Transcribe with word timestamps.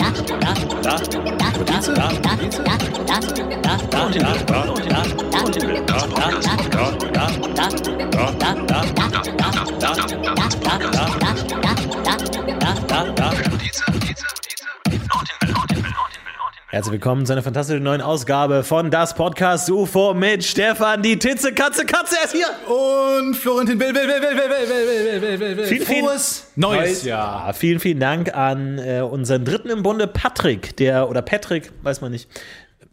Herzlich 16.73 16.93
willkommen 16.93 17.27
zu 17.27 17.33
einer 17.33 17.43
fantastischen 17.43 17.83
neuen 17.83 18.01
Ausgabe 18.01 18.63
von 18.63 18.93
Das 18.93 19.15
Podcast 19.15 19.69
UFO 19.71 20.15
mit 20.15 20.45
Stefan, 20.45 21.03
die 21.03 21.19
Titze, 21.19 21.53
Katze, 21.53 21.85
Katze, 21.85 22.15
er 22.17 22.25
ist 22.27 22.33
hier. 22.33 22.47
Und 22.73 23.35
Florentin 23.35 23.81
Will, 23.81 23.89
Will, 23.93 24.07
Will, 24.07 24.23
Will, 24.23 24.37
Will, 24.37 24.51
Will, 24.51 24.69
Will, 24.69 25.23
Will, 25.23 25.23
Will, 25.23 25.41
Will, 25.41 25.57
Will. 25.57 25.67
Vielen, 25.67 25.85
vielen- 25.87 26.05
Frohes 26.07 26.47
neues 26.55 27.03
Jahr. 27.03 27.49
Ja, 27.49 27.53
vielen, 27.55 27.81
vielen 27.81 27.99
Dank 27.99 28.33
an 28.37 28.79
äh, 28.79 29.01
unseren 29.01 29.45
dritten 29.45 29.69
im 29.69 29.83
Bunde, 29.83 30.07
Patrick, 30.07 30.77
der, 30.77 31.11
oder 31.11 31.23
Patrick, 31.23 31.73
weiß 31.83 32.03
man 32.03 32.13
nicht. 32.13 32.29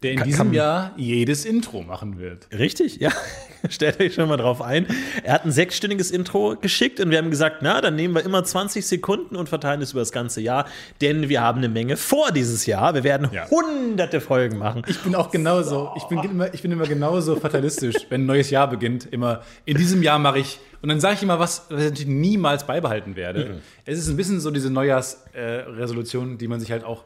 Der 0.04 0.12
in 0.12 0.18
Kann- 0.20 0.28
diesem 0.28 0.46
kann- 0.48 0.54
Jahr 0.54 0.92
jedes 0.96 1.44
Intro 1.44 1.82
machen 1.82 2.20
wird. 2.20 2.48
Richtig, 2.56 2.98
ja. 3.00 3.12
Stellt 3.70 4.00
euch 4.00 4.14
schon 4.14 4.30
mal 4.30 4.38
drauf 4.38 4.62
ein. 4.62 4.86
Er 5.24 5.34
hat 5.34 5.44
ein 5.44 5.52
sechsstündiges 5.52 6.12
Intro 6.12 6.56
geschickt 6.62 7.00
und 7.00 7.10
wir 7.10 7.18
haben 7.18 7.32
gesagt, 7.32 7.58
na, 7.62 7.82
dann 7.82 7.96
nehmen 7.96 8.14
wir 8.14 8.24
immer 8.24 8.44
20 8.44 8.86
Sekunden 8.86 9.36
und 9.36 9.50
verteilen 9.50 9.82
es 9.82 9.92
über 9.94 10.02
das 10.02 10.12
ganze 10.12 10.40
Jahr, 10.42 10.68
denn 11.02 11.28
wir 11.30 11.42
haben 11.42 11.58
eine 11.58 11.68
Menge 11.68 11.98
vor 11.98 12.32
dieses 12.32 12.68
Jahr. 12.68 12.94
Wir 12.94 13.04
werden 13.04 13.28
Ja. 13.34 13.50
hunderte 13.50 14.22
Folgen 14.22 14.60
machen. 14.60 14.84
Ich 14.88 15.00
bin 15.00 15.16
auch 15.16 15.32
genauso. 15.32 15.92
Ich 15.98 16.04
bin 16.04 16.20
immer, 16.24 16.54
ich 16.54 16.62
bin 16.62 16.72
immer 16.72 16.86
genauso 16.86 17.36
fatalistisch, 17.36 17.96
wenn 18.10 18.22
ein 18.22 18.26
neues 18.28 18.52
Jahr 18.52 18.70
beginnt. 18.70 19.08
Immer 19.12 19.42
in 19.66 19.78
diesem 19.78 20.04
Jahr 20.04 20.20
mache 20.20 20.38
ich. 20.38 20.60
Und 20.84 20.90
dann 20.90 21.00
sage 21.00 21.16
ich 21.16 21.24
immer 21.24 21.40
was, 21.40 21.66
was 21.70 21.80
ich 21.82 21.90
natürlich 21.90 22.08
niemals 22.08 22.68
beibehalten 22.68 23.16
werde. 23.16 23.62
Es 23.86 23.98
ist 23.98 24.08
ein 24.10 24.16
bisschen 24.16 24.40
so 24.40 24.52
diese 24.52 24.70
Neujahrsresolution, 24.70 26.36
äh, 26.36 26.38
die 26.38 26.48
man 26.48 26.60
sich 26.60 26.72
halt 26.72 26.84
auch 26.84 27.04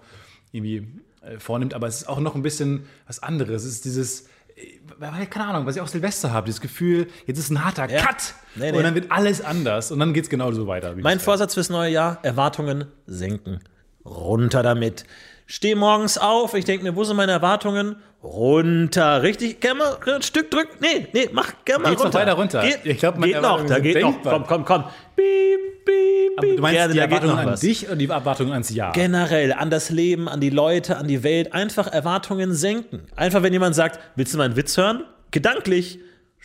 irgendwie 0.52 0.86
vornimmt, 1.39 1.73
aber 1.73 1.88
es 1.88 1.97
ist 2.02 2.09
auch 2.09 2.19
noch 2.19 2.36
ein 2.36 2.41
bisschen 2.41 2.86
was 3.08 3.22
anderes. 3.22 3.64
Es 3.64 3.72
ist 3.73 3.86
dieses, 3.86 4.27
äh, 4.55 5.25
keine 5.28 5.47
Ahnung, 5.47 5.66
was 5.66 5.75
ich 5.75 5.81
auch 5.81 5.88
Silvester 5.88 6.31
habe, 6.31 6.45
dieses 6.47 6.61
Gefühl, 6.61 7.08
jetzt 7.28 7.38
ist 7.39 7.50
ein 7.52 7.63
harter 7.63 7.89
Ja. 7.89 8.02
Cut 8.02 8.33
Nee, 8.55 8.72
nee. 8.72 8.78
und 8.78 8.83
dann 8.83 8.95
wird 8.95 9.11
alles 9.11 9.41
anders 9.44 9.91
und 9.91 10.00
dann 10.00 10.13
geht 10.13 10.25
es 10.25 10.30
genauso 10.30 10.67
weiter. 10.67 10.97
wie 10.97 11.02
Mein. 11.02 11.19
Vorsatz 11.19 11.53
fürs 11.53 11.69
neue 11.69 11.91
Jahr: 11.91 12.19
Erwartungen 12.23 12.86
senken. 13.05 13.59
Runter 14.03 14.63
damit. 14.63 15.05
Steh 15.45 15.75
morgens 15.75 16.17
auf, 16.17 16.53
ich 16.53 16.66
denke 16.66 16.83
mir, 16.83 16.95
wo 16.95 17.03
sind 17.03 17.17
meine 17.17 17.33
Erwartungen? 17.33 17.97
Runter. 18.23 19.22
Richtig, 19.23 19.59
gerne 19.59 19.80
mal 19.80 19.97
ein 20.16 20.22
Stück 20.22 20.50
drücken. 20.52 20.78
Nee, 20.80 21.08
nee, 21.13 21.30
mach 21.33 21.52
gerne 21.66 21.83
mal 21.83 21.89
Geht's 21.89 22.00
noch 22.03 22.06
runter. 22.06 22.19
weiter 22.19 22.33
runter? 22.33 22.61
Geht, 22.61 22.80
Ich 22.85 22.97
glaub, 23.00 23.17
meine 23.17 23.33
geht 23.33 23.41
noch, 23.41 23.66
da 23.66 23.80
geht 23.80 24.02
noch. 24.02 24.22
Komm, 24.23 24.45
komm, 24.47 24.66
komm. 24.66 24.83
Piep, 25.86 26.31
Aber 26.38 26.47
piep. 26.47 26.55
du 26.58 26.61
meinst 26.61 26.75
Gerne, 26.77 26.94
die 26.94 27.00
Erwartungen 27.00 27.38
an 27.38 27.59
dich 27.59 27.89
und 27.89 27.97
die 28.00 28.08
Erwartungen 28.08 28.52
ans 28.52 28.69
Jahr? 28.69 28.91
Generell 28.94 29.53
an 29.53 29.69
das 29.69 29.89
Leben, 29.89 30.28
an 30.28 30.39
die 30.39 30.50
Leute, 30.50 30.97
an 30.97 31.08
die 31.08 31.23
Welt. 31.23 31.53
Einfach 31.53 31.88
Erwartungen 31.88 32.53
senken. 32.53 33.02
Einfach, 33.16 33.44
wenn 33.44 33.53
jemand 33.53 33.75
sagt, 33.75 34.00
willst 34.16 34.33
du 34.33 34.38
mal 34.38 34.45
einen 34.45 34.55
Witz 34.55 34.78
hören? 34.78 35.03
Gedanklich. 35.31 36.00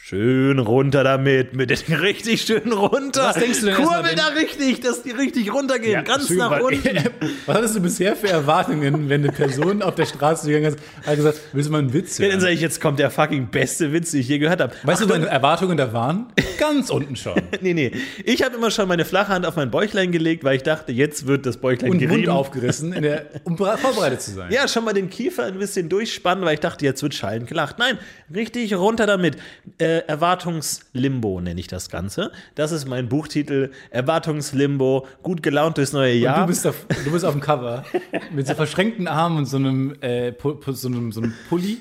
Schön 0.08 0.60
runter 0.60 1.02
damit, 1.02 1.56
mit 1.56 1.68
den 1.70 1.96
richtig 1.96 2.42
schön 2.42 2.70
runter. 2.72 3.24
Was 3.24 3.34
denkst 3.38 3.58
du 3.58 3.66
denn 3.66 3.74
Kurbel 3.74 4.14
da 4.14 4.28
richtig, 4.38 4.78
dass 4.78 5.02
die 5.02 5.10
richtig 5.10 5.52
runtergehen, 5.52 6.04
ganz 6.04 6.28
schön, 6.28 6.36
nach 6.36 6.60
unten. 6.60 6.96
Was 7.46 7.56
hattest 7.56 7.74
du 7.74 7.80
bisher 7.80 8.14
für 8.14 8.28
Erwartungen, 8.28 9.08
wenn 9.08 9.24
eine 9.24 9.32
Person 9.32 9.82
auf 9.82 9.96
der 9.96 10.06
Straße 10.06 10.46
gegangen 10.46 10.66
ist, 10.76 10.78
hat 11.04 11.16
gesagt, 11.16 11.40
willst 11.52 11.68
du 11.68 11.72
mal 11.72 11.78
einen 11.78 11.92
Witz 11.92 12.18
Ja, 12.18 12.26
dann 12.26 12.30
hören? 12.34 12.40
sage 12.40 12.52
ich, 12.52 12.60
jetzt 12.60 12.80
kommt 12.80 13.00
der 13.00 13.10
fucking 13.10 13.48
beste 13.50 13.92
Witz, 13.92 14.12
den 14.12 14.20
ich 14.20 14.28
je 14.28 14.38
gehört 14.38 14.60
habe. 14.60 14.72
Weißt 14.84 15.02
du, 15.02 15.08
meine 15.08 15.26
Erwartungen 15.26 15.76
da 15.76 15.92
waren? 15.92 16.26
Ganz 16.60 16.88
unten 16.90 17.16
schon. 17.16 17.34
Nee, 17.60 17.74
nee. 17.74 17.90
Ich 18.24 18.44
habe 18.44 18.54
immer 18.54 18.70
schon 18.70 18.86
meine 18.86 19.04
flache 19.04 19.32
Hand 19.32 19.44
auf 19.44 19.56
mein 19.56 19.72
Bäuchlein 19.72 20.12
gelegt, 20.12 20.44
weil 20.44 20.54
ich 20.56 20.62
dachte, 20.62 20.92
jetzt 20.92 21.26
wird 21.26 21.46
das 21.46 21.56
Bäuchlein 21.56 21.90
Und 21.90 21.98
Mund 22.00 22.10
gerieben. 22.10 22.30
aufgerissen, 22.30 22.92
in 22.92 23.02
der, 23.02 23.26
um 23.42 23.56
bere- 23.56 23.76
vorbereitet 23.76 24.22
zu 24.22 24.30
sein. 24.32 24.52
Ja, 24.52 24.68
schon 24.68 24.84
mal 24.84 24.92
den 24.92 25.10
Kiefer 25.10 25.46
ein 25.46 25.58
bisschen 25.58 25.88
durchspannen, 25.88 26.44
weil 26.44 26.54
ich 26.54 26.60
dachte, 26.60 26.84
jetzt 26.84 27.02
wird 27.02 27.14
schallend 27.14 27.48
gelacht. 27.48 27.80
Nein, 27.80 27.98
richtig 28.32 28.72
runter 28.76 29.06
damit. 29.06 29.36
Äh, 29.78 29.95
Erwartungslimbo 30.06 31.40
nenne 31.40 31.60
ich 31.60 31.66
das 31.66 31.90
Ganze. 31.90 32.32
Das 32.54 32.72
ist 32.72 32.86
mein 32.86 33.08
Buchtitel. 33.08 33.70
Erwartungslimbo. 33.90 35.06
Gut 35.22 35.42
gelaunt 35.42 35.78
durchs 35.78 35.92
neue 35.92 36.14
Jahr. 36.14 36.40
Du, 36.42 36.46
bist 36.46 36.66
auf, 36.66 36.86
du 37.04 37.10
bist 37.10 37.24
auf 37.24 37.32
dem 37.32 37.40
Cover 37.40 37.84
mit 38.32 38.46
so 38.46 38.54
verschränkten 38.54 39.08
Armen 39.08 39.38
und 39.38 39.46
so 39.46 39.56
einem, 39.56 39.96
äh, 40.00 40.32
so 40.68 40.88
einem, 40.88 41.12
so 41.12 41.20
einem 41.20 41.34
Pulli, 41.48 41.78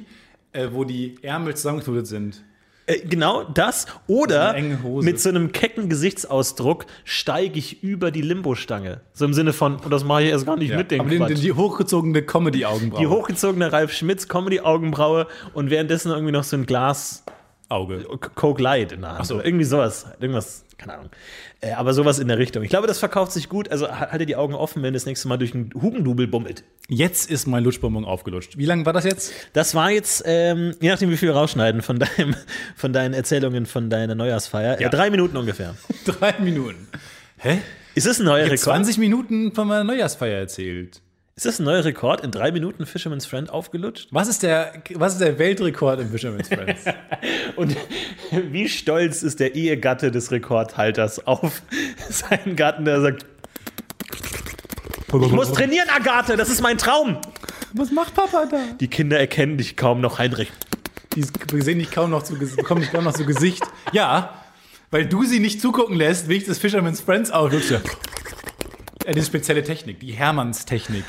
äh, 0.51 0.67
wo 0.71 0.83
die 0.83 1.15
Ärmel 1.21 1.55
zusammengeknotet 1.55 2.07
sind. 2.07 2.43
Äh, 2.87 2.99
genau 2.99 3.43
das. 3.43 3.87
Oder 4.07 4.55
mit 5.01 5.19
so 5.19 5.29
einem 5.29 5.51
kecken 5.51 5.89
Gesichtsausdruck 5.89 6.85
steige 7.03 7.57
ich 7.57 7.81
über 7.83 8.11
die 8.11 8.21
Limbo-Stange. 8.21 9.01
So 9.13 9.25
im 9.25 9.33
Sinne 9.33 9.53
von, 9.53 9.77
und 9.77 9.91
das 9.91 10.03
mache 10.03 10.23
ich 10.23 10.29
erst 10.29 10.45
gar 10.45 10.57
nicht 10.57 10.75
mit 10.75 10.91
dem 10.91 11.01
Aber 11.01 11.09
den, 11.09 11.19
Quatsch. 11.19 11.29
den, 11.29 11.41
die 11.41 11.53
hochgezogene 11.53 12.21
Comedy-Augenbraue. 12.21 12.99
die 12.99 13.07
hochgezogene 13.07 13.71
Ralf 13.71 13.91
Schmitz 13.91 14.27
Comedy-Augenbraue 14.27 15.27
und 15.53 15.69
währenddessen 15.69 16.11
irgendwie 16.11 16.31
noch 16.31 16.43
so 16.43 16.57
ein 16.57 16.65
Glas 16.65 17.23
Auge. 17.69 18.05
Coke 18.35 18.61
Light 18.61 18.91
in 18.91 19.01
der 19.01 19.11
Hand. 19.11 19.19
Ach 19.21 19.25
so. 19.25 19.41
Irgendwie 19.41 19.65
sowas. 19.65 20.05
Irgendwas, 20.19 20.63
keine 20.77 20.93
Ahnung. 20.93 21.09
Äh, 21.61 21.71
aber 21.71 21.93
sowas 21.93 22.19
in 22.19 22.27
der 22.27 22.37
Richtung. 22.37 22.61
Ich 22.63 22.69
glaube, 22.69 22.85
das 22.87 22.99
verkauft 22.99 23.31
sich 23.31 23.49
gut. 23.49 23.69
Also 23.71 23.87
ha- 23.87 24.11
halte 24.11 24.25
die 24.25 24.35
Augen 24.35 24.53
offen, 24.53 24.83
wenn 24.83 24.93
das 24.93 25.05
nächste 25.05 25.27
Mal 25.27 25.37
durch 25.37 25.53
einen 25.55 25.71
Hugendubel 25.73 26.27
bummelt. 26.27 26.63
Jetzt 26.89 27.29
ist 27.29 27.47
mein 27.47 27.63
Lutschbonbon 27.63 28.05
aufgelutscht. 28.05 28.57
Wie 28.57 28.65
lange 28.65 28.85
war 28.85 28.93
das 28.93 29.03
jetzt? 29.05 29.31
Das 29.53 29.73
war 29.73 29.89
jetzt, 29.89 30.21
ähm, 30.27 30.75
je 30.79 30.89
nachdem, 30.89 31.09
wie 31.09 31.17
viel 31.17 31.29
wir 31.29 31.35
rausschneiden 31.35 31.81
von, 31.81 31.97
deinem, 31.99 32.35
von 32.75 32.93
deinen 32.93 33.13
Erzählungen 33.15 33.65
von 33.65 33.89
deiner 33.89 34.13
Neujahrsfeier. 34.15 34.79
Ja. 34.79 34.89
drei 34.89 35.09
Minuten 35.09 35.35
ungefähr. 35.37 35.75
Drei 36.05 36.35
Minuten. 36.39 36.87
Hä? 37.37 37.59
Ist 37.95 38.05
das 38.05 38.19
ein 38.19 38.25
neuer 38.25 38.45
Rekord? 38.45 38.59
20 38.59 38.97
Minuten 38.99 39.53
von 39.53 39.67
meiner 39.67 39.83
Neujahrsfeier 39.83 40.37
erzählt. 40.39 41.01
Ist 41.37 41.45
das 41.45 41.59
ein 41.59 41.65
neuer 41.65 41.83
Rekord? 41.83 42.23
In 42.23 42.31
drei 42.31 42.49
Minuten 42.53 42.85
Fisherman's 42.85 43.25
Friend 43.25 43.49
aufgelutscht? 43.49 44.07
Was 44.11 44.29
ist 44.29 44.41
der, 44.41 44.81
was 44.93 45.15
ist 45.15 45.19
der 45.19 45.37
Weltrekord 45.37 45.99
im 45.99 46.09
Fisherman's 46.09 46.47
Friends? 46.47 46.85
Und 47.57 47.75
wie 48.31 48.69
stolz 48.69 49.21
ist 49.21 49.41
der 49.41 49.53
Ehegatte 49.53 50.11
des 50.11 50.31
Rekordhalters 50.31 51.27
auf 51.27 51.61
seinen 52.09 52.55
Gatten, 52.55 52.85
der 52.85 53.01
sagt, 53.01 53.25
ich 55.09 55.31
muss 55.31 55.51
trainieren, 55.51 55.89
Agathe, 55.89 56.37
das 56.37 56.47
ist 56.47 56.61
mein 56.61 56.77
Traum. 56.77 57.17
Was 57.73 57.91
macht 57.91 58.15
Papa 58.15 58.45
da? 58.49 58.57
Die 58.79 58.87
Kinder 58.87 59.19
erkennen 59.19 59.57
dich 59.57 59.75
kaum 59.75 59.99
noch, 59.99 60.19
Heinrich. 60.19 60.53
Die 61.17 61.61
sehen 61.61 61.79
dich 61.79 61.91
kaum 61.91 62.11
noch 62.11 62.23
zu, 62.23 62.39
bekommen 62.39 62.79
dich 62.79 62.91
kaum 62.93 63.03
noch 63.03 63.13
zu 63.13 63.25
Gesicht. 63.25 63.61
Ja, 63.91 64.41
weil 64.89 65.05
du 65.05 65.25
sie 65.25 65.41
nicht 65.41 65.59
zugucken 65.59 65.97
lässt, 65.97 66.29
wie 66.29 66.35
ich 66.35 66.45
das 66.45 66.59
Fisherman's 66.59 67.01
Friends 67.01 67.29
auflutsche. 67.29 67.81
Ja, 69.05 69.13
diese 69.13 69.27
spezielle 69.27 69.63
Technik, 69.63 69.99
die 69.99 70.13
Hermanns-Technik. 70.13 71.03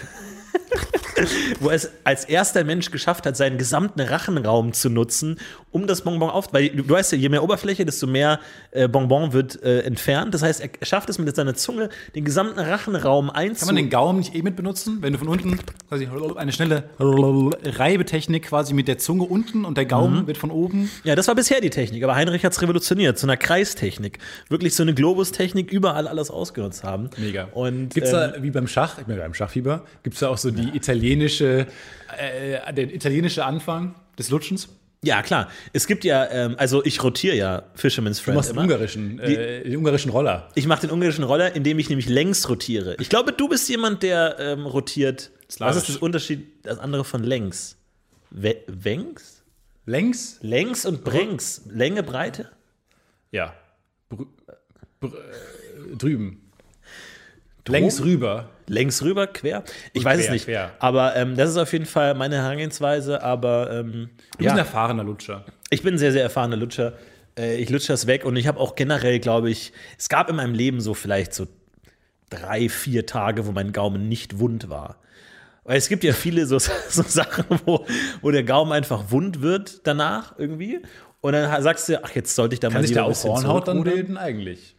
Wo 1.61 1.71
es 1.71 1.91
als 2.05 2.25
erster 2.25 2.65
Mensch 2.65 2.91
geschafft 2.91 3.27
hat, 3.27 3.37
seinen 3.37 3.59
gesamten 3.59 4.01
Rachenraum 4.01 4.73
zu 4.73 4.91
nutzen, 4.91 5.39
um 5.71 5.87
das 5.87 6.03
Bonbon 6.03 6.31
auf. 6.31 6.53
Weil 6.53 6.71
du, 6.71 6.89
weißt 6.89 7.13
ja, 7.13 7.19
je 7.19 7.29
mehr 7.29 7.43
Oberfläche, 7.43 7.85
desto 7.85 8.07
mehr 8.07 8.41
äh, 8.71 8.89
Bonbon 8.89 9.33
wird 9.33 9.63
äh, 9.63 9.81
entfernt. 9.81 10.35
Das 10.35 10.43
heißt, 10.43 10.61
er 10.61 10.87
schafft 10.87 11.09
es 11.09 11.19
mit 11.19 11.35
seiner 11.35 11.55
Zunge, 11.55 11.89
den 12.15 12.25
gesamten 12.25 12.59
Rachenraum 12.59 13.31
einzu. 13.31 13.67
Kann 13.67 13.75
man 13.75 13.77
den 13.77 13.91
Gaumen 13.91 14.19
nicht 14.19 14.35
eh 14.35 14.43
mit 14.43 14.57
benutzen? 14.57 14.99
Wenn 15.01 15.13
du 15.13 15.19
von 15.19 15.29
unten 15.29 15.59
quasi 15.89 16.09
eine 16.37 16.53
schnelle 16.53 16.85
Reibetechnik 16.99 18.45
quasi 18.47 18.75
mit 18.75 18.89
der 18.89 18.99
Zunge 18.99 19.25
unten 19.25 19.65
und 19.65 19.77
der 19.77 19.87
Gaumen 19.87 20.27
wird 20.27 20.39
von 20.39 20.51
oben. 20.51 20.91
Ja, 21.05 21.15
das 21.15 21.29
war 21.29 21.35
bisher 21.35 21.61
die 21.61 21.71
Technik, 21.71 22.03
aber 22.03 22.15
Heinrich 22.15 22.45
hat 22.45 22.53
es 22.53 22.63
revolutioniert 22.63 23.19
zu 23.19 23.27
einer 23.27 23.37
Kreistechnik. 23.37 24.19
Wirklich 24.49 24.75
so 24.75 24.83
eine 24.83 24.95
Globustechnik, 24.95 25.71
überall 25.71 26.09
alles 26.09 26.31
ausgenutzt 26.31 26.85
haben. 26.85 27.11
Mega. 27.17 27.49
Und 27.53 27.95
Gibt's 27.95 28.11
ähm, 28.11 28.17
da, 28.17 28.43
wie 28.43 28.51
beim 28.51 28.67
Schach, 28.67 28.99
ich 28.99 29.07
bin 29.07 29.17
beim 29.17 29.35
Schachfieber, 29.35 29.85
gibt 30.03 30.15
es 30.15 30.21
da 30.21 30.29
auch 30.29 30.39
so 30.39 30.51
die 30.51 30.77
italienische, 31.07 31.67
äh, 32.19 32.73
den 32.73 32.91
italienische 32.91 33.45
Anfang 33.45 33.95
des 34.19 34.31
Lutschens? 34.31 34.69
ja, 35.03 35.23
klar. 35.23 35.49
Es 35.73 35.87
gibt 35.87 36.05
ja, 36.05 36.29
ähm, 36.31 36.57
also 36.59 36.85
ich 36.85 37.03
rotiere 37.03 37.37
ja 37.37 37.63
Fisherman's 37.75 38.19
Du 38.19 38.25
Friend 38.25 38.37
machst 38.37 38.51
den 38.51 38.57
immer. 38.57 38.65
ungarischen, 38.65 39.21
äh, 39.21 39.63
den 39.63 39.77
ungarischen 39.77 40.11
Roller. 40.11 40.49
Ich 40.57 40.67
mache 40.67 40.81
den 40.81 40.91
ungarischen 40.91 41.25
Roller, 41.25 41.55
indem 41.55 41.79
ich 41.79 41.89
nämlich 41.89 42.09
längs 42.09 42.49
rotiere. 42.49 42.97
Ich 42.99 43.09
glaube, 43.09 43.33
du 43.33 43.49
bist 43.49 43.69
jemand, 43.69 44.03
der 44.03 44.37
ähm, 44.41 44.67
rotiert. 44.67 45.31
Slawisch. 45.49 45.77
Was 45.77 45.83
ist 45.83 45.89
das 45.91 45.97
Unterschied, 45.99 46.47
das 46.65 46.79
andere 46.79 47.05
von 47.05 47.23
längs? 47.23 47.77
We 48.31 48.57
Wengs? 48.67 49.45
Längs? 49.85 50.39
Längs 50.43 50.85
und 50.85 51.05
Brängs. 51.05 51.63
Länge, 51.71 52.03
Breite? 52.03 52.51
Ja. 53.31 53.55
Brü 54.09 54.27
br 55.01 55.07
äh, 55.09 55.97
drüben. 57.67 57.81
Längs 57.81 58.03
rüber. 58.03 58.49
Längs 58.69 59.03
rüber, 59.03 59.27
quer? 59.27 59.63
Ich 59.93 60.05
weiß 60.05 60.19
es 60.19 60.25
quer, 60.27 60.33
nicht. 60.33 60.45
quer. 60.47 60.73
Aber 60.79 61.15
ähm, 61.17 61.37
das 61.37 61.51
ist 61.51 61.57
auf 61.57 61.73
jeden 61.73 61.87
Fall 61.87 62.15
meine 62.15 62.37
Herangehensweise. 62.37 63.23
Aber 63.23 63.71
ähm, 63.71 64.11
Du 64.33 64.39
bist 64.39 64.51
ein 64.51 64.57
ja, 64.57 64.63
erfahrener 64.63 65.05
Lutscher. 65.05 65.45
ich 65.71 65.83
bin 65.83 65.95
ein 65.95 65.99
sehr, 65.99 66.13
sehr 66.13 66.23
erfahrener 66.23 66.57
Lutscher. 66.57 66.95
Äh, 67.39 67.57
ich 67.57 67.71
lutsche 67.71 67.89
das 67.89 68.07
weg 68.07 68.25
und 68.25 68.37
ich 68.37 68.47
habe 68.47 68.59
auch 68.59 68.75
generell, 68.75 69.21
glaube 69.21 69.51
ich, 69.51 69.73
es 69.99 70.09
gab 70.09 70.31
in 70.31 70.37
meinem 70.37 70.55
Leben 70.55 70.81
so 70.81 70.95
vielleicht 70.95 71.35
so 71.35 71.47
drei, 72.31 72.69
vier 72.69 73.07
Tage, 73.07 73.47
wo 73.47 73.53
mein 73.53 73.73
Gaumen 73.73 74.09
nicht 74.09 74.39
wund 74.39 74.69
war. 74.69 74.97
Weil 75.65 75.79
es 75.79 75.89
gibt 75.89 76.05
ja 76.05 76.13
viele 76.13 76.47
so, 76.47 76.59
so 76.89 77.03
Sachen, 77.03 77.45
wo, 77.65 77.87
wo 78.23 78.31
der 78.31 78.45
Gaumen 78.45 78.73
einfach 78.73 79.11
wund 79.11 79.43
wird 79.43 79.87
danach 79.87 80.39
irgendwie. 80.39 80.81
Und 81.21 81.33
dann 81.33 81.63
sagst 81.63 81.89
du, 81.89 82.03
ach, 82.05 82.15
jetzt 82.15 82.35
sollte 82.35 82.55
ich 82.55 82.61
da 82.61 82.69
Kann 82.69 82.75
mal 82.75 82.83
sich 82.83 82.91
lieber 82.91 83.03
da 83.03 83.11
auch 83.11 83.25
Hornhaut 83.25 83.67
dann 83.67 83.83
bilden 83.83 84.17
eigentlich? 84.17 84.76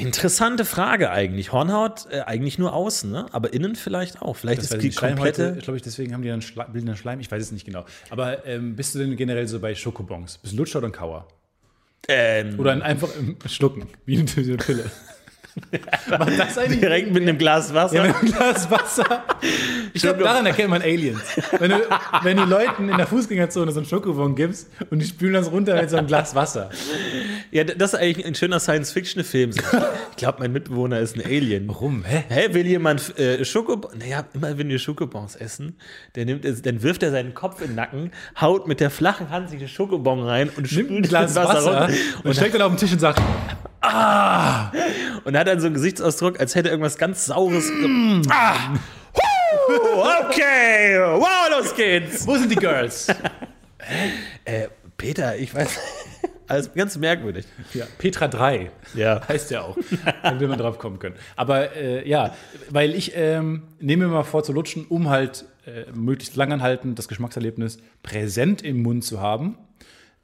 Interessante 0.00 0.64
Frage 0.64 1.10
eigentlich. 1.10 1.52
Hornhaut 1.52 2.06
äh, 2.10 2.20
eigentlich 2.20 2.58
nur 2.58 2.72
außen, 2.72 3.10
ne? 3.10 3.26
aber 3.32 3.52
innen 3.52 3.76
vielleicht 3.76 4.22
auch. 4.22 4.36
Vielleicht 4.36 4.62
ist 4.62 4.72
weiß 4.72 4.80
die 4.80 4.90
komplette. 4.90 5.54
ich 5.58 5.64
glaube, 5.64 5.76
ich, 5.76 5.82
deswegen 5.82 6.14
haben 6.14 6.22
die 6.22 6.28
dann 6.28 6.42
Schla 6.42 6.64
bilden 6.64 6.86
dann 6.86 6.96
Schleim. 6.96 7.20
Ich 7.20 7.30
weiß 7.30 7.42
es 7.42 7.52
nicht 7.52 7.64
genau. 7.64 7.84
Aber 8.10 8.46
ähm, 8.46 8.76
bist 8.76 8.94
du 8.94 8.98
denn 8.98 9.16
generell 9.16 9.46
so 9.46 9.60
bei 9.60 9.74
Schokobons? 9.74 10.38
Bist 10.38 10.54
du 10.54 10.58
Lutscher 10.58 10.78
oder 10.78 10.88
ein 10.88 10.92
Kauer? 10.92 11.28
Ähm, 12.08 12.58
Oder 12.58 12.72
ein 12.72 12.82
einfach 12.82 13.08
im 13.16 13.36
Schlucken, 13.46 13.86
wie 14.06 14.18
eine 14.18 14.56
Pille? 14.56 14.90
Macht 16.10 16.38
das 16.38 16.58
eigentlich 16.58 16.80
direkt 16.80 17.12
mit 17.12 17.22
einem 17.22 17.38
Glas 17.38 17.72
Wasser. 17.74 17.96
Ja, 17.96 18.02
mit 18.04 18.16
einem 18.16 18.32
Glas 18.32 18.70
Wasser. 18.70 19.24
Ich 19.92 20.02
glaube, 20.02 20.22
daran 20.22 20.46
erkennt 20.46 20.70
man 20.70 20.82
Aliens. 20.82 21.20
Wenn 21.58 21.70
du, 21.70 21.80
wenn 22.22 22.36
du 22.36 22.44
Leuten 22.44 22.88
in 22.88 22.96
der 22.96 23.06
Fußgängerzone 23.06 23.72
so 23.72 23.80
einen 23.80 23.88
Schokobon 23.88 24.34
gibst 24.34 24.68
und 24.90 25.00
die 25.00 25.06
spülen 25.06 25.34
das 25.34 25.50
runter 25.50 25.74
mit 25.80 25.90
so 25.90 25.96
einem 25.96 26.06
Glas 26.06 26.34
Wasser. 26.34 26.70
Ja, 27.50 27.64
das 27.64 27.94
ist 27.94 27.98
eigentlich 28.00 28.26
ein 28.26 28.34
schöner 28.34 28.60
Science-Fiction-Film. 28.60 29.50
Ich 30.10 30.16
glaube, 30.16 30.38
mein 30.40 30.52
Mitbewohner 30.52 31.00
ist 31.00 31.16
ein 31.16 31.24
Alien. 31.24 31.68
Warum? 31.68 32.04
Hä? 32.04 32.24
Hä, 32.28 32.54
will 32.54 32.66
jemand 32.66 33.18
äh, 33.18 33.44
Schokobons? 33.44 33.94
Naja, 33.98 34.24
immer 34.34 34.56
wenn 34.58 34.68
wir 34.68 34.78
Schokobons 34.78 35.36
essen, 35.36 35.76
der 36.14 36.24
nimmt 36.26 36.44
es, 36.44 36.62
dann 36.62 36.82
wirft 36.82 37.02
er 37.02 37.10
seinen 37.10 37.34
Kopf 37.34 37.60
in 37.60 37.68
den 37.68 37.76
Nacken, 37.76 38.10
haut 38.40 38.68
mit 38.68 38.80
der 38.80 38.90
flachen 38.90 39.30
Hand 39.30 39.50
sich 39.50 39.58
den 39.58 39.68
Schokobon 39.68 40.20
rein 40.22 40.48
und 40.56 40.70
Nimmt 40.70 40.90
ein 40.90 41.04
spült 41.04 41.08
Glas 41.08 41.34
das 41.34 41.48
Wasser, 41.48 41.80
runter. 41.80 41.94
und, 42.18 42.24
Und, 42.26 42.34
steckt 42.34 42.54
dann 42.54 42.62
auf 42.62 42.72
den 42.72 42.78
Tisch 42.78 42.92
und 42.92 43.00
sagt, 43.00 43.20
und 43.82 45.36
hat 45.36 45.46
dann 45.46 45.60
so 45.60 45.66
einen 45.66 45.74
Gesichtsausdruck, 45.74 46.38
als 46.38 46.54
hätte 46.54 46.68
irgendwas 46.68 46.98
ganz 46.98 47.26
Saures. 47.26 47.70
ah! 48.30 48.74
Huh, 49.68 50.04
okay, 50.26 50.98
wow, 51.00 51.48
los 51.50 51.74
geht's. 51.74 52.26
wo 52.26 52.36
sind 52.36 52.50
die 52.50 52.56
Girls? 52.56 53.08
Äh, 54.44 54.68
Peter, 54.96 55.36
ich 55.36 55.52
weiß. 55.54 55.78
Alles 56.46 56.72
ganz 56.74 56.96
merkwürdig. 56.96 57.46
Ja, 57.74 57.86
Petra 57.98 58.28
3 58.28 58.70
Ja. 58.94 59.20
heißt 59.26 59.50
ja 59.50 59.62
auch. 59.62 59.76
Hätte 60.22 60.46
man 60.46 60.58
drauf 60.58 60.78
kommen 60.78 60.98
können. 60.98 61.14
Aber 61.34 61.74
äh, 61.74 62.06
ja, 62.08 62.34
weil 62.68 62.94
ich 62.94 63.12
ähm, 63.16 63.62
nehme 63.80 64.06
mir 64.06 64.12
mal 64.12 64.22
vor 64.22 64.44
zu 64.44 64.52
lutschen, 64.52 64.84
um 64.88 65.08
halt 65.08 65.44
äh, 65.66 65.90
möglichst 65.92 66.36
langanhaltend 66.36 66.98
das 66.98 67.08
Geschmackserlebnis 67.08 67.78
präsent 68.02 68.62
im 68.62 68.82
Mund 68.82 69.04
zu 69.04 69.20
haben. 69.20 69.56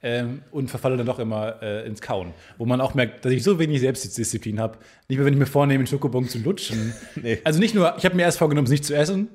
Ähm, 0.06 0.43
und 0.53 0.70
verfalle 0.70 0.97
dann 0.97 1.06
doch 1.06 1.19
immer 1.19 1.61
äh, 1.62 1.85
ins 1.85 2.00
Kauen. 2.00 2.32
Wo 2.58 2.64
man 2.64 2.81
auch 2.81 2.94
merkt, 2.94 3.25
dass 3.25 3.32
ich 3.32 3.43
so 3.43 3.58
wenig 3.58 3.81
Selbstdisziplin 3.81 4.61
habe. 4.61 4.79
Nicht 5.08 5.19
mehr, 5.19 5.26
wenn 5.26 5.32
ich 5.32 5.38
mir 5.41 5.47
vornehme, 5.47 5.81
einen 5.81 5.88
Schokobon 5.88 6.29
zu 6.29 6.38
lutschen. 6.38 6.93
Nee. 7.20 7.38
Also 7.43 7.58
nicht 7.58 7.75
nur, 7.75 7.97
ich 7.99 8.05
habe 8.05 8.14
mir 8.14 8.23
erst 8.23 8.38
vorgenommen, 8.38 8.67
es 8.67 8.70
nicht 8.70 8.85
zu 8.85 8.94
essen. 8.94 9.29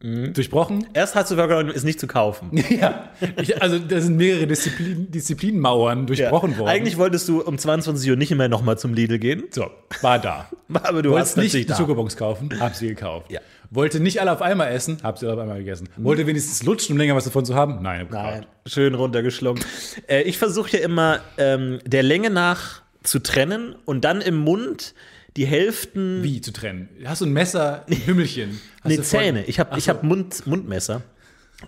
Durchbrochen. 0.00 0.86
Erst 0.92 1.16
hast 1.16 1.30
du 1.30 1.34
vorgenommen, 1.34 1.72
es 1.74 1.82
nicht 1.82 1.98
zu 1.98 2.06
kaufen. 2.06 2.50
Ja, 2.70 3.08
ich, 3.40 3.60
also 3.60 3.78
da 3.78 4.00
sind 4.00 4.16
mehrere 4.16 4.46
Disziplin, 4.46 5.10
Disziplinmauern 5.10 6.06
durchbrochen 6.06 6.56
worden. 6.56 6.68
Eigentlich 6.68 6.98
wolltest 6.98 7.28
du 7.28 7.40
um 7.40 7.58
22 7.58 8.08
Uhr 8.10 8.16
nicht 8.16 8.32
mehr 8.32 8.48
nochmal 8.48 8.78
zum 8.78 8.94
Lidl 8.94 9.18
gehen. 9.18 9.44
so, 9.50 9.70
war 10.02 10.18
da. 10.20 10.48
Aber 10.72 11.02
du 11.02 11.10
Wolltest 11.10 11.36
hast 11.36 11.42
nicht 11.54 11.68
die. 11.68 11.74
Schokobons 11.74 12.16
kaufen, 12.16 12.50
hab 12.60 12.76
sie 12.76 12.88
gekauft. 12.88 13.30
Ja. 13.32 13.40
Wollte 13.70 14.00
nicht 14.00 14.20
alle 14.20 14.32
auf 14.32 14.40
einmal 14.40 14.72
essen, 14.72 14.98
hab 15.02 15.18
sie 15.18 15.26
alle 15.26 15.34
auf 15.34 15.40
einmal 15.40 15.58
gegessen. 15.58 15.88
Wollte 15.98 16.26
wenigstens 16.26 16.62
lutschen, 16.62 16.94
um 16.94 16.98
länger 16.98 17.14
was 17.14 17.24
davon 17.24 17.44
zu 17.44 17.54
haben? 17.54 17.82
Nein, 17.82 18.00
hab 18.00 18.10
Nein, 18.10 18.46
schön 18.66 18.94
runtergeschlungen. 18.94 19.62
Äh, 20.06 20.22
ich 20.22 20.38
versuche 20.38 20.76
ja 20.76 20.78
immer 20.78 21.20
ähm, 21.36 21.80
der 21.84 22.02
Länge 22.02 22.30
nach 22.30 22.82
zu 23.02 23.18
trennen 23.18 23.74
und 23.84 24.04
dann 24.04 24.20
im 24.20 24.36
Mund 24.36 24.94
die 25.36 25.44
Hälften. 25.44 26.22
Wie 26.22 26.40
zu 26.40 26.52
trennen? 26.52 26.88
Hast 27.04 27.20
du 27.20 27.26
ein 27.26 27.32
Messer, 27.32 27.84
ein 27.88 28.06
Hümmelchen? 28.06 28.60
Hast 28.82 28.88
Nee, 28.90 29.02
Zähne. 29.02 29.44
Ich 29.44 29.60
habe 29.60 29.76
ich 29.78 29.84
so. 29.84 29.90
hab 29.90 30.02
Mund, 30.02 30.46
Mundmesser. 30.46 31.02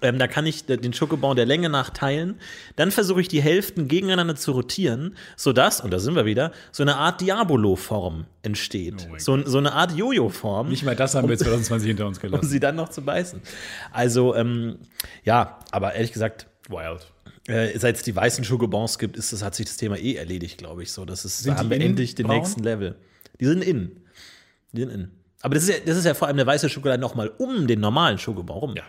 Ähm, 0.03 0.21
da 0.21 0.29
kann 0.29 0.47
ich 0.47 0.67
den 0.67 0.93
Schokobon 0.93 1.35
der 1.37 1.47
Länge 1.47 1.69
nach 1.69 1.91
teilen. 1.91 2.37
Dann 2.77 2.93
versuche 2.93 3.21
ich 3.21 3.29
die 3.29 3.43
Hälften 3.43 3.89
gegeneinander 3.89 4.37
zu 4.37 4.53
rotieren, 4.53 5.17
sodass, 5.37 5.81
und 5.81 5.91
da 5.91 5.99
sind 5.99 6.15
wir 6.15 6.25
wieder, 6.27 6.53
so 6.71 6.85
eine 6.85 6.97
Art 6.97 7.21
Diabolo-Form 7.21 8.27
entsteht. 8.43 9.09
mein 9.11 9.19
so, 9.19 9.45
so 9.45 9.59
eine 9.59 9.73
Art 9.73 9.93
Jojo-Form. 9.93 10.69
Nicht 10.69 10.85
mal 10.85 10.95
das 10.95 11.17
haben 11.17 11.29
wir 11.29 11.37
2020 11.37 11.89
hinter 11.89 12.07
uns 12.07 12.19
um 12.23 12.23
gelassen. 12.23 12.49
sie 12.49 12.61
dann 12.61 12.77
noch 12.77 12.89
zu 12.91 13.03
beißen. 13.03 13.41
Also, 13.93 14.35
ähm, 14.37 14.79
ja, 15.25 15.59
aber 15.73 15.95
ehrlich 15.95 16.13
gesagt, 16.13 16.47
Wild. 16.69 17.11
äh, 17.49 17.77
seit 17.77 17.97
es 17.97 18.03
die 18.05 18.15
weißen 18.15 18.45
Schokobons 18.45 18.97
gibt, 18.99 19.17
ist 19.17 19.33
das, 19.33 19.43
hat 19.43 19.57
sich 19.57 19.67
das 19.67 19.77
Thema 19.77 19.97
eh 19.97 20.15
erledigt, 20.15 20.59
glaube 20.59 20.85
ich. 20.85 20.93
So, 20.93 21.05
das 21.05 21.25
ist, 21.25 21.41
Sind 21.43 21.55
da 21.55 21.59
haben 21.59 21.71
wir 21.71 21.81
endlich 21.81 22.15
den 22.15 22.29
braun? 22.29 22.37
nächsten 22.39 22.63
Level. 22.63 22.95
Die 23.41 23.47
sind 23.47 23.65
innen. 23.65 24.05
Die 24.73 24.83
sind 24.83 24.91
innen. 24.91 25.11
Aber 25.43 25.55
das 25.55 25.65
ist, 25.65 25.71
ja, 25.71 25.77
das 25.85 25.97
ist 25.97 26.05
ja 26.05 26.15
vor 26.15 26.29
allem 26.29 26.37
eine 26.37 26.47
weiße 26.47 26.69
Schokolade 26.69 27.01
nochmal 27.01 27.33
um 27.39 27.67
den 27.67 27.81
normalen 27.81 28.19
Schokobon 28.19 28.57
rum. 28.57 28.75
Ja. 28.77 28.85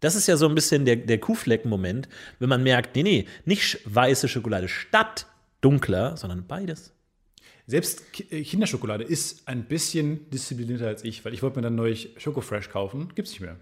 Das 0.00 0.14
ist 0.14 0.28
ja 0.28 0.36
so 0.36 0.48
ein 0.48 0.54
bisschen 0.54 0.84
der, 0.84 0.96
der 0.96 1.18
Kuhflecken-Moment, 1.18 2.08
wenn 2.38 2.48
man 2.48 2.62
merkt, 2.62 2.94
nee, 2.96 3.02
nee, 3.02 3.26
nicht 3.44 3.80
weiße 3.84 4.28
Schokolade 4.28 4.68
statt 4.68 5.26
dunkler, 5.60 6.16
sondern 6.16 6.46
beides. 6.46 6.92
Selbst 7.66 8.02
äh, 8.30 8.42
Kinderschokolade 8.42 9.04
ist 9.04 9.46
ein 9.46 9.64
bisschen 9.64 10.30
disziplinierter 10.30 10.86
als 10.86 11.04
ich, 11.04 11.24
weil 11.24 11.34
ich 11.34 11.42
wollte 11.42 11.56
mir 11.56 11.62
dann 11.62 11.74
neulich 11.74 12.14
Schokofresh 12.16 12.70
kaufen. 12.70 13.12
Gibt's 13.14 13.32
nicht 13.32 13.40
mehr. 13.40 13.56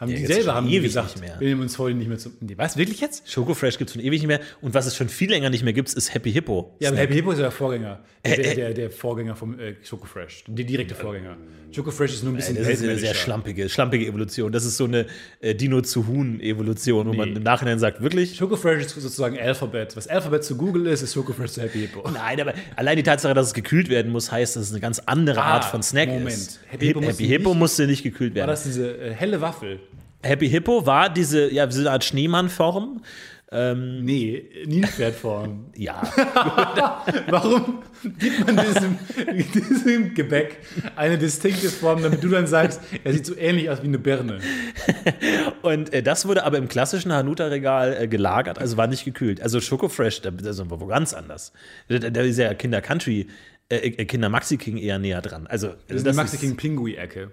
Haben 0.00 0.10
die 0.14 0.24
selber 0.26 0.54
haben 0.54 0.66
ewig 0.68 0.82
gesagt, 0.84 1.16
nicht 1.16 1.20
mehr. 1.20 1.38
wir 1.38 1.48
nehmen 1.48 1.60
uns 1.60 1.78
heute 1.78 1.94
nicht 1.96 2.08
mehr 2.08 2.16
zu. 2.18 2.30
Nee, 2.40 2.54
was, 2.56 2.76
wirklich 2.78 3.00
jetzt? 3.00 3.30
Schokofresh 3.30 3.76
gibt 3.76 3.90
es 3.90 3.94
schon 3.94 4.02
ewig 4.02 4.20
nicht 4.20 4.26
mehr. 4.28 4.40
Und 4.62 4.72
was 4.72 4.86
es 4.86 4.96
schon 4.96 5.08
viel 5.10 5.28
länger 5.30 5.50
nicht 5.50 5.62
mehr 5.62 5.74
gibt, 5.74 5.92
ist 5.92 6.14
Happy 6.14 6.32
Hippo. 6.32 6.74
Ja, 6.80 6.88
aber 6.88 6.98
Happy 6.98 7.14
Hippo 7.14 7.32
ist 7.32 7.38
ja 7.38 7.42
der 7.44 7.50
Vorgänger. 7.52 8.00
Der, 8.24 8.38
Äh, 8.38 8.42
der, 8.42 8.52
äh. 8.52 8.54
der, 8.56 8.74
der 8.74 8.90
Vorgänger 8.90 9.36
vom 9.36 9.58
äh, 9.60 9.74
Schokofresh. 9.82 10.44
Der 10.48 10.64
direkte 10.64 10.94
Vorgänger. 10.94 11.36
Schokofresh 11.72 12.12
ist 12.14 12.24
nur 12.24 12.32
ein 12.32 12.36
bisschen 12.36 12.56
Das 12.56 12.66
ist 12.68 12.82
eine 12.82 12.96
sehr 12.98 13.14
schlampige, 13.14 13.68
schlampige 13.68 14.06
Evolution. 14.06 14.50
Das 14.52 14.64
ist 14.64 14.76
so 14.76 14.84
eine 14.86 15.06
äh, 15.40 15.54
Dino 15.54 15.80
zu 15.82 16.06
Huhn-Evolution, 16.06 17.06
wo 17.06 17.12
man 17.12 17.36
im 17.36 17.42
Nachhinein 17.42 17.78
sagt, 17.78 18.00
wirklich? 18.02 18.36
Schokofresh 18.36 18.80
ist 18.86 18.90
sozusagen 18.94 19.38
Alphabet. 19.38 19.96
Was 19.96 20.06
Alphabet 20.08 20.44
zu 20.44 20.56
Google 20.56 20.86
ist, 20.86 21.02
ist 21.02 21.14
Schokofresh 21.14 21.52
zu 21.52 21.62
Happy 21.62 21.80
Hippo. 21.80 22.08
Nein, 22.10 22.40
aber 22.40 22.54
allein 22.76 22.96
die 22.96 23.02
Tatsache, 23.02 23.34
dass 23.34 23.48
es 23.48 23.54
gekühlt 23.54 23.88
werden 23.88 24.10
muss, 24.12 24.32
heißt, 24.32 24.56
dass 24.56 24.64
es 24.64 24.70
eine 24.70 24.80
ganz 24.80 25.00
andere 25.06 25.40
Ah, 25.42 25.54
Art 25.56 25.64
von 25.64 25.82
Snack 25.82 26.08
Moment. 26.08 26.28
ist. 26.28 26.60
Happy 26.68 26.86
Hippo 26.86 27.00
Happy, 27.00 27.06
musste 27.08 27.24
Hippo 27.24 27.48
nicht- 27.50 27.58
musste 27.58 27.86
nicht 27.86 28.02
gekühlt 28.02 28.32
War 28.32 28.36
werden. 28.36 28.50
das 28.50 28.64
diese 28.64 28.96
äh, 28.98 29.12
helle 29.12 29.40
Waffel? 29.40 29.80
Happy 30.22 30.48
Hippo 30.48 30.86
war 30.86 31.08
diese, 31.12 31.52
ja, 31.52 31.64
eine 31.66 31.90
Art 31.90 32.04
Schneemannform. 32.04 33.02
Nee, 33.52 34.44
Nilpferdform. 34.66 35.66
Ja, 35.76 36.02
Warum 37.30 37.82
gibt 38.18 38.46
man 38.46 38.64
diesem, 38.64 38.98
diesem 39.68 40.14
Gebäck 40.14 40.58
eine 40.94 41.18
distinkte 41.18 41.68
Form, 41.68 42.00
damit 42.00 42.22
du 42.22 42.28
dann 42.28 42.46
sagst, 42.46 42.80
er 43.02 43.12
sieht 43.12 43.26
so 43.26 43.36
ähnlich 43.36 43.68
aus 43.68 43.82
wie 43.82 43.88
eine 43.88 43.98
Birne? 43.98 44.38
und 45.62 45.92
äh, 45.92 46.00
das 46.02 46.28
wurde 46.28 46.44
aber 46.44 46.58
im 46.58 46.68
klassischen 46.68 47.12
Hanuta-Regal 47.12 47.96
äh, 48.00 48.06
gelagert, 48.06 48.60
also 48.60 48.76
war 48.76 48.86
nicht 48.86 49.04
gekühlt. 49.04 49.40
Also 49.42 49.60
Schokofresh, 49.60 50.20
da, 50.20 50.30
sind 50.52 50.70
wir 50.70 50.80
wo 50.80 50.86
ganz 50.86 51.12
anders. 51.12 51.52
Da, 51.88 51.98
da 51.98 52.20
ist 52.20 52.38
ja 52.38 52.54
Kinder 52.54 52.80
Country, 52.80 53.26
äh, 53.68 53.76
äh, 53.78 54.04
Kinder 54.04 54.28
Maxi 54.28 54.58
King 54.58 54.76
eher 54.76 55.00
näher 55.00 55.22
dran. 55.22 55.48
Also, 55.48 55.68
Das 55.88 55.96
ist 55.96 56.06
das 56.06 56.16
eine 56.16 56.22
Maxi 56.22 56.36
ist- 56.36 56.42
King 56.42 56.56
Pingui-Ecke. 56.56 57.32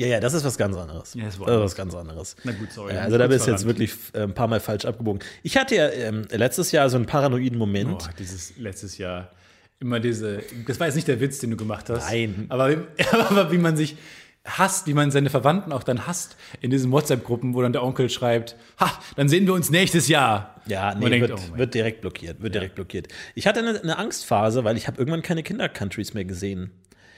Ja, 0.00 0.06
ja, 0.06 0.20
das 0.20 0.32
ist 0.34 0.44
was 0.44 0.56
ganz 0.56 0.76
anderes. 0.76 1.14
Ja, 1.14 1.24
das 1.24 1.34
ist 1.34 1.40
das 1.40 1.48
ist 1.56 1.62
was 1.62 1.74
ganz 1.76 1.94
anderes. 1.94 2.36
Na 2.44 2.52
gut, 2.52 2.72
sorry. 2.72 2.94
Ja, 2.94 3.02
also 3.02 3.18
da 3.18 3.26
bist 3.26 3.46
du 3.46 3.50
jetzt 3.50 3.66
wirklich 3.66 3.92
äh, 4.14 4.22
ein 4.22 4.34
paar 4.34 4.48
Mal 4.48 4.60
falsch 4.60 4.84
abgebogen. 4.86 5.20
Ich 5.42 5.56
hatte 5.58 5.74
ja 5.76 5.88
ähm, 5.90 6.26
letztes 6.30 6.72
Jahr 6.72 6.88
so 6.88 6.96
einen 6.96 7.06
paranoiden 7.06 7.58
Moment. 7.58 7.98
Boah, 7.98 8.10
dieses 8.18 8.56
letztes 8.56 8.96
Jahr. 8.98 9.30
Immer 9.78 10.00
diese, 10.00 10.42
das 10.66 10.78
war 10.80 10.86
jetzt 10.86 10.96
nicht 10.96 11.08
der 11.08 11.20
Witz, 11.20 11.38
den 11.38 11.50
du 11.50 11.56
gemacht 11.56 11.88
hast. 11.90 12.10
Nein. 12.10 12.46
Aber, 12.48 12.70
wie- 12.70 12.78
aber 13.12 13.50
wie 13.52 13.58
man 13.58 13.76
sich 13.76 13.96
hasst, 14.44 14.86
wie 14.86 14.94
man 14.94 15.10
seine 15.10 15.28
Verwandten 15.28 15.70
auch 15.72 15.82
dann 15.82 16.06
hasst 16.06 16.36
in 16.62 16.70
diesen 16.70 16.90
WhatsApp-Gruppen, 16.92 17.54
wo 17.54 17.60
dann 17.60 17.72
der 17.74 17.82
Onkel 17.82 18.08
schreibt, 18.08 18.56
ha, 18.78 18.90
dann 19.16 19.28
sehen 19.28 19.46
wir 19.46 19.52
uns 19.52 19.68
nächstes 19.70 20.08
Jahr. 20.08 20.60
Ja, 20.66 20.94
nee, 20.94 21.10
denkt, 21.10 21.28
wird, 21.28 21.40
oh 21.54 21.58
wird 21.58 21.74
direkt 21.74 22.00
blockiert, 22.00 22.40
wird 22.42 22.54
direkt 22.54 22.74
blockiert. 22.74 23.08
Ich 23.34 23.46
hatte 23.46 23.60
eine, 23.60 23.80
eine 23.82 23.98
Angstphase, 23.98 24.64
weil 24.64 24.76
ich 24.78 24.86
habe 24.86 24.96
irgendwann 24.98 25.20
keine 25.22 25.42
Kinder-Countries 25.42 26.14
mehr 26.14 26.24
gesehen. 26.24 26.70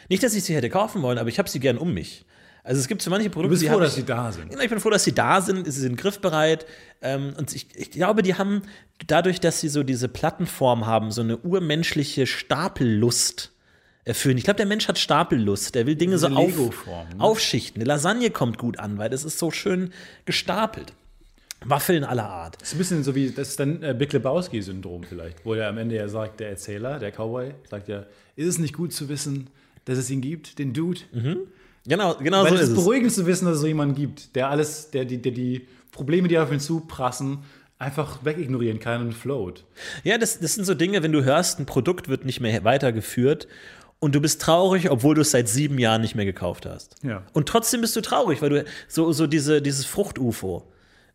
Nicht, 0.08 0.22
dass 0.24 0.34
ich 0.34 0.42
sie 0.44 0.54
hätte 0.56 0.68
kaufen 0.68 1.00
wollen, 1.02 1.18
aber 1.18 1.28
ich 1.28 1.38
habe 1.38 1.48
sie 1.48 1.60
gern 1.60 1.78
um 1.78 1.94
mich. 1.94 2.24
Also 2.64 2.80
es 2.80 2.86
gibt 2.86 3.02
so 3.02 3.10
manche 3.10 3.28
Produkte, 3.28 3.56
Du 3.56 3.60
bist 3.60 3.72
froh, 3.72 3.80
dass 3.80 3.90
ich, 3.90 3.96
sie 3.96 4.06
da 4.06 4.30
sind. 4.30 4.52
Ja, 4.52 4.60
Ich 4.60 4.70
bin 4.70 4.78
froh, 4.78 4.90
dass 4.90 5.02
sie 5.04 5.12
da 5.12 5.40
sind, 5.40 5.64
sie 5.64 5.80
sind 5.80 5.96
griffbereit. 5.96 6.64
Ähm, 7.00 7.34
und 7.36 7.54
ich, 7.54 7.66
ich 7.74 7.90
glaube, 7.90 8.22
die 8.22 8.36
haben 8.36 8.62
dadurch, 9.06 9.40
dass 9.40 9.60
sie 9.60 9.68
so 9.68 9.82
diese 9.82 10.08
Plattenform 10.08 10.86
haben, 10.86 11.10
so 11.10 11.22
eine 11.22 11.38
urmenschliche 11.38 12.26
Stapellust 12.26 13.50
erfüllen. 14.04 14.38
Ich 14.38 14.44
glaube, 14.44 14.58
der 14.58 14.66
Mensch 14.66 14.86
hat 14.86 14.98
Stapellust. 14.98 15.74
Der 15.74 15.86
will 15.86 15.96
Dinge 15.96 16.18
so 16.18 16.28
auf, 16.28 16.86
ne? 16.86 17.04
aufschichten. 17.18 17.80
Eine 17.80 17.88
Lasagne 17.88 18.30
kommt 18.30 18.58
gut 18.58 18.78
an, 18.78 18.98
weil 18.98 19.10
das 19.10 19.24
ist 19.24 19.38
so 19.38 19.50
schön 19.50 19.92
gestapelt. 20.24 20.92
Waffeln 21.64 22.04
aller 22.04 22.28
Art. 22.28 22.60
Das 22.60 22.68
ist 22.68 22.74
ein 22.74 22.78
bisschen 22.78 23.04
so 23.04 23.14
wie, 23.14 23.30
das 23.30 23.50
ist 23.50 23.60
dann 23.60 23.82
äh, 23.82 23.94
Big 23.96 24.12
Lebowski-Syndrom 24.12 25.04
vielleicht, 25.04 25.44
wo 25.44 25.54
er 25.54 25.68
am 25.68 25.78
Ende 25.78 25.94
ja 25.96 26.08
sagt, 26.08 26.40
der 26.40 26.50
Erzähler, 26.50 26.98
der 26.98 27.12
Cowboy, 27.12 27.54
sagt 27.70 27.88
ja, 27.88 28.04
ist 28.34 28.46
es 28.48 28.58
nicht 28.58 28.74
gut 28.74 28.92
zu 28.92 29.08
wissen, 29.08 29.48
dass 29.84 29.98
es 29.98 30.10
ihn 30.10 30.20
gibt, 30.20 30.58
den 30.58 30.72
Dude? 30.72 31.00
Genau, 31.86 32.14
genau 32.16 32.44
Weil 32.44 32.50
so 32.50 32.54
es 32.56 32.60
ist 32.62 32.68
ist 32.68 32.76
es. 32.78 32.84
beruhigend 32.84 33.12
zu 33.12 33.26
wissen, 33.26 33.44
dass 33.46 33.56
es 33.56 33.60
so 33.60 33.66
jemanden 33.66 33.94
gibt, 33.94 34.36
der 34.36 34.48
alles, 34.50 34.90
der 34.90 35.04
die, 35.04 35.18
der 35.18 35.32
die 35.32 35.66
Probleme, 35.90 36.28
die 36.28 36.38
auf 36.38 36.52
ihn 36.52 36.60
zuprassen, 36.60 37.38
einfach 37.78 38.24
wegignorieren 38.24 38.78
kann 38.78 39.02
und 39.02 39.12
float. 39.14 39.64
Ja, 40.04 40.16
das, 40.16 40.38
das 40.38 40.54
sind 40.54 40.64
so 40.64 40.74
Dinge, 40.74 41.02
wenn 41.02 41.12
du 41.12 41.24
hörst, 41.24 41.58
ein 41.58 41.66
Produkt 41.66 42.08
wird 42.08 42.24
nicht 42.24 42.40
mehr 42.40 42.62
weitergeführt 42.64 43.48
und 43.98 44.14
du 44.14 44.20
bist 44.20 44.40
traurig, 44.40 44.90
obwohl 44.90 45.16
du 45.16 45.22
es 45.22 45.32
seit 45.32 45.48
sieben 45.48 45.78
Jahren 45.78 46.00
nicht 46.00 46.14
mehr 46.14 46.24
gekauft 46.24 46.66
hast. 46.66 46.94
Ja. 47.02 47.24
Und 47.32 47.48
trotzdem 47.48 47.80
bist 47.80 47.96
du 47.96 48.00
traurig, 48.00 48.40
weil 48.42 48.50
du 48.50 48.64
so, 48.88 49.10
so 49.12 49.26
diese, 49.26 49.60
dieses 49.60 49.84
Frucht-UFO. 49.84 50.62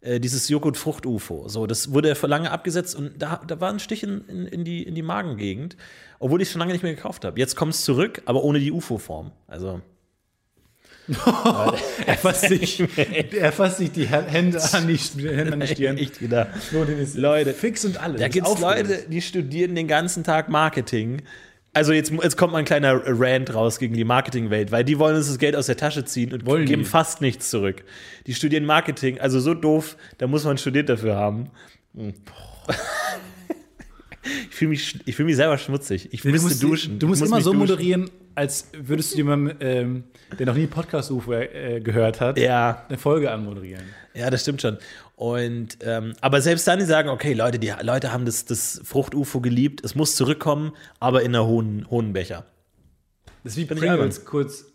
äh, 0.01 0.19
dieses 0.19 0.47
Joghurt-Frucht-UFO. 0.49 1.47
So, 1.47 1.65
das 1.67 1.93
wurde 1.93 2.13
vor 2.15 2.27
lange 2.29 2.51
abgesetzt 2.51 2.95
und 2.95 3.13
da, 3.21 3.41
da 3.47 3.59
war 3.61 3.71
ein 3.71 3.79
Stich 3.79 4.03
in, 4.03 4.25
in, 4.27 4.45
in, 4.47 4.63
die, 4.65 4.83
in 4.83 4.93
die 4.93 5.01
Magengegend, 5.01 5.75
obwohl 6.19 6.41
ich 6.41 6.49
es 6.49 6.51
schon 6.51 6.59
lange 6.59 6.73
nicht 6.73 6.83
mehr 6.83 6.93
gekauft 6.93 7.23
habe. 7.25 7.39
Jetzt 7.39 7.55
kommt 7.55 7.73
es 7.73 7.83
zurück, 7.83 8.21
aber 8.25 8.43
ohne 8.43 8.59
die 8.59 8.71
UFO-Form. 8.73 9.31
Also. 9.47 9.81
Er 11.07 12.17
fasst 12.17 12.47
sich, 12.49 12.83
er 13.39 13.51
fasst 13.51 13.77
sich 13.77 13.91
die 13.91 14.07
Hände 14.07 14.61
an 14.73 14.87
die, 14.87 14.97
Hände 14.97 15.53
an 15.53 15.59
die 15.61 15.67
Stirn. 15.67 15.97
Echt 15.97 16.21
wieder. 16.21 16.49
Leute, 17.15 17.53
fix 17.53 17.85
und 17.85 18.01
alles. 18.01 18.19
Da 18.19 18.27
gibt 18.27 18.47
es 18.47 18.59
Leute, 18.59 19.05
die 19.09 19.21
studieren 19.21 19.75
den 19.75 19.87
ganzen 19.87 20.23
Tag 20.23 20.49
Marketing. 20.49 21.21
Also 21.73 21.93
jetzt, 21.93 22.11
jetzt 22.11 22.37
kommt 22.37 22.53
mal 22.53 22.59
ein 22.59 22.65
kleiner 22.65 23.01
Rant 23.05 23.53
raus 23.53 23.77
gegen 23.77 23.93
die 23.93 24.03
Marketingwelt, 24.03 24.71
weil 24.71 24.83
die 24.83 24.97
wollen 24.97 25.15
uns 25.15 25.27
das 25.27 25.37
Geld 25.37 25.55
aus 25.55 25.67
der 25.67 25.77
Tasche 25.77 26.05
ziehen 26.05 26.33
und 26.33 26.45
Wollen 26.45 26.65
geben 26.65 26.81
die? 26.83 26.89
fast 26.89 27.21
nichts 27.21 27.49
zurück. 27.51 27.83
Die 28.25 28.33
studieren 28.33 28.65
Marketing, 28.65 29.19
also 29.19 29.39
so 29.39 29.53
doof, 29.53 29.95
da 30.17 30.25
muss 30.27 30.43
man 30.43 30.57
studiert 30.57 30.89
dafür 30.89 31.15
haben. 31.15 31.51
Hm. 31.95 32.13
Ich 34.49 34.55
fühle 34.55 34.69
mich, 34.69 34.99
ich 35.05 35.15
fühl 35.15 35.25
mich 35.25 35.35
selber 35.35 35.57
schmutzig. 35.57 36.09
Ich 36.13 36.21
Du 36.21 36.29
müsste 36.29 36.47
musst, 36.49 36.63
duschen. 36.63 36.99
Du 36.99 37.07
musst 37.07 37.21
Ich 37.21 37.29
muss 37.29 37.31
immer 37.37 37.41
so 37.41 37.51
duschen. 37.51 37.59
moderieren, 37.59 38.09
als 38.35 38.67
würdest 38.77 39.13
du 39.13 39.17
jemandem, 39.17 39.57
ähm, 39.59 40.03
der 40.37 40.45
noch 40.45 40.55
nie 40.55 40.67
Podcast-UFO 40.67 41.33
äh, 41.33 41.79
gehört 41.81 42.21
hat, 42.21 42.37
Ja, 42.37 42.85
eine 42.87 42.97
Folge 42.97 43.31
anmoderieren. 43.31 43.83
ja, 44.13 44.29
das 44.29 44.41
stimmt 44.41 44.61
schon. 44.61 44.77
Und 45.15 45.77
ähm, 45.81 46.13
aber 46.21 46.41
selbst 46.41 46.67
dann, 46.67 46.77
die 46.79 46.85
sagen, 46.85 47.09
okay, 47.09 47.33
Leute, 47.33 47.57
die 47.57 47.73
Leute 47.81 48.11
haben 48.13 48.25
das, 48.25 48.45
das 48.45 48.79
Frucht-UFO 48.83 49.41
geliebt, 49.41 49.83
es 49.83 49.95
muss 49.95 50.15
zurückkommen, 50.15 50.73
aber 50.99 51.23
in 51.23 51.29
einer 51.35 51.45
hohen, 51.47 51.89
hohen 51.89 52.13
Becher. 52.13 52.45
Das 53.43 53.53
ist 53.53 53.57
wie 53.57 53.61
ich 53.61 53.67
Pringles 53.67 54.25
kurz 54.25 54.65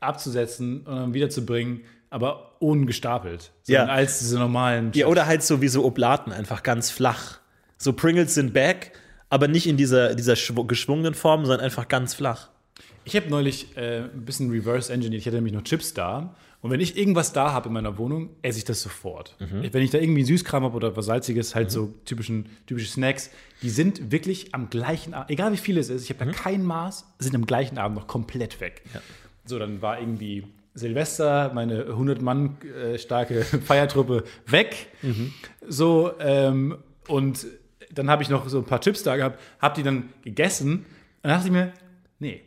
abzusetzen 0.00 0.80
und 0.80 0.94
dann 0.96 1.14
wiederzubringen, 1.14 1.82
aber 2.10 2.60
ungestapelt. 2.60 3.52
Ja. 3.66 3.84
als 3.86 4.18
diese 4.20 4.38
normalen. 4.38 4.90
Ja, 4.94 5.06
oder 5.06 5.26
halt 5.26 5.42
so 5.42 5.60
wie 5.60 5.68
so 5.68 5.84
Oblaten, 5.84 6.32
einfach 6.32 6.62
ganz 6.62 6.90
flach. 6.90 7.38
So 7.78 7.92
Pringles 7.92 8.34
sind 8.34 8.52
back, 8.52 8.92
aber 9.28 9.48
nicht 9.48 9.66
in 9.66 9.76
dieser, 9.76 10.14
dieser 10.14 10.34
schw- 10.34 10.66
geschwungenen 10.66 11.14
Form, 11.14 11.44
sondern 11.44 11.64
einfach 11.64 11.88
ganz 11.88 12.14
flach. 12.14 12.48
Ich 13.04 13.14
habe 13.16 13.28
neulich 13.28 13.76
äh, 13.76 14.00
ein 14.02 14.24
bisschen 14.24 14.50
reverse 14.50 14.92
engineert. 14.92 15.20
Ich 15.20 15.26
hatte 15.26 15.36
nämlich 15.36 15.52
noch 15.54 15.62
Chips 15.62 15.94
da. 15.94 16.34
Und 16.62 16.70
wenn 16.72 16.80
ich 16.80 16.96
irgendwas 16.96 17.32
da 17.32 17.52
habe 17.52 17.68
in 17.68 17.74
meiner 17.74 17.96
Wohnung, 17.98 18.30
esse 18.42 18.58
ich 18.58 18.64
das 18.64 18.82
sofort. 18.82 19.36
Mhm. 19.38 19.68
Wenn 19.72 19.82
ich 19.82 19.90
da 19.90 19.98
irgendwie 19.98 20.24
Süßkram 20.24 20.64
habe 20.64 20.74
oder 20.74 20.96
was 20.96 21.06
Salziges, 21.06 21.54
halt 21.54 21.70
so 21.70 21.94
typischen, 22.04 22.46
typische 22.66 22.88
Snacks, 22.88 23.30
die 23.62 23.70
sind 23.70 24.10
wirklich 24.10 24.52
am 24.54 24.68
gleichen 24.70 25.14
Abend, 25.14 25.30
egal 25.30 25.52
wie 25.52 25.56
viel 25.58 25.78
es 25.78 25.90
ist, 25.90 26.02
ich 26.04 26.16
Mhm. 26.16 26.20
habe 26.20 26.32
da 26.32 26.36
kein 26.38 26.64
Maß, 26.64 27.06
sind 27.20 27.36
am 27.36 27.46
gleichen 27.46 27.78
Abend 27.78 27.96
noch 27.98 28.06
komplett 28.08 28.60
weg. 28.60 28.82
So, 29.44 29.58
dann 29.60 29.80
war 29.82 30.00
irgendwie 30.00 30.44
Silvester, 30.74 31.52
meine 31.54 31.84
100 31.86 32.20
Mann 32.20 32.56
äh, 32.62 32.98
starke 32.98 33.42
Feiertruppe 33.64 34.24
weg. 34.46 34.88
Mhm. 35.02 35.32
So, 35.68 36.12
ähm, 36.18 36.78
und 37.06 37.46
dann 37.92 38.10
habe 38.10 38.22
ich 38.22 38.28
noch 38.28 38.48
so 38.48 38.58
ein 38.58 38.64
paar 38.64 38.80
Chips 38.80 39.02
da 39.02 39.16
gehabt, 39.16 39.40
habe 39.60 39.74
die 39.74 39.82
dann 39.82 40.10
gegessen. 40.22 40.72
Und 40.72 40.84
dann 41.22 41.32
dachte 41.32 41.46
ich 41.46 41.52
mir, 41.52 41.72
nee, 42.18 42.42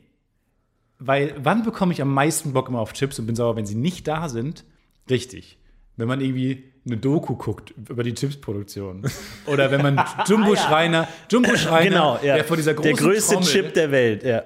weil 1.00 1.34
wann 1.42 1.64
bekomme 1.64 1.94
ich 1.94 2.02
am 2.02 2.14
meisten 2.14 2.54
Bock 2.54 2.68
immer 2.68 2.80
auf 2.80 2.94
Chips 2.94 3.18
und 3.20 3.26
bin 3.26 3.36
sauer, 3.36 3.56
wenn 3.56 3.66
sie 3.66 3.76
nicht 3.76 4.08
da 4.08 4.28
sind? 4.28 4.66
Richtig. 5.10 5.58
Wenn 5.96 6.08
man 6.08 6.22
irgendwie 6.22 6.66
eine 6.86 6.98
Doku 6.98 7.36
guckt 7.36 7.74
über 7.90 8.04
die 8.04 8.14
Chipsproduktion. 8.14 9.10
Oder 9.46 9.72
wenn 9.72 9.82
man 9.82 10.02
Jumbo 10.26 10.56
Schreiner, 10.56 11.08
Jumbo 11.30 11.56
Schreiner, 11.58 11.90
Genau, 11.90 12.20
ja. 12.24 12.36
der 12.36 12.46
vor 12.46 12.58
dieser 12.58 12.74
großen 12.74 12.96
Der 12.96 13.02
größte 13.02 13.34
Trommel, 13.34 13.50
Chip 13.50 13.74
der 13.74 13.92
Welt, 13.92 14.24
ja. 14.24 14.44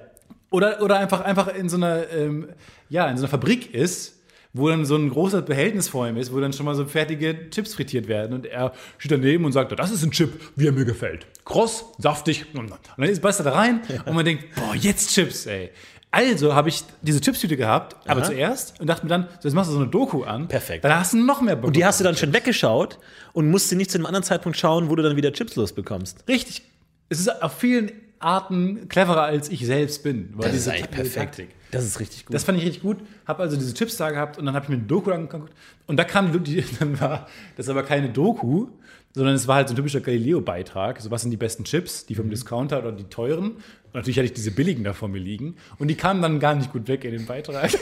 oder, 0.50 0.82
oder 0.82 0.98
einfach, 0.98 1.20
einfach 1.20 1.54
in 1.54 1.68
so 1.68 1.76
einer, 1.76 2.10
ähm, 2.10 2.48
ja, 2.88 3.08
in 3.08 3.16
so 3.16 3.22
einer 3.22 3.30
Fabrik 3.30 3.72
ist, 3.72 4.13
wo 4.54 4.68
dann 4.68 4.86
so 4.86 4.96
ein 4.96 5.10
großer 5.10 5.42
Behältnis 5.42 5.88
vor 5.88 6.08
ihm 6.08 6.16
ist, 6.16 6.32
wo 6.32 6.40
dann 6.40 6.52
schon 6.52 6.64
mal 6.64 6.74
so 6.74 6.86
fertige 6.86 7.50
Chips 7.50 7.74
frittiert 7.74 8.08
werden. 8.08 8.32
Und 8.32 8.46
er 8.46 8.72
steht 8.98 9.10
daneben 9.12 9.44
und 9.44 9.52
sagt, 9.52 9.78
das 9.78 9.90
ist 9.90 10.02
ein 10.04 10.12
Chip, 10.12 10.40
wie 10.56 10.66
er 10.68 10.72
mir 10.72 10.84
gefällt. 10.84 11.26
Kross, 11.44 11.84
saftig. 11.98 12.46
Und 12.54 12.72
dann 12.96 13.08
ist 13.08 13.20
beißt 13.20 13.40
er 13.40 13.44
da 13.44 13.52
rein 13.52 13.82
und 14.06 14.14
man 14.14 14.24
denkt, 14.24 14.44
boah, 14.54 14.74
jetzt 14.74 15.10
Chips, 15.12 15.44
ey. 15.46 15.70
Also 16.10 16.54
habe 16.54 16.68
ich 16.68 16.84
diese 17.02 17.20
Chipstüte 17.20 17.56
gehabt, 17.56 17.96
aber 18.08 18.20
Aha. 18.20 18.28
zuerst 18.28 18.80
und 18.80 18.86
dachte 18.86 19.04
mir 19.04 19.08
dann, 19.10 19.26
so, 19.40 19.48
jetzt 19.48 19.54
machst 19.54 19.68
du 19.70 19.74
so 19.74 19.80
eine 19.80 19.88
Doku 19.90 20.22
an. 20.22 20.46
Perfekt. 20.46 20.84
Dann 20.84 20.94
hast 20.96 21.12
du 21.12 21.16
noch 21.16 21.40
mehr 21.40 21.56
Bock. 21.56 21.66
Und 21.66 21.76
die 21.76 21.84
hast 21.84 21.98
du 21.98 22.04
dann 22.04 22.14
schon 22.16 22.32
weggeschaut 22.32 23.00
und 23.32 23.50
musst 23.50 23.72
nicht 23.74 23.90
zu 23.90 23.98
einem 23.98 24.06
anderen 24.06 24.22
Zeitpunkt 24.22 24.56
schauen, 24.56 24.88
wo 24.88 24.94
du 24.94 25.02
dann 25.02 25.16
wieder 25.16 25.32
Chips 25.32 25.56
losbekommst. 25.56 26.22
richtig. 26.28 26.62
Es 27.08 27.18
ist 27.18 27.42
auf 27.42 27.58
vielen 27.58 27.90
Arten 28.20 28.88
cleverer, 28.88 29.22
als 29.22 29.48
ich 29.50 29.66
selbst 29.66 30.02
bin. 30.04 30.30
Weil 30.34 30.52
diese 30.52 30.70
Ta- 30.70 30.86
diese 30.96 31.14
Taktik. 31.14 31.48
Das 31.74 31.84
ist 31.84 32.00
richtig 32.00 32.26
gut. 32.26 32.34
Das 32.34 32.44
fand 32.44 32.58
ich 32.58 32.64
richtig 32.64 32.82
gut. 32.82 32.98
Habe 33.26 33.42
also 33.42 33.56
diese 33.56 33.74
Chips 33.74 33.96
da 33.96 34.10
gehabt 34.10 34.38
und 34.38 34.46
dann 34.46 34.54
habe 34.54 34.64
ich 34.64 34.68
mir 34.68 34.76
eine 34.76 34.84
Doku 34.84 35.10
angeguckt. 35.10 35.52
Und 35.86 35.96
da 35.96 36.04
kam 36.04 36.44
die, 36.44 36.64
dann 36.78 37.00
war 37.00 37.26
das 37.56 37.68
aber 37.68 37.82
keine 37.82 38.10
Doku, 38.10 38.68
sondern 39.12 39.34
es 39.34 39.46
war 39.46 39.56
halt 39.56 39.68
so 39.68 39.74
ein 39.74 39.76
typischer 39.76 40.00
Galileo-Beitrag. 40.00 41.00
So, 41.00 41.10
was 41.10 41.22
sind 41.22 41.30
die 41.30 41.36
besten 41.36 41.64
Chips? 41.64 42.06
Die 42.06 42.14
vom 42.14 42.30
Discounter 42.30 42.78
oder 42.78 42.92
die 42.92 43.04
teuren? 43.04 43.52
Und 43.52 43.94
natürlich 43.94 44.18
hatte 44.18 44.26
ich 44.26 44.32
diese 44.32 44.50
billigen 44.50 44.84
da 44.84 44.92
vor 44.92 45.08
mir 45.08 45.18
liegen. 45.18 45.56
Und 45.78 45.88
die 45.88 45.94
kamen 45.94 46.22
dann 46.22 46.40
gar 46.40 46.54
nicht 46.54 46.72
gut 46.72 46.88
weg 46.88 47.04
in 47.04 47.12
den 47.12 47.26
Beitrag. 47.26 47.70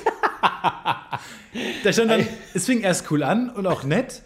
da 1.85 1.93
stand 1.93 2.11
dann, 2.11 2.27
es 2.55 2.67
fing 2.67 2.81
erst 2.81 3.11
cool 3.11 3.23
an 3.23 3.51
und 3.51 3.67
auch 3.67 3.85
nett. 3.85 4.23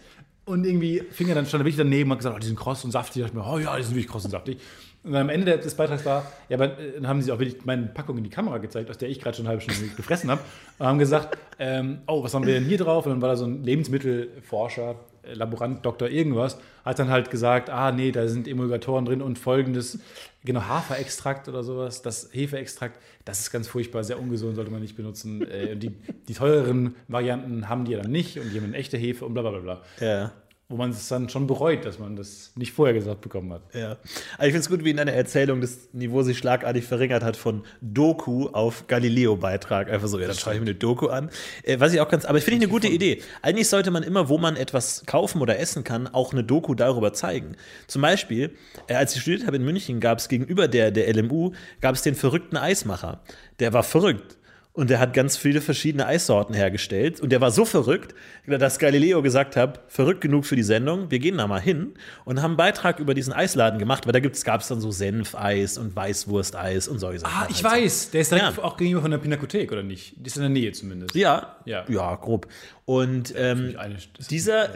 Und 0.47 0.65
irgendwie 0.65 1.03
fing 1.11 1.27
er 1.27 1.35
dann, 1.35 1.43
er 1.43 1.51
wirklich 1.51 1.75
daneben 1.75 2.09
und 2.09 2.13
hat 2.13 2.19
gesagt, 2.19 2.35
oh, 2.37 2.39
die 2.39 2.47
sind 2.47 2.57
kross 2.57 2.85
und 2.85 2.91
saftig. 2.91 3.17
Ich 3.17 3.23
dachte 3.23 3.37
mir, 3.37 3.45
oh 3.45 3.59
ja, 3.59 3.75
die 3.75 3.83
sind 3.83 3.95
wirklich 3.95 4.07
kross 4.07 4.23
und 4.23 4.31
saftig. 4.31 4.57
Und 5.03 5.11
dann 5.11 5.23
am 5.23 5.29
Ende 5.29 5.57
des 5.57 5.75
Beitrags 5.75 6.05
war, 6.05 6.31
ja, 6.47 6.55
aber 6.55 6.79
äh, 6.79 6.93
dann 6.93 7.07
haben 7.07 7.21
sie 7.21 7.33
auch 7.33 7.39
wirklich 7.39 7.65
meine 7.65 7.87
Packung 7.87 8.17
in 8.17 8.23
die 8.23 8.29
Kamera 8.29 8.57
gezeigt, 8.57 8.89
aus 8.89 8.97
der 8.97 9.09
ich 9.09 9.19
gerade 9.19 9.35
schon 9.35 9.45
eine 9.45 9.57
halbe 9.57 9.61
Stunde 9.61 9.93
gefressen 9.93 10.31
habe. 10.31 10.39
Und 10.79 10.87
haben 10.87 10.99
gesagt, 10.99 11.37
ähm, 11.59 11.99
oh, 12.07 12.23
was 12.23 12.33
haben 12.33 12.45
wir 12.45 12.53
denn 12.53 12.63
hier 12.63 12.77
drauf? 12.77 13.05
Und 13.05 13.11
dann 13.11 13.21
war 13.21 13.27
da 13.27 13.35
so 13.35 13.43
ein 13.43 13.61
Lebensmittelforscher, 13.61 14.95
Laborant, 15.33 15.85
Doktor 15.85 16.09
irgendwas, 16.09 16.57
hat 16.85 16.99
dann 16.99 17.09
halt 17.09 17.29
gesagt, 17.29 17.69
ah, 17.69 17.91
nee, 17.91 18.11
da 18.11 18.27
sind 18.27 18.47
Emulgatoren 18.47 19.05
drin 19.05 19.21
und 19.21 19.37
folgendes, 19.39 19.99
genau, 20.43 20.61
Haferextrakt 20.61 21.47
oder 21.47 21.63
sowas, 21.63 22.01
das 22.01 22.29
Hefeextrakt, 22.31 22.99
das 23.25 23.39
ist 23.39 23.51
ganz 23.51 23.67
furchtbar, 23.67 24.03
sehr 24.03 24.19
ungesund, 24.19 24.55
sollte 24.55 24.71
man 24.71 24.81
nicht 24.81 24.95
benutzen. 24.95 25.41
Äh, 25.49 25.73
und 25.73 25.81
die, 25.81 25.91
die 26.27 26.33
teureren 26.33 26.95
Varianten 27.07 27.69
haben 27.69 27.85
die 27.85 27.93
ja 27.93 28.01
dann 28.01 28.11
nicht 28.11 28.39
und 28.39 28.53
die 28.53 28.59
haben 28.59 28.73
echte 28.73 28.97
Hefe 28.97 29.25
und 29.25 29.33
bla 29.33 29.41
bla 29.41 29.51
bla. 29.59 29.81
ja. 29.99 30.31
Wo 30.69 30.75
man 30.75 30.89
es 30.89 31.07
dann 31.07 31.29
schon 31.29 31.47
bereut, 31.47 31.85
dass 31.85 31.97
man 31.97 32.17
das 32.17 32.51
nicht 32.55 32.73
vorher 32.73 32.93
gesagt 32.93 33.21
bekommen 33.21 33.53
hat. 33.53 33.61
Ja. 33.73 33.97
Also 34.37 34.47
ich 34.47 34.47
finde 34.47 34.57
es 34.57 34.69
gut, 34.69 34.83
wie 34.83 34.89
in 34.89 34.97
deiner 34.97 35.13
Erzählung 35.13 35.61
das 35.61 35.93
Niveau 35.93 36.23
sich 36.23 36.37
schlagartig 36.37 36.83
verringert 36.83 37.23
hat 37.23 37.37
von 37.37 37.63
Doku 37.79 38.47
auf 38.47 38.85
Galileo-Beitrag. 38.87 39.89
Einfach 39.89 40.09
so, 40.09 40.19
ja, 40.19 40.27
dann 40.27 40.35
schaue 40.35 40.55
ich 40.55 40.59
mir 40.59 40.65
eine 40.65 40.75
Doku 40.75 41.07
an. 41.07 41.29
Äh, 41.63 41.79
was 41.79 41.93
ich 41.93 42.01
auch 42.01 42.09
ganz, 42.09 42.25
aber 42.25 42.37
ich 42.37 42.43
finde 42.43 42.57
ich 42.57 42.63
eine 42.63 42.71
gute 42.71 42.89
Idee. 42.89 43.21
Eigentlich 43.41 43.69
sollte 43.69 43.91
man 43.91 44.03
immer, 44.03 44.27
wo 44.27 44.37
man 44.37 44.57
etwas 44.57 45.05
kaufen 45.05 45.41
oder 45.41 45.57
essen 45.57 45.85
kann, 45.85 46.05
auch 46.07 46.33
eine 46.33 46.43
Doku 46.43 46.75
darüber 46.75 47.13
zeigen. 47.13 47.55
Zum 47.87 48.01
Beispiel, 48.01 48.53
äh, 48.87 48.95
als 48.95 49.15
ich 49.15 49.21
studiert 49.21 49.47
habe 49.47 49.55
in 49.55 49.63
München, 49.63 50.01
gab 50.01 50.17
es 50.17 50.27
gegenüber 50.27 50.67
der, 50.67 50.91
der 50.91 51.13
LMU, 51.13 51.53
gab 51.79 51.95
es 51.95 52.01
den 52.01 52.15
verrückten 52.15 52.57
Eismacher. 52.57 53.21
Der 53.59 53.71
war 53.71 53.83
verrückt. 53.83 54.36
Und 54.77 54.91
der 54.91 54.99
hat 54.99 55.13
ganz 55.15 55.37
viele 55.37 55.59
verschiedene 55.59 56.05
Eissorten 56.05 56.53
hergestellt. 56.53 57.19
Und 57.19 57.31
der 57.31 57.41
war 57.41 57.49
so 57.49 57.65
verrückt, 57.65 58.13
dass 58.45 58.77
Galileo 58.77 59.23
gesagt 59.23 59.55
hat, 59.55 59.81
verrückt 59.87 60.21
genug 60.21 60.45
für 60.45 60.55
die 60.55 60.61
Sendung, 60.61 61.09
wir 61.09 61.17
gehen 61.17 61.37
da 61.37 61.47
mal 61.47 61.59
hin 61.59 61.95
und 62.25 62.43
haben 62.43 62.51
einen 62.51 62.57
Beitrag 62.57 62.99
über 62.99 63.15
diesen 63.15 63.33
Eisladen 63.33 63.79
gemacht, 63.79 64.05
weil 64.05 64.13
da 64.13 64.19
gab 64.19 64.61
es 64.61 64.67
dann 64.67 64.79
so 64.79 64.91
Senfeis 64.91 65.79
und 65.79 65.95
Weißwursteis 65.95 66.87
und 66.87 66.99
solche 66.99 67.21
Sachen. 67.21 67.33
Ah, 67.35 67.47
ich 67.49 67.63
halt 67.63 67.73
so. 67.75 67.81
weiß. 67.83 68.11
Der 68.11 68.21
ist 68.21 68.31
direkt 68.31 68.57
Ja. 68.57 68.63
auch 68.63 68.77
gegenüber 68.77 69.01
von 69.01 69.09
der 69.09 69.17
Pinakothek, 69.17 69.71
oder 69.71 69.81
nicht? 69.81 70.13
Die 70.17 70.27
ist 70.27 70.35
in 70.35 70.43
der 70.43 70.49
Nähe 70.51 70.71
zumindest. 70.73 71.15
Ja, 71.15 71.55
Ja. 71.65 71.83
ja, 71.89 72.15
grob. 72.15 72.47
Und 72.85 73.33
ähm, 73.35 73.73
eine- 73.79 73.97
dieser, 74.29 74.69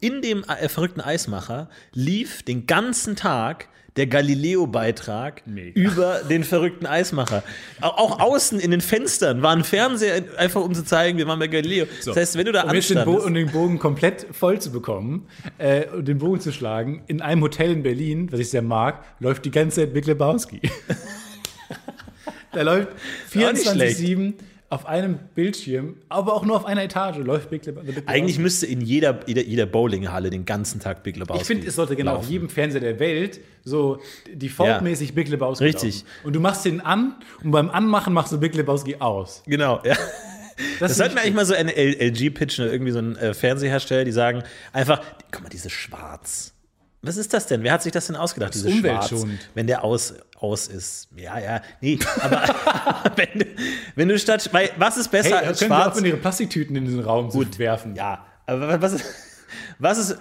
in 0.00 0.20
dem 0.20 0.44
äh, 0.44 0.68
verrückten 0.68 1.00
Eismacher 1.00 1.70
lief 1.94 2.42
den 2.42 2.66
ganzen 2.66 3.16
Tag 3.16 3.68
der 3.98 4.06
Galileo-Beitrag 4.06 5.42
über 5.74 6.20
den 6.30 6.44
verrückten 6.44 6.86
Eismacher. 6.86 7.42
Auch, 7.80 8.20
außen 8.20 8.60
in 8.60 8.70
den 8.70 8.80
Fenstern 8.80 9.42
war 9.42 9.50
ein 9.50 9.64
Fernseher, 9.64 10.22
einfach 10.36 10.62
um 10.62 10.72
zu 10.72 10.84
zeigen, 10.84 11.18
wir 11.18 11.26
waren 11.26 11.40
bei 11.40 11.48
Galileo. 11.48 11.86
Das 12.04 12.16
heißt, 12.16 12.38
wenn 12.38 12.46
du 12.46 12.52
da 12.52 12.62
um 12.62 12.72
den, 12.72 13.04
Bo 13.04 13.16
um 13.16 13.34
den 13.34 13.50
Bogen 13.50 13.78
komplett 13.80 14.26
voll 14.30 14.60
zu 14.60 14.70
bekommen 14.70 15.26
äh, 15.58 15.86
und 15.88 16.06
den 16.06 16.18
Bogen 16.18 16.40
zu 16.40 16.52
schlagen, 16.52 17.02
in 17.08 17.20
einem 17.20 17.42
Hotel 17.42 17.72
in 17.72 17.82
Berlin, 17.82 18.28
was 18.30 18.38
ich 18.38 18.50
sehr 18.50 18.62
mag, 18.62 19.04
läuft 19.18 19.44
die 19.44 19.50
ganze 19.50 19.80
Zeit 19.80 19.92
Big 19.92 20.06
Lebowski. 20.06 20.60
da 22.52 22.62
läuft 22.62 22.88
nicht 23.34 23.68
schlecht. 23.68 23.98
24-7 23.98 24.34
auf 24.70 24.84
einem 24.84 25.18
Bildschirm, 25.34 25.96
aber 26.10 26.34
auch 26.34 26.44
nur 26.44 26.56
auf 26.56 26.66
einer 26.66 26.82
Etage 26.82 27.16
läuft 27.18 27.48
Big 27.48 27.64
Lebowski. 27.64 28.02
eigentlich 28.06 28.38
müsste 28.38 28.66
in 28.66 28.82
jeder, 28.82 29.20
jeder, 29.26 29.42
jeder 29.42 29.64
Bowlinghalle 29.64 30.28
den 30.28 30.44
ganzen 30.44 30.78
Tag 30.78 31.02
Big 31.02 31.16
Lebowski 31.16 31.40
ich 31.40 31.46
finde, 31.46 31.66
es 31.66 31.74
sollte 31.74 31.96
genau 31.96 32.16
auf 32.16 32.28
jedem 32.28 32.50
Fernseher 32.50 32.82
der 32.82 33.00
Welt 33.00 33.40
so 33.64 33.98
defaultmäßig 34.30 35.14
Big 35.14 35.28
Lebowski 35.28 35.64
Richtig. 35.64 36.02
laufen. 36.02 36.06
Und 36.24 36.32
du 36.34 36.40
machst 36.40 36.66
den 36.66 36.82
an 36.82 37.14
und 37.42 37.50
beim 37.50 37.70
Anmachen 37.70 38.12
machst 38.12 38.30
du 38.32 38.38
Big 38.38 38.54
Lebowski 38.54 38.96
aus. 38.96 39.42
Genau, 39.46 39.80
ja. 39.84 39.96
Das 40.80 40.90
ist 40.90 40.98
sollten 40.98 41.14
wir 41.14 41.22
eigentlich 41.22 41.34
mal 41.34 41.46
so 41.46 41.54
eine 41.54 41.72
LG 41.76 42.34
pitchen 42.34 42.64
oder 42.64 42.72
irgendwie 42.72 42.92
so 42.92 42.98
ein 42.98 43.16
äh, 43.16 43.32
Fernsehersteller, 43.32 44.04
die 44.04 44.12
sagen 44.12 44.42
einfach, 44.72 45.00
guck 45.30 45.44
mal, 45.44 45.48
dieses 45.48 45.72
Schwarz. 45.72 46.52
Was 47.02 47.16
ist 47.16 47.32
das 47.32 47.46
denn? 47.46 47.62
Wer 47.62 47.72
hat 47.72 47.82
sich 47.82 47.92
das 47.92 48.08
denn 48.08 48.16
ausgedacht, 48.16 48.54
Das 48.54 48.62
dieses 48.62 48.80
Schwarz? 48.80 49.10
umweltschonend. 49.10 49.48
Wenn 49.54 49.66
der 49.68 49.84
aus, 49.84 50.14
aus 50.38 50.66
ist. 50.66 51.08
Ja, 51.16 51.38
ja, 51.38 51.60
nee, 51.80 51.98
aber 52.20 52.42
wenn, 53.16 53.38
du, 53.38 53.46
wenn 53.94 54.08
du 54.08 54.18
statt, 54.18 54.48
weil, 54.52 54.70
was 54.78 54.96
ist 54.96 55.08
besser 55.10 55.38
Hey, 55.38 55.46
als 55.46 55.58
können 55.60 55.68
Schwarz? 55.70 55.88
aufhören, 55.88 56.04
ihre 56.06 56.16
Plastiktüten 56.16 56.74
in 56.76 56.84
diesen 56.86 57.00
Raum 57.00 57.30
zu 57.30 57.58
werfen? 57.58 57.94
Ja, 57.94 58.24
aber 58.46 58.80
was 58.82 58.92
ist, 58.94 59.04
Was 59.78 59.98
ist, 59.98 60.16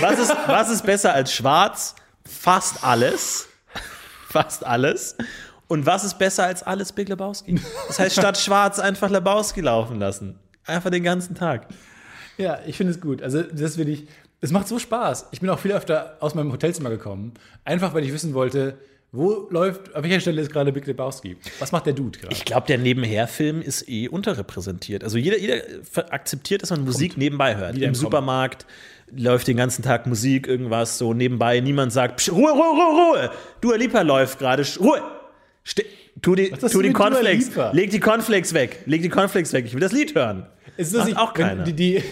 was 0.00 0.18
ist, 0.18 0.34
was 0.46 0.70
ist 0.70 0.84
besser 0.84 1.12
als 1.14 1.32
schwarz? 1.32 1.94
Fast 2.24 2.82
alles. 2.82 3.46
Fast 4.28 4.66
alles. 4.66 5.16
Und 5.68 5.86
was 5.86 6.02
ist 6.04 6.18
besser 6.18 6.44
als 6.46 6.62
alles 6.64 6.92
Big 6.92 7.08
Lebowski? 7.08 7.60
Das 7.88 7.98
heißt, 8.00 8.16
statt 8.16 8.38
schwarz 8.38 8.78
einfach 8.80 9.08
Lebowski 9.10 9.60
laufen 9.60 9.98
lassen. 10.00 10.38
Einfach 10.64 10.90
den 10.90 11.04
ganzen 11.04 11.34
Tag. 11.36 11.68
Ja, 12.38 12.58
ich 12.66 12.76
finde 12.76 12.92
es 12.92 13.00
gut. 13.00 13.22
Also, 13.22 13.42
das 13.42 13.78
will 13.78 13.88
ich. 13.88 14.06
Es 14.46 14.52
macht 14.52 14.68
so 14.68 14.78
Spaß. 14.78 15.26
Ich 15.32 15.40
bin 15.40 15.50
auch 15.50 15.58
viel 15.58 15.72
öfter 15.72 16.16
aus 16.20 16.36
meinem 16.36 16.52
Hotelzimmer 16.52 16.88
gekommen, 16.88 17.34
einfach 17.64 17.94
weil 17.94 18.04
ich 18.04 18.12
wissen 18.12 18.32
wollte, 18.32 18.78
wo 19.10 19.48
läuft, 19.50 19.92
an 19.96 20.04
welcher 20.04 20.20
Stelle 20.20 20.40
ist 20.40 20.52
gerade 20.52 20.72
Big 20.72 20.86
Lebowski? 20.86 21.36
Was 21.58 21.72
macht 21.72 21.86
der 21.86 21.94
Dude 21.94 22.16
gerade? 22.16 22.32
Ich 22.32 22.44
glaube, 22.44 22.68
der 22.68 22.78
Nebenherfilm 22.78 23.60
ist 23.60 23.88
eh 23.88 24.08
unterrepräsentiert. 24.08 25.02
Also 25.02 25.18
jeder, 25.18 25.36
jeder 25.38 25.62
akzeptiert, 26.10 26.62
dass 26.62 26.70
man 26.70 26.84
Musik 26.84 27.16
nebenbei 27.16 27.56
hört. 27.56 27.74
Wieder 27.74 27.86
Im 27.86 27.92
Kommen. 27.92 28.02
Supermarkt 28.02 28.66
läuft 29.10 29.48
den 29.48 29.56
ganzen 29.56 29.82
Tag 29.82 30.06
Musik, 30.06 30.46
irgendwas 30.46 30.96
so 30.96 31.12
nebenbei. 31.12 31.58
Niemand 31.58 31.92
sagt, 31.92 32.18
Psch, 32.18 32.30
Ruhe, 32.30 32.52
Ruhe, 32.52 32.52
Ruhe, 32.52 33.16
Ruhe. 33.16 33.30
Dua 33.60 33.74
Lipa 33.74 34.02
läuft 34.02 34.38
gerade. 34.38 34.64
Ruhe. 34.78 35.02
Ste 35.64 35.86
tu 36.22 36.36
die, 36.36 36.50
tu 36.50 36.82
Dua 36.82 36.92
Cornflakes. 36.92 37.50
Leg 37.72 37.90
die 37.90 38.00
Cornflakes 38.00 38.54
weg. 38.54 38.84
Leg 38.86 39.02
die 39.02 39.08
Cornflakes 39.08 39.52
weg. 39.52 39.64
Ich 39.66 39.74
will 39.74 39.80
das 39.80 39.90
Lied 39.90 40.14
hören. 40.14 40.46
Ist 40.76 40.92
Macht 40.92 41.06
lustig, 41.06 41.18
auch 41.18 41.34
keiner. 41.34 41.64
Die, 41.64 41.72
die, 41.72 42.02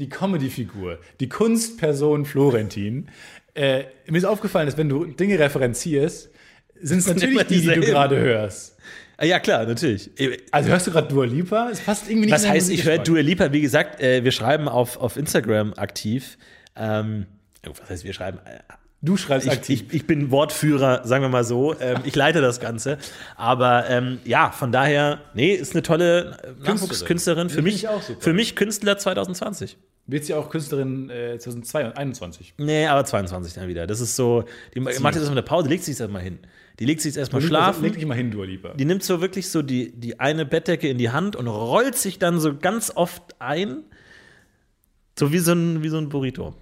die 0.00 0.08
Comedy-Figur, 0.08 0.98
die 1.20 1.28
Kunstperson 1.28 2.24
Florentin. 2.24 3.08
Äh, 3.54 3.84
mir 4.08 4.18
ist 4.18 4.24
aufgefallen, 4.24 4.66
dass 4.66 4.76
wenn 4.76 4.88
du 4.88 5.04
Dinge 5.04 5.38
referenzierst, 5.38 6.30
sind 6.80 6.98
es 6.98 7.06
natürlich 7.14 7.42
die, 7.46 7.60
die 7.60 7.66
du 7.74 7.80
gerade 7.80 8.18
hörst. 8.18 8.76
Ah, 9.16 9.24
Ja, 9.26 9.38
klar, 9.38 9.66
natürlich. 9.66 10.10
Also 10.50 10.70
hörst 10.70 10.86
du 10.86 10.92
gerade 10.92 11.08
Dua 11.08 11.26
Lipa? 11.26 11.68
Es 11.70 11.80
passt 11.80 12.08
irgendwie 12.08 12.26
nicht 12.26 12.34
Was 12.34 12.48
heißt, 12.48 12.70
ich 12.70 12.84
höre. 12.84 12.98
Dua 12.98 13.20
Lipa, 13.20 13.52
wie 13.52 13.60
gesagt, 13.60 14.00
äh, 14.00 14.24
wir 14.24 14.32
schreiben 14.32 14.68
auf, 14.68 14.96
auf 14.96 15.16
Instagram 15.16 15.74
aktiv. 15.74 16.38
Ähm, 16.74 17.26
oh, 17.66 17.72
was 17.78 17.90
heißt, 17.90 18.04
wir 18.04 18.14
schreiben? 18.14 18.38
Du 19.02 19.16
schreibst 19.16 19.46
Ich, 19.46 19.52
aktiv. 19.52 19.84
ich, 19.88 19.94
ich 19.94 20.06
bin 20.06 20.30
Wortführer, 20.30 21.06
sagen 21.06 21.24
wir 21.24 21.30
mal 21.30 21.44
so. 21.44 21.74
Ähm, 21.80 22.00
ich 22.04 22.14
leite 22.14 22.40
das 22.42 22.60
Ganze. 22.60 22.98
Aber 23.36 23.88
ähm, 23.88 24.18
ja, 24.24 24.50
von 24.50 24.72
daher, 24.72 25.20
nee, 25.32 25.54
ist 25.54 25.72
eine 25.72 25.82
tolle 25.82 26.36
äh, 26.42 26.66
Nachwuchskünstlerin. 26.68 27.48
Für 27.48 27.62
mich, 27.62 27.86
für 28.18 28.32
mich 28.34 28.56
Künstler 28.56 28.98
2020. 28.98 29.78
Wird 30.06 30.24
sie 30.24 30.34
auch 30.34 30.50
Künstlerin 30.50 31.08
äh, 31.08 31.38
2021. 31.38 32.54
Nee, 32.58 32.86
aber 32.86 33.04
22 33.04 33.54
dann 33.54 33.68
wieder. 33.68 33.86
Das 33.86 34.00
ist 34.00 34.16
so, 34.16 34.44
die 34.74 34.80
macht 34.80 34.94
jetzt 34.94 35.02
erstmal 35.02 35.30
eine 35.30 35.42
Pause, 35.44 35.68
legt 35.68 35.84
sich 35.84 35.92
jetzt 35.92 36.00
erstmal 36.00 36.22
hin. 36.22 36.38
Die 36.78 36.84
legt 36.84 37.00
sich 37.00 37.10
jetzt 37.10 37.18
erstmal 37.18 37.42
schlafen. 37.42 37.82
Leg 37.84 37.94
dich 37.94 38.04
mal 38.04 38.14
hin, 38.16 38.30
Dua 38.30 38.44
Lipa. 38.44 38.70
Die 38.74 38.84
nimmt 38.84 39.02
so 39.02 39.20
wirklich 39.20 39.50
so 39.50 39.62
die, 39.62 39.92
die 39.92 40.18
eine 40.18 40.44
Bettdecke 40.44 40.88
in 40.88 40.98
die 40.98 41.10
Hand 41.10 41.36
und 41.36 41.46
rollt 41.46 41.96
sich 41.96 42.18
dann 42.18 42.40
so 42.40 42.56
ganz 42.56 42.92
oft 42.94 43.22
ein. 43.38 43.84
So 45.18 45.32
wie 45.32 45.38
so 45.38 45.52
ein, 45.52 45.82
wie 45.82 45.88
so 45.88 45.98
ein 45.98 46.08
Burrito. 46.08 46.54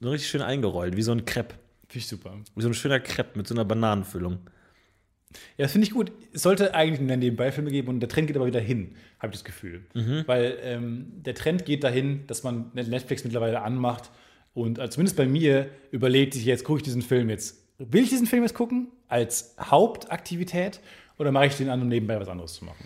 So 0.00 0.10
richtig 0.10 0.30
schön 0.30 0.42
eingerollt, 0.42 0.96
wie 0.96 1.02
so 1.02 1.12
ein 1.12 1.24
Crepe. 1.24 1.54
Finde 1.88 1.98
ich 1.98 2.06
super. 2.06 2.36
Wie 2.54 2.62
so 2.62 2.68
ein 2.68 2.74
schöner 2.74 3.00
Crepe 3.00 3.36
mit 3.36 3.46
so 3.46 3.54
einer 3.54 3.64
Bananenfüllung. 3.64 4.38
Ja, 5.56 5.64
das 5.64 5.72
finde 5.72 5.86
ich 5.86 5.92
gut. 5.92 6.12
Es 6.32 6.42
sollte 6.42 6.74
eigentlich 6.74 7.00
mehr 7.00 7.16
Nebenbeifilme 7.16 7.70
geben 7.70 7.88
und 7.88 8.00
der 8.00 8.08
Trend 8.08 8.28
geht 8.28 8.36
aber 8.36 8.46
wieder 8.46 8.60
hin, 8.60 8.94
habe 9.18 9.32
ich 9.32 9.40
das 9.40 9.44
Gefühl. 9.44 9.82
Mhm. 9.94 10.24
Weil 10.26 10.58
ähm, 10.62 11.06
der 11.22 11.34
Trend 11.34 11.64
geht 11.64 11.84
dahin, 11.84 12.26
dass 12.26 12.42
man 12.42 12.70
Netflix 12.74 13.24
mittlerweile 13.24 13.62
anmacht 13.62 14.10
und 14.54 14.78
also 14.78 14.94
zumindest 14.94 15.16
bei 15.16 15.26
mir 15.26 15.70
überlegt 15.90 16.34
sich 16.34 16.44
jetzt, 16.44 16.64
gucke 16.64 16.78
ich 16.78 16.82
diesen 16.82 17.02
Film 17.02 17.28
jetzt, 17.28 17.62
will 17.78 18.02
ich 18.02 18.08
diesen 18.08 18.26
Film 18.26 18.42
jetzt 18.42 18.54
gucken 18.54 18.88
als 19.08 19.54
Hauptaktivität 19.60 20.80
oder 21.18 21.30
mache 21.30 21.46
ich 21.46 21.56
den 21.56 21.68
an, 21.68 21.82
um 21.82 21.88
nebenbei 21.88 22.18
was 22.18 22.28
anderes 22.28 22.54
zu 22.54 22.64
machen? 22.64 22.84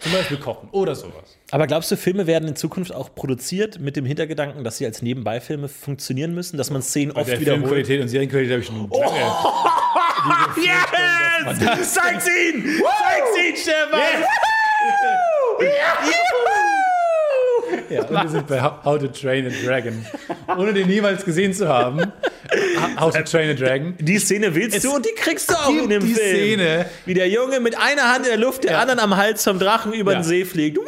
Zum 0.00 0.12
Beispiel 0.12 0.36
kochen 0.38 0.68
oder 0.70 0.94
sowas. 0.94 1.36
Aber 1.50 1.66
glaubst 1.66 1.90
du, 1.90 1.96
Filme 1.96 2.26
werden 2.28 2.48
in 2.48 2.54
Zukunft 2.54 2.94
auch 2.94 3.14
produziert 3.16 3.80
mit 3.80 3.96
dem 3.96 4.04
Hintergedanken, 4.06 4.62
dass 4.62 4.76
sie 4.78 4.86
als 4.86 5.02
Nebenbeifilme 5.02 5.68
funktionieren 5.68 6.34
müssen, 6.34 6.56
dass 6.56 6.70
man 6.70 6.82
Szenen 6.82 7.14
Bei 7.14 7.22
oft 7.22 7.30
der 7.30 7.40
wiederholt? 7.40 7.62
Filmqualität 7.62 8.00
und 8.02 8.08
Serienqualität 8.08 8.52
habe 8.52 8.60
ich 8.60 8.66
schon 8.68 8.86
Oh, 8.90 9.00
lange. 10.28 11.66
Yes! 11.76 11.94
Zeig's 11.94 12.26
ihn! 12.28 12.62
Zeig's 12.62 13.48
ihn, 13.48 13.56
Stefan! 13.56 14.00
Ja, 17.90 18.02
und 18.02 18.10
wir 18.10 18.28
sind 18.28 18.46
bei 18.46 18.62
How 18.62 18.84
How 18.84 18.98
to 18.98 19.08
Train 19.08 19.46
a 19.46 19.50
Dragon. 19.64 20.04
Ohne 20.56 20.72
den 20.74 20.86
niemals 20.88 21.24
gesehen 21.24 21.52
zu 21.54 21.66
haben. 21.68 22.12
How 23.00 23.12
to 23.14 23.22
Train 23.22 23.50
a 23.50 23.54
Dragon. 23.54 23.94
Die 23.98 24.18
Szene 24.18 24.54
willst 24.54 24.84
du 24.84 24.94
und 24.94 25.04
die 25.06 25.14
kriegst 25.16 25.50
du 25.50 25.54
auch 25.54 25.68
in 25.70 25.88
dem 25.88 26.04
die 26.04 26.14
Film. 26.14 26.36
Szene. 26.60 26.86
Wie 27.06 27.14
der 27.14 27.28
Junge 27.28 27.60
mit 27.60 27.76
einer 27.78 28.12
Hand 28.12 28.24
in 28.26 28.30
der 28.30 28.36
Luft, 28.38 28.64
der 28.64 28.72
Ja. 28.72 28.78
anderen 28.80 29.00
am 29.00 29.16
Hals 29.16 29.42
vom 29.44 29.58
Drachen 29.58 29.92
über 29.92 30.12
Ja. 30.12 30.18
den 30.20 30.24
See 30.24 30.44
fliegt. 30.44 30.78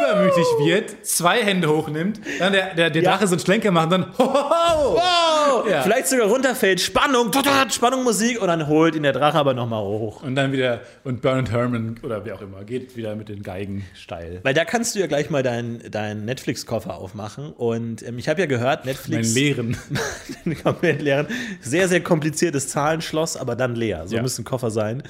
übermütig 0.00 0.44
wird, 0.60 1.06
zwei 1.06 1.42
Hände 1.44 1.68
hochnimmt, 1.68 2.18
dann 2.38 2.52
der, 2.52 2.74
der, 2.74 2.90
der 2.90 3.02
Drache 3.02 3.26
so 3.26 3.34
einen 3.34 3.40
Schlenker 3.44 3.70
macht 3.70 3.92
und 3.92 4.00
dann 4.00 4.06
ho, 4.18 4.24
ho, 4.24 4.50
ho. 4.50 4.94
Wow! 4.94 5.00
Ja. 5.68 5.82
Vielleicht 5.82 6.08
sogar 6.08 6.26
runterfällt, 6.28 6.80
Spannung, 6.80 7.30
Spannung, 7.70 8.04
Musik 8.04 8.40
und 8.40 8.48
dann 8.48 8.66
holt 8.66 8.94
ihn 8.94 9.02
der 9.02 9.12
Drache 9.12 9.38
aber 9.38 9.54
nochmal 9.54 9.82
hoch. 9.82 10.22
Und 10.22 10.34
dann 10.34 10.52
wieder, 10.52 10.80
und 11.04 11.22
Bernard 11.22 11.50
Herrmann 11.50 11.96
oder 12.02 12.24
wie 12.24 12.32
auch 12.32 12.40
immer, 12.42 12.64
geht 12.64 12.96
wieder 12.96 13.14
mit 13.16 13.28
den 13.28 13.42
Geigen 13.42 13.84
steil. 13.94 14.40
Weil 14.42 14.54
da 14.54 14.64
kannst 14.64 14.94
du 14.94 14.98
ja 15.00 15.06
gleich 15.06 15.30
mal 15.30 15.42
deinen 15.42 15.90
deinen 15.90 16.24
Netflix-Koffer 16.24 16.96
aufmachen. 16.96 17.52
Und 17.52 18.06
ähm, 18.06 18.18
ich 18.18 18.28
habe 18.28 18.40
ja 18.40 18.46
gehört, 18.46 18.84
Mein 18.84 18.94
Netflix. 18.94 19.34
Lehren. 19.34 19.76
komplett 20.62 21.02
leeren. 21.02 21.26
Sehr, 21.60 21.88
sehr 21.88 22.02
kompliziertes 22.02 22.68
Zahlenschloss, 22.68 23.36
aber 23.36 23.56
dann 23.56 23.74
leer. 23.74 24.06
So 24.06 24.16
Ja. 24.16 24.22
müssen 24.22 24.44
Koffer 24.44 24.70
sein. 24.70 25.02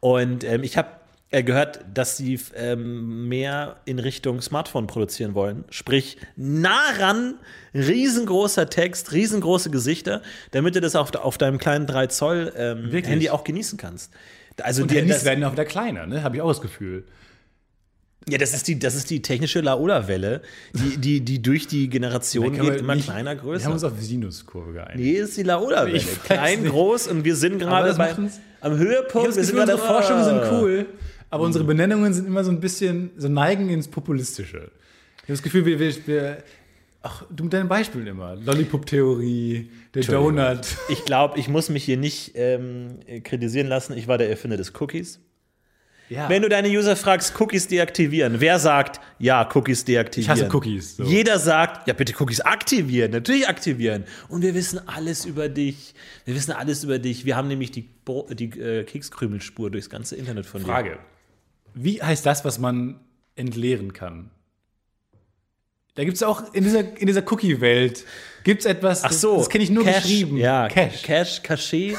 Und 0.00 0.44
ähm, 0.44 0.62
ich 0.62 0.76
habe 0.78 0.88
äh, 1.30 1.42
gehört, 1.42 1.80
dass 1.92 2.16
sie 2.16 2.40
ähm, 2.54 3.28
mehr 3.28 3.76
in 3.84 3.98
Richtung 3.98 4.40
Smartphone 4.40 4.86
produzieren 4.86 5.34
wollen. 5.34 5.64
Sprich, 5.70 6.16
nah 6.36 6.80
ran, 6.98 7.34
riesengroßer 7.74 8.70
Text, 8.70 9.12
riesengroße 9.12 9.70
Gesichter, 9.70 10.22
damit 10.52 10.74
du 10.74 10.80
das 10.80 10.96
auf, 10.96 11.14
auf 11.14 11.36
deinem 11.38 11.58
kleinen 11.58 11.86
3 11.86 12.06
Zoll 12.06 12.52
ähm? 12.56 12.90
Handy 13.04 13.28
auch 13.30 13.44
genießen 13.44 13.76
kannst. 13.78 14.12
Also 14.62 14.82
Und 14.82 14.90
die, 14.90 14.96
Handys 14.96 15.24
werden 15.24 15.44
auch 15.44 15.52
wieder 15.52 15.64
kleiner, 15.66 16.06
ne? 16.06 16.22
Habe 16.22 16.36
ich 16.36 16.42
auch 16.42 16.48
das 16.48 16.60
Gefühl. 16.60 17.04
ja, 18.28 18.38
das 18.38 18.54
ist 18.54 18.66
die, 18.66 18.78
das 18.78 18.94
ist 18.96 19.08
die 19.10 19.22
technische 19.22 19.60
Laola-Welle, 19.60 20.42
die, 20.72 20.96
die, 20.96 21.20
die 21.20 21.40
durch 21.42 21.66
die 21.68 21.88
Generation 21.88 22.52
geht, 22.58 22.80
immer 22.80 22.94
nicht- 22.96 23.04
kleiner, 23.04 23.34
Wir 23.36 23.40
haben 23.42 23.72
uns 23.72 23.82
größer. 23.82 23.86
auf 23.86 23.92
die 24.00 24.04
Sinuskurve 24.04 24.72
geeinigt. 24.72 24.98
Nee, 24.98 25.12
ist 25.12 25.36
die 25.36 25.42
Laola-Welle. 25.44 26.00
Klein, 26.24 26.62
nicht. 26.62 26.70
groß 26.72 27.06
und 27.08 27.24
wir 27.24 27.36
sind 27.36 27.58
gerade 27.58 27.90
am 28.60 28.76
Höhepunkt. 28.78 29.14
wir 29.36 29.38
unsere 29.40 29.52
gerade- 29.66 29.78
Forschungen 29.78 30.24
sind 30.24 30.40
cool, 30.52 30.86
aber 31.30 31.44
unsere 31.44 31.64
Benennungen 31.64 32.12
sind 32.14 32.26
immer 32.26 32.44
so 32.44 32.50
ein 32.50 32.60
bisschen, 32.60 33.10
so 33.16 33.28
neigen 33.28 33.68
ins 33.70 33.88
Populistische. 33.88 34.70
Ich 35.16 35.22
habe 35.24 35.32
das 35.32 35.42
Gefühl, 35.42 35.66
wir, 35.66 35.78
wir, 35.78 36.06
wir 36.06 36.38
ach, 37.02 37.24
du 37.30 37.44
mit 37.44 37.52
deinen 37.52 37.68
Beispielen 37.68 38.06
immer. 38.06 38.34
Lollipop-Theorie, 38.36 39.70
der 39.94 40.02
Donut. 40.02 40.66
Ich 40.88 41.04
glaube, 41.04 41.38
ich 41.38 41.48
muss 41.48 41.68
mich 41.68 41.84
hier 41.84 41.96
nicht 41.96 42.32
ähm, 42.34 42.98
kritisieren 43.24 43.66
lassen. 43.66 43.96
Ich 43.96 44.08
war 44.08 44.18
der 44.18 44.30
Erfinder 44.30 44.56
des 44.56 44.72
Cookies. 44.80 45.20
Ja. 46.08 46.28
Wenn 46.30 46.40
du 46.40 46.48
deine 46.48 46.68
User 46.68 46.96
fragst, 46.96 47.38
Cookies 47.38 47.68
deaktivieren, 47.68 48.40
wer 48.40 48.58
sagt, 48.58 48.98
ja, 49.18 49.46
Cookies 49.54 49.84
deaktivieren? 49.84 50.36
Ich 50.36 50.42
hasse 50.42 50.56
Cookies, 50.56 50.96
so. 50.96 51.04
Jeder 51.04 51.38
sagt, 51.38 51.86
ja, 51.86 51.92
bitte 51.92 52.14
Cookies 52.18 52.40
aktivieren, 52.40 53.10
natürlich 53.10 53.46
aktivieren. 53.46 54.04
Und 54.28 54.40
wir 54.40 54.54
wissen 54.54 54.80
alles 54.88 55.26
über 55.26 55.50
dich. 55.50 55.94
Wir 56.24 56.34
wissen 56.34 56.52
alles 56.52 56.84
über 56.84 56.98
dich. 56.98 57.26
Wir 57.26 57.36
haben 57.36 57.48
nämlich 57.48 57.72
die, 57.72 57.82
Bro 57.82 58.26
die 58.30 58.58
äh, 58.58 58.84
Kekskrümelspur 58.84 59.70
durchs 59.70 59.90
ganze 59.90 60.16
Internet 60.16 60.46
von 60.46 60.62
dir. 60.62 60.66
Frage. 60.66 60.98
Wie 61.80 62.02
heißt 62.02 62.26
das, 62.26 62.44
was 62.44 62.58
man 62.58 62.98
entleeren 63.36 63.92
kann? 63.92 64.30
Da 65.94 66.04
gibt 66.04 66.16
es 66.16 66.22
auch 66.22 66.52
in 66.52 66.64
dieser, 66.64 66.96
in 66.98 67.06
dieser 67.06 67.22
Cookie-Welt 67.30 68.04
gibt 68.44 68.60
es 68.60 68.66
etwas, 68.66 69.04
Ach 69.04 69.12
so, 69.12 69.34
das, 69.34 69.42
das 69.42 69.48
kenne 69.50 69.64
ich 69.64 69.70
nur 69.70 69.84
Cache, 69.84 70.00
geschrieben. 70.00 70.36
Ja, 70.36 70.68
Cash. 70.68 71.02
Cache, 71.02 71.42
Cachet, 71.42 71.96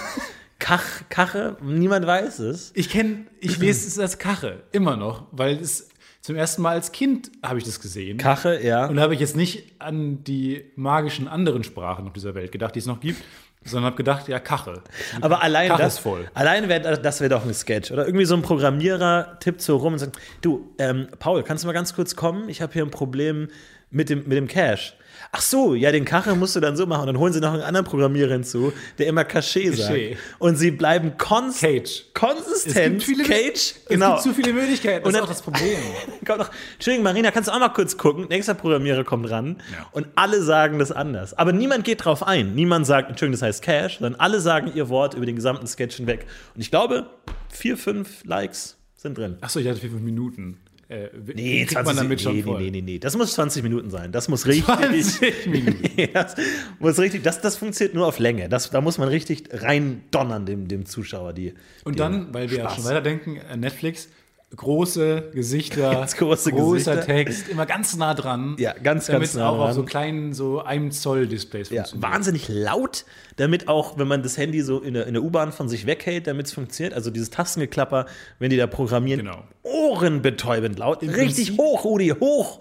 Kach, 0.57 1.03
Kache, 1.09 1.57
niemand 1.61 2.05
weiß 2.05 2.39
es. 2.39 2.71
Ich 2.75 2.89
kenne, 2.89 3.25
ich 3.39 3.57
lese 3.57 3.87
es 3.87 3.97
als 3.99 4.17
Kache, 4.17 4.63
immer 4.71 4.97
noch, 4.97 5.27
weil 5.31 5.57
es 5.57 5.89
zum 6.21 6.35
ersten 6.35 6.61
Mal 6.61 6.71
als 6.71 6.91
Kind 6.91 7.31
habe 7.41 7.59
ich 7.59 7.65
das 7.65 7.79
gesehen. 7.79 8.17
Kache, 8.17 8.61
ja. 8.61 8.85
Und 8.87 8.97
da 8.97 9.01
habe 9.01 9.13
ich 9.13 9.19
jetzt 9.21 9.37
nicht 9.37 9.75
an 9.79 10.23
die 10.25 10.65
magischen 10.75 11.29
anderen 11.29 11.63
Sprachen 11.63 12.05
auf 12.07 12.13
dieser 12.13 12.35
Welt 12.35 12.51
gedacht, 12.51 12.75
die 12.75 12.79
es 12.79 12.85
noch 12.85 12.99
gibt, 12.99 13.23
sondern 13.63 13.85
habe 13.87 13.97
gedacht, 13.97 14.27
ja, 14.27 14.39
Kache. 14.39 14.81
Aber 15.21 15.43
allein 15.43 15.69
Kach 15.69 15.77
das, 15.77 15.99
voll. 15.99 16.29
allein 16.33 16.69
wär, 16.69 16.79
das 16.79 17.19
wäre 17.19 17.29
doch 17.29 17.45
ein 17.45 17.53
Sketch. 17.53 17.91
Oder 17.91 18.05
irgendwie 18.05 18.25
so 18.25 18.35
ein 18.35 18.41
Programmierer 18.41 19.37
tippt 19.39 19.61
so 19.61 19.77
rum 19.77 19.93
und 19.93 19.99
sagt: 19.99 20.17
Du, 20.41 20.73
ähm, 20.77 21.07
Paul, 21.19 21.43
kannst 21.43 21.63
du 21.63 21.67
mal 21.67 21.73
ganz 21.73 21.93
kurz 21.93 22.15
kommen? 22.15 22.49
Ich 22.49 22.61
habe 22.61 22.73
hier 22.73 22.83
ein 22.83 22.91
Problem 22.91 23.49
mit 23.91 24.09
dem, 24.09 24.19
mit 24.27 24.33
dem 24.33 24.47
Cache. 24.47 24.93
Ach 25.31 25.41
so, 25.41 25.75
ja, 25.75 25.91
den 25.91 26.05
Kache 26.05 26.33
musst 26.35 26.55
du 26.55 26.59
dann 26.59 26.75
so 26.75 26.87
machen. 26.87 27.01
Und 27.01 27.07
dann 27.07 27.19
holen 27.19 27.31
sie 27.33 27.39
noch 27.39 27.53
einen 27.53 27.61
anderen 27.61 27.85
Programmierer 27.85 28.31
hinzu, 28.31 28.73
der 28.97 29.05
immer 29.07 29.23
Cachet 29.23 29.75
sagt. 29.75 29.89
Cachet. 29.89 30.17
Und 30.39 30.55
sie 30.55 30.71
bleiben 30.71 31.17
konst 31.19 31.61
Cage. 31.61 32.05
konsistent. 32.15 33.05
Cage, 33.27 33.75
Genau. 33.89 34.17
Es 34.17 34.23
gibt 34.23 34.35
zu 34.35 34.41
viele 34.41 34.53
Möglichkeiten, 34.53 35.03
das 35.03 35.05
Und 35.05 35.09
ist 35.09 35.15
dann- 35.15 35.23
auch 35.23 35.27
das 35.29 35.41
Problem. 35.43 35.77
Kommt 36.25 36.39
noch, 36.39 36.49
Entschuldigung, 36.73 37.03
Marina, 37.03 37.29
kannst 37.29 37.47
du 37.47 37.53
auch 37.53 37.59
mal 37.59 37.69
kurz 37.69 37.95
gucken? 37.97 38.25
Nächster 38.29 38.55
Programmierer 38.55 39.03
kommt 39.03 39.29
ran 39.29 39.57
und 39.91 40.07
alle 40.15 40.41
sagen 40.41 40.79
das 40.79 40.91
anders. 40.91 41.33
Aber 41.37 41.53
niemand 41.53 41.83
geht 41.83 42.05
drauf 42.05 42.25
ein. 42.25 42.55
Niemand 42.55 42.87
sagt, 42.87 43.09
Entschuldigung, 43.09 43.39
das 43.39 43.47
heißt 43.47 43.61
Cash, 43.61 43.99
sondern 43.99 44.19
alle 44.19 44.39
sagen 44.39 44.71
ihr 44.73 44.89
Wort 44.89 45.13
über 45.13 45.25
den 45.27 45.35
gesamten 45.35 45.67
Sketch 45.67 45.97
hinweg. 45.97 46.25
Und 46.55 46.61
ich 46.61 46.71
glaube, 46.71 47.07
vier, 47.49 47.77
fünf 47.77 48.23
Likes 48.25 48.77
sind 48.95 49.17
drin. 49.17 49.37
Achso, 49.41 49.59
ich 49.59 49.67
hatte 49.67 49.79
vier, 49.79 49.91
fünf 49.91 50.01
Minuten. 50.01 50.57
Äh, 50.89 51.07
Nee, 51.35 51.65
kriegt 51.65 51.85
man 51.85 51.95
damit 51.95 52.19
schon 52.19 52.35
nee, 52.35 52.43
voll. 52.43 52.61
nee, 52.61 52.71
nee, 52.71 52.81
nee. 52.81 52.99
Das 52.99 53.15
muss 53.15 53.33
20 53.33 53.63
Minuten 53.63 53.89
sein. 53.89 54.11
Das 54.11 54.27
muss 54.27 54.45
richtig. 54.47 54.65
20 54.65 55.45
Minuten. 55.47 55.83
Ja, 55.95 56.07
das 56.23 56.35
muss 56.79 56.99
richtig. 56.99 57.23
Das, 57.23 57.39
das 57.41 57.57
funktioniert 57.57 57.93
nur 57.95 58.05
auf 58.07 58.19
Länge. 58.19 58.49
Das, 58.49 58.69
da 58.71 58.81
muss 58.81 58.97
man 58.97 59.07
richtig 59.07 59.43
rein 59.53 60.01
donnern 60.11 60.45
dem, 60.45 60.67
dem 60.67 60.85
Zuschauer. 60.85 61.33
Die, 61.33 61.53
Und 61.83 61.93
die- 61.95 61.99
dann, 61.99 62.33
weil 62.33 62.49
wir 62.49 62.57
ja 62.57 62.63
Spaß. 62.65 62.75
schon 62.75 62.85
weiterdenken, 62.85 63.37
äh, 63.37 63.55
Netflix, 63.55 64.09
große 64.55 65.29
Gesichter, 65.33 65.91
Ganz 65.93 66.15
große 66.17 66.51
großer 66.51 66.95
Gesichter. 66.95 67.05
Text, 67.13 67.49
immer 67.49 67.65
ganz 67.65 67.95
nah 67.95 68.13
dran. 68.13 68.55
Ja, 68.57 68.73
ganz, 68.73 69.05
damit 69.05 69.21
ganz 69.21 69.29
es 69.31 69.35
nah 69.37 69.49
auch 69.49 69.59
auf 69.59 69.65
dran. 69.65 69.73
so 69.75 69.83
kleinen, 69.83 70.33
so 70.33 70.59
einem 70.61 70.91
Zoll 70.91 71.27
Displays 71.27 71.69
Ja, 71.69 71.83
funktioniert. 71.83 72.11
wahnsinnig 72.13 72.47
laut, 72.49 73.05
damit 73.35 73.67
auch, 73.67 73.97
wenn 73.97 74.07
man 74.07 74.23
das 74.23 74.37
Handy 74.37 74.61
so 74.61 74.79
in 74.79 74.95
der, 74.95 75.05
in 75.07 75.13
der 75.13 75.23
U-Bahn 75.23 75.51
von 75.51 75.69
sich 75.69 75.85
weghält, 75.85 76.27
damit 76.27 76.47
es 76.47 76.53
funktioniert. 76.53 76.93
Also 76.93 77.11
dieses 77.11 77.29
Tastengeklapper, 77.29 78.05
wenn 78.39 78.49
die 78.49 78.57
da 78.57 78.67
programmieren, 78.67 79.19
Genau. 79.25 79.43
ohrenbetäubend 79.63 80.79
laut. 80.79 81.01
Richtig 81.03 81.57
hoch, 81.57 81.83
Rudi, 81.83 82.13
hoch. 82.19 82.59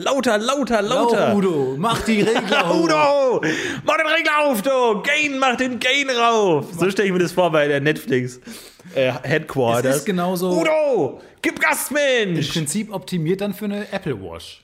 Lauter, 0.00 0.38
lauter, 0.38 0.80
lauter. 0.82 1.16
Lauter. 1.32 1.36
Udo, 1.36 1.74
mach 1.76 2.00
die 2.02 2.20
Regler 2.22 2.68
hoch. 2.72 2.84
Udo, 2.84 3.40
mach 3.84 3.96
den 3.96 4.06
Regler 4.06 4.38
auf, 4.44 4.62
du. 4.62 5.02
Gain, 5.02 5.38
mach 5.40 5.56
den 5.56 5.80
Gain 5.80 6.08
rauf. 6.10 6.66
So 6.78 6.88
stelle 6.90 7.08
ich 7.08 7.12
mir 7.12 7.18
das 7.18 7.32
vor 7.32 7.50
bei 7.50 7.66
der 7.66 7.80
Netflix 7.80 8.40
äh, 8.94 9.12
Headquarters. 9.22 9.90
Es 9.90 9.96
ist 10.02 10.06
genauso- 10.06 10.52
Udo, 10.60 11.20
gib 11.42 11.60
Gas, 11.60 11.88
Im 11.90 11.94
Mensch. 12.34 12.52
Prinzip 12.52 12.92
optimiert 12.94 13.40
dann 13.40 13.52
für 13.54 13.64
eine 13.64 13.90
Apple 13.92 14.20
Watch. 14.22 14.62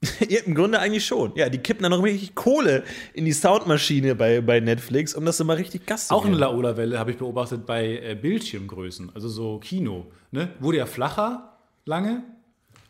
Im 0.46 0.54
Grunde 0.54 0.78
eigentlich 0.78 1.04
schon. 1.04 1.32
Ja, 1.34 1.48
die 1.48 1.58
kippen 1.58 1.82
dann 1.82 1.90
noch 1.90 2.04
richtig 2.04 2.36
Kohle 2.36 2.84
in 3.14 3.24
die 3.24 3.32
Soundmaschine 3.32 4.14
bei, 4.14 4.40
bei 4.40 4.60
Netflix, 4.60 5.14
um 5.16 5.24
das 5.24 5.40
immer 5.40 5.56
richtig 5.56 5.84
Gas 5.86 6.06
zu 6.06 6.14
Auch 6.14 6.24
eine. 6.24 6.36
Laola-Welle 6.36 6.96
habe 6.96 7.10
ich 7.10 7.16
beobachtet 7.16 7.66
bei 7.66 7.96
äh, 7.98 8.14
Bildschirmgrößen, 8.14 9.10
also 9.16 9.28
so 9.28 9.58
Kino. 9.58 10.06
Ne? 10.30 10.50
Wurde 10.60 10.78
ja 10.78 10.86
flacher 10.86 11.56
lange. 11.84 12.22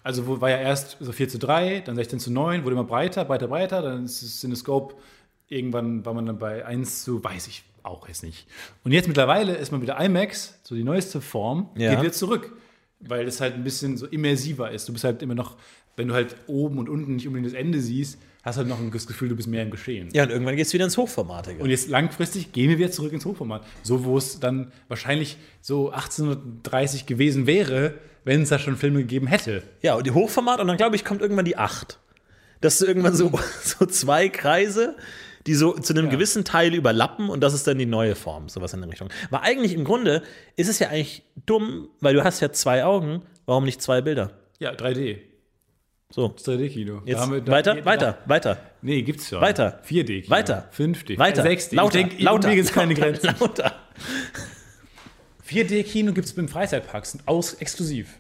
Also 0.09 0.40
war 0.40 0.49
ja 0.49 0.57
erst 0.57 0.97
so 1.01 1.12
4 1.12 1.29
zu 1.29 1.38
3, 1.38 1.81
dann 1.81 1.94
16 1.94 2.18
zu 2.18 2.33
9, 2.33 2.64
wurde 2.64 2.73
immer 2.73 2.85
breiter, 2.85 3.27
breiter, 3.27 3.47
breiter. 3.47 3.83
Dann 3.83 4.07
ist 4.07 4.23
das 4.23 4.40
Cinescope, 4.40 4.94
irgendwann 5.49 6.07
war 6.07 6.14
man 6.14 6.25
dann 6.25 6.38
bei 6.38 6.64
1 6.64 7.05
zu, 7.05 7.23
weiß 7.23 7.47
ich 7.49 7.62
auch 7.83 8.09
jetzt 8.09 8.23
nicht. 8.23 8.47
Und 8.85 8.92
jetzt 8.92 9.07
mittlerweile 9.07 9.55
ist 9.55 9.71
man 9.71 9.83
wieder 9.83 10.01
IMAX, 10.03 10.61
so 10.62 10.75
die 10.75 10.83
neueste 10.83 11.21
Form, 11.21 11.68
Ja. 11.77 11.90
geht 11.90 12.01
wieder 12.01 12.12
zurück. 12.12 12.57
Weil 13.01 13.29
es 13.29 13.42
halt 13.42 13.53
ein 13.55 13.64
bisschen 13.64 13.99
so 13.99 14.07
immersiver 14.07 14.71
ist. 14.71 14.88
Du 14.88 14.94
bist 14.94 15.05
halt 15.05 15.21
immer 15.23 15.35
noch, 15.35 15.59
wenn 15.97 16.09
du 16.09 16.14
halt 16.14 16.37
oben 16.47 16.79
und 16.79 16.88
unten 16.88 17.16
nicht 17.16 17.27
unbedingt 17.27 17.53
das 17.53 17.61
Ende 17.61 17.79
siehst, 17.83 18.18
hast 18.49 18.57
halt 18.57 18.67
noch 18.69 18.79
das 18.93 19.07
Gefühl, 19.07 19.29
du 19.29 19.37
bist 19.37 19.47
mehr 19.49 19.63
im 19.63 19.71
Geschehen. 19.71 20.09
Ja, 20.13 20.25
und 20.25 20.31
irgendwann 20.31 20.57
geht 20.57 20.67
es 20.67 20.73
wieder 20.73 20.85
ins 20.85 20.97
Hochformatige. 20.97 21.63
Und 21.63 21.71
jetzt 21.71 21.89
langfristig 21.89 22.53
gehen 22.53 22.69
wir 22.71 22.79
wieder 22.79 22.91
zurück 22.91 23.13
ins 23.13 23.25
Hochformat. 23.25 23.65
So, 23.83 24.05
wo 24.05 24.19
es 24.19 24.41
dann 24.41 24.73
wahrscheinlich 24.89 25.37
so 25.61 25.91
1830 25.91 27.07
gewesen 27.07 27.47
wäre, 27.47 27.95
wenn 28.25 28.43
es 28.43 28.49
da 28.49 28.59
schon 28.59 28.77
Filme 28.77 28.99
gegeben 29.01 29.27
hätte. 29.27 29.63
ja, 29.83 29.95
und 29.95 30.07
die 30.07 30.11
Hochformat 30.11 30.61
und 30.61 30.67
dann 30.69 30.77
glaube 30.77 30.97
ich, 30.97 31.05
kommt 31.05 31.23
irgendwann 31.23 31.45
die 31.45 31.57
8. 31.57 31.99
Dass 32.61 32.79
du 32.79 32.87
irgendwann 32.87 33.15
so, 33.15 33.31
so 33.63 33.87
zwei 33.87 34.29
Kreise, 34.29 34.97
die 35.47 35.55
so 35.55 35.73
zu 35.73 35.95
einem 35.95 36.07
Ja. 36.07 36.11
gewissen 36.11 36.45
Teil 36.45 36.75
überlappen 36.75 37.31
und 37.31 37.41
das 37.41 37.55
ist 37.55 37.67
dann 37.67 37.79
die 37.79 37.87
neue 37.87 38.15
Form, 38.17 38.49
sowas 38.49 38.75
in 38.75 38.81
der 38.81 38.91
Richtung. 38.91 39.09
Weil 39.31 39.41
eigentlich 39.43 39.73
im 39.75 39.85
Grunde 39.85 40.23
ist 40.57 40.69
es 40.69 40.79
ja 40.79 40.89
eigentlich 40.89 41.23
dumm, 41.47 41.89
weil 42.01 42.15
du 42.15 42.25
hast 42.25 42.41
ja 42.41 42.53
zwei 42.53 42.85
Augen, 42.85 43.23
warum 43.47 43.65
nicht 43.65 43.81
zwei 43.81 44.01
Bilder? 44.03 44.33
Ja, 44.59 44.73
3D. 44.73 45.19
So, 46.11 46.29
Das 46.29 46.44
3D-Kino. 46.44 47.03
jetzt 47.05 47.31
wir- 47.31 47.40
da- 47.42 47.53
weiter, 47.53 47.75
da- 47.75 47.85
weiter, 47.85 48.18
weiter, 48.25 48.59
Nee, 48.81 49.03
gibt's 49.03 49.29
schon. 49.29 49.42
Weiter. 49.42 49.81
4D-Kino. 49.85 50.31
Weiter. 50.31 50.68
5D. 50.73 51.18
weiter, 51.18 51.42
6D. 51.42 51.77
lauter, 51.77 51.99
ich 51.99 52.07
denke, 52.09 52.23
lauter, 52.25 52.49
mir 52.49 52.55
gibt's 52.57 52.73
keine 52.73 52.94
Grenzen. 52.94 53.35
lauter. 53.38 53.75
4D-Kino 55.47 56.12
gibt 56.14 56.27
es 56.27 56.35
beim 56.35 56.49
Freizeitpark, 56.49 57.05
sind 57.05 57.27
aus, 57.29 57.55
exklusiv. 57.55 58.14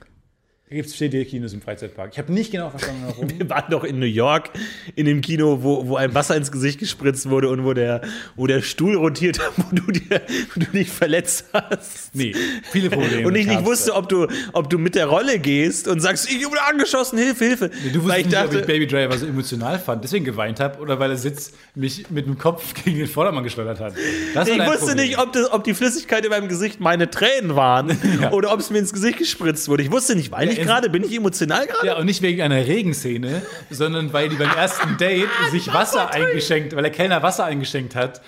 Da 0.70 0.76
gibt 0.76 0.86
es 0.86 0.94
4D-Kinos 0.96 1.54
im 1.54 1.62
Freizeitpark. 1.62 2.10
Ich 2.12 2.18
habe 2.18 2.30
nicht 2.30 2.52
genau 2.52 2.68
verstanden, 2.68 3.04
warum. 3.06 3.30
Wir 3.38 3.48
waren 3.48 3.70
doch 3.70 3.84
in 3.84 3.98
New 3.98 4.04
York 4.04 4.50
in 4.96 5.06
dem 5.06 5.22
Kino, 5.22 5.62
wo, 5.62 5.88
wo 5.88 5.96
einem 5.96 6.12
Wasser 6.14 6.36
ins 6.36 6.52
Gesicht 6.52 6.78
gespritzt 6.78 7.30
wurde 7.30 7.48
und 7.48 7.64
wo 7.64 7.72
der, 7.72 8.02
wo 8.36 8.46
der 8.46 8.60
Stuhl 8.60 8.94
rotiert 8.94 9.38
hat, 9.38 9.52
wo 9.56 9.74
du, 9.74 9.90
dir, 9.90 10.20
wo 10.54 10.60
du 10.60 10.66
dich 10.66 10.90
verletzt 10.90 11.46
hast. 11.54 12.14
nee, 12.14 12.34
viele 12.70 12.90
Probleme. 12.90 13.26
Und 13.26 13.34
ich 13.34 13.46
nicht 13.46 13.64
wusste, 13.64 13.94
ob 13.94 14.10
du, 14.10 14.26
ob 14.52 14.68
du 14.68 14.76
mit 14.76 14.94
der 14.94 15.06
Rolle 15.06 15.38
gehst 15.38 15.88
und 15.88 16.00
sagst, 16.00 16.30
ich 16.30 16.44
wurde 16.44 16.62
angeschossen, 16.62 17.16
Hilfe, 17.18 17.46
Hilfe. 17.46 17.70
Nee, 17.84 17.90
Du 17.90 18.06
Weil 18.06 18.24
wusstest 18.24 18.26
nicht, 18.26 18.36
ob 18.36 18.44
ich 18.44 18.50
dachte, 18.52 18.66
Baby 18.66 18.86
Driver 18.86 19.16
so 19.16 19.26
emotional 19.26 19.78
fand, 19.78 20.04
deswegen 20.04 20.26
geweint 20.26 20.60
habe 20.60 20.80
oder 20.80 21.00
weil 21.00 21.08
der 21.08 21.16
Sitz 21.16 21.52
mich 21.74 22.10
mit 22.10 22.26
dem 22.26 22.36
Kopf 22.36 22.74
gegen 22.84 22.98
den 22.98 23.06
Vordermann 23.06 23.42
geschleudert 23.42 23.80
hat. 23.80 23.94
Das 24.34 24.46
ich 24.46 24.58
wusste 24.58 24.78
Problem. 24.80 24.96
nicht, 24.96 25.18
ob, 25.18 25.32
das, 25.32 25.50
ob 25.50 25.64
die 25.64 25.72
Flüssigkeit 25.72 26.26
in 26.26 26.30
meinem 26.30 26.48
Gesicht 26.48 26.78
meine 26.78 27.08
Tränen 27.08 27.56
waren 27.56 27.96
oder 28.32 28.52
ob 28.52 28.60
es 28.60 28.68
mir 28.68 28.80
ins 28.80 28.92
Gesicht 28.92 29.16
gespritzt 29.16 29.66
wurde. 29.70 29.82
Ich 29.82 29.90
wusste 29.90 30.14
nicht, 30.14 30.30
weine 30.30 30.57
ich 30.57 30.57
es- 30.60 30.66
gerade, 30.66 30.90
bin 30.90 31.02
ich 31.04 31.14
emotional 31.14 31.66
gerade? 31.66 31.86
Ja, 31.86 31.96
und 31.96 32.06
nicht 32.06 32.22
wegen 32.22 32.42
einer 32.42 32.56
Regenszene, 32.66 33.42
sondern 33.70 34.12
weil 34.12 34.28
die 34.28 34.36
beim 34.36 34.50
ersten 34.50 34.96
Date 34.98 35.28
sich 35.50 35.72
Wasser 35.72 36.10
eingeschenkt, 36.12 36.74
weil 36.76 36.82
der 36.82 36.92
Kellner 36.92 37.22
Wasser 37.22 37.44
eingeschenkt 37.44 37.94
hat. 37.94 38.20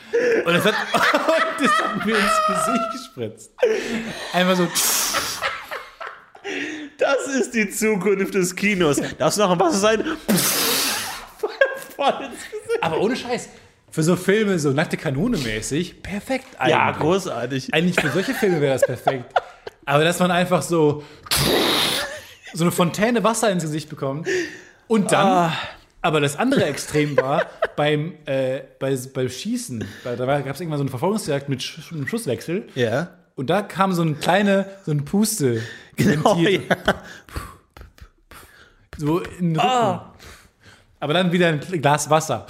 Und 0.45 0.53
das 0.55 0.65
hat, 0.65 0.75
und 0.95 1.65
das 1.67 1.79
hat 1.79 2.07
mir 2.07 2.17
ins 2.17 2.41
Gesicht 2.47 2.93
gespritzt. 2.93 3.53
Einfach 4.33 4.57
so. 4.57 4.69
Das 6.99 7.27
ist 7.35 7.55
die 7.55 7.71
Zukunft 7.71 8.35
des 8.35 8.55
Kinos. 8.55 9.01
Darf 9.19 9.33
es 9.33 9.37
noch 9.37 9.51
ein 9.51 9.61
Wasser 9.61 9.79
sein? 9.79 10.05
Voll 11.97 12.13
ins 12.25 12.45
Gesicht. 12.51 12.83
Aber 12.83 13.01
ohne 13.01 13.17
Scheiß. 13.17 13.49
Für 13.91 14.03
so 14.03 14.15
Filme, 14.17 14.59
so 14.59 14.71
nackte 14.71 14.97
Kanone 14.97 15.37
mäßig, 15.39 16.01
perfekt 16.03 16.47
eigentlich. 16.59 16.71
Ja, 16.77 16.91
großartig. 16.93 17.75
Eigentlich 17.75 18.01
für 18.01 18.09
solche 18.11 18.35
Filme 18.35 18.61
wäre 18.61 18.75
das 18.75 18.83
perfekt. 18.83 19.35
Aber 19.85 20.05
dass 20.05 20.19
man 20.21 20.31
einfach 20.31 20.63
so 20.63 21.03
so 22.55 22.65
eine 22.65 22.73
Fontäne 22.73 23.25
Wasser 23.25 23.51
ins 23.51 23.63
Gesicht 23.63 23.89
bekommt 23.89 24.29
und 24.89 25.13
dann. 25.13 25.27
Ah. 25.27 25.53
Aber 26.03 26.21
das 26.21 26.37
andere 26.37 26.65
Extrem 26.65 27.15
war 27.19 27.45
beim, 27.77 28.15
äh, 28.25 28.61
bei, 28.79 28.97
beim 29.13 29.29
Schießen. 29.29 29.85
Da 30.03 30.15
gab 30.17 30.47
es 30.47 30.61
irgendwann 30.61 30.79
so 30.79 30.85
eine 30.85 30.91
Verfolgungsjagd 30.91 31.51
mit 31.51 31.63
Sch 31.63 31.93
einem 31.93 32.09
Schusswechsel. 32.09 32.69
Ja. 32.75 33.11
Und 33.35 33.51
da 33.51 33.61
kam 33.61 33.93
so 33.93 34.03
ein 34.03 34.19
kleine, 34.19 34.67
so 34.87 34.93
ein 34.93 35.05
Puste. 35.05 35.63
Genau, 35.97 36.39
ja. 36.39 36.61
So 38.97 39.19
in 39.19 39.55
den 39.55 39.61
Rücken. 39.61 39.61
Ah. 39.61 40.15
Aber 41.01 41.13
dann 41.13 41.33
wieder 41.33 41.49
ein 41.49 41.61
Glas 41.61 42.09
Wasser. 42.09 42.47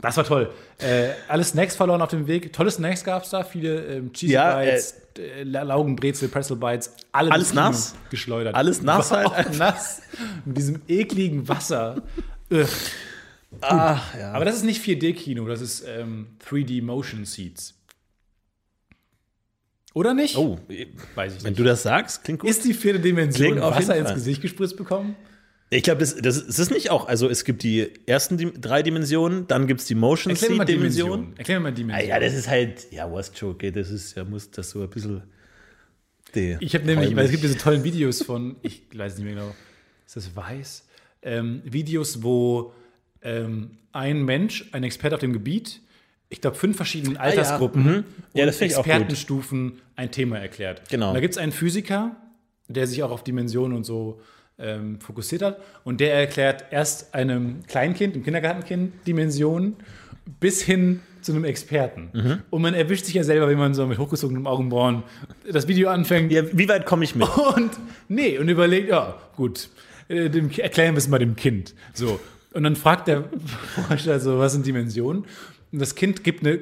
Das 0.00 0.16
war 0.16 0.24
toll. 0.24 0.50
Äh, 0.78 1.08
alle 1.26 1.42
Snacks 1.42 1.74
verloren 1.74 2.00
auf 2.02 2.10
dem 2.10 2.26
Weg. 2.28 2.52
Tolle 2.52 2.70
Snacks 2.70 3.02
gab 3.02 3.24
es 3.24 3.30
da. 3.30 3.42
Viele 3.42 3.84
ähm, 3.96 4.12
Cheesy 4.12 4.32
Ja, 4.34 4.60
Bites, 4.60 4.94
äh, 5.18 5.42
Laugenbrezel, 5.42 6.28
Pretzel 6.28 6.56
Bites. 6.56 6.94
Alle 7.10 7.32
Alles 7.32 7.52
nass? 7.52 7.94
Geschleudert. 8.10 8.54
Alles 8.54 8.80
nass 8.82 9.10
War 9.10 9.34
halt? 9.36 9.58
nass. 9.58 10.02
Mit 10.44 10.56
diesem 10.56 10.82
ekligen 10.86 11.48
Wasser. 11.48 12.02
Ach, 13.60 14.14
ja. 14.14 14.32
Aber 14.32 14.44
das 14.44 14.56
ist 14.56 14.64
nicht 14.64 14.84
4D-Kino, 14.84 15.46
das 15.48 15.60
ist 15.60 15.84
ähm, 15.86 16.36
3D 16.48 16.82
Motion 16.82 17.24
Seats. 17.24 17.74
Oder 19.94 20.14
nicht? 20.14 20.36
Oh, 20.36 20.58
weiß 21.14 21.36
ich 21.36 21.42
wenn 21.44 21.50
nicht. 21.50 21.58
du 21.58 21.64
das 21.64 21.82
sagst, 21.82 22.22
klingt 22.22 22.40
gut. 22.40 22.50
ist 22.50 22.64
die 22.64 22.74
vierte 22.74 23.00
Dimension 23.00 23.52
Klingt 23.52 23.60
Wasser 23.62 23.96
ins. 23.96 24.12
Gesicht 24.14 24.42
gespritzt 24.42 24.76
bekommen? 24.76 25.16
Ich 25.70 25.82
glaube, 25.82 26.00
das, 26.00 26.16
das, 26.16 26.38
ist 26.38 26.70
nicht 26.70 26.90
auch. 26.90 27.08
Also, 27.08 27.28
es 27.28 27.44
gibt 27.44 27.62
die 27.62 27.90
ersten 28.06 28.38
Dim- 28.38 28.58
drei 28.58 28.82
Dimensionen, 28.82 29.46
dann 29.48 29.66
gibt 29.66 29.80
es 29.80 29.86
die 29.86 29.94
Motion 29.94 30.30
Erklär 30.32 30.50
mir 30.50 30.56
mal 30.56 30.66
Seat 30.66 30.76
Dimension. 30.76 31.10
Dimension. 31.10 31.38
Erklär 31.38 31.60
mal 31.60 31.68
Ah, 31.68 31.72
Dimension. 31.72 32.08
ja, 32.08 32.20
das 32.20 32.34
ist 32.34 32.48
halt, 32.48 32.90
ja, 32.90 33.12
was 33.12 33.32
Joke, 33.36 33.70
das 33.70 33.90
ist, 33.90 34.16
ja, 34.16 34.24
muss 34.24 34.50
das 34.50 34.70
so 34.70 34.82
ein 34.82 34.88
bisschen. 34.88 35.22
Die 36.34 36.56
Ich 36.60 36.74
habe 36.74 36.84
nämlich, 36.86 37.14
weil 37.14 37.26
es 37.26 37.30
gibt 37.30 37.42
diese 37.42 37.56
tollen 37.58 37.84
Videos 37.84 38.22
von, 38.22 38.56
ich 38.62 38.82
weiß 38.94 39.16
nicht 39.16 39.24
mehr 39.24 39.34
genau, 39.34 39.54
ist 40.06 40.16
das 40.16 40.34
weiß? 40.34 40.86
Ähm, 41.22 41.62
Videos, 41.64 42.22
wo 42.22 42.72
ähm, 43.22 43.72
ein 43.92 44.24
Mensch, 44.24 44.68
ein 44.72 44.84
Experte 44.84 45.16
auf 45.16 45.20
dem 45.20 45.32
Gebiet, 45.32 45.80
ich 46.30 46.40
glaube, 46.40 46.56
fünf 46.56 46.76
verschiedenen 46.76 47.16
Altersgruppen 47.16 47.82
mhm. 47.82 48.04
Ja, 48.34 48.44
und 48.44 48.50
auch 48.50 48.54
gut. 48.54 48.62
Expertenstufen 48.62 49.80
ein 49.96 50.10
Thema 50.10 50.38
erklärt. 50.38 50.88
Genau. 50.88 51.08
Und 51.08 51.14
da 51.14 51.20
gibt 51.20 51.32
es 51.34 51.38
einen 51.38 51.52
Physiker, 51.52 52.16
der 52.68 52.86
sich 52.86 53.02
auch 53.02 53.10
auf 53.10 53.24
Dimensionen 53.24 53.76
und 53.76 53.84
so 53.84 54.20
ähm, 54.58 55.00
fokussiert 55.00 55.42
hat. 55.42 55.58
Und 55.84 56.00
der 56.00 56.14
erklärt 56.14 56.64
erst 56.70 57.14
einem 57.14 57.60
Kleinkind, 57.66 58.14
einem 58.14 58.24
Kindergartenkind, 58.24 59.06
Dimensionen 59.06 59.76
bis 60.40 60.62
hin 60.62 61.00
zu 61.20 61.32
einem 61.32 61.44
Experten. 61.44 62.10
Mhm. 62.12 62.42
Und 62.50 62.62
man 62.62 62.74
erwischt 62.74 63.06
sich 63.06 63.14
ja 63.14 63.24
selber, 63.24 63.48
wenn 63.48 63.58
man 63.58 63.74
so 63.74 63.86
mit 63.86 63.98
hochgezogenem 63.98 64.46
Augenbrauen 64.46 65.02
das 65.50 65.68
Video 65.68 65.88
anfängt. 65.88 66.32
Ja, 66.32 66.42
wie 66.52 66.68
weit 66.68 66.86
komme 66.86 67.04
ich 67.04 67.14
mit? 67.14 67.28
Und 67.56 67.72
nee, 68.08 68.38
und 68.38 68.48
überlegt, 68.48 68.88
ja, 68.88 69.16
gut, 69.36 69.68
äh, 70.08 70.28
dem, 70.30 70.50
erklären 70.50 70.94
wir 70.94 70.98
es 70.98 71.08
mal 71.08 71.18
dem 71.18 71.36
Kind. 71.36 71.74
So. 71.94 72.20
Und 72.52 72.62
dann 72.62 72.76
fragt 72.76 73.08
der 73.08 73.24
Forscher 73.88 74.20
so, 74.20 74.38
was 74.38 74.52
sind 74.52 74.66
Dimensionen? 74.66 75.24
Und 75.72 75.80
das 75.80 75.94
Kind 75.94 76.24
gibt 76.24 76.46
eine 76.46 76.58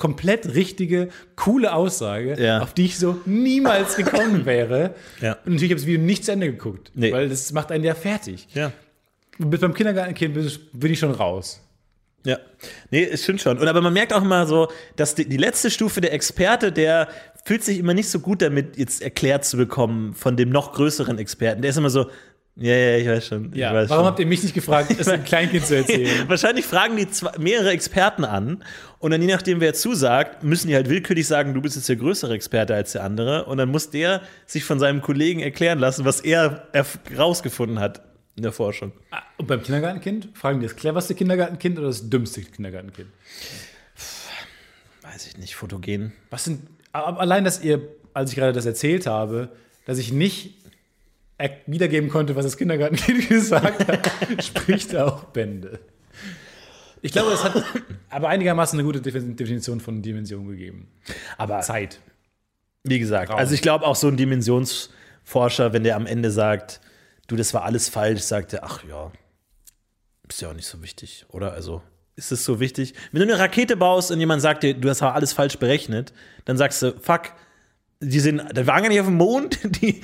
komplett 0.00 0.54
richtige, 0.54 1.08
coole 1.36 1.72
Aussage, 1.72 2.34
Ja. 2.42 2.60
auf 2.62 2.74
die 2.74 2.86
ich 2.86 2.98
so 2.98 3.20
niemals 3.26 3.94
gekommen 3.96 4.44
wäre. 4.46 4.94
Ja. 5.20 5.34
Und 5.44 5.52
natürlich 5.52 5.70
habe 5.70 5.74
ich 5.78 5.82
das 5.82 5.86
Video 5.86 6.00
nicht 6.00 6.24
zu 6.24 6.32
Ende 6.32 6.50
geguckt, 6.50 6.90
Nee. 6.94 7.12
weil 7.12 7.28
das 7.28 7.52
macht 7.52 7.70
einen 7.70 7.84
ja 7.84 7.94
fertig. 7.94 8.48
Ja. 8.54 8.72
Und 9.38 9.50
beim 9.60 9.74
Kindergartenkind 9.74 10.34
bin 10.72 10.92
ich- 10.92 10.98
schon 10.98 11.12
raus. 11.12 11.60
Ja, 12.24 12.38
nee, 12.90 13.04
es 13.04 13.22
stimmt 13.22 13.40
schon. 13.40 13.56
Und 13.58 13.66
aber 13.68 13.80
man 13.80 13.92
merkt 13.94 14.12
auch 14.12 14.22
immer 14.22 14.46
so, 14.46 14.68
dass 14.96 15.14
die, 15.14 15.26
die 15.26 15.38
letzte 15.38 15.70
Stufe 15.70 16.00
der 16.02 16.12
Experte, 16.12 16.70
der 16.72 17.08
fühlt 17.46 17.64
sich 17.64 17.78
immer 17.78 17.94
nicht 17.94 18.10
so 18.10 18.20
gut 18.20 18.42
damit, 18.42 18.76
jetzt 18.76 19.00
erklärt 19.00 19.44
zu 19.46 19.56
bekommen 19.56 20.12
von 20.14 20.36
dem 20.36 20.50
noch 20.50 20.72
größeren 20.74 21.18
Experten. 21.18 21.62
Der 21.62 21.70
ist 21.70 21.78
immer 21.78 21.88
so, 21.88 22.10
ja, 22.56 22.74
ja, 22.74 22.96
ich 22.98 23.08
weiß 23.08 23.26
schon. 23.26 23.52
Ja, 23.54 23.70
ich 23.70 23.74
weiß 23.76 23.88
warum 23.90 24.02
schon. 24.02 24.06
habt 24.08 24.18
ihr 24.20 24.26
mich 24.26 24.42
nicht 24.42 24.54
gefragt, 24.54 24.90
es 24.98 25.08
einem 25.08 25.24
Kleinkind 25.24 25.64
zu 25.64 25.76
erzählen? 25.76 26.28
Wahrscheinlich 26.28 26.66
fragen 26.66 26.96
die 26.96 27.08
zwei, 27.10 27.30
mehrere 27.38 27.70
Experten 27.70 28.26
an 28.26 28.62
und 29.00 29.10
dann 29.10 29.20
je 29.20 29.28
nachdem, 29.28 29.60
wer 29.60 29.74
zusagt, 29.74 30.44
müssen 30.44 30.68
die 30.68 30.74
halt 30.76 30.88
willkürlich 30.88 31.26
sagen, 31.26 31.52
du 31.54 31.60
bist 31.60 31.74
jetzt 31.74 31.88
der 31.88 31.96
größere 31.96 32.32
Experte 32.34 32.74
als 32.74 32.92
der 32.92 33.02
andere 33.02 33.46
und 33.46 33.58
dann 33.58 33.68
muss 33.70 33.90
der 33.90 34.22
sich 34.46 34.62
von 34.62 34.78
seinem 34.78 35.00
Kollegen 35.02 35.40
erklären 35.40 35.78
lassen, 35.80 36.04
was 36.04 36.20
er 36.20 36.68
erf- 36.72 36.98
rausgefunden 37.18 37.80
hat 37.80 38.02
in 38.36 38.42
der 38.44 38.52
Forschung. 38.52 38.92
Ah, 39.10 39.22
Und 39.38 39.46
beim 39.48 39.62
Kindergartenkind? 39.62 40.28
Fragen 40.34 40.60
die 40.60 40.66
das 40.66 40.76
cleverste 40.76 41.14
Kindergartenkind 41.14 41.78
oder 41.78 41.88
das 41.88 42.08
dümmste 42.08 42.42
Kindergartenkind? 42.42 43.08
Weiß 45.02 45.26
ich 45.26 45.36
nicht, 45.38 45.56
fotogen. 45.56 46.12
Was 46.30 46.44
sind, 46.44 46.62
aber 46.92 47.20
allein, 47.20 47.44
dass 47.44 47.62
ihr, 47.62 47.80
als 48.14 48.30
ich 48.30 48.36
gerade 48.36 48.52
das 48.52 48.66
erzählt 48.66 49.06
habe, 49.06 49.48
dass 49.86 49.98
ich 49.98 50.12
nicht 50.12 50.54
er- 51.38 51.56
wiedergeben 51.66 52.10
konnte, 52.10 52.36
was 52.36 52.44
das 52.44 52.56
Kindergartenkind 52.56 53.28
gesagt 53.30 53.88
hat, 53.88 54.10
spricht 54.44 54.94
auch 54.94 55.24
Bände. 55.24 55.80
Ich 57.02 57.12
glaube, 57.12 57.32
es 57.32 57.42
hat 57.44 57.64
aber 58.10 58.28
einigermaßen 58.28 58.78
eine 58.78 58.86
gute 58.86 59.00
Defin- 59.00 59.34
Definition 59.36 59.80
von 59.80 60.02
Dimension 60.02 60.46
gegeben. 60.48 60.88
Aber 61.38 61.60
Zeit. 61.60 62.00
Wie 62.84 62.98
gesagt, 62.98 63.30
Raum. 63.30 63.38
also 63.38 63.52
ich 63.54 63.62
glaube 63.62 63.86
auch 63.86 63.96
so 63.96 64.08
ein 64.08 64.16
Dimensionsforscher, 64.16 65.72
wenn 65.72 65.84
der 65.84 65.96
am 65.96 66.06
Ende 66.06 66.30
sagt, 66.30 66.80
du, 67.26 67.36
das 67.36 67.52
war 67.54 67.64
alles 67.64 67.88
falsch, 67.88 68.22
sagt 68.22 68.52
er, 68.54 68.64
ach 68.64 68.84
ja, 68.84 69.12
ist 70.28 70.40
ja 70.40 70.48
auch 70.50 70.54
nicht 70.54 70.66
so 70.66 70.82
wichtig, 70.82 71.26
oder? 71.28 71.52
Also, 71.52 71.82
ist 72.16 72.32
es 72.32 72.44
so 72.44 72.60
wichtig? 72.60 72.94
Wenn 73.12 73.20
du 73.26 73.32
eine 73.32 73.38
Rakete 73.42 73.76
baust 73.76 74.10
und 74.10 74.20
jemand 74.20 74.40
sagt 74.42 74.62
dir, 74.62 74.74
du 74.74 74.88
hast 74.88 75.02
aber 75.02 75.14
alles 75.14 75.32
falsch 75.32 75.58
berechnet, 75.58 76.12
dann 76.44 76.56
sagst 76.56 76.80
du, 76.82 76.92
fuck, 77.00 77.32
die 78.02 78.18
sind, 78.20 78.40
die 78.56 78.66
waren 78.66 78.82
gar 78.82 78.88
nicht 78.88 79.00
auf 79.00 79.06
dem 79.06 79.16
Mond, 79.16 79.58
die, 79.82 80.00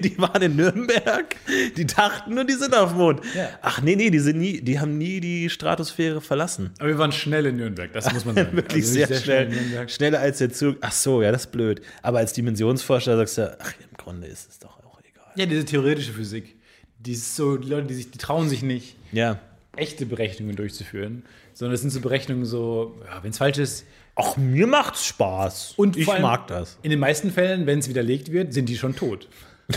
die 0.00 0.16
waren 0.18 0.40
in 0.42 0.54
Nürnberg, 0.54 1.34
die 1.76 1.84
dachten 1.86 2.34
nur, 2.34 2.44
die 2.44 2.52
sind 2.52 2.72
auf 2.74 2.90
dem 2.90 2.98
Mond. 2.98 3.20
Ja. 3.34 3.50
Ach 3.62 3.82
nee, 3.82 3.96
nee, 3.96 4.10
die 4.10 4.20
sind 4.20 4.38
nie, 4.38 4.60
die 4.60 4.78
haben 4.78 4.96
nie 4.96 5.18
die 5.20 5.50
Stratosphäre 5.50 6.20
verlassen. 6.20 6.70
Aber 6.78 6.88
wir 6.88 6.98
waren 6.98 7.10
schnell 7.10 7.46
in 7.46 7.56
Nürnberg, 7.56 7.92
das 7.92 8.12
muss 8.12 8.24
man 8.24 8.34
sagen. 8.36 8.56
Wirklich 8.56 8.84
Also 8.84 8.92
sehr, 8.94 9.08
wirklich 9.08 9.24
schnell. 9.24 9.46
in 9.46 9.54
Nürnberg. 9.54 9.90
Schneller 9.90 10.20
als 10.20 10.38
der 10.38 10.52
Zug. 10.52 10.76
Ach 10.82 10.92
so, 10.92 11.20
ja, 11.20 11.32
das 11.32 11.46
ist 11.46 11.50
blöd. 11.52 11.82
Aber 12.02 12.18
als 12.18 12.32
Dimensionsforscher 12.32 13.16
sagst 13.16 13.38
du, 13.38 13.56
ach, 13.60 13.72
im 13.90 13.96
Grunde 13.96 14.28
ist 14.28 14.48
es 14.48 14.58
doch 14.60 14.78
auch 14.84 15.00
egal. 15.00 15.26
Ja, 15.34 15.46
diese 15.46 15.64
theoretische 15.64 16.12
Physik. 16.12 16.54
Die 17.00 17.12
ist 17.14 17.34
so, 17.34 17.56
die 17.56 17.68
Leute, 17.68 17.88
die, 17.88 17.94
sich, 17.94 18.12
die 18.12 18.18
trauen 18.18 18.48
sich 18.48 18.62
nicht, 18.62 18.94
Ja. 19.10 19.40
echte 19.74 20.06
Berechnungen 20.06 20.54
durchzuführen, 20.54 21.24
sondern 21.54 21.74
es 21.74 21.80
sind 21.80 21.90
so 21.90 22.00
Berechnungen 22.00 22.44
so, 22.44 23.00
ja, 23.04 23.20
wenn 23.24 23.30
es 23.32 23.38
falsch 23.38 23.58
ist. 23.58 23.84
Ach, 24.14 24.36
mir 24.36 24.66
macht's 24.66 25.06
Spaß. 25.06 25.74
Und 25.76 25.96
ich 25.96 26.08
allem 26.08 26.22
mag 26.22 26.46
das. 26.46 26.78
In 26.82 26.90
den 26.90 26.98
meisten 27.00 27.30
Fällen, 27.30 27.66
wenn 27.66 27.78
es 27.78 27.88
widerlegt 27.88 28.30
wird, 28.30 28.52
sind 28.52 28.68
die 28.68 28.76
schon 28.76 28.94
tot. 28.94 29.28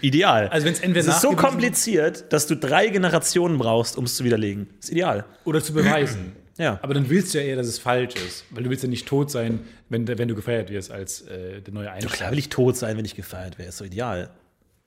Ideal. 0.00 0.48
Also 0.48 0.68
entweder 0.68 1.00
es 1.00 1.06
ist 1.08 1.20
so 1.22 1.32
kompliziert, 1.32 2.32
dass 2.32 2.46
du 2.46 2.56
drei 2.56 2.88
Generationen 2.88 3.58
brauchst, 3.58 3.96
um 3.96 4.04
es 4.04 4.14
zu 4.16 4.24
widerlegen. 4.24 4.68
Ist 4.80 4.90
ideal. 4.92 5.24
Oder 5.44 5.62
zu 5.62 5.72
beweisen. 5.72 6.32
Ja. 6.56 6.78
Aber 6.82 6.94
dann 6.94 7.10
willst 7.10 7.34
du 7.34 7.38
ja 7.38 7.44
eher, 7.44 7.56
dass 7.56 7.66
es 7.66 7.80
falsch 7.80 8.14
ist. 8.14 8.44
Weil 8.50 8.62
du 8.62 8.70
willst 8.70 8.84
ja 8.84 8.88
nicht 8.88 9.08
tot 9.08 9.28
sein, 9.28 9.62
wenn, 9.88 10.06
wenn 10.06 10.28
du 10.28 10.36
gefeiert 10.36 10.70
wirst 10.70 10.92
als 10.92 11.22
äh, 11.22 11.60
der 11.60 11.74
neue 11.74 11.90
Einstein. 11.90 12.12
Klar 12.12 12.30
will 12.30 12.38
ich 12.38 12.48
tot 12.48 12.76
sein, 12.76 12.96
wenn 12.96 13.04
ich 13.04 13.16
gefeiert 13.16 13.58
wäre. 13.58 13.70
Ist 13.70 13.78
so 13.78 13.84
ideal. 13.84 14.30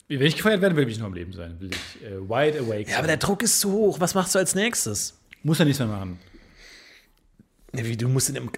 Wenn 0.08 0.22
ich 0.22 0.38
gefeiert 0.38 0.62
werde, 0.62 0.78
will 0.78 0.88
ich 0.88 0.98
noch 0.98 1.08
am 1.08 1.14
Leben 1.14 1.34
sein. 1.34 1.58
Will 1.60 1.72
ich 1.72 2.06
äh, 2.08 2.22
wide 2.22 2.60
awake 2.62 2.84
Ja, 2.84 2.88
sein. 2.92 2.98
aber 3.00 3.08
der 3.08 3.18
Druck 3.18 3.44
ist 3.44 3.60
zu 3.60 3.74
hoch. 3.74 4.00
Was 4.00 4.14
machst 4.16 4.34
du 4.34 4.40
als 4.40 4.56
nächstes? 4.56 5.20
Muss 5.44 5.60
er 5.60 5.66
nichts 5.66 5.80
mehr 5.80 5.90
machen. 5.90 6.18
Ja, 7.78 7.86
Wie, 7.86 7.98
du 7.98 8.08
musst 8.08 8.30
in 8.30 8.36
dem, 8.36 8.50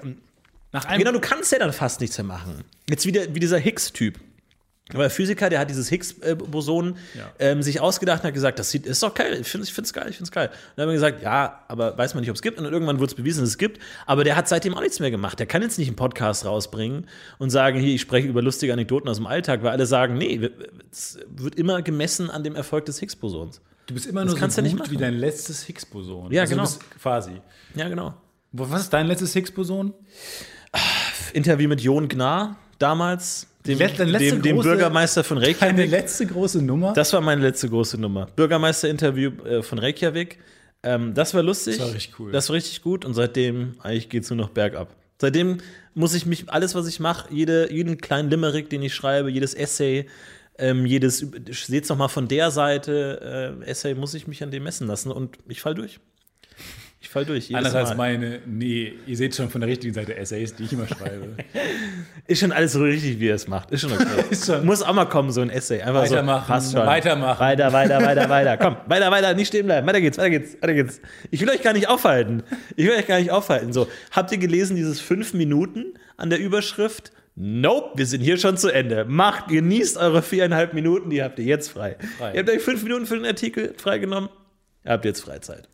Nach 0.72 0.86
einem 0.86 1.00
Genau, 1.00 1.12
du 1.12 1.20
kannst 1.20 1.52
ja 1.52 1.60
dann 1.60 1.74
fast 1.74 2.00
nichts 2.02 2.18
mehr 2.18 2.26
machen. 2.26 2.64
Jetzt 2.90 3.06
wieder 3.06 3.34
wie 3.34 3.40
dieser 3.40 3.58
Higgs-Typ. 3.58 4.20
Aber 4.92 5.04
der 5.04 5.12
Physiker, 5.12 5.50
der 5.50 5.60
hat 5.60 5.70
dieses 5.70 5.88
Higgs-Boson 5.90 6.98
Ja. 7.16 7.32
ähm, 7.38 7.62
sich 7.62 7.80
ausgedacht 7.80 8.22
und 8.24 8.28
hat 8.28 8.34
gesagt, 8.34 8.58
das 8.58 8.72
sieht, 8.72 8.88
ist 8.88 9.04
doch 9.04 9.14
geil, 9.14 9.38
ich 9.40 9.48
finde 9.48 9.68
es 9.68 9.94
geil, 9.94 10.08
ich 10.10 10.16
finde 10.18 10.24
es 10.24 10.32
geil. 10.32 10.48
Und 10.48 10.56
dann 10.76 10.84
haben 10.84 10.90
wir 10.90 10.94
gesagt, 10.94 11.22
ja, 11.22 11.64
aber 11.68 11.96
weiß 11.96 12.16
man 12.16 12.22
nicht, 12.22 12.30
ob 12.32 12.36
es 12.36 12.42
gibt. 12.42 12.58
Und 12.58 12.66
irgendwann 12.66 12.98
wurde 12.98 13.12
es 13.12 13.14
bewiesen, 13.16 13.42
dass 13.42 13.50
es 13.50 13.58
gibt. 13.60 13.80
Aber 14.08 14.24
der 14.24 14.36
hat 14.36 14.48
seitdem 14.48 14.74
auch 14.74 14.82
nichts 14.82 15.00
mehr 15.00 15.12
gemacht. 15.12 15.38
Der 15.38 15.46
kann 15.46 15.62
jetzt 15.62 15.78
nicht 15.78 15.90
einen 15.90 15.96
Podcast 15.96 16.44
rausbringen 16.46 17.06
und 17.38 17.52
sagen, 17.52 17.80
hier, 17.80 17.94
ich 17.94 18.02
spreche 18.02 18.28
über 18.28 18.42
lustige 18.42 18.74
Anekdoten 18.74 19.08
aus 19.10 19.18
dem 19.18 19.28
Alltag, 19.28 19.62
weil 19.62 19.72
alle 19.72 19.86
sagen, 19.86 20.18
nee, 20.18 20.50
es 20.92 21.20
wird 21.30 21.56
immer 21.56 21.84
gemessen 21.84 22.32
an 22.32 22.44
dem 22.44 22.56
Erfolg 22.56 22.86
des 22.86 23.00
Higgs-Bosons. 23.00 23.62
Du 23.86 23.94
bist 23.94 24.08
immer 24.08 24.26
Das 24.26 24.36
nur 24.40 24.50
so 24.50 24.62
gut 24.76 24.90
wie 24.92 24.98
dein 24.98 25.16
letztes 25.16 25.64
Higgs-Boson. 25.64 26.32
Ja, 26.32 26.42
also 26.42 26.52
genau. 26.56 26.64
Du 26.66 26.70
bist 26.78 26.92
quasi. 27.00 27.42
Ja, 27.76 27.90
genau. 27.90 28.16
Was 28.52 28.82
ist 28.82 28.90
dein 28.94 29.08
letztes 29.08 29.34
Higgs-Boson? 29.34 29.94
Interview 31.34 31.70
mit 31.70 31.82
Jon 31.82 32.08
Gnar 32.08 32.58
damals, 32.80 33.48
dem, 33.66 33.78
Let- 33.78 34.00
dem, 34.00 34.42
dem 34.42 34.58
große- 34.58 34.64
Bürgermeister 34.64 35.24
von 35.24 35.38
Reykjavik. 35.38 35.76
Deine 35.78 35.86
letzte 35.86 36.26
große 36.26 36.62
Nummer? 36.64 36.94
Das 36.94 37.14
war 37.14 37.22
meine 37.22 37.42
letzte 37.42 37.70
große 37.70 38.00
Nummer. 38.00 38.28
Bürgermeister-Interview 38.36 39.32
äh, 39.46 39.62
von 39.62 39.78
Reykjavik. 39.80 40.40
Ähm, 40.82 41.14
das 41.14 41.34
war 41.34 41.44
lustig. 41.44 41.78
Das 41.78 41.88
war 41.88 41.94
richtig 41.94 42.20
cool. 42.20 42.32
Das 42.32 42.50
war 42.50 42.56
richtig 42.56 42.82
gut 42.82 43.06
und 43.06 43.14
seitdem 43.14 43.76
eigentlich 43.80 44.10
geht 44.10 44.24
es 44.24 44.30
nur 44.30 44.38
noch 44.38 44.50
bergab. 44.50 44.96
Seitdem 45.22 45.58
muss 45.94 46.14
ich 46.16 46.26
mich, 46.26 46.50
alles, 46.50 46.74
was 46.74 46.88
ich 46.88 47.00
mache, 47.02 47.32
jede, 47.34 47.72
jeden 47.72 47.98
kleinen 47.98 48.30
Limerick, 48.30 48.70
den 48.70 48.82
ich 48.82 48.96
schreibe, 48.96 49.30
jedes 49.30 49.54
Essay, 49.54 50.08
ähm, 50.58 50.86
jedes, 50.86 51.26
seht's 51.52 51.90
noch 51.90 51.98
mal 51.98 52.08
von 52.08 52.28
der 52.30 52.50
Seite, 52.52 53.58
äh, 53.62 53.70
Essay, 53.70 53.94
muss 53.94 54.14
ich 54.14 54.28
mich 54.28 54.42
an 54.42 54.52
dem 54.52 54.64
messen 54.64 54.88
lassen 54.88 55.12
und 55.12 55.38
ich 55.50 55.62
fall 55.62 55.76
durch. 55.76 56.00
Ich 57.02 57.08
fall 57.08 57.24
durch. 57.24 57.56
Anders 57.56 57.76
als 57.76 57.90
Mal. 57.92 58.18
meine, 58.18 58.42
nee, 58.46 58.94
ihr 59.08 59.16
seht 59.16 59.34
schon 59.34 59.50
von 59.50 59.62
der 59.62 59.70
richtigen 59.70 59.94
Seite 59.94 60.18
Essays, 60.18 60.54
die 60.56 60.64
ich 60.64 60.74
immer 60.74 60.86
schreibe. 60.86 61.38
Ist 62.28 62.42
schon 62.42 62.52
alles 62.52 62.74
so 62.74 62.84
richtig, 62.84 63.22
wie 63.22 63.30
er 63.30 63.36
es 63.36 63.48
macht. 63.48 63.72
Ist 63.72 63.82
schon 63.82 63.94
okay. 63.94 64.06
Ist 64.30 64.46
schon. 64.46 64.66
Muss 64.66 64.82
auch 64.82 64.94
mal 64.94 65.06
kommen, 65.06 65.32
so 65.32 65.40
ein 65.40 65.50
Essay. 65.50 65.82
Einfach 65.82 66.02
Weitermachen, 66.02 66.44
so, 66.46 66.54
passt 66.54 66.74
schon. 66.74 66.86
weitermachen. 66.86 67.40
Weiter, 67.40 67.72
weiter, 67.72 68.02
weiter, 68.02 68.30
weiter. 68.30 68.58
Komm, 68.58 68.78
weiter, 68.88 69.12
weiter, 69.12 69.34
nicht 69.34 69.48
stehen 69.48 69.66
bleiben. 69.66 69.88
Weiter 69.88 70.02
geht's, 70.02 70.18
weiter 70.18 70.30
geht's, 70.30 70.62
weiter 70.62 70.74
geht's. 70.74 71.00
Ich 71.32 71.40
will 71.40 71.50
euch 71.50 71.62
gar 71.62 71.72
nicht 71.72 71.88
aufhalten. 71.88 72.44
Ich 72.76 72.86
will 72.86 72.94
euch 72.94 73.08
gar 73.08 73.20
nicht 73.20 73.32
aufhalten. 73.32 73.72
So, 73.72 73.88
habt 74.12 74.34
ihr 74.34 74.38
gelesen, 74.38 74.76
dieses 74.76 75.00
fünf 75.00 75.34
Minuten 75.34 75.94
an 76.18 76.30
der 76.30 76.40
Überschrift? 76.40 77.14
Nope, 77.36 77.98
wir 77.98 78.06
sind 78.08 78.20
hier 78.20 78.38
schon 78.38 78.58
zu 78.58 78.68
Ende. 78.68 79.06
Macht, 79.06 79.48
genießt 79.48 79.96
eure 79.96 80.22
viereinhalb 80.22 80.74
Minuten, 80.74 81.10
die 81.10 81.24
habt 81.24 81.40
ihr 81.40 81.46
jetzt 81.46 81.70
frei. 81.70 81.96
Frei. 82.18 82.34
Ihr 82.34 82.40
habt 82.42 82.50
euch 82.50 82.62
fünf 82.62 82.84
Minuten 82.84 83.06
für 83.06 83.16
den 83.16 83.26
Artikel 83.26 83.74
freigenommen. 83.78 84.30
Ihr 84.84 84.92
habt 84.92 85.06
jetzt 85.06 85.22
Freizeit. 85.22 85.70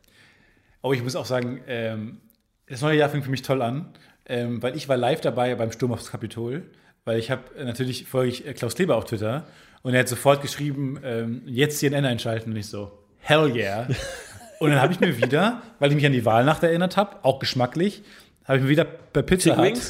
Aber 0.86 0.94
ich 0.94 1.02
muss 1.02 1.16
auch 1.16 1.26
sagen, 1.26 1.62
ähm, 1.68 2.20
das 2.68 2.82
neue 2.82 2.96
Jahr 2.96 3.10
fing 3.10 3.24
für 3.24 3.32
mich 3.32 3.42
toll 3.42 3.64
an, 3.64 3.88
ähm, 4.28 4.62
weil 4.62 4.78
ich 4.78 4.88
war 4.88 4.98
live 4.98 5.20
dabei 5.20 5.56
beim 5.56 5.72
Sturm 5.72 5.92
aufs 5.92 6.12
Kapitol, 6.12 6.62
weil 7.06 7.18
ich 7.18 7.32
habe 7.32 7.42
äh, 7.58 7.66
natürlich 7.66 8.06
folge 8.06 8.30
ich 8.30 8.46
äh, 8.46 8.54
Klaus 8.54 8.76
Kleber 8.76 8.96
auf 8.96 9.06
Twitter 9.06 9.48
und 9.82 9.96
er 9.96 10.02
hat 10.02 10.08
sofort 10.08 10.44
geschrieben, 10.44 11.00
ähm, 11.04 11.42
jetzt 11.48 11.80
CNN 11.80 12.06
einschalten 12.06 12.52
und 12.52 12.58
ich 12.58 12.68
so, 12.68 12.92
hell 13.18 13.52
yeah. 13.56 13.88
und 14.60 14.70
dann 14.70 14.80
habe 14.80 14.94
ich 14.94 15.00
mir 15.00 15.18
wieder, 15.18 15.64
weil 15.80 15.90
ich 15.90 15.96
mich 15.96 16.06
an 16.06 16.12
die 16.12 16.24
Wahlnacht 16.24 16.62
erinnert 16.62 16.98
habe, 16.98 17.18
auch 17.24 17.40
geschmacklich, 17.40 18.04
habe 18.44 18.60
ich 18.60 18.64
mir 18.66 18.70
wieder 18.70 18.86
bei 18.86 19.24
Pizza 19.24 19.58
Hut, 19.58 19.82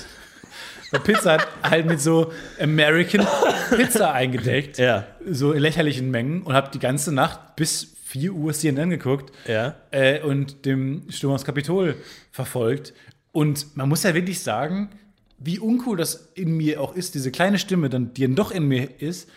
bei 0.93 0.99
Pizza 0.99 1.33
Hut 1.33 1.47
halt 1.61 1.87
mit 1.87 1.99
so 1.99 2.31
American 2.57 3.27
Pizza 3.75 4.13
eingedeckt, 4.13 4.77
Ja. 4.77 5.03
so 5.29 5.51
in 5.51 5.59
lächerlichen 5.59 6.09
Mengen 6.09 6.43
und 6.43 6.53
habe 6.53 6.69
die 6.73 6.79
ganze 6.79 7.13
Nacht 7.13 7.57
bis 7.57 7.94
4 8.15 8.33
Uhr 8.33 8.53
CNN 8.53 8.89
geguckt 8.89 9.33
Ja. 9.45 9.75
äh, 9.91 10.21
und 10.21 10.65
dem 10.65 11.03
Sturm 11.09 11.33
aufs 11.33 11.43
Kapitol 11.43 11.95
verfolgt. 12.31 12.93
Und 13.33 13.75
man 13.75 13.89
muss 13.89 14.03
ja 14.03 14.13
wirklich 14.13 14.39
sagen, 14.39 14.89
wie 15.37 15.59
uncool 15.59 15.97
das 15.97 16.29
in 16.33 16.55
mir 16.55 16.79
auch 16.79 16.95
ist, 16.95 17.13
diese 17.13 17.29
kleine 17.29 17.59
Stimme, 17.59 17.89
dann, 17.89 18.13
die 18.13 18.21
dann 18.21 18.35
doch 18.35 18.51
in 18.51 18.67
mir 18.69 19.01
ist, 19.01 19.29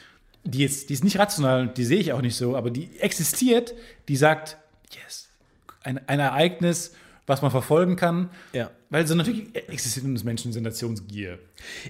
die, 0.44 0.60
jetzt, 0.60 0.88
die 0.90 0.94
ist 0.94 1.02
nicht 1.02 1.18
rational, 1.18 1.66
die 1.76 1.84
sehe 1.84 1.98
ich 1.98 2.12
auch 2.12 2.22
nicht 2.22 2.36
so, 2.36 2.56
aber 2.56 2.70
die 2.70 2.88
existiert, 3.00 3.74
die 4.06 4.14
sagt, 4.14 4.56
yes, 4.94 5.28
ein, 5.82 5.98
ein 6.08 6.20
Ereignis, 6.20 6.94
was 7.28 7.42
man 7.42 7.50
verfolgen 7.50 7.96
kann. 7.96 8.30
Ja. 8.52 8.70
Weil 8.90 9.06
so 9.06 9.14
natürlich 9.14 9.54
existiert 9.54 10.06
in 10.06 10.12
uns 10.12 10.24
Menschen 10.24 10.52
Sensationsgier. 10.52 11.38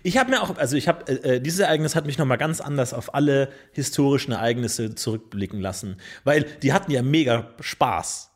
Ich 0.03 0.19
habe 0.19 0.31
mir 0.31 0.43
auch, 0.43 0.57
also 0.57 0.77
ich 0.77 0.89
habe, 0.89 1.09
äh, 1.09 1.37
äh, 1.37 1.41
dieses 1.41 1.61
Ereignis 1.61 1.95
hat 1.95 2.07
mich 2.07 2.19
nochmal 2.19 2.39
ganz 2.39 2.61
anders 2.61 2.93
auf 2.93 3.15
alle 3.15 3.51
historischen 3.73 4.33
Ereignisse 4.33 4.95
zurückblicken 4.95 5.61
lassen. 5.61 5.97
Weil 6.25 6.45
die 6.63 6.73
hatten 6.73 6.91
ja 6.91 7.03
mega 7.03 7.51
Spaß. 7.61 8.28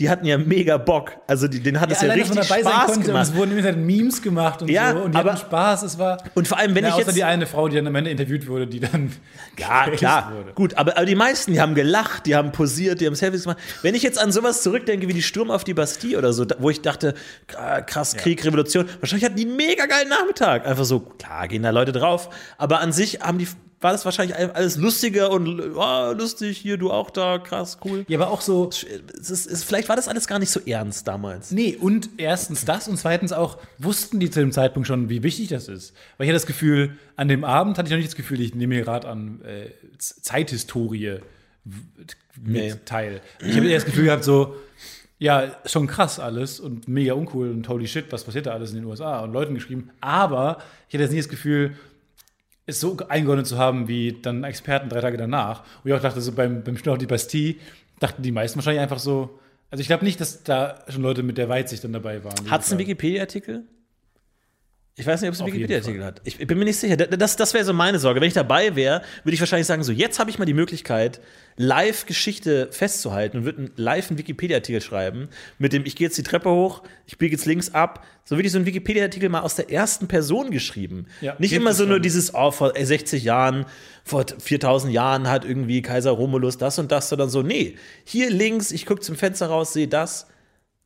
Die 0.00 0.08
hatten 0.08 0.24
ja 0.26 0.38
mega 0.38 0.76
Bock. 0.76 1.10
Also 1.26 1.48
die, 1.48 1.58
denen 1.60 1.80
hat 1.80 1.90
es 1.90 1.98
ja, 2.02 2.04
allein, 2.04 2.20
richtig 2.20 2.36
dabei 2.46 2.62
sein 2.62 2.72
Spaß 2.72 2.84
konnte 2.86 3.00
und 3.00 3.06
gemacht. 3.06 3.26
es 3.26 3.34
wurden 3.34 3.58
immer 3.58 3.72
Memes 3.72 4.22
gemacht 4.22 4.62
und 4.62 4.68
Ja, 4.70 4.92
so 4.92 5.00
und 5.00 5.12
die 5.12 5.18
aber- 5.18 5.32
hatten 5.32 5.40
Spaß, 5.40 5.82
es 5.82 5.98
war 5.98 6.18
Und 6.36 6.46
vor 6.46 6.56
allem, 6.56 6.74
wenn 6.76 6.84
ja, 6.84 6.90
ich 6.90 6.94
außer 6.94 7.06
jetzt. 7.06 7.16
die 7.16 7.24
eine 7.24 7.46
Frau, 7.46 7.66
die 7.66 7.74
dann 7.74 7.88
am 7.88 7.94
Ende 7.96 8.08
interviewt 8.10 8.46
wurde, 8.46 8.68
die 8.68 8.78
dann 8.78 9.10
Ja, 9.58 9.88
klar. 9.96 10.32
wurde. 10.36 10.52
Gut, 10.52 10.74
aber, 10.74 10.96
aber 10.96 11.04
die 11.04 11.16
meisten, 11.16 11.52
die 11.52 11.60
haben 11.60 11.74
gelacht, 11.74 12.26
die 12.26 12.36
haben 12.36 12.52
posiert, 12.52 13.00
die 13.00 13.06
haben 13.08 13.16
Selfies 13.16 13.42
gemacht. 13.42 13.58
Wenn 13.82 13.96
ich 13.96 14.04
jetzt 14.04 14.20
an 14.20 14.30
sowas 14.30 14.62
zurückdenke 14.62 15.08
wie 15.08 15.14
die 15.14 15.22
Sturm 15.22 15.50
auf 15.50 15.64
die 15.64 15.74
Bastille 15.74 16.16
oder 16.16 16.32
so, 16.32 16.46
wo 16.60 16.70
ich 16.70 16.80
dachte, 16.80 17.14
kra- 17.50 17.82
krass, 17.82 18.16
Krieg, 18.16 18.44
Revolution, 18.44 18.86
wahrscheinlich 19.00 19.24
hatten 19.24 19.34
die 19.36 19.46
einen 19.46 19.56
mega 19.56 19.86
geilen 19.86 20.08
Nachmittag. 20.10 20.64
Einfach 20.64 20.84
so, 20.84 21.00
klar, 21.00 21.48
gehen 21.48 21.64
da 21.64 21.70
Leute 21.70 21.90
drauf. 21.90 22.30
Aber 22.56 22.78
an 22.80 22.92
sich 22.92 23.20
haben 23.22 23.38
die 23.38 23.48
war 23.80 23.92
das 23.92 24.04
wahrscheinlich 24.04 24.36
alles 24.36 24.76
lustiger 24.76 25.30
und 25.30 25.46
oh, 25.76 26.12
lustig, 26.12 26.58
hier, 26.58 26.78
du 26.78 26.90
auch 26.90 27.10
da, 27.10 27.38
krass, 27.38 27.78
cool. 27.84 28.04
Ja, 28.08 28.18
aber 28.18 28.30
auch 28.30 28.40
so, 28.40 28.68
Es 28.70 29.30
ist, 29.30 29.46
es, 29.46 29.62
vielleicht 29.62 29.88
war 29.88 29.94
das 29.96 30.08
alles 30.08 30.26
gar 30.26 30.38
nicht 30.38 30.50
so 30.50 30.60
ernst 30.66 31.06
damals. 31.06 31.52
Nee, 31.52 31.76
und 31.80 32.10
erstens 32.16 32.64
das 32.64 32.88
und 32.88 32.96
zweitens 32.96 33.32
auch, 33.32 33.58
wussten 33.78 34.18
die 34.18 34.30
zu 34.30 34.40
dem 34.40 34.50
Zeitpunkt 34.52 34.88
schon, 34.88 35.08
wie 35.08 35.22
wichtig 35.22 35.48
das 35.48 35.68
ist. 35.68 35.94
Weil 36.16 36.26
ich 36.26 36.30
hatte 36.30 36.36
das 36.36 36.46
Gefühl, 36.46 36.98
an 37.16 37.28
dem 37.28 37.44
Abend 37.44 37.78
hatte 37.78 37.86
ich 37.86 37.90
noch 37.92 37.98
nicht 37.98 38.08
das 38.08 38.16
Gefühl, 38.16 38.40
ich 38.40 38.54
nehme 38.54 38.74
mir 38.74 38.82
gerade 38.82 39.06
an 39.08 39.42
äh, 39.42 39.70
Zeithistorie 39.98 41.18
Nee. 42.42 42.74
teil. 42.84 43.20
Ich 43.40 43.56
habe 43.56 43.66
eher 43.68 43.76
das 43.76 43.84
Gefühl 43.84 44.04
gehabt, 44.06 44.24
so, 44.24 44.54
ja, 45.18 45.56
schon 45.66 45.86
krass 45.86 46.20
alles 46.20 46.60
und 46.60 46.86
mega 46.88 47.14
uncool 47.14 47.50
und 47.50 47.68
holy 47.68 47.88
shit, 47.88 48.06
was 48.10 48.24
passiert 48.24 48.46
da 48.46 48.52
alles 48.52 48.70
in 48.70 48.76
den 48.76 48.84
USA 48.84 49.20
und 49.20 49.32
Leuten 49.32 49.54
geschrieben. 49.54 49.90
Aber 50.00 50.58
ich 50.88 50.94
hatte 50.94 51.02
jetzt 51.02 51.10
nicht 51.12 51.24
das 51.24 51.28
Gefühl, 51.28 51.76
es 52.68 52.80
so 52.80 52.96
eingeordnet 53.08 53.46
zu 53.46 53.58
haben 53.58 53.88
wie 53.88 54.18
dann 54.20 54.44
Experten 54.44 54.88
drei 54.88 55.00
Tage 55.00 55.16
danach. 55.16 55.64
Und 55.82 55.90
ich 55.90 55.96
auch 55.96 56.00
dachte, 56.00 56.20
so 56.20 56.32
beim, 56.32 56.62
beim 56.62 56.76
auf 56.86 56.98
die 56.98 57.06
Bastille, 57.06 57.56
dachten 57.98 58.22
die 58.22 58.30
meisten 58.30 58.58
wahrscheinlich 58.58 58.82
einfach 58.82 58.98
so, 58.98 59.38
also 59.70 59.80
ich 59.80 59.86
glaube 59.88 60.04
nicht, 60.04 60.20
dass 60.20 60.42
da 60.42 60.84
schon 60.88 61.02
Leute 61.02 61.22
mit 61.22 61.38
der 61.38 61.48
Weitsicht 61.48 61.82
dann 61.82 61.92
dabei 61.92 62.22
waren. 62.24 62.50
Hat 62.50 62.62
es 62.62 62.70
einen 62.70 62.78
Wikipedia-Artikel? 62.78 63.64
Ich 64.98 65.06
weiß 65.06 65.20
nicht, 65.20 65.28
ob 65.28 65.34
es 65.34 65.40
einen 65.40 65.52
Wikipedia-Artikel 65.52 66.04
hat. 66.04 66.20
Ich, 66.24 66.38
bin 66.38 66.58
mir 66.58 66.64
nicht 66.64 66.78
sicher. 66.78 66.96
Das, 66.96 67.36
das, 67.36 67.54
wäre 67.54 67.64
so 67.64 67.72
meine 67.72 68.00
Sorge. 68.00 68.20
Wenn 68.20 68.26
ich 68.26 68.34
dabei 68.34 68.74
wäre, 68.74 69.02
würde 69.22 69.32
ich 69.32 69.38
wahrscheinlich 69.38 69.68
sagen: 69.68 69.84
So, 69.84 69.92
jetzt 69.92 70.18
habe 70.18 70.28
ich 70.28 70.40
mal 70.40 70.44
die 70.44 70.54
Möglichkeit, 70.54 71.20
live 71.56 72.04
Geschichte 72.04 72.68
festzuhalten 72.72 73.38
und 73.38 73.44
würde 73.44 73.58
einen 73.58 73.70
live 73.76 74.10
einen 74.10 74.18
Wikipedia-Artikel 74.18 74.80
schreiben. 74.80 75.28
Mit 75.58 75.72
dem, 75.72 75.86
ich 75.86 75.94
gehe 75.94 76.08
jetzt 76.08 76.18
die 76.18 76.24
Treppe 76.24 76.50
hoch, 76.50 76.82
ich 77.06 77.16
biege 77.16 77.36
jetzt 77.36 77.46
links 77.46 77.72
ab. 77.72 78.04
So 78.24 78.36
würde 78.36 78.46
ich 78.46 78.52
so 78.52 78.58
einen 78.58 78.66
Wikipedia-Artikel 78.66 79.28
mal 79.28 79.42
aus 79.42 79.54
der 79.54 79.70
ersten 79.70 80.08
Person 80.08 80.50
geschrieben. 80.50 81.06
Ja, 81.20 81.36
nicht 81.38 81.52
immer 81.52 81.74
so 81.74 81.84
nur 81.84 81.94
schon. 81.94 82.02
dieses, 82.02 82.34
oh, 82.34 82.50
vor 82.50 82.72
60 82.76 83.22
Jahren, 83.22 83.66
vor 84.02 84.26
4000 84.36 84.92
Jahren 84.92 85.30
hat 85.30 85.44
irgendwie 85.44 85.80
Kaiser 85.80 86.10
Romulus 86.10 86.58
das 86.58 86.76
und 86.80 86.90
das, 86.90 87.08
sondern 87.08 87.30
so, 87.30 87.42
nee, 87.42 87.76
hier 88.04 88.30
links, 88.30 88.72
ich 88.72 88.84
gucke 88.84 89.00
zum 89.00 89.14
Fenster 89.14 89.46
raus, 89.46 89.72
sehe 89.72 89.86
das. 89.86 90.26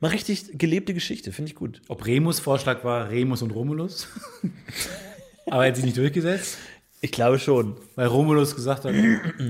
Mal 0.02 0.08
richtig 0.08 0.58
gelebte 0.58 0.92
Geschichte, 0.94 1.32
finde 1.32 1.50
ich 1.50 1.54
gut. 1.54 1.80
Ob 1.88 2.04
Remus 2.04 2.40
Vorschlag 2.40 2.82
war 2.84 3.08
Remus 3.08 3.40
und 3.40 3.52
Romulus. 3.52 4.08
Aber 5.46 5.62
er 5.64 5.68
hat 5.70 5.76
sich 5.76 5.84
nicht 5.84 5.96
durchgesetzt, 5.96 6.58
Ich 7.00 7.12
glaube 7.12 7.38
schon. 7.38 7.76
weil 7.94 8.08
Romulus 8.08 8.54
gesagt 8.54 8.84
hat, 8.84 8.94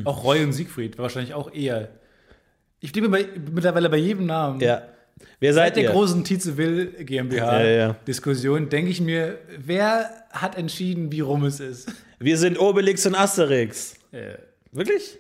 auch 0.05 0.23
Roy 0.25 0.45
und 0.45 0.53
Siegfried 0.53 0.97
war 0.99 1.05
wahrscheinlich 1.05 1.35
auch 1.35 1.53
eher. 1.53 1.89
Ich 2.81 2.93
bliebe 2.93 3.09
bei, 3.09 3.27
mittlerweile 3.53 3.89
bei 3.89 3.97
jedem 3.97 4.27
Namen. 4.27 4.61
Ja. 4.61 4.83
Wer 5.41 5.55
Seit 5.55 5.69
seid 5.69 5.77
der 5.77 5.83
ihr? 5.85 5.91
großen 5.91 6.23
Tietze 6.25 6.57
Will 6.57 6.87
GmbH 7.05 7.63
Ja, 7.63 7.69
ja. 7.71 7.97
Diskussion 8.07 8.69
denke 8.69 8.91
ich 8.91 9.01
mir, 9.01 9.39
wer 9.59 10.11
hat 10.31 10.57
entschieden, 10.57 11.11
wie 11.13 11.21
rum 11.21 11.45
es 11.45 11.61
ist? 11.61 11.91
Wir 12.19 12.37
sind 12.39 12.59
Obelix 12.59 13.07
und 13.07 13.15
Asterix. 13.15 13.95
Äh, 14.13 14.35
Wirklich? 14.73 15.19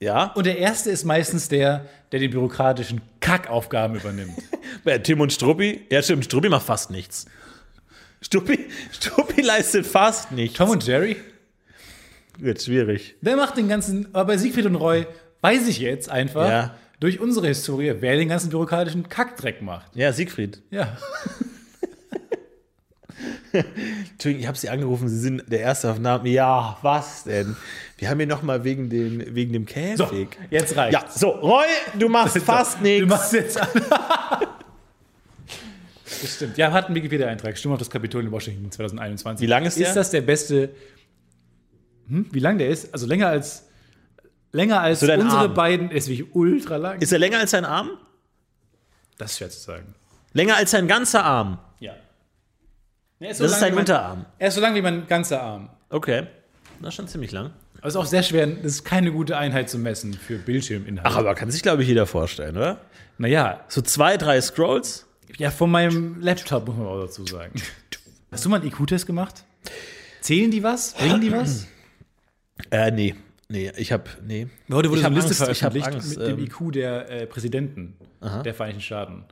Ja. 0.00 0.26
Und 0.34 0.46
der 0.46 0.58
erste 0.58 0.90
ist 0.90 1.04
meistens 1.04 1.48
der, 1.48 1.86
der 2.12 2.20
die 2.20 2.28
bürokratischen 2.28 3.00
Kackaufgaben 3.20 3.96
übernimmt. 3.96 4.34
Tim 5.02 5.20
und 5.20 5.32
Struppi? 5.32 5.86
Ja, 5.90 6.02
stimmt. 6.02 6.24
Struppi 6.24 6.48
macht 6.48 6.66
fast 6.66 6.90
nichts. 6.90 7.26
Struppi, 8.20 8.66
Struppi 8.92 9.40
leistet 9.42 9.86
fast 9.86 10.30
nichts. 10.32 10.56
Tom 10.56 10.70
und 10.70 10.86
Jerry? 10.86 11.16
Wird 12.38 12.62
schwierig. 12.62 13.16
Wer 13.20 13.36
macht 13.36 13.56
den 13.56 13.68
ganzen, 13.68 14.14
aber 14.14 14.26
bei 14.26 14.36
Siegfried 14.36 14.66
und 14.66 14.76
Roy 14.76 15.06
weiß 15.40 15.66
ich 15.66 15.78
jetzt 15.80 16.08
einfach 16.08 16.48
Ja. 16.48 16.74
durch 17.00 17.18
unsere 17.18 17.48
Historie, 17.48 17.94
wer 17.98 18.16
den 18.16 18.28
ganzen 18.28 18.50
bürokratischen 18.50 19.08
Kackdreck 19.08 19.62
macht. 19.62 19.96
Ja, 19.96 20.12
Siegfried. 20.12 20.62
Ja. 20.70 20.96
Entschuldigung, 23.52 24.40
ich 24.42 24.46
habe 24.46 24.58
Sie 24.58 24.68
angerufen. 24.68 25.08
Sie 25.08 25.18
sind 25.18 25.42
der 25.50 25.60
Erste 25.60 25.90
auf 25.90 25.98
Namen. 25.98 26.26
Ja, 26.26 26.76
was 26.82 27.24
denn? 27.24 27.56
Wir 27.98 28.08
haben 28.10 28.18
hier 28.18 28.26
noch 28.28 28.42
mal 28.42 28.64
wegen 28.64 28.88
dem, 28.88 29.34
wegen 29.34 29.52
dem 29.52 29.66
Käfig. 29.66 29.98
So, 29.98 30.10
jetzt 30.50 30.76
reicht. 30.76 30.92
Ja, 30.94 31.04
so, 31.10 31.28
Roy, 31.30 31.66
du 31.98 32.08
machst 32.08 32.38
fast 32.38 32.78
Du 32.78 32.84
nichts. 32.84 33.08
machst 33.08 33.32
jetzt 33.34 33.60
an. 33.60 33.68
Das 36.20 36.34
stimmt. 36.36 36.56
Ja, 36.56 36.72
hat 36.72 36.86
einen 36.86 36.94
Wikipedia-Eintrag. 36.94 37.56
Stimmt 37.58 37.74
auf 37.74 37.78
das 37.78 37.90
Kapitol 37.90 38.24
in 38.24 38.32
Washington 38.32 38.70
2021. 38.72 39.42
Wie 39.42 39.46
lang 39.48 39.64
ist 39.66 39.78
der? 39.78 39.88
Ist 39.88 39.94
das 39.94 40.10
der 40.10 40.22
beste? 40.22 40.70
Hm? 42.08 42.26
Wie 42.32 42.40
lang 42.40 42.58
der 42.58 42.70
ist? 42.70 42.92
Also 42.92 43.06
länger 43.06 43.28
als 43.28 43.66
länger 44.52 44.80
als 44.80 45.00
So 45.00 45.12
unsere 45.12 45.42
Arm. 45.42 45.54
beiden. 45.54 45.90
Ist 45.90 46.08
wirklich 46.08 46.34
ultra 46.34 46.76
lang. 46.76 47.00
Ist 47.00 47.12
er 47.12 47.18
länger 47.18 47.38
als 47.38 47.50
sein 47.50 47.64
Arm? 47.64 47.90
das 49.18 49.32
ist 49.32 49.38
schwer 49.38 49.50
zu 49.50 49.60
sagen. 49.60 49.94
Länger 50.32 50.56
als 50.56 50.70
sein 50.70 50.88
ganzer 50.88 51.24
Arm. 51.24 51.58
Ja. 51.80 51.92
Er 53.20 53.30
ist 53.30 53.40
Das 53.40 53.46
ist 53.46 53.52
lang 53.52 53.60
sein 53.60 53.70
wie 53.70 53.74
mein- 53.74 53.80
Unterarm. 53.80 54.24
Er 54.38 54.48
ist 54.48 54.54
so 54.54 54.60
lang 54.60 54.74
wie 54.74 54.82
mein 54.82 55.06
ganzer 55.06 55.42
Arm. 55.42 55.68
Okay. 55.90 56.26
Das 56.80 56.88
ist 56.90 56.94
schon 56.94 57.08
ziemlich 57.08 57.32
lang. 57.32 57.50
Aber 57.78 57.88
es 57.88 57.94
ist 57.94 58.00
auch 58.00 58.06
sehr 58.06 58.22
schwer. 58.22 58.46
Das 58.46 58.72
ist 58.72 58.84
keine 58.84 59.12
gute 59.12 59.36
Einheit 59.36 59.70
zu 59.70 59.78
messen 59.78 60.14
für 60.14 60.38
Bildschirminhalt. 60.38 61.06
Ach, 61.06 61.16
aber 61.16 61.34
kann 61.34 61.50
sich, 61.50 61.62
glaube 61.62 61.82
ich, 61.82 61.88
jeder 61.88 62.06
vorstellen, 62.06 62.56
oder? 62.56 62.80
naja, 63.18 63.64
So 63.68 63.82
zwei, 63.82 64.16
drei 64.16 64.40
Scrolls? 64.40 65.06
ja, 65.36 65.50
von 65.50 65.70
meinem 65.70 66.20
Laptop 66.20 66.66
muss 66.66 66.76
man 66.76 66.86
auch 66.86 67.00
dazu 67.00 67.26
sagen. 67.26 67.52
Hast 68.30 68.44
du 68.44 68.48
mal 68.48 68.60
einen 68.60 68.68
IQ-Test 68.68 69.06
gemacht? 69.06 69.44
Zählen 70.20 70.50
die 70.50 70.62
was? 70.62 70.94
Bringen 70.94 71.20
die 71.20 71.32
was? 71.32 71.66
Äh, 72.72 72.90
nee. 72.90 73.14
Nee, 73.48 73.70
ich 73.76 73.92
hab, 73.92 74.08
nee. 74.26 74.48
Heute 74.70 74.90
wurde 74.90 74.98
Ich 74.98 75.02
so 75.02 75.06
eine 75.06 75.14
Liste 75.14 75.28
Angst, 75.46 75.60
veröffentlicht 75.60 75.86
Angst, 75.86 76.18
mit 76.18 76.26
dem 76.26 76.38
ähm. 76.38 76.44
IQ 76.44 76.72
der 76.72 77.08
äh, 77.08 77.26
Präsidenten 77.26 77.96
der 78.44 78.52
Vereinigten 78.52 78.82
Staaten. 78.82 79.24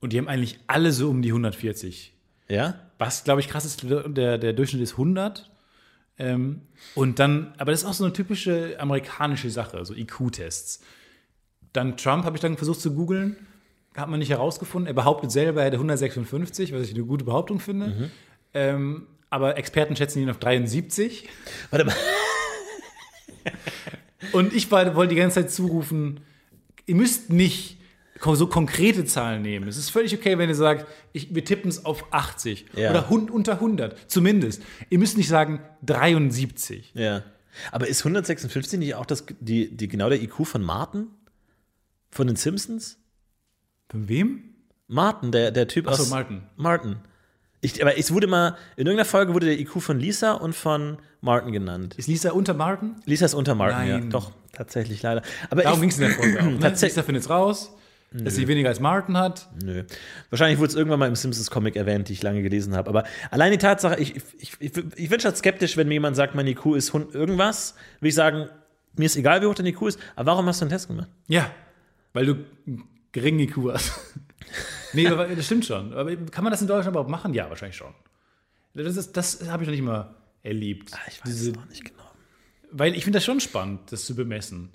Und 0.00 0.12
die 0.12 0.18
haben 0.18 0.28
eigentlich 0.28 0.58
alle 0.66 0.92
so 0.92 1.08
um 1.08 1.22
die 1.22 1.30
140. 1.30 2.12
Ja? 2.48 2.74
Was, 2.98 3.24
glaube 3.24 3.40
ich, 3.40 3.48
krass 3.48 3.64
ist, 3.64 3.84
der, 3.84 4.36
der 4.36 4.52
Durchschnitt 4.52 4.82
ist 4.82 4.92
100. 4.92 5.50
Ähm, 6.18 6.62
und 6.94 7.18
dann, 7.18 7.54
aber 7.58 7.70
das 7.70 7.82
ist 7.82 7.86
auch 7.86 7.92
so 7.94 8.04
eine 8.04 8.12
typische 8.12 8.76
amerikanische 8.78 9.50
Sache, 9.50 9.84
so 9.84 9.94
IQ-Tests. 9.94 10.80
Dann 11.72 11.96
Trump 11.96 12.24
habe 12.24 12.36
ich 12.36 12.40
dann 12.40 12.56
versucht 12.56 12.80
zu 12.80 12.92
googeln, 12.94 13.36
hat 13.96 14.08
man 14.08 14.18
nicht 14.18 14.30
herausgefunden. 14.30 14.86
Er 14.88 14.94
behauptet 14.94 15.30
selber, 15.30 15.60
er 15.60 15.66
hätte 15.66 15.76
156, 15.76 16.72
was 16.72 16.82
ich 16.82 16.94
eine 16.94 17.04
gute 17.04 17.24
Behauptung 17.24 17.60
finde. 17.60 18.10
Ähm, 18.54 19.06
aber 19.30 19.56
Experten 19.58 19.94
schätzen 19.96 20.20
ihn 20.22 20.30
auf 20.30 20.38
73. 20.38 21.28
Warte 21.70 21.84
mal. 21.84 21.94
Und 24.32 24.52
ich 24.52 24.70
war- 24.70 24.94
wollte 24.94 25.14
die 25.14 25.20
ganze 25.20 25.40
Zeit 25.42 25.50
zurufen, 25.50 26.20
ihr 26.86 26.94
müsst 26.94 27.30
nicht 27.30 27.77
so 28.22 28.46
konkrete 28.46 29.04
Zahlen 29.04 29.42
nehmen. 29.42 29.68
Es 29.68 29.76
ist 29.76 29.90
völlig 29.90 30.14
okay, 30.14 30.38
wenn 30.38 30.48
ihr 30.48 30.54
sagt, 30.54 30.86
ich, 31.12 31.34
wir 31.34 31.44
tippen 31.44 31.68
es 31.68 31.84
auf 31.84 32.12
80 32.12 32.66
Ja. 32.76 32.90
oder 32.90 33.10
unter 33.10 33.52
100, 33.54 34.10
zumindest. 34.10 34.62
Ihr 34.90 34.98
müsst 34.98 35.16
nicht 35.16 35.28
sagen 35.28 35.60
73. 35.84 36.92
Ja. 36.94 37.22
Aber 37.72 37.88
ist 37.88 38.00
156 38.04 38.78
nicht 38.78 38.94
auch 38.94 39.06
das, 39.06 39.24
die, 39.40 39.76
die, 39.76 39.88
genau 39.88 40.08
der 40.08 40.22
IQ 40.22 40.46
von 40.46 40.62
Martin? 40.62 41.08
Von 42.10 42.26
den 42.26 42.36
Simpsons? 42.36 42.98
Von 43.90 44.08
wem? 44.08 44.44
Martin, 44.86 45.32
der, 45.32 45.50
der 45.50 45.68
Typ 45.68 45.86
Achso, 45.88 46.02
aus. 46.02 46.10
Martin. 46.10 46.42
Martin. 46.56 46.96
Ich, 47.60 47.82
aber 47.82 47.98
es 47.98 48.12
wurde 48.12 48.26
mal, 48.28 48.56
in 48.76 48.86
irgendeiner 48.86 49.04
Folge 49.04 49.34
wurde 49.34 49.46
der 49.46 49.58
IQ 49.58 49.80
von 49.82 49.98
Lisa 49.98 50.32
und 50.32 50.54
von 50.54 50.98
Martin 51.20 51.52
genannt. 51.52 51.94
Ist 51.96 52.06
Lisa 52.06 52.30
unter 52.30 52.54
Martin? 52.54 52.94
Lisa 53.04 53.26
ist 53.26 53.34
unter 53.34 53.54
Martin, 53.56 53.88
ja. 53.88 53.98
Nein. 53.98 54.10
Doch, 54.10 54.30
tatsächlich 54.52 55.02
leider. 55.02 55.22
Aber 55.50 55.62
Darum 55.62 55.78
ich- 55.78 55.80
ging 55.80 55.90
es 55.90 55.98
in 55.98 56.02
der 56.02 56.10
Folge 56.10 56.40
auch. 56.40 56.60
Ne? 56.60 56.68
Lisa 56.80 57.02
findet 57.02 57.24
es 57.24 57.30
raus, 58.14 58.22
dass 58.24 58.34
sie 58.36 58.48
weniger 58.48 58.68
als 58.68 58.80
Martin 58.80 59.16
hat. 59.16 59.48
Nö. 59.62 59.84
Wahrscheinlich 60.30 60.58
wurde 60.58 60.68
es 60.70 60.74
irgendwann 60.74 60.98
mal 61.00 61.08
im 61.08 61.14
Simpsons-Comic 61.16 61.76
erwähnt, 61.76 62.08
die 62.08 62.12
ich 62.14 62.22
lange 62.22 62.42
gelesen 62.42 62.74
habe. 62.76 62.88
Aber 62.88 63.04
allein 63.30 63.52
die 63.52 63.58
Tatsache, 63.58 63.98
ich, 64.00 64.16
ich, 64.38 64.52
ich, 64.60 64.72
ich 64.96 65.08
bin 65.08 65.20
schon 65.20 65.34
skeptisch, 65.34 65.76
wenn 65.76 65.88
mir 65.88 65.94
jemand 65.94 66.16
sagt, 66.16 66.34
mein 66.34 66.46
IQ 66.46 66.74
ist 66.76 66.92
hun- 66.92 67.10
irgendwas, 67.12 67.74
will 68.00 68.08
ich 68.08 68.14
sagen, 68.14 68.48
mir 68.96 69.06
ist 69.06 69.16
egal, 69.16 69.42
wie 69.42 69.46
hoch 69.46 69.54
dein 69.54 69.66
IQ 69.66 69.82
ist, 69.88 69.98
aber 70.16 70.32
warum 70.32 70.46
hast 70.46 70.60
du 70.60 70.64
einen 70.64 70.70
Test 70.70 70.88
gemacht? 70.88 71.08
Ja, 71.28 71.50
weil 72.12 72.26
du 72.26 72.36
geringen 73.12 73.40
IQ 73.40 73.56
hast. 73.72 73.92
nee, 74.92 75.06
aber 75.06 75.26
das 75.28 75.46
stimmt 75.46 75.64
schon. 75.66 75.92
Aber 75.92 76.14
kann 76.16 76.44
man 76.44 76.50
das 76.50 76.60
in 76.62 76.66
Deutschland 76.66 76.94
überhaupt 76.94 77.10
machen? 77.10 77.34
Ja, 77.34 77.48
wahrscheinlich 77.50 77.76
schon. 77.76 77.94
Das, 78.74 78.96
ist- 78.96 79.16
das 79.16 79.48
habe 79.48 79.62
ich 79.62 79.68
noch 79.68 79.74
nicht 79.74 79.84
mal 79.84 80.14
erlebt. 80.42 80.90
Ich 81.08 81.20
weiß 81.20 81.24
Diese- 81.26 81.50
es 81.52 81.58
auch 81.58 81.66
nicht 81.66 81.84
genau. 81.84 81.94
Weil 82.70 82.94
ich 82.94 83.04
finde 83.04 83.16
das 83.18 83.24
schon 83.24 83.40
spannend, 83.40 83.80
das 83.92 84.04
zu 84.06 84.14
bemessen. 84.14 84.70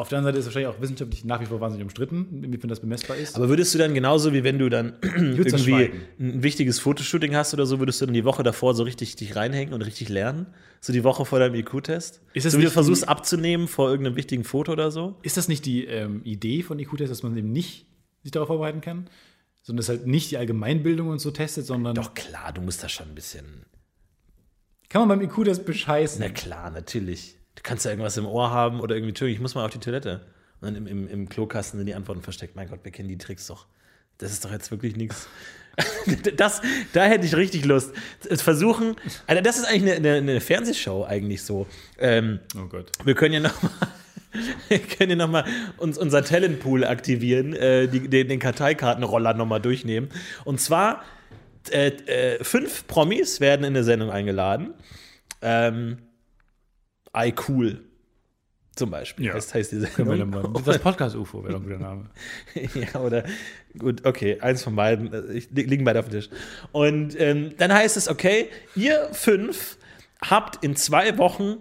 Auf 0.00 0.08
der 0.08 0.16
anderen 0.16 0.32
Seite 0.32 0.38
ist 0.38 0.46
es 0.46 0.54
wahrscheinlich 0.54 0.74
auch 0.74 0.80
wissenschaftlich 0.80 1.26
nach 1.26 1.42
wie 1.42 1.44
vor 1.44 1.60
wahnsinnig 1.60 1.84
umstritten, 1.84 2.42
inwiefern 2.42 2.70
das 2.70 2.80
bemessbar 2.80 3.18
ist. 3.18 3.36
Aber 3.36 3.50
würdest 3.50 3.74
du 3.74 3.78
dann 3.78 3.92
genauso 3.92 4.32
wie 4.32 4.44
wenn 4.44 4.58
du 4.58 4.70
dann 4.70 4.94
irgendwie 5.02 5.90
ein 6.18 6.42
wichtiges 6.42 6.78
Fotoshooting 6.80 7.36
hast 7.36 7.52
oder 7.52 7.66
so, 7.66 7.80
würdest 7.80 8.00
du 8.00 8.06
dann 8.06 8.14
die 8.14 8.24
Woche 8.24 8.42
davor 8.42 8.72
so 8.72 8.82
richtig 8.82 9.16
dich 9.16 9.36
reinhängen 9.36 9.74
und 9.74 9.82
richtig 9.82 10.08
lernen? 10.08 10.46
So 10.80 10.94
die 10.94 11.04
Woche 11.04 11.26
vor 11.26 11.38
deinem 11.38 11.54
IQ-Test? 11.54 12.22
Ist 12.32 12.46
das 12.46 12.54
so 12.54 12.58
wie 12.58 12.62
du 12.62 12.70
versuchst 12.70 13.06
abzunehmen 13.06 13.68
vor 13.68 13.90
irgendeinem 13.90 14.16
wichtigen 14.16 14.44
Foto 14.44 14.72
oder 14.72 14.90
so? 14.90 15.18
ist 15.20 15.36
das 15.36 15.48
nicht 15.48 15.66
die 15.66 15.84
ähm, 15.84 16.22
Idee 16.24 16.62
von 16.62 16.78
IQ-Tests, 16.78 17.10
dass 17.10 17.22
man 17.22 17.36
eben 17.36 17.52
nicht 17.52 17.84
sich 18.22 18.32
darauf 18.32 18.46
vorbereiten 18.46 18.80
kann? 18.80 19.10
Sondern 19.60 19.82
dass 19.82 19.90
halt 19.90 20.06
nicht 20.06 20.30
die 20.30 20.38
Allgemeinbildung 20.38 21.08
und 21.08 21.18
so 21.18 21.30
testet, 21.30 21.66
sondern 21.66 21.94
Doch 21.94 22.14
klar, 22.14 22.54
du 22.54 22.62
musst 22.62 22.82
das 22.82 22.90
schon 22.90 23.08
ein 23.08 23.14
bisschen. 23.14 23.66
kann 24.88 25.06
man 25.06 25.18
beim 25.18 25.28
IQ-Test 25.28 25.66
bescheißen. 25.66 26.22
Na 26.22 26.30
klar, 26.30 26.70
natürlich. 26.70 27.36
Du 27.56 27.62
kannst 27.62 27.84
ja 27.84 27.90
irgendwas 27.90 28.16
im 28.16 28.26
Ohr 28.26 28.50
haben 28.50 28.80
oder 28.80 28.94
irgendwie, 28.94 29.10
Entschuldigung, 29.10 29.36
ich 29.36 29.42
muss 29.42 29.54
mal 29.54 29.64
auf 29.64 29.72
die 29.72 29.78
Toilette. 29.78 30.20
Und 30.60 30.66
dann 30.66 30.76
im, 30.76 30.86
im, 30.86 31.08
im 31.08 31.28
Klokasten 31.28 31.78
sind 31.78 31.86
die 31.86 31.94
Antworten 31.94 32.22
versteckt. 32.22 32.56
Mein 32.56 32.68
Gott, 32.68 32.80
wir 32.82 32.92
kennen 32.92 33.08
die 33.08 33.18
Tricks 33.18 33.46
doch. 33.46 33.66
Das 34.18 34.32
ist 34.32 34.44
doch 34.44 34.52
jetzt 34.52 34.70
wirklich 34.70 34.96
nichts. 34.96 35.28
Das, 36.36 36.60
da 36.92 37.04
hätte 37.04 37.24
ich 37.24 37.34
richtig 37.36 37.64
Lust. 37.64 37.94
Versuchen, 38.28 38.96
also 39.26 39.40
das 39.40 39.56
ist 39.56 39.64
eigentlich 39.64 39.94
eine, 39.94 40.10
eine, 40.10 40.18
eine 40.18 40.40
Fernsehshow 40.40 41.04
eigentlich 41.04 41.42
so. 41.42 41.66
Ähm, 41.98 42.40
Oh 42.58 42.66
Gott. 42.66 42.90
wir 43.04 43.14
können 43.14 43.34
ja 43.34 43.40
noch 43.40 43.62
mal, 43.62 43.70
wir 44.68 44.78
können 44.78 45.18
ja 45.18 45.44
uns, 45.78 45.96
unser 45.96 46.22
Talentpool 46.22 46.84
aktivieren, 46.84 47.54
äh, 47.54 47.88
die, 47.88 48.08
den, 48.08 48.28
den 48.28 48.40
Karteikartenroller 48.40 49.32
noch 49.34 49.46
mal 49.46 49.60
durchnehmen. 49.60 50.10
Und 50.44 50.60
zwar 50.60 51.02
äh, 51.70 51.88
äh, 51.88 52.44
fünf 52.44 52.86
Promis 52.86 53.40
werden 53.40 53.64
in 53.64 53.74
eine 53.74 53.84
Sendung 53.84 54.10
eingeladen. 54.10 54.74
Ähm, 55.40 55.98
I 57.16 57.34
cool 57.48 57.84
zum 58.76 58.90
Beispiel. 58.90 59.26
Ja. 59.26 59.34
Das 59.34 59.52
heißt 59.52 59.72
die 59.72 59.78
Können 59.80 60.10
wir 60.10 60.16
dann 60.16 60.32
Sendung. 60.32 60.52
mal- 60.52 60.62
Das 60.62 60.78
Podcast-UFO 60.78 61.42
wäre 61.42 61.52
doch 61.54 61.60
ein 61.60 61.64
guter 61.64 61.78
Name. 61.78 62.10
ja, 62.74 63.00
oder 63.00 63.24
gut, 63.78 64.06
okay, 64.06 64.40
eins 64.40 64.62
von 64.62 64.74
beiden, 64.76 65.12
äh, 65.12 65.32
ich, 65.32 65.50
li- 65.50 65.64
liegen 65.64 65.84
beide 65.84 65.98
auf 66.00 66.06
dem 66.08 66.12
Tisch. 66.12 66.30
Und 66.72 67.18
ähm, 67.20 67.52
dann 67.58 67.72
heißt 67.72 67.96
es, 67.96 68.08
okay, 68.08 68.48
ihr 68.76 69.08
fünf 69.12 69.76
habt 70.22 70.62
in 70.64 70.76
zwei 70.76 71.18
Wochen, 71.18 71.56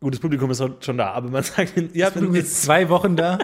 gut, 0.00 0.14
das 0.14 0.20
Publikum 0.20 0.50
ist 0.50 0.62
schon 0.84 0.96
da, 0.98 1.10
aber 1.10 1.28
man 1.30 1.42
sagt, 1.42 1.74
ihr 1.76 2.06
habt 2.06 2.16
in, 2.16 2.32
bist 2.32 2.62
zwei 2.62 2.88
Wochen 2.88 3.16
da. 3.16 3.38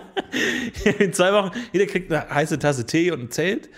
in 1.00 1.12
zwei 1.12 1.32
Wochen, 1.32 1.50
jeder 1.72 1.86
kriegt 1.86 2.10
eine 2.12 2.30
heiße 2.30 2.58
Tasse 2.60 2.86
Tee 2.86 3.10
und 3.10 3.20
ein 3.20 3.30
Zelt. 3.30 3.68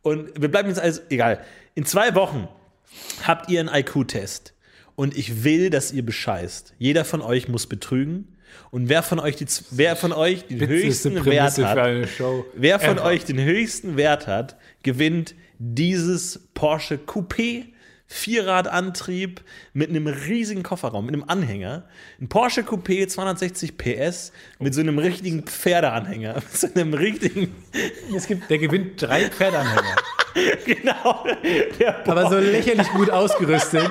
Und 0.00 0.40
wir 0.40 0.50
bleiben 0.50 0.68
jetzt 0.68 0.80
alles, 0.80 1.02
egal. 1.10 1.44
In 1.74 1.84
zwei 1.84 2.14
Wochen 2.16 2.48
habt 3.24 3.48
ihr 3.50 3.60
einen 3.60 3.68
IQ-Test. 3.68 4.51
Und 4.94 5.16
ich 5.16 5.44
will, 5.44 5.70
dass 5.70 5.92
ihr 5.92 6.04
bescheißt. 6.04 6.74
Jeder 6.78 7.04
von 7.04 7.22
euch 7.22 7.48
muss 7.48 7.66
betrügen. 7.66 8.28
Und 8.70 8.88
wer 8.88 9.02
von 9.02 9.18
euch, 9.18 9.36
die, 9.36 9.46
wer 9.70 9.96
von 9.96 10.12
euch 10.12 10.46
den 10.46 10.66
höchsten 10.66 11.14
Wert 11.14 11.24
Prämisse 11.24 11.68
hat, 11.68 11.78
eine 11.78 12.06
Show. 12.06 12.44
Wer 12.54 12.78
von 12.78 12.98
ever. 12.98 13.06
euch 13.06 13.24
den 13.24 13.38
höchsten 13.38 13.96
Wert 13.96 14.26
hat, 14.26 14.56
gewinnt 14.82 15.34
dieses 15.58 16.48
Porsche 16.54 16.96
Coupé 16.96 17.64
Vierradantrieb 18.12 19.40
mit 19.72 19.88
einem 19.88 20.06
riesigen 20.06 20.62
Kofferraum, 20.62 21.06
mit 21.06 21.14
einem 21.14 21.24
Anhänger. 21.26 21.84
Ein 22.20 22.28
Porsche 22.28 22.60
Coupé 22.60 23.08
260 23.08 23.78
PS 23.78 24.32
mit 24.58 24.74
so 24.74 24.82
einem 24.82 24.98
richtigen 24.98 25.44
Pferdeanhänger, 25.44 26.34
mit 26.34 26.52
so 26.52 26.68
einem 26.74 26.92
richtigen, 26.92 27.54
Es 28.14 28.26
gibt, 28.26 28.50
der 28.50 28.58
gewinnt 28.58 29.00
drei 29.00 29.30
Pferdeanhänger. 29.30 29.96
genau, 30.64 31.26
aber 32.06 32.30
so 32.30 32.38
lächerlich 32.38 32.88
gut 32.90 33.10
ausgerüstet. 33.10 33.90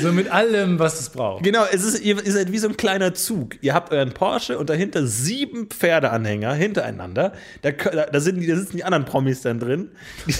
So 0.00 0.12
mit 0.12 0.30
allem, 0.30 0.78
was 0.78 1.00
es 1.00 1.10
braucht. 1.10 1.44
Genau, 1.44 1.64
es 1.70 1.84
ist, 1.84 2.00
ihr, 2.00 2.24
ihr 2.24 2.32
seid 2.32 2.50
wie 2.52 2.58
so 2.58 2.68
ein 2.68 2.76
kleiner 2.76 3.14
Zug. 3.14 3.56
Ihr 3.62 3.74
habt 3.74 3.92
euren 3.92 4.12
Porsche 4.12 4.58
und 4.58 4.70
dahinter 4.70 5.06
sieben 5.06 5.68
Pferdeanhänger 5.68 6.54
hintereinander. 6.54 7.32
Da, 7.62 7.70
da, 7.72 8.06
da, 8.06 8.20
sind 8.20 8.40
die, 8.40 8.46
da 8.46 8.56
sitzen 8.56 8.76
die 8.76 8.84
anderen 8.84 9.04
Promis 9.04 9.42
dann 9.42 9.60
drin. 9.60 9.90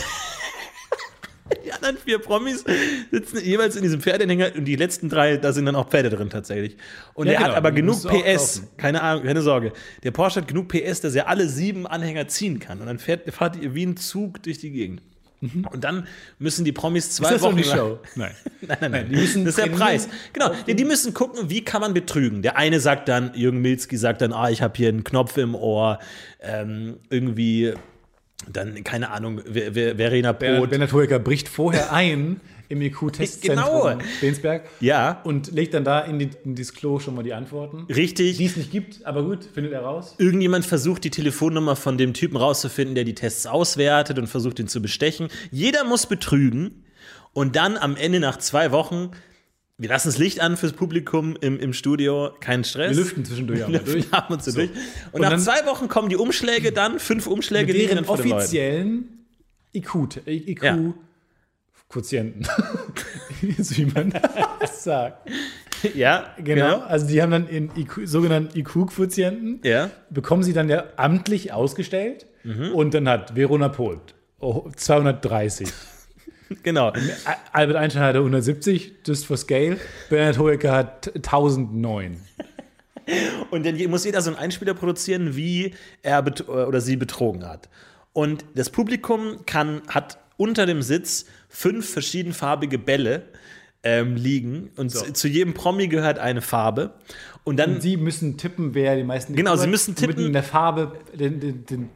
Die 1.63 1.73
anderen 1.73 1.99
vier 1.99 2.19
Promis 2.21 2.65
sitzen 3.11 3.39
jeweils 3.39 3.77
in 3.77 3.83
diesem 3.83 4.01
Pferdeanhänger 4.01 4.53
und 4.57 4.65
die 4.65 4.77
letzten 4.77 5.11
drei, 5.11 5.37
da 5.37 5.53
sind 5.53 5.67
dann 5.67 5.77
auch 5.77 5.91
Pferde 5.91 6.09
drin 6.09 6.31
tatsächlich. 6.31 6.79
Und 7.13 7.27
Ja, 7.27 7.35
er 7.35 7.39
hat 7.41 7.47
genau, 7.47 7.57
aber 7.59 7.71
die 7.71 7.83
genug 7.83 8.03
PS, 8.03 8.63
keine 8.79 9.03
Ahnung, 9.03 9.25
keine 9.25 9.43
Sorge. 9.43 9.73
Der 10.03 10.11
Porsche 10.11 10.41
hat 10.41 10.49
genug 10.49 10.69
PS, 10.69 11.03
dass 11.03 11.15
er 11.15 11.29
alle 11.29 11.47
sieben 11.47 11.87
Anhänger 11.87 12.29
ziehen 12.29 12.61
kann. 12.61 12.81
Und 12.81 12.87
dann 12.87 12.99
fährt, 12.99 13.31
fahrt 13.35 13.57
ihr 13.57 13.75
wie 13.75 13.85
ein 13.85 13.99
Zug 13.99 14.43
durch 14.43 14.59
die 14.59 14.71
Gegend. 14.71 15.03
Und 15.71 15.85
dann 15.85 16.07
müssen 16.39 16.65
die 16.65 16.73
Promis 16.73 17.11
zwei 17.11 17.27
Ist 17.27 17.35
das 17.35 17.43
Wochen 17.43 17.57
die 17.57 17.63
lang- 17.65 17.77
Show? 17.77 17.99
Nein. 18.15 18.31
Nein, 18.63 18.79
nein, 18.81 18.91
nein. 18.91 19.07
die 19.11 19.17
müssen 19.17 19.45
das 19.45 19.59
ist 19.59 19.65
der. 19.67 19.71
Preis. 19.73 20.09
Genau. 20.33 20.53
Die, 20.67 20.75
die 20.75 20.85
müssen 20.85 21.13
gucken, 21.15 21.51
wie 21.51 21.63
kann 21.65 21.81
man 21.81 21.95
betrügen. 21.95 22.43
Der 22.43 22.57
eine 22.57 22.81
sagt 22.81 23.09
dann, 23.09 23.33
Jürgen 23.35 23.61
Milzki 23.61 23.97
sagt 23.97 24.21
dann, 24.23 24.33
ah, 24.33 24.51
ich 24.51 24.63
habe 24.63 24.75
hier 24.77 24.89
einen 24.89 25.05
Knopf 25.05 25.37
im 25.37 25.55
Ohr. 25.55 25.99
Ähm, 26.41 26.99
irgendwie, 27.11 27.75
dann, 28.51 28.85
keine 28.85 29.11
Ahnung, 29.11 29.39
Ver- 29.41 29.73
Ver- 29.73 29.97
Verena 29.97 30.33
Brot. 30.33 30.71
Bernhard 30.71 30.93
Hoeker 30.93 31.19
bricht 31.19 31.49
vorher 31.49 31.93
ein 31.93 32.41
im 32.75 32.83
IQ-Testzentrum 32.83 33.83
Genau. 33.83 33.99
Bensberg 34.21 34.65
Ja, 34.81 35.21
und 35.25 35.53
legt 35.53 35.75
dann 35.75 35.85
da 35.85 36.01
in, 36.01 36.19
die, 36.19 36.31
in 36.45 36.55
dieses 36.55 36.75
Klo 36.75 36.99
schon 36.99 37.15
mal 37.15 37.23
die 37.23 37.33
Antworten. 37.33 37.87
richtig. 37.93 38.37
Die 38.39 38.45
es 38.45 38.57
nicht 38.57 38.71
gibt, 38.71 39.05
aber 39.07 39.23
gut, 39.25 39.45
findet 39.45 39.73
er 39.73 39.81
raus. 39.83 40.15
Irgendjemand 40.19 40.67
versucht, 40.67 41.05
die 41.05 41.11
Telefonnummer 41.11 41.77
von 41.77 41.97
dem 41.99 42.13
Typen 42.15 42.37
rauszufinden, 42.37 42.95
der 42.95 43.05
die 43.05 43.15
Tests 43.15 43.47
auswertet 43.47 44.19
und 44.19 44.27
versucht, 44.27 44.59
ihn 44.59 44.69
zu 44.69 44.83
bestechen. 44.83 45.29
Jeder 45.51 45.85
muss 45.85 46.07
betrügen. 46.07 46.85
Und 47.33 47.57
dann 47.57 47.77
am 47.77 47.97
Ende 47.97 48.21
nach 48.21 48.37
zwei 48.39 48.71
Wochen, 48.71 49.11
wir 49.77 49.89
lassen 49.89 50.07
das 50.07 50.19
Licht 50.19 50.41
an 50.41 50.57
fürs 50.57 50.73
Publikum 50.73 51.37
im, 51.41 51.59
im 51.59 51.73
Studio, 51.73 52.31
kein 52.39 52.63
Stress. 52.63 52.97
Wir 52.97 53.03
lüften 53.03 53.25
zwischendurch 53.25 53.65
auch 53.65 53.69
mal 53.69 53.79
durch. 53.81 54.09
Wir 54.09 54.17
haben 54.17 54.33
uns 54.35 54.45
so 54.45 54.53
durch. 54.53 54.71
Und, 55.11 55.21
Und 55.21 55.21
nach 55.23 55.37
zwei 55.39 55.67
Wochen 55.67 55.89
kommen 55.89 56.09
die 56.09 56.17
Umschläge 56.17 56.71
dann, 56.71 57.01
fünf 57.01 57.27
Umschläge 57.27 57.73
Mit 57.73 57.91
deren 57.91 58.05
offiziellen 58.05 59.27
IQ, 59.75 59.95
IQ 60.27 60.63
Ja. 60.63 60.79
Quotienten. 61.95 62.45
wie 63.41 63.85
man 63.87 64.13
das 64.61 64.83
sagt. 64.85 65.31
Ja, 65.95 66.35
Genau. 66.43 66.81
Also 66.81 67.07
die 67.07 67.23
haben 67.23 67.31
dann 67.31 67.47
in 67.47 67.71
IQ, 67.77 68.01
sogenannten 68.05 68.59
IQ-Quotienten, 68.59 69.61
Ja. 69.63 69.91
bekommen 70.11 70.43
sie 70.43 70.53
dann 70.53 70.69
ja 70.69 70.85
amtlich 70.97 71.53
ausgestellt. 71.53 72.27
Mhm. 72.43 72.73
Und 72.75 72.95
dann 72.95 73.09
hat 73.09 73.37
Verona 73.37 73.69
Poth 73.69 74.15
oh, 74.41 74.69
230. 74.75 75.69
Genau. 76.63 76.93
Albert 77.53 77.77
Einstein 77.77 78.03
hatte 78.03 78.19
170, 78.19 78.97
just 79.07 79.25
for 79.27 79.37
scale. 79.37 79.79
Bernhard 80.11 80.39
Hoeker 80.39 80.73
hat 80.73 81.11
1009. 81.17 82.21
Und 83.51 83.65
dann 83.67 83.77
muss 83.91 84.05
jeder 84.05 84.21
so 84.21 84.31
einen 84.31 84.39
Einspieler 84.39 84.75
produzieren, 84.75 85.37
wie 85.37 85.75
er 86.03 86.23
oder 86.47 86.81
sie 86.83 86.97
betrogen 86.97 87.49
hat. 87.49 87.71
Und 88.13 88.45
das 88.55 88.69
Publikum 88.71 89.47
kann, 89.47 89.83
hat 89.89 90.19
unter 90.37 90.67
dem 90.67 90.83
Sitz 90.83 91.25
fünf 91.55 91.89
verschiedenfarbige 91.89 92.79
Bälle 92.79 93.23
ähm, 93.85 94.17
liegen. 94.17 94.71
Und 94.77 94.91
zu, 94.91 95.13
zu 95.13 95.29
jedem 95.29 95.55
Promi 95.55 95.87
gehört 95.87 96.19
eine 96.19 96.43
Farbe. 96.43 96.95
Und 97.45 97.59
dann 97.59 97.77
Und 97.77 97.81
sie 97.81 97.97
müssen 97.97 98.37
tippen, 98.37 98.75
wer 98.75 98.97
die 98.97 99.05
meisten 99.05 99.37
Genau, 99.37 99.55
sie 99.55 99.69
müssen 99.69 99.95
tippen. 99.95 100.17
Mit 100.17 100.27
in 100.27 100.33
der 100.33 100.43
Farbe 100.43 100.99
den, 101.15 101.39
den, 101.39 101.65
den 101.65 101.91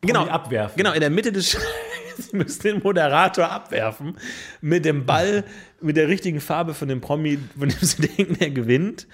genau, 0.00 0.26
abwerfen. 0.26 0.76
Genau, 0.76 0.92
in 0.92 1.00
der 1.00 1.10
Mitte 1.10 1.32
des 1.32 1.58
Sie 2.16 2.36
müssen 2.36 2.62
den 2.62 2.82
Moderator 2.84 3.50
abwerfen 3.50 4.16
mit 4.60 4.84
dem 4.84 5.04
Ball, 5.04 5.42
mit 5.80 5.96
der 5.96 6.06
richtigen 6.06 6.40
Farbe 6.40 6.72
von 6.72 6.86
dem 6.86 7.00
Promi, 7.00 7.40
von 7.58 7.68
dem 7.68 7.78
sie 7.80 8.02
denken, 8.06 8.36
er 8.38 8.50
gewinnt. 8.50 9.08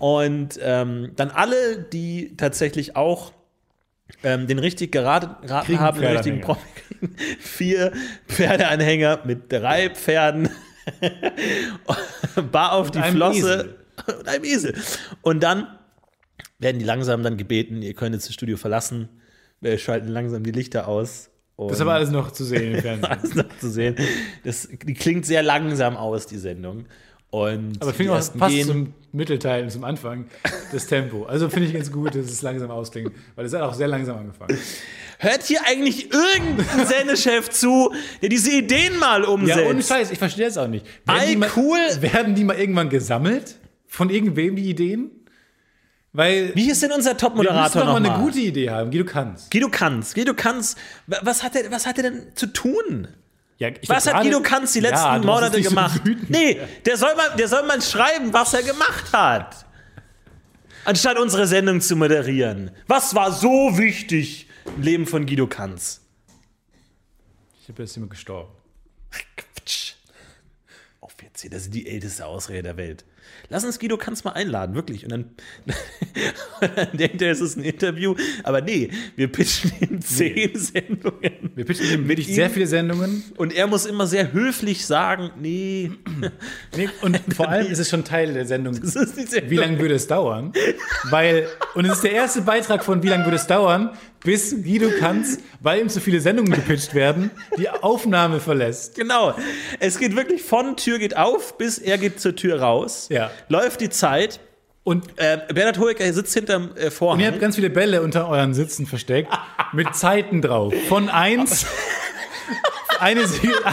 Und 0.00 0.58
ähm, 0.60 1.12
dann 1.14 1.30
alle, 1.30 1.78
die 1.78 2.36
tatsächlich 2.36 2.96
auch 2.96 3.32
ähm, 4.22 4.46
den 4.46 4.58
richtig 4.58 4.92
geraten, 4.92 5.46
geraten 5.46 5.80
haben, 5.80 6.00
den 6.00 6.12
richtigen 6.12 6.40
Promi 6.40 6.60
kriegen, 6.74 7.16
vier 7.40 7.92
Pferdeanhänger 8.28 9.20
mit 9.24 9.52
drei 9.52 9.90
Pferden, 9.90 10.48
bar 12.52 12.72
auf 12.72 12.90
die 12.90 12.98
einem 12.98 13.16
Flosse 13.16 13.38
Esel. 13.38 13.76
und 14.18 14.28
einem 14.28 14.44
Esel. 14.44 14.74
Und 15.22 15.42
dann 15.42 15.66
werden 16.58 16.78
die 16.78 16.84
langsam 16.84 17.22
dann 17.22 17.36
gebeten, 17.36 17.82
ihr 17.82 17.94
könnt 17.94 18.14
jetzt 18.14 18.28
das 18.28 18.34
Studio 18.34 18.56
verlassen, 18.56 19.08
wir 19.60 19.78
schalten 19.78 20.08
langsam 20.08 20.42
die 20.42 20.52
Lichter 20.52 20.88
aus. 20.88 21.30
Und 21.56 21.70
Das 21.70 21.78
ist 21.78 21.82
aber 21.82 21.94
alles 21.94 22.10
noch 22.10 22.32
zu 22.32 22.44
sehen 22.44 22.74
im 22.74 22.80
Fernsehen. 22.80 23.10
alles 23.10 23.34
noch 23.34 23.58
zu 23.58 23.70
sehen. 23.70 23.96
Das, 24.44 24.68
die 24.68 24.94
klingt 24.94 25.26
sehr 25.26 25.42
langsam 25.42 25.96
aus, 25.96 26.26
die 26.26 26.38
Sendung. 26.38 26.86
Und 27.32 27.80
Aber 27.80 27.94
finde 27.94 28.12
ich 28.12 28.18
auch, 28.28 28.38
passt 28.38 28.54
gehen- 28.54 28.66
zum 28.68 28.94
Mittelteil 29.12 29.64
und 29.64 29.70
zum 29.70 29.84
Anfang, 29.84 30.26
das 30.70 30.86
Tempo. 30.86 31.24
Also 31.24 31.48
finde 31.48 31.66
ich 31.66 31.72
ganz 31.72 31.90
gut, 31.90 32.14
dass 32.14 32.26
es 32.26 32.42
langsam 32.42 32.70
ausklingt, 32.70 33.10
weil 33.36 33.46
es 33.46 33.54
hat 33.54 33.62
auch 33.62 33.72
sehr 33.72 33.88
langsam 33.88 34.18
angefangen. 34.18 34.58
Hört 35.18 35.42
hier 35.44 35.60
eigentlich 35.66 36.10
irgendein 36.12 36.86
Sendechef 36.86 37.48
zu, 37.48 37.90
der 38.20 38.28
diese 38.28 38.50
Ideen 38.52 38.98
mal 38.98 39.24
umsetzt? 39.24 39.60
Ja, 39.60 39.66
ohne 39.66 39.82
Scheiß, 39.82 40.10
ich 40.10 40.18
verstehe 40.18 40.46
es 40.46 40.58
auch 40.58 40.68
nicht. 40.68 40.84
Die 41.30 41.36
mal, 41.36 41.48
cool. 41.56 41.78
Werden 42.00 42.34
die 42.34 42.44
mal 42.44 42.58
irgendwann 42.58 42.90
gesammelt? 42.90 43.56
Von 43.86 44.10
irgendwem 44.10 44.54
die 44.56 44.68
Ideen? 44.68 45.10
Weil 46.12 46.52
Wie 46.54 46.70
ist 46.70 46.82
denn 46.82 46.92
unser 46.92 47.12
wir 47.12 47.16
Top-Moderator 47.16 47.82
doch 47.86 47.98
mal 47.98 48.04
eine 48.04 48.22
gute 48.22 48.40
Idee 48.40 48.68
haben. 48.68 48.90
Guido 48.90 49.06
kannst. 49.06 49.50
Guido 49.50 49.70
Kanz. 49.70 50.12
Guido 50.12 50.34
Kanz, 50.34 50.76
wa- 51.06 51.20
was 51.22 51.42
hat, 51.42 51.56
er, 51.56 51.70
was 51.70 51.86
hat 51.86 51.96
er 51.96 52.02
denn 52.10 52.22
zu 52.34 52.46
tun? 52.48 53.08
Ja, 53.62 53.70
Was 53.86 54.06
hat 54.12 54.22
Guido 54.22 54.40
Kanz 54.42 54.72
die 54.72 54.80
letzten 54.80 54.96
Ja, 55.06 55.18
Monate 55.18 55.62
so 55.62 55.68
gemacht? 55.68 56.00
wütend. 56.04 56.30
nee, 56.30 56.58
der 56.84 56.96
soll, 56.96 57.14
mal, 57.14 57.36
der 57.36 57.46
soll 57.46 57.62
mal 57.66 57.80
schreiben, 57.80 58.32
was 58.32 58.54
er 58.54 58.62
gemacht 58.64 59.12
hat. 59.12 59.64
Anstatt 60.84 61.16
unsere 61.18 61.46
Sendung 61.46 61.80
zu 61.80 61.94
moderieren. 61.94 62.72
Was 62.88 63.14
war 63.14 63.30
so 63.30 63.78
wichtig 63.78 64.48
im 64.76 64.82
Leben 64.82 65.06
von 65.06 65.26
Guido 65.26 65.46
Kanz? 65.46 66.00
Ich 67.62 67.68
habe 67.68 67.82
jetzt 67.84 67.94
jemand 67.94 68.10
gestorben. 68.10 68.50
Quatsch. 69.36 69.92
Auf 71.00 71.14
jetzt 71.22 71.42
hier, 71.42 71.50
das 71.50 71.62
ist 71.62 71.74
die 71.74 71.86
älteste 71.86 72.26
Ausrede 72.26 72.62
der 72.64 72.76
Welt. 72.76 73.04
Lass 73.48 73.64
uns 73.64 73.78
Guido 73.78 73.96
Kanz 73.96 74.24
mal 74.24 74.32
einladen, 74.32 74.74
wirklich. 74.74 75.04
Und 75.04 75.10
dann, 75.10 75.24
dann 76.76 76.96
denkt 76.96 77.22
er, 77.22 77.32
es 77.32 77.40
ist 77.40 77.56
ein 77.56 77.64
Interview. 77.64 78.14
Aber 78.42 78.60
nee, 78.60 78.90
wir 79.16 79.28
pitchen 79.28 79.72
ihm 79.80 80.00
zehn 80.00 80.56
Sendungen. 80.56 81.52
Wir 81.54 81.64
pitchen 81.64 81.90
ihm 81.90 82.08
wirklich 82.08 82.28
sehr 82.28 82.50
viele 82.50 82.66
Sendungen. 82.66 83.24
Und 83.36 83.52
er 83.52 83.66
muss 83.66 83.86
immer 83.86 84.06
sehr 84.06 84.32
höflich 84.32 84.86
sagen, 84.86 85.30
nee, 85.40 85.90
Nee, 86.76 86.88
und 87.02 87.18
vor 87.34 87.48
allem 87.48 87.66
ist 87.66 87.78
es 87.78 87.88
schon 87.88 88.04
Teil 88.04 88.32
der 88.32 88.46
Sendung. 88.46 88.74
Sendung. 88.74 89.50
Wie 89.50 89.56
lange 89.56 89.78
würde 89.78 89.94
es 89.94 90.06
dauern? 90.06 90.52
Weil, 91.04 91.46
und 91.74 91.84
es 91.84 91.94
ist 91.94 92.04
der 92.04 92.12
erste 92.12 92.42
Beitrag 92.42 92.84
von 92.84 93.02
Wie 93.02 93.08
lange 93.08 93.24
würde 93.24 93.36
es 93.36 93.46
dauern, 93.46 93.90
bis 94.24 94.54
Guido 94.62 94.88
Kanz, 95.00 95.38
weil 95.60 95.80
ihm 95.80 95.88
zu 95.88 96.00
viele 96.00 96.20
Sendungen 96.20 96.52
gepitcht 96.52 96.94
werden, 96.94 97.30
die 97.58 97.68
Aufnahme 97.68 98.38
verlässt. 98.40 98.94
Genau. 98.94 99.34
Es 99.80 99.98
geht 99.98 100.14
wirklich 100.16 100.42
von 100.42 100.76
Tür 100.76 100.98
geht 100.98 101.16
auf, 101.16 101.58
bis 101.58 101.78
er 101.78 101.98
geht 101.98 102.20
zur 102.20 102.36
Tür 102.36 102.60
raus. 102.60 103.06
Ja. 103.10 103.30
Läuft 103.48 103.80
die 103.80 103.90
Zeit. 103.90 104.40
Und, 104.84 105.04
Äh, 105.16 105.38
Bernhard 105.54 105.78
Hoeker 105.78 106.12
sitzt 106.12 106.34
hinterm 106.34 106.70
äh, 106.76 106.90
Vorhang. 106.90 107.18
und 107.18 107.20
ihr 107.24 107.28
habt 107.30 107.40
ganz 107.40 107.54
viele 107.54 107.70
Bälle 107.70 108.02
unter 108.02 108.28
euren 108.28 108.52
Sitzen 108.52 108.84
versteckt, 108.86 109.32
mit 109.72 109.94
Zeiten 109.94 110.42
drauf. 110.42 110.74
Von 110.88 111.08
1, 111.08 111.66
eine, 113.00 113.22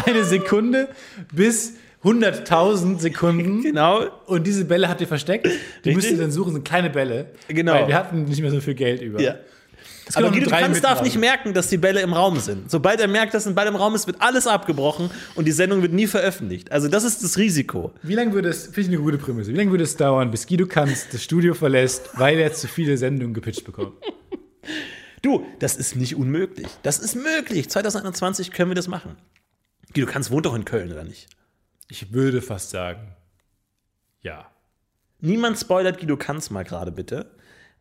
eine 0.05 0.23
Sekunde 0.23 0.87
bis 1.33 1.73
100.000 2.03 2.99
Sekunden. 2.99 3.61
genau. 3.63 4.05
Und 4.25 4.45
diese 4.47 4.65
Bälle 4.65 4.87
habt 4.87 5.01
ihr 5.01 5.07
versteckt. 5.07 5.47
Die 5.83 5.93
müsst 5.95 6.09
ihr 6.11 6.17
dann 6.17 6.31
suchen, 6.31 6.53
sind 6.53 6.63
kleine 6.65 6.89
Bälle. 6.89 7.27
Genau. 7.47 7.73
Weil 7.73 7.87
wir 7.87 7.95
hatten 7.95 8.23
nicht 8.25 8.41
mehr 8.41 8.51
so 8.51 8.61
viel 8.61 8.75
Geld 8.75 9.01
über. 9.01 9.19
Ja. 9.19 9.35
Es 10.09 10.17
Aber 10.17 10.31
Guido 10.31 10.49
Kanz 10.49 10.81
darf 10.81 11.03
nicht 11.03 11.19
merken, 11.19 11.53
dass 11.53 11.67
die 11.67 11.77
Bälle 11.77 12.01
im 12.01 12.13
Raum 12.13 12.39
sind. 12.39 12.71
Sobald 12.71 12.99
er 12.99 13.07
merkt, 13.07 13.35
dass 13.35 13.45
ein 13.45 13.53
Ball 13.53 13.67
im 13.67 13.75
Raum 13.75 13.93
ist, 13.93 14.07
wird 14.07 14.19
alles 14.21 14.47
abgebrochen 14.47 15.11
und 15.35 15.45
die 15.45 15.51
Sendung 15.51 15.83
wird 15.83 15.93
nie 15.93 16.07
veröffentlicht. 16.07 16.71
Also 16.71 16.87
das 16.87 17.03
ist 17.03 17.23
das 17.23 17.37
Risiko. 17.37 17.93
Wie 18.01 18.15
lange 18.15 18.33
würde 18.33 18.49
es, 18.49 18.65
finde 18.65 18.81
ich 18.81 18.87
eine 18.87 18.97
gute 18.97 19.19
Prämisse, 19.19 19.53
wie 19.53 19.55
lange 19.55 19.69
würde 19.69 19.83
es 19.83 19.95
dauern, 19.95 20.31
bis 20.31 20.47
Guido 20.47 20.65
Kanz 20.65 21.09
das 21.11 21.23
Studio 21.23 21.53
verlässt, 21.53 22.09
weil 22.15 22.39
er 22.39 22.51
zu 22.53 22.67
viele 22.67 22.97
Sendungen 22.97 23.35
gepitcht 23.35 23.63
bekommt? 23.65 23.93
Du, 25.21 25.45
das 25.59 25.75
ist 25.75 25.97
nicht 25.97 26.15
unmöglich. 26.15 26.69
Das 26.81 26.97
ist 26.97 27.13
möglich. 27.13 27.69
2021 27.69 28.51
können 28.51 28.71
wir 28.71 28.75
das 28.75 28.87
machen. 28.87 29.17
Guido 29.93 30.07
Kanz 30.07 30.31
wohnt 30.31 30.45
doch 30.45 30.55
in 30.55 30.63
Köln, 30.63 30.89
oder 30.89 31.03
nicht? 31.03 31.27
Ich 31.89 32.13
würde 32.13 32.41
fast 32.41 32.69
sagen, 32.69 33.17
ja. 34.21 34.49
Niemand 35.19 35.59
spoilert 35.59 35.99
Guido 35.99 36.15
Kanz 36.15 36.51
mal 36.51 36.63
gerade 36.63 36.93
bitte. 36.93 37.31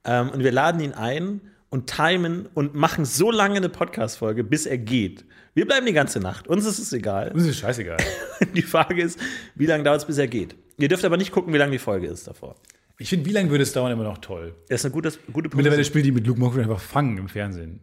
Ähm, 0.05 0.31
und 0.31 0.43
wir 0.43 0.51
laden 0.51 0.81
ihn 0.81 0.95
ein 0.95 1.41
und 1.71 1.91
timen 1.91 2.47
und 2.55 2.75
machen 2.75 3.05
so 3.05 3.31
lange 3.31 3.57
eine 3.57 3.69
Podcast-Folge, 3.69 4.45
bis 4.45 4.67
er 4.67 4.79
geht. 4.79 5.25
Wir 5.55 5.67
bleiben 5.67 5.87
die 5.87 5.93
ganze 5.93 6.21
Nacht. 6.21 6.49
Uns 6.49 6.65
ist 6.65 6.79
es 6.79 6.93
egal. 6.93 7.33
Uns 7.33 7.45
ist 7.45 7.59
scheißegal. 7.59 7.99
Die 8.55 8.63
Frage 8.63 9.03
ist, 9.03 9.19
wie 9.55 9.67
lange 9.67 9.85
dauert 9.85 10.01
es, 10.01 10.07
bis 10.07 10.19
er 10.19 10.29
geht? 10.29 10.55
Ihr 10.79 10.89
dürft 10.89 11.05
aber 11.05 11.17
nicht 11.17 11.33
gucken, 11.33 11.53
wie 11.53 11.59
lange 11.59 11.73
die 11.73 11.81
Folge 11.81 12.07
ist 12.07 12.29
davor. 12.29 12.55
Ich 12.99 13.09
finde, 13.09 13.27
wie 13.27 13.33
lange 13.33 13.51
würde 13.51 13.65
es 13.65 13.73
dauern, 13.73 13.91
immer 13.91 14.05
noch 14.05 14.19
toll. 14.19 14.55
Das 14.69 14.81
ist 14.81 14.85
eine 14.85 14.95
gute, 14.95 15.13
gute 15.33 15.57
Mittlerweile 15.57 15.85
spielt 15.85 16.05
die 16.05 16.13
mit 16.13 16.27
Luke 16.27 16.39
Mockridge 16.39 16.63
einfach 16.63 16.81
fangen 16.81 17.19
im 17.19 17.29
Fernsehen. 17.29 17.81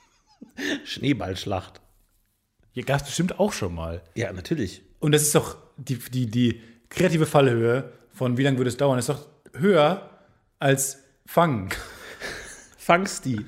Schneeballschlacht. 0.84 1.82
Hier 2.72 2.84
gab 2.84 3.00
es 3.00 3.06
bestimmt 3.06 3.38
auch 3.38 3.52
schon 3.52 3.74
mal. 3.74 4.02
Ja, 4.14 4.32
natürlich. 4.32 4.82
Und 4.98 5.12
das 5.12 5.22
ist 5.22 5.34
doch 5.34 5.58
die, 5.76 5.98
die, 5.98 6.26
die 6.30 6.62
kreative 6.88 7.26
Fallhöhe 7.26 7.92
von 8.12 8.38
wie 8.38 8.42
lange 8.42 8.56
würde 8.56 8.68
es 8.68 8.78
dauern, 8.78 8.98
ist 8.98 9.10
doch 9.10 9.26
höher 9.54 10.10
als 10.58 11.02
fangen. 11.26 11.68
Fangst 12.86 13.24
die. 13.24 13.44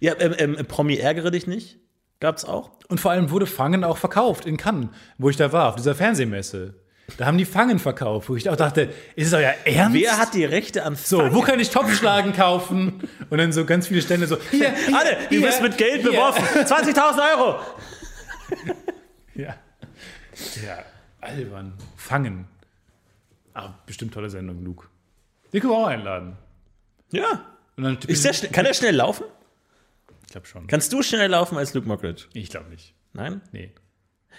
Ja, 0.00 0.12
ähm, 0.18 0.34
ähm, 0.58 0.66
Promi 0.66 0.96
ärgere 0.98 1.30
dich 1.30 1.46
nicht. 1.46 1.78
Gab's 2.20 2.44
auch. 2.44 2.72
Und 2.88 3.00
vor 3.00 3.10
allem 3.10 3.30
wurde 3.30 3.46
Fangen 3.46 3.84
auch 3.84 3.96
verkauft 3.96 4.44
in 4.44 4.58
Cannes, 4.58 4.90
wo 5.16 5.30
ich 5.30 5.36
da 5.38 5.50
war, 5.50 5.70
auf 5.70 5.76
dieser 5.76 5.94
Fernsehmesse. 5.94 6.74
Da 7.16 7.24
haben 7.24 7.38
die 7.38 7.46
Fangen 7.46 7.78
verkauft, 7.78 8.28
wo 8.28 8.36
ich 8.36 8.50
auch 8.50 8.56
dachte, 8.56 8.92
ist 9.14 9.28
es 9.28 9.32
euer 9.32 9.54
Ernst? 9.64 9.94
Wer 9.94 10.18
hat 10.18 10.34
die 10.34 10.44
Rechte 10.44 10.84
an 10.84 10.94
so, 10.94 11.32
wo 11.32 11.40
kann 11.40 11.58
ich 11.58 11.70
Topfschlagen 11.70 12.34
kaufen? 12.34 13.08
Und 13.30 13.38
dann 13.38 13.52
so 13.52 13.64
ganz 13.64 13.86
viele 13.86 14.02
Stände 14.02 14.26
so, 14.26 14.36
hier, 14.50 14.74
hier 14.86 14.96
Alle, 14.96 15.16
du 15.30 15.36
hier, 15.36 15.42
wirst 15.42 15.62
mit 15.62 15.78
Geld 15.78 16.02
hier. 16.02 16.10
beworfen. 16.10 16.44
20.000 16.44 17.38
Euro. 17.38 17.60
Ja. 19.34 19.54
ja, 20.64 20.78
albern. 21.20 21.74
Fangen. 21.94 22.46
Ah, 23.52 23.74
bestimmt 23.84 24.14
tolle 24.14 24.30
Sendung, 24.30 24.64
Luke. 24.64 24.86
Den 25.52 25.60
können 25.60 25.74
wir 25.74 25.76
auch 25.76 25.86
einladen. 25.88 26.38
Ja. 27.10 27.55
Ist 28.06 28.24
der, 28.24 28.32
schnell- 28.32 28.50
kann 28.52 28.66
er 28.66 28.74
schnell 28.74 28.94
laufen? 28.94 29.24
ich 30.26 30.32
glaube 30.32 30.46
schon. 30.46 30.66
Kannst 30.66 30.92
du 30.92 31.02
schneller 31.02 31.28
laufen 31.28 31.56
als 31.58 31.74
Luke 31.74 31.86
Mockridge? 31.86 32.24
Ich 32.32 32.50
glaube 32.50 32.70
nicht. 32.70 32.94
Nein? 33.12 33.40
Nee. 33.52 33.70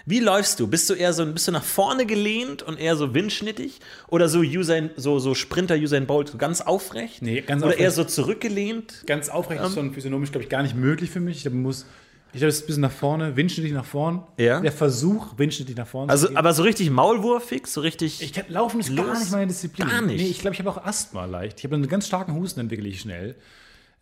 Wie 0.06 0.20
läufst 0.20 0.60
du? 0.60 0.68
Bist 0.68 0.88
du 0.90 0.94
eher 0.94 1.12
so 1.12 1.26
bist 1.26 1.48
du 1.48 1.52
nach 1.52 1.64
vorne 1.64 2.06
gelehnt 2.06 2.62
und 2.62 2.78
eher 2.78 2.94
so 2.96 3.14
windschnittig? 3.14 3.80
Oder 4.08 4.28
so 4.28 4.38
Usain, 4.40 4.90
so, 4.96 5.18
so 5.18 5.34
Sprinter 5.34 5.74
Usain 5.76 6.06
Bolt, 6.06 6.28
so 6.28 6.38
ganz 6.38 6.60
aufrecht? 6.60 7.20
Nee, 7.22 7.40
ganz 7.40 7.62
Oder 7.62 7.70
aufrecht. 7.70 7.82
eher 7.82 7.90
so 7.90 8.04
zurückgelehnt? 8.04 9.02
Ganz 9.06 9.28
aufrecht 9.28 9.62
ist 9.62 9.74
schon 9.74 9.92
physiognomisch, 9.92 10.30
glaube 10.30 10.44
ich, 10.44 10.48
gar 10.50 10.62
nicht 10.62 10.76
möglich 10.76 11.10
für 11.10 11.20
mich. 11.20 11.44
Ich 11.44 11.52
muss. 11.52 11.84
Ich 12.32 12.40
glaube, 12.40 12.48
es 12.48 12.56
ist 12.56 12.64
ein 12.64 12.66
bisschen 12.66 12.82
nach 12.82 12.92
vorne, 12.92 13.36
windschnittig 13.36 13.72
nach 13.72 13.84
vorn. 13.84 14.22
Ja. 14.36 14.60
Der 14.60 14.72
Versuch, 14.72 15.38
windschnittig 15.38 15.76
nach 15.76 15.86
vorne 15.86 16.10
Also, 16.12 16.28
aber 16.36 16.52
so 16.52 16.62
richtig 16.62 16.90
maulwurfig, 16.90 17.66
so 17.66 17.80
richtig. 17.80 18.20
Ich 18.22 18.32
kann, 18.32 18.44
Laufen 18.48 18.80
ist 18.80 18.90
Los. 18.90 19.06
gar 19.06 19.18
nicht 19.18 19.30
meine 19.32 19.46
Disziplin. 19.46 19.88
Gar 19.88 20.02
nicht. 20.02 20.20
Nee, 20.22 20.28
ich 20.28 20.40
glaube, 20.40 20.54
ich 20.54 20.60
habe 20.60 20.70
auch 20.70 20.84
Asthma 20.84 21.24
leicht. 21.24 21.58
Ich 21.58 21.64
habe 21.64 21.74
einen 21.74 21.88
ganz 21.88 22.06
starken 22.06 22.34
Husten, 22.34 22.60
entwickle 22.60 22.86
ich 22.88 23.00
schnell. 23.00 23.34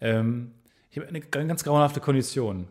Ähm, 0.01 0.51
ich 0.91 0.99
habe 0.99 1.09
eine 1.09 1.21
ganz 1.21 1.63
grauenhafte 1.63 2.01
Kondition. 2.01 2.67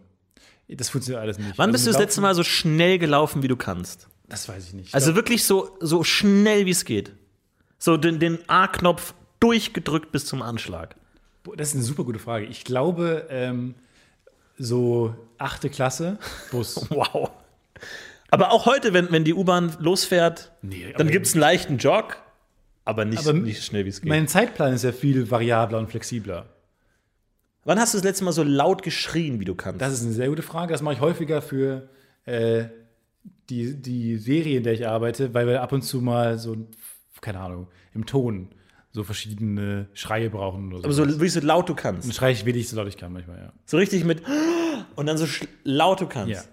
Das 0.68 0.90
funktioniert 0.90 1.22
alles 1.22 1.38
nicht. 1.38 1.58
Wann 1.58 1.70
Also 1.70 1.74
bist 1.74 1.88
du 1.88 1.92
das 1.92 2.00
letzte 2.00 2.22
Mal 2.22 2.34
so 2.36 2.44
schnell 2.44 2.98
gelaufen, 2.98 3.44
wie 3.44 3.48
du 3.48 3.56
kannst? 3.56 4.08
Das 4.28 4.50
weiß 4.50 4.68
ich 4.68 4.74
nicht. 4.74 4.94
Also 4.96 5.16
wirklich 5.16 5.44
so, 5.44 5.78
so 5.80 6.04
schnell, 6.04 6.66
wie 6.66 6.72
es 6.72 6.86
geht. 6.86 7.14
So 7.78 7.98
den, 7.98 8.20
den 8.20 8.40
A-Knopf 8.50 9.14
durchgedrückt 9.40 10.12
bis 10.12 10.26
zum 10.26 10.42
Anschlag. 10.42 10.96
Das 11.56 11.70
ist 11.70 11.76
eine 11.76 11.84
super 11.84 12.04
gute 12.04 12.18
Frage. 12.18 12.46
Ich 12.48 12.64
glaube, 12.64 13.28
ähm, 13.30 13.76
so 14.58 15.14
achte 15.38 15.70
Klasse, 15.70 16.18
Bus. 16.52 16.76
Wow. 16.90 17.32
Aber 18.32 18.52
auch 18.52 18.66
heute, 18.66 18.94
wenn, 18.94 19.12
wenn 19.12 19.24
die 19.24 19.34
U-Bahn 19.34 19.76
losfährt, 19.80 20.52
Nee, 20.62 20.94
dann 20.98 21.10
gibt 21.10 21.26
es 21.28 21.34
einen 21.34 21.42
leichten 21.42 21.78
Jog, 21.78 22.18
aber 22.84 23.06
nicht, 23.06 23.20
Aber 23.20 23.34
nicht 23.34 23.58
so 23.58 23.64
schnell, 23.64 23.86
wie 23.86 23.90
es 23.90 24.02
geht. 24.02 24.10
Mein 24.10 24.28
Zeitplan 24.28 24.74
ist 24.74 24.84
ja 24.84 24.92
viel 24.92 25.30
variabler 25.30 25.78
und 25.78 25.90
flexibler. 25.90 26.48
Wann 27.64 27.80
hast 27.80 27.94
du 27.94 27.98
das 27.98 28.04
letzte 28.04 28.24
Mal 28.26 28.32
so 28.32 28.44
laut 28.44 28.84
geschrien, 28.84 29.40
wie 29.40 29.46
du 29.46 29.56
kannst? 29.56 29.82
Das 29.82 29.94
ist 29.94 30.04
eine 30.04 30.12
sehr 30.14 30.28
gute 30.30 30.42
Frage. 30.44 30.72
Das 30.74 30.82
mache 30.82 30.96
ich 30.96 31.02
häufiger 31.02 31.42
für 31.42 31.90
äh, 32.26 32.66
die, 33.50 33.80
die 33.82 34.18
Serie, 34.18 34.58
in 34.58 34.64
der 34.64 34.74
ich 34.74 34.88
arbeite, 34.88 35.34
weil 35.34 35.48
wir 35.48 35.62
ab 35.62 35.72
und 35.72 35.82
zu 35.84 36.02
mal 36.02 36.38
so, 36.38 36.58
keine 37.22 37.40
Ahnung, 37.40 37.68
im 37.94 38.06
Ton 38.06 38.50
so 38.92 39.04
verschiedene 39.04 39.88
Schreie 39.94 40.30
brauchen 40.30 40.70
oder 40.74 40.78
so. 40.78 40.84
aber 40.86 40.94
so 40.94 41.08
wirklich 41.08 41.34
so 41.34 41.42
laut 41.42 41.68
du 41.68 41.74
Dann 41.74 41.96
kannst. 41.96 42.14
schreie 42.14 42.32
ich 42.34 42.46
wenig 42.46 42.70
so 42.70 42.76
laut 42.78 42.88
ich 42.88 42.98
kann 42.98 43.12
manchmal, 43.12 43.38
ja. 43.40 43.54
So 43.66 43.78
richtig 43.78 44.04
mit 44.06 44.22
und 44.96 45.06
dann 45.06 45.18
so 45.18 45.28
laut 45.64 46.02
du 46.02 46.08
kannst. 46.08 46.32
Ja. 46.32 46.44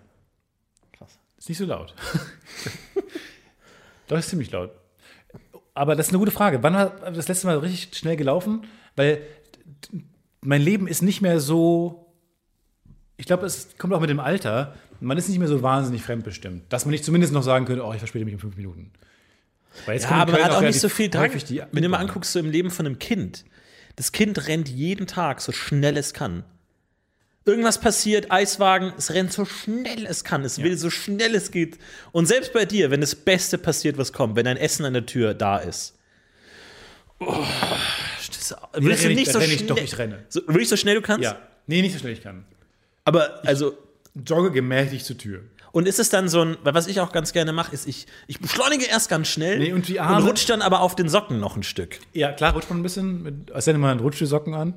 Ist 1.38 1.48
nicht 1.48 1.58
so 1.58 1.64
laut. 1.64 1.94
Doch, 4.08 4.16
ist 4.18 4.28
ziemlich 4.28 4.50
laut. 4.52 4.70
Aber 5.74 5.96
das 5.96 6.06
ist 6.06 6.12
eine 6.12 6.18
gute 6.18 6.30
Frage. 6.30 6.62
Wann 6.62 6.74
war 6.74 6.90
das 7.10 7.28
letzte 7.28 7.46
Mal 7.46 7.58
richtig 7.58 7.96
schnell 7.96 8.16
gelaufen? 8.16 8.64
Weil 8.94 9.22
mein 10.40 10.62
Leben 10.62 10.86
ist 10.86 11.02
nicht 11.02 11.20
mehr 11.22 11.40
so. 11.40 12.12
Ich 13.16 13.26
glaube, 13.26 13.46
es 13.46 13.76
kommt 13.78 13.92
auch 13.94 14.00
mit 14.00 14.10
dem 14.10 14.20
Alter. 14.20 14.74
Man 15.00 15.18
ist 15.18 15.28
nicht 15.28 15.38
mehr 15.38 15.48
so 15.48 15.62
wahnsinnig 15.62 16.02
fremdbestimmt. 16.02 16.72
Dass 16.72 16.84
man 16.84 16.92
nicht 16.92 17.04
zumindest 17.04 17.32
noch 17.32 17.42
sagen 17.42 17.64
könnte, 17.64 17.84
oh, 17.84 17.92
ich 17.92 17.98
verspäte 17.98 18.24
mich 18.24 18.34
um 18.34 18.40
fünf 18.40 18.56
Minuten. 18.56 18.92
Weil 19.86 19.94
jetzt 19.94 20.04
Ja, 20.04 20.10
in 20.10 20.14
aber 20.22 20.32
man 20.32 20.42
hat 20.44 20.50
auch 20.50 20.54
nicht 20.56 20.62
relativ 20.62 20.80
so 20.82 20.88
viel 20.88 21.08
dran. 21.08 21.22
häufig 21.22 21.44
die 21.44 21.62
Wenn 21.72 21.82
du 21.82 21.88
mal 21.88 21.98
anguckst, 21.98 22.32
so 22.32 22.38
im 22.38 22.50
Leben 22.50 22.70
von 22.70 22.86
einem 22.86 22.98
Kind. 22.98 23.44
Das 23.96 24.12
Kind 24.12 24.46
rennt 24.46 24.68
jeden 24.68 25.06
Tag 25.06 25.40
so 25.40 25.50
schnell 25.52 25.96
es 25.96 26.14
kann. 26.14 26.44
Irgendwas 27.44 27.80
passiert, 27.80 28.30
Eiswagen, 28.30 28.92
es 28.96 29.12
rennt 29.12 29.32
so 29.32 29.44
schnell 29.44 30.06
es 30.06 30.22
kann. 30.22 30.44
Es 30.44 30.62
will 30.62 30.76
so 30.78 30.90
schnell 30.90 31.34
es 31.34 31.50
geht. 31.50 31.76
Und 32.12 32.26
selbst 32.26 32.52
bei 32.52 32.64
dir, 32.64 32.90
wenn 32.92 33.00
das 33.00 33.16
Beste 33.16 33.58
passiert, 33.58 33.98
was 33.98 34.12
kommt, 34.12 34.36
wenn 34.36 34.44
dein 34.44 34.56
Essen 34.56 34.84
an 34.84 34.92
der 34.92 35.06
Tür 35.06 35.34
da 35.34 35.58
ist. 35.58 35.94
Oh, 37.18 37.44
das, 38.28 38.54
Nee, 38.78 38.86
willst 38.86 39.04
du 39.04 39.08
ich- 39.10 39.16
nicht 39.16 39.28
da 39.28 39.32
so 39.32 39.38
renn 39.40 39.50
ich 39.50 39.56
schnell? 39.56 39.66
doch, 39.68 39.78
ich 39.78 39.98
renne. 39.98 40.24
So, 40.28 40.40
wirklich 40.46 40.68
so 40.68 40.76
schnell 40.76 40.94
du 40.96 41.02
kannst? 41.02 41.24
Ja. 41.24 41.40
Nee, 41.66 41.82
nicht 41.82 41.92
so 41.92 41.98
schnell 41.98 42.12
ich 42.12 42.22
kann. 42.22 42.44
Aber, 43.04 43.44
also, 43.46 43.76
Jogge 44.14 44.52
gemächlich 44.52 45.04
zur 45.04 45.18
Tür. 45.18 45.42
Und 45.72 45.88
ist 45.88 45.98
es 45.98 46.08
dann 46.10 46.28
so 46.28 46.42
ein, 46.42 46.56
weil 46.62 46.74
was 46.74 46.86
ich 46.86 47.00
auch 47.00 47.12
ganz 47.12 47.32
gerne 47.32 47.52
mache, 47.52 47.72
ist, 47.74 47.88
ich, 47.88 48.06
ich 48.26 48.38
beschleunige 48.40 48.84
erst 48.86 49.08
ganz 49.08 49.28
schnell 49.28 49.58
Nee, 49.58 49.72
und 49.72 49.88
die 49.88 49.98
Arme- 50.00 50.26
rutsch 50.26 50.46
dann 50.48 50.62
aber 50.62 50.80
auf 50.80 50.94
den 50.94 51.08
Socken 51.08 51.40
noch 51.40 51.56
ein 51.56 51.62
Stück. 51.62 51.98
Ja, 52.12 52.30
klar, 52.32 52.52
rutscht 52.52 52.68
man 52.70 52.80
ein 52.80 52.82
bisschen, 52.82 53.22
mit, 53.22 53.52
als 53.52 53.66
hätte 53.66 53.78
man 53.78 53.98
Rutschsocken 54.00 54.54
an. 54.54 54.74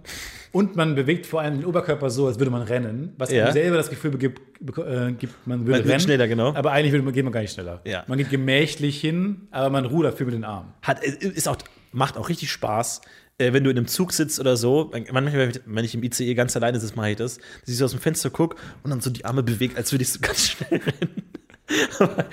Und 0.52 0.76
man 0.78 0.96
bewegt 0.96 1.26
vor 1.26 1.42
allem 1.42 1.56
den 1.60 1.66
Oberkörper 1.66 2.10
so, 2.10 2.28
als 2.28 2.40
würde 2.40 2.50
man 2.50 2.62
rennen, 2.62 3.14
was 3.18 3.30
Ja. 3.32 3.52
selber 3.52 3.76
das 3.78 3.90
Gefühl 3.90 4.12
begibt, 4.12 4.40
äh, 4.78 5.12
gibt, 5.12 5.34
man 5.46 5.66
würde 5.68 5.82
Man 5.82 5.90
rennen. 5.90 6.00
schneller, 6.00 6.28
genau. 6.30 6.54
Aber 6.56 6.72
eigentlich 6.72 6.94
würde 6.94 7.04
man, 7.04 7.14
geht 7.14 7.24
man 7.26 7.34
gar 7.34 7.42
nicht 7.42 7.54
schneller. 7.54 7.82
Ja. 7.86 8.06
Man 8.08 8.18
geht 8.18 8.30
gemächlich 8.30 9.00
hin, 9.02 9.50
aber 9.52 9.70
man 9.70 9.84
rudert 9.86 10.16
viel 10.18 10.26
mit 10.28 10.36
den 10.36 10.46
Armen. 10.46 10.74
Hat, 10.82 11.04
ist 11.04 11.48
auch, 11.50 11.58
macht 11.92 12.18
auch 12.18 12.30
richtig 12.30 12.52
Spaß, 12.52 13.02
äh, 13.38 13.54
wenn 13.54 13.64
du 13.64 13.70
in 13.70 13.78
einem 13.78 13.88
Zug 13.88 14.14
sitzt 14.14 14.40
oder 14.40 14.58
so. 14.58 14.92
Manchmal, 15.12 15.52
wenn 15.66 15.86
ich 15.86 15.94
im 15.94 16.04
ICE 16.04 16.34
ganz 16.36 16.56
alleine 16.56 16.80
sitze, 16.80 16.96
mache 16.96 17.12
ich 17.12 17.18
das. 17.18 17.38
Dass 17.38 17.70
ich 17.70 17.78
so 17.78 17.86
aus 17.86 17.92
dem 17.92 18.00
Fenster 18.00 18.30
gucke 18.30 18.58
und 18.84 18.90
dann 18.92 19.02
so 19.02 19.10
die 19.10 19.26
Arme 19.26 19.44
bewegt, 19.44 19.78
als 19.78 19.92
würde 19.92 20.04
ich 20.04 20.12
so 20.12 20.20
ganz 20.20 20.50
schnell 20.50 20.82
rennen. 20.82 21.24
Aber 22.00 22.26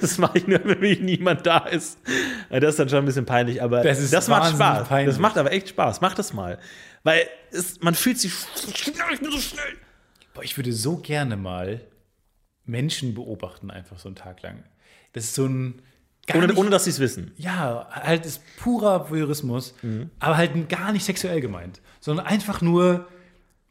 das 0.00 0.16
mache 0.18 0.38
ich 0.38 0.46
nur, 0.46 0.58
wenn 0.60 0.80
wirklich 0.80 1.00
niemand 1.00 1.46
da 1.46 1.58
ist. 1.66 1.98
Das 2.48 2.64
ist 2.64 2.78
dann 2.78 2.88
schon 2.88 3.00
ein 3.00 3.04
bisschen 3.04 3.26
peinlich, 3.26 3.62
aber 3.62 3.82
Das 3.82 4.00
ist 4.00 4.10
macht 4.28 4.54
Spaß. 4.54 4.88
peinlich. 4.88 5.14
Das 5.14 5.20
macht 5.20 5.36
aber 5.36 5.52
echt 5.52 5.68
Spaß. 5.68 6.00
Mach 6.00 6.14
das 6.14 6.32
mal. 6.32 6.58
Weil 7.02 7.28
es, 7.50 7.80
man 7.82 7.94
fühlt 7.94 8.18
sich 8.18 8.32
so 8.32 8.70
schnell. 8.72 9.76
Boah, 10.32 10.42
ich 10.42 10.56
würde 10.56 10.72
so 10.72 10.96
gerne 10.96 11.36
mal 11.36 11.82
Menschen 12.64 13.14
beobachten, 13.14 13.70
einfach 13.70 13.98
so 13.98 14.08
einen 14.08 14.16
Tag 14.16 14.40
lang. 14.42 14.64
Das 15.12 15.24
ist 15.24 15.34
so 15.34 15.44
ein. 15.44 15.82
Ohne, 16.36 16.46
nicht, 16.48 16.56
ohne 16.58 16.70
dass 16.70 16.84
sie 16.84 16.90
es 16.90 16.98
wissen. 17.00 17.32
ja, 17.36 17.88
halt 17.90 18.24
ist 18.26 18.42
purer 18.58 19.10
Voyeurismus, 19.10 19.74
Mhm. 19.82 20.10
aber 20.18 20.36
halt 20.36 20.68
gar 20.68 20.92
nicht 20.92 21.04
sexuell 21.04 21.40
gemeint, 21.40 21.80
sondern 22.00 22.26
einfach 22.26 22.60
nur 22.62 23.06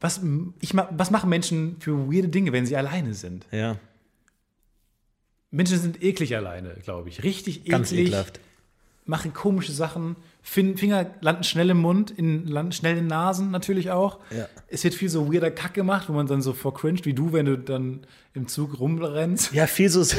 Was, 0.01 0.22
ich, 0.62 0.74
was 0.76 1.12
machen 1.12 1.30
Menschen 1.30 1.76
für 1.82 1.91
weirde 2.10 2.30
Dinge, 2.30 2.53
wenn 2.53 2.66
sie 2.66 2.78
alleine 2.78 3.14
sind? 3.14 3.45
Ja, 3.51 3.76
Menschen 5.51 5.78
sind 5.80 6.01
eklig 6.03 6.36
alleine, 6.36 6.76
glaube 6.84 7.10
ich. 7.10 7.24
Richtig 7.24 7.57
eklig. 7.62 7.72
ganz 7.72 7.91
ekelhaft. 7.91 8.39
Machen 9.05 9.34
komische 9.34 9.72
Sachen. 9.72 10.16
Fin 10.50 10.78
Finger 10.78 11.06
landen 11.22 11.43
schnell 11.43 11.70
im 11.70 11.78
Mund, 11.78 12.10
in, 12.10 12.47
landen 12.47 12.72
schnell 12.72 12.97
in 12.97 13.06
Nasen 13.06 13.52
natürlich 13.52 13.91
auch. 13.91 14.18
Ja. 14.36 14.47
Es 14.68 14.84
wird 14.84 14.95
viel 14.95 15.08
so 15.08 15.32
weirder 15.32 15.52
Kack 15.52 15.76
gemacht, 15.76 16.10
wo 16.10 16.14
man 16.14 16.26
dann 16.26 16.41
so 16.41 16.54
vor 16.54 16.74
cringe, 16.74 17.02
wie 17.04 17.14
du, 17.14 17.34
wenn 17.34 17.45
du 17.45 17.56
dann 17.56 18.08
im 18.34 18.47
Zug 18.47 18.80
rumrennst. 18.80 19.54
Ja, 19.54 19.68
viel 19.68 19.91
so, 19.91 20.04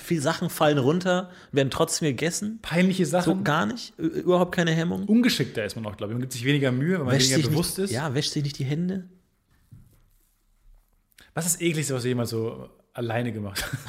viel 0.00 0.20
Sachen 0.20 0.50
fallen 0.50 0.78
runter, 0.78 1.30
werden 1.52 1.70
trotzdem 1.70 2.08
gegessen. 2.08 2.58
Peinliche 2.62 3.06
So 3.06 3.12
Sachen. 3.12 3.44
gar 3.44 3.66
nicht, 3.66 3.96
überhaupt 3.96 4.52
keine 4.52 4.72
Hemmung. 4.72 5.04
Ungeschickter 5.04 5.64
ist 5.64 5.76
man 5.76 5.86
auch, 5.86 5.96
glaube 5.96 6.12
ich. 6.12 6.14
Man 6.14 6.22
gibt 6.22 6.32
sich 6.32 6.44
weniger 6.44 6.72
Mühe, 6.72 6.98
weil 6.98 7.04
man 7.04 7.14
Wäscht 7.14 7.30
weniger 7.30 7.50
bewusst 7.50 7.78
nicht, 7.78 7.90
ist. 7.90 7.92
Ja, 7.92 8.12
wäscht 8.12 8.32
sich 8.32 8.42
nicht 8.42 8.58
die 8.58 8.64
Hände. 8.64 9.08
Was 11.32 11.46
ist 11.46 11.54
das 11.54 11.60
ekligste, 11.60 11.94
was 11.94 12.02
du 12.02 12.08
jemals 12.08 12.30
so 12.30 12.68
alleine 12.92 13.32
gemacht 13.32 13.64
hast? 13.64 13.78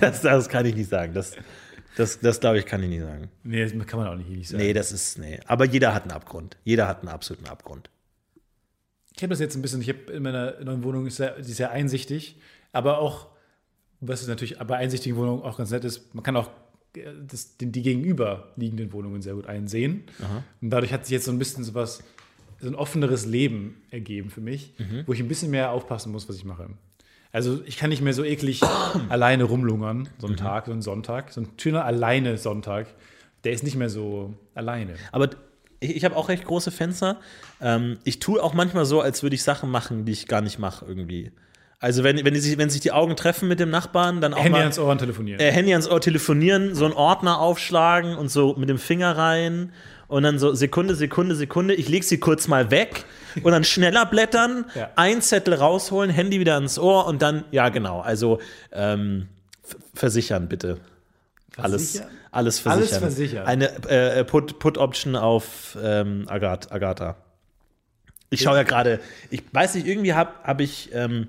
Das, 0.00 0.20
das 0.20 0.48
kann 0.50 0.66
ich 0.66 0.74
nicht 0.74 0.90
sagen. 0.90 1.14
Das, 1.14 1.32
das, 1.96 2.20
das 2.20 2.40
glaube 2.40 2.58
ich, 2.58 2.66
kann 2.66 2.82
ich 2.82 2.88
nicht 2.88 3.00
sagen. 3.00 3.30
nee, 3.42 3.64
das 3.64 3.86
kann 3.86 3.98
man 3.98 4.08
auch 4.08 4.16
nicht 4.16 4.30
ewig 4.30 4.48
sagen. 4.48 4.62
Nee, 4.62 4.72
das 4.72 4.92
ist, 4.92 5.18
nee. 5.18 5.40
Aber 5.46 5.64
jeder 5.64 5.94
hat 5.94 6.02
einen 6.02 6.12
Abgrund. 6.12 6.56
Jeder 6.62 6.86
hat 6.86 7.00
einen 7.00 7.08
absoluten 7.08 7.46
Abgrund. 7.48 7.90
Ich 9.16 9.22
habe 9.22 9.30
das 9.30 9.40
jetzt 9.40 9.56
ein 9.56 9.62
bisschen, 9.62 9.80
ich 9.80 9.88
habe 9.88 10.12
in 10.12 10.22
meiner 10.22 10.62
neuen 10.62 10.84
Wohnung, 10.84 11.06
ist 11.06 11.16
sehr, 11.16 11.36
die 11.36 11.50
ist 11.50 11.56
sehr 11.56 11.70
einsichtig, 11.70 12.38
aber 12.72 12.98
auch, 12.98 13.28
was 14.00 14.20
ist 14.20 14.28
natürlich 14.28 14.58
bei 14.58 14.76
einsichtigen 14.76 15.16
Wohnungen 15.16 15.42
auch 15.42 15.56
ganz 15.56 15.70
nett 15.70 15.84
ist, 15.84 16.14
man 16.14 16.22
kann 16.22 16.36
auch 16.36 16.50
äh, 16.94 17.12
das, 17.26 17.56
die, 17.56 17.72
die 17.72 17.80
gegenüberliegenden 17.80 18.92
Wohnungen 18.92 19.22
sehr 19.22 19.34
gut 19.34 19.46
einsehen. 19.46 20.04
Und 20.60 20.68
dadurch 20.70 20.92
hat 20.92 21.06
sich 21.06 21.12
jetzt 21.12 21.24
so 21.24 21.32
ein 21.32 21.38
bisschen 21.38 21.64
so 21.64 21.72
was, 21.72 22.02
so 22.60 22.68
ein 22.68 22.74
offeneres 22.74 23.24
Leben 23.24 23.80
ergeben 23.90 24.28
für 24.28 24.42
mich, 24.42 24.74
wo 25.06 25.14
ich 25.14 25.20
ein 25.20 25.28
bisschen 25.28 25.50
mehr 25.50 25.70
aufpassen 25.70 26.12
muss, 26.12 26.28
was 26.28 26.36
ich 26.36 26.44
mache. 26.44 26.68
Also 27.36 27.60
ich 27.66 27.76
kann 27.76 27.90
nicht 27.90 28.00
mehr 28.00 28.14
so 28.14 28.24
eklig 28.24 28.62
alleine 29.10 29.44
rumlungern, 29.44 30.08
so 30.16 30.26
einen 30.26 30.38
Tag, 30.38 30.64
so 30.64 30.72
einen 30.72 30.80
Sonntag, 30.80 31.34
so 31.34 31.42
ein 31.42 31.48
schöner 31.58 31.84
alleine 31.84 32.38
Sonntag, 32.38 32.86
der 33.44 33.52
ist 33.52 33.62
nicht 33.62 33.76
mehr 33.76 33.90
so 33.90 34.32
alleine. 34.54 34.94
Aber 35.12 35.28
ich, 35.80 35.96
ich 35.96 36.04
habe 36.06 36.16
auch 36.16 36.30
recht 36.30 36.46
große 36.46 36.70
Fenster. 36.70 37.20
Ähm, 37.60 37.98
ich 38.04 38.20
tue 38.20 38.42
auch 38.42 38.54
manchmal 38.54 38.86
so, 38.86 39.02
als 39.02 39.22
würde 39.22 39.36
ich 39.36 39.42
Sachen 39.42 39.70
machen, 39.70 40.06
die 40.06 40.12
ich 40.12 40.28
gar 40.28 40.40
nicht 40.40 40.58
mache 40.58 40.86
irgendwie. 40.86 41.30
Also 41.78 42.04
wenn, 42.04 42.24
wenn, 42.24 42.34
sich, 42.36 42.56
wenn 42.56 42.70
sich 42.70 42.80
die 42.80 42.92
Augen 42.92 43.16
treffen 43.16 43.48
mit 43.48 43.60
dem 43.60 43.68
Nachbarn, 43.68 44.22
dann 44.22 44.32
auch 44.32 44.38
Handy 44.38 44.52
mal 44.52 44.60
ans 44.62 44.78
Ohr 44.78 44.96
telefonieren. 44.96 45.38
äh, 45.38 45.52
Handy 45.52 45.72
ans 45.72 45.90
Ohr 45.90 46.00
telefonieren, 46.00 46.74
so 46.74 46.86
einen 46.86 46.94
Ordner 46.94 47.38
aufschlagen 47.38 48.16
und 48.16 48.30
so 48.30 48.54
mit 48.56 48.70
dem 48.70 48.78
Finger 48.78 49.14
rein 49.14 49.72
und 50.08 50.22
dann 50.22 50.38
so 50.38 50.54
Sekunde, 50.54 50.94
Sekunde, 50.94 51.34
Sekunde. 51.34 51.74
Ich 51.74 51.88
lege 51.88 52.04
sie 52.04 52.18
kurz 52.18 52.48
mal 52.48 52.70
weg 52.70 53.04
und 53.42 53.52
dann 53.52 53.64
schneller 53.64 54.06
blättern, 54.06 54.66
Ja. 54.74 54.90
ein 54.96 55.20
Zettel 55.22 55.54
rausholen, 55.54 56.10
Handy 56.10 56.40
wieder 56.40 56.54
ans 56.54 56.78
Ohr 56.78 57.06
und 57.06 57.22
dann, 57.22 57.44
ja 57.50 57.68
genau, 57.68 58.00
also 58.00 58.38
ähm, 58.72 59.28
versichern 59.94 60.48
bitte. 60.48 60.78
Alles, 61.56 61.92
Versichern? 61.92 62.10
alles 62.32 62.58
versichern. 62.58 62.88
Alles 62.88 62.98
versichern. 62.98 63.46
Eine 63.46 63.88
äh, 63.88 64.24
Put- 64.24 64.58
Put-Option 64.58 65.16
auf 65.16 65.76
ähm, 65.82 66.24
Agat 66.28 66.70
Agatha. 66.70 67.16
Ich 68.28 68.42
schaue 68.42 68.56
ja 68.56 68.62
gerade, 68.64 69.00
ich 69.30 69.42
weiß 69.52 69.74
nicht, 69.76 69.86
irgendwie 69.86 70.12
habe 70.14 70.32
hab 70.44 70.60
ich. 70.60 70.90
Ähm, 70.92 71.28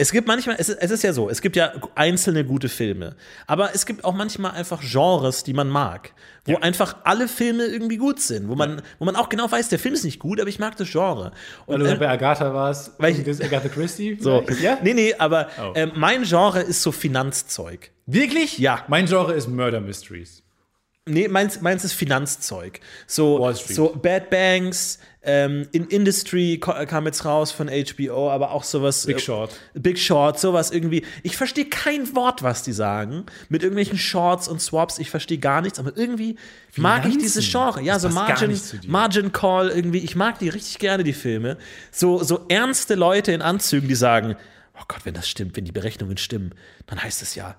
es 0.00 0.12
gibt 0.12 0.26
manchmal, 0.26 0.56
es 0.58 0.68
ist, 0.70 0.78
es 0.80 0.90
ist 0.90 1.02
ja 1.04 1.12
so, 1.12 1.28
es 1.28 1.42
gibt 1.42 1.56
ja 1.56 1.72
einzelne 1.94 2.44
gute 2.44 2.68
Filme, 2.68 3.14
aber 3.46 3.74
es 3.74 3.84
gibt 3.86 4.04
auch 4.04 4.14
manchmal 4.14 4.52
einfach 4.52 4.80
Genres, 4.80 5.44
die 5.44 5.52
man 5.52 5.68
mag, 5.68 6.12
wo 6.46 6.56
einfach 6.56 6.96
alle 7.04 7.28
Filme 7.28 7.64
irgendwie 7.64 7.98
gut 7.98 8.18
sind, 8.20 8.48
wo 8.48 8.54
man, 8.54 8.80
wo 8.98 9.04
man 9.04 9.14
auch 9.16 9.28
genau 9.28 9.50
weiß, 9.50 9.68
der 9.68 9.78
Film 9.78 9.94
ist 9.94 10.04
nicht 10.04 10.18
gut, 10.18 10.40
aber 10.40 10.48
ich 10.48 10.58
mag 10.58 10.76
das 10.76 10.90
Genre. 10.90 11.32
Weil 11.66 11.74
Und, 11.74 11.80
du 11.88 11.92
äh, 11.92 11.96
bei 11.96 12.08
Agatha 12.08 12.52
warst, 12.54 12.92
weil 12.98 13.12
ich- 13.18 13.24
das 13.24 13.40
Agatha 13.40 13.68
Christie. 13.68 14.16
so? 14.20 14.42
Ja? 14.62 14.78
nee, 14.82 14.94
nee, 14.94 15.14
aber 15.18 15.48
Oh. 15.60 15.72
ähm, 15.74 15.92
mein 15.94 16.24
Genre 16.24 16.60
ist 16.62 16.80
so 16.82 16.92
Finanzzeug. 16.92 17.90
Wirklich? 18.06 18.58
Ja. 18.58 18.84
Mein 18.88 19.06
Genre 19.06 19.34
ist 19.34 19.48
Murder 19.48 19.80
Mysteries. 19.80 20.42
Nee, 21.06 21.28
meins, 21.28 21.60
meins 21.60 21.82
ist 21.84 21.94
Finanzzeug. 21.94 22.78
So, 23.06 23.50
so 23.52 23.88
Bad 24.00 24.30
Banks, 24.30 24.98
ähm, 25.22 25.68
in 25.72 25.86
Industry 25.88 26.58
kam 26.58 27.04
jetzt 27.04 27.26
raus 27.26 27.52
von 27.52 27.68
HBO, 27.68 28.30
aber 28.30 28.52
auch 28.52 28.64
sowas. 28.64 29.04
Big 29.04 29.16
äh, 29.16 29.20
Short. 29.20 29.54
Big 29.74 29.98
Short, 29.98 30.40
sowas 30.40 30.70
irgendwie. 30.70 31.04
Ich 31.22 31.36
verstehe 31.36 31.66
kein 31.66 32.14
Wort, 32.16 32.42
was 32.42 32.62
die 32.62 32.72
sagen. 32.72 33.26
Mit 33.50 33.62
irgendwelchen 33.62 33.98
Shorts 33.98 34.48
und 34.48 34.62
Swaps, 34.62 34.98
ich 34.98 35.10
verstehe 35.10 35.36
gar 35.38 35.60
nichts, 35.60 35.78
aber 35.78 35.94
irgendwie 35.94 36.36
mag 36.76 37.06
ich 37.06 37.18
dieses 37.18 37.50
Genre. 37.50 37.82
Ja, 37.82 37.94
Das 37.94 38.02
so 38.02 38.08
Margin. 38.08 38.58
Margin 38.86 39.32
Call 39.32 39.68
irgendwie. 39.68 39.98
Ich 39.98 40.16
mag 40.16 40.38
die 40.38 40.48
richtig 40.48 40.78
gerne, 40.78 41.04
die 41.04 41.12
Filme. 41.12 41.58
So, 41.90 42.22
so 42.22 42.46
ernste 42.48 42.94
Leute 42.94 43.32
in 43.32 43.42
Anzügen, 43.42 43.88
die 43.88 43.94
sagen, 43.96 44.36
oh 44.78 44.84
Gott, 44.88 45.04
wenn 45.04 45.14
das 45.14 45.28
stimmt, 45.28 45.54
wenn 45.54 45.66
die 45.66 45.72
Berechnungen 45.72 46.16
stimmen, 46.16 46.54
dann 46.86 47.02
heißt 47.02 47.20
es 47.20 47.34
ja 47.34 47.56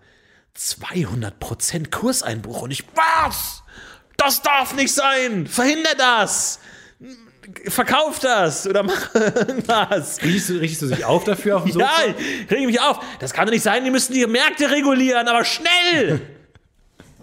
200% 0.57 1.91
Kurseinbruch. 1.91 2.63
Und 2.63 2.71
ich, 2.71 2.85
was? 2.95 3.61
Das 4.17 4.41
darf 4.41 4.73
nicht 4.75 4.93
sein! 4.93 5.45
Verhinder 5.45 5.93
das! 5.95 6.59
Verkauf 7.67 8.19
das! 8.19 8.67
Oder 8.67 8.83
mach 8.83 9.13
irgendwas! 9.15 10.21
Riechst 10.23 10.49
du, 10.49 10.53
riechst 10.59 10.81
du 10.81 10.87
sich 10.87 11.05
auf 11.05 11.23
dafür 11.23 11.57
auf 11.57 11.63
dem 11.63 11.71
Sofa? 11.73 11.85
Ja, 12.07 12.13
ich 12.45 12.51
reg 12.51 12.65
mich 12.65 12.79
auf. 12.81 12.99
Das 13.19 13.33
kann 13.33 13.45
doch 13.45 13.53
nicht 13.53 13.63
sein, 13.63 13.83
die 13.83 13.91
müssen 13.91 14.13
die 14.13 14.25
Märkte 14.27 14.69
regulieren, 14.71 15.27
aber 15.27 15.43
schnell! 15.45 16.21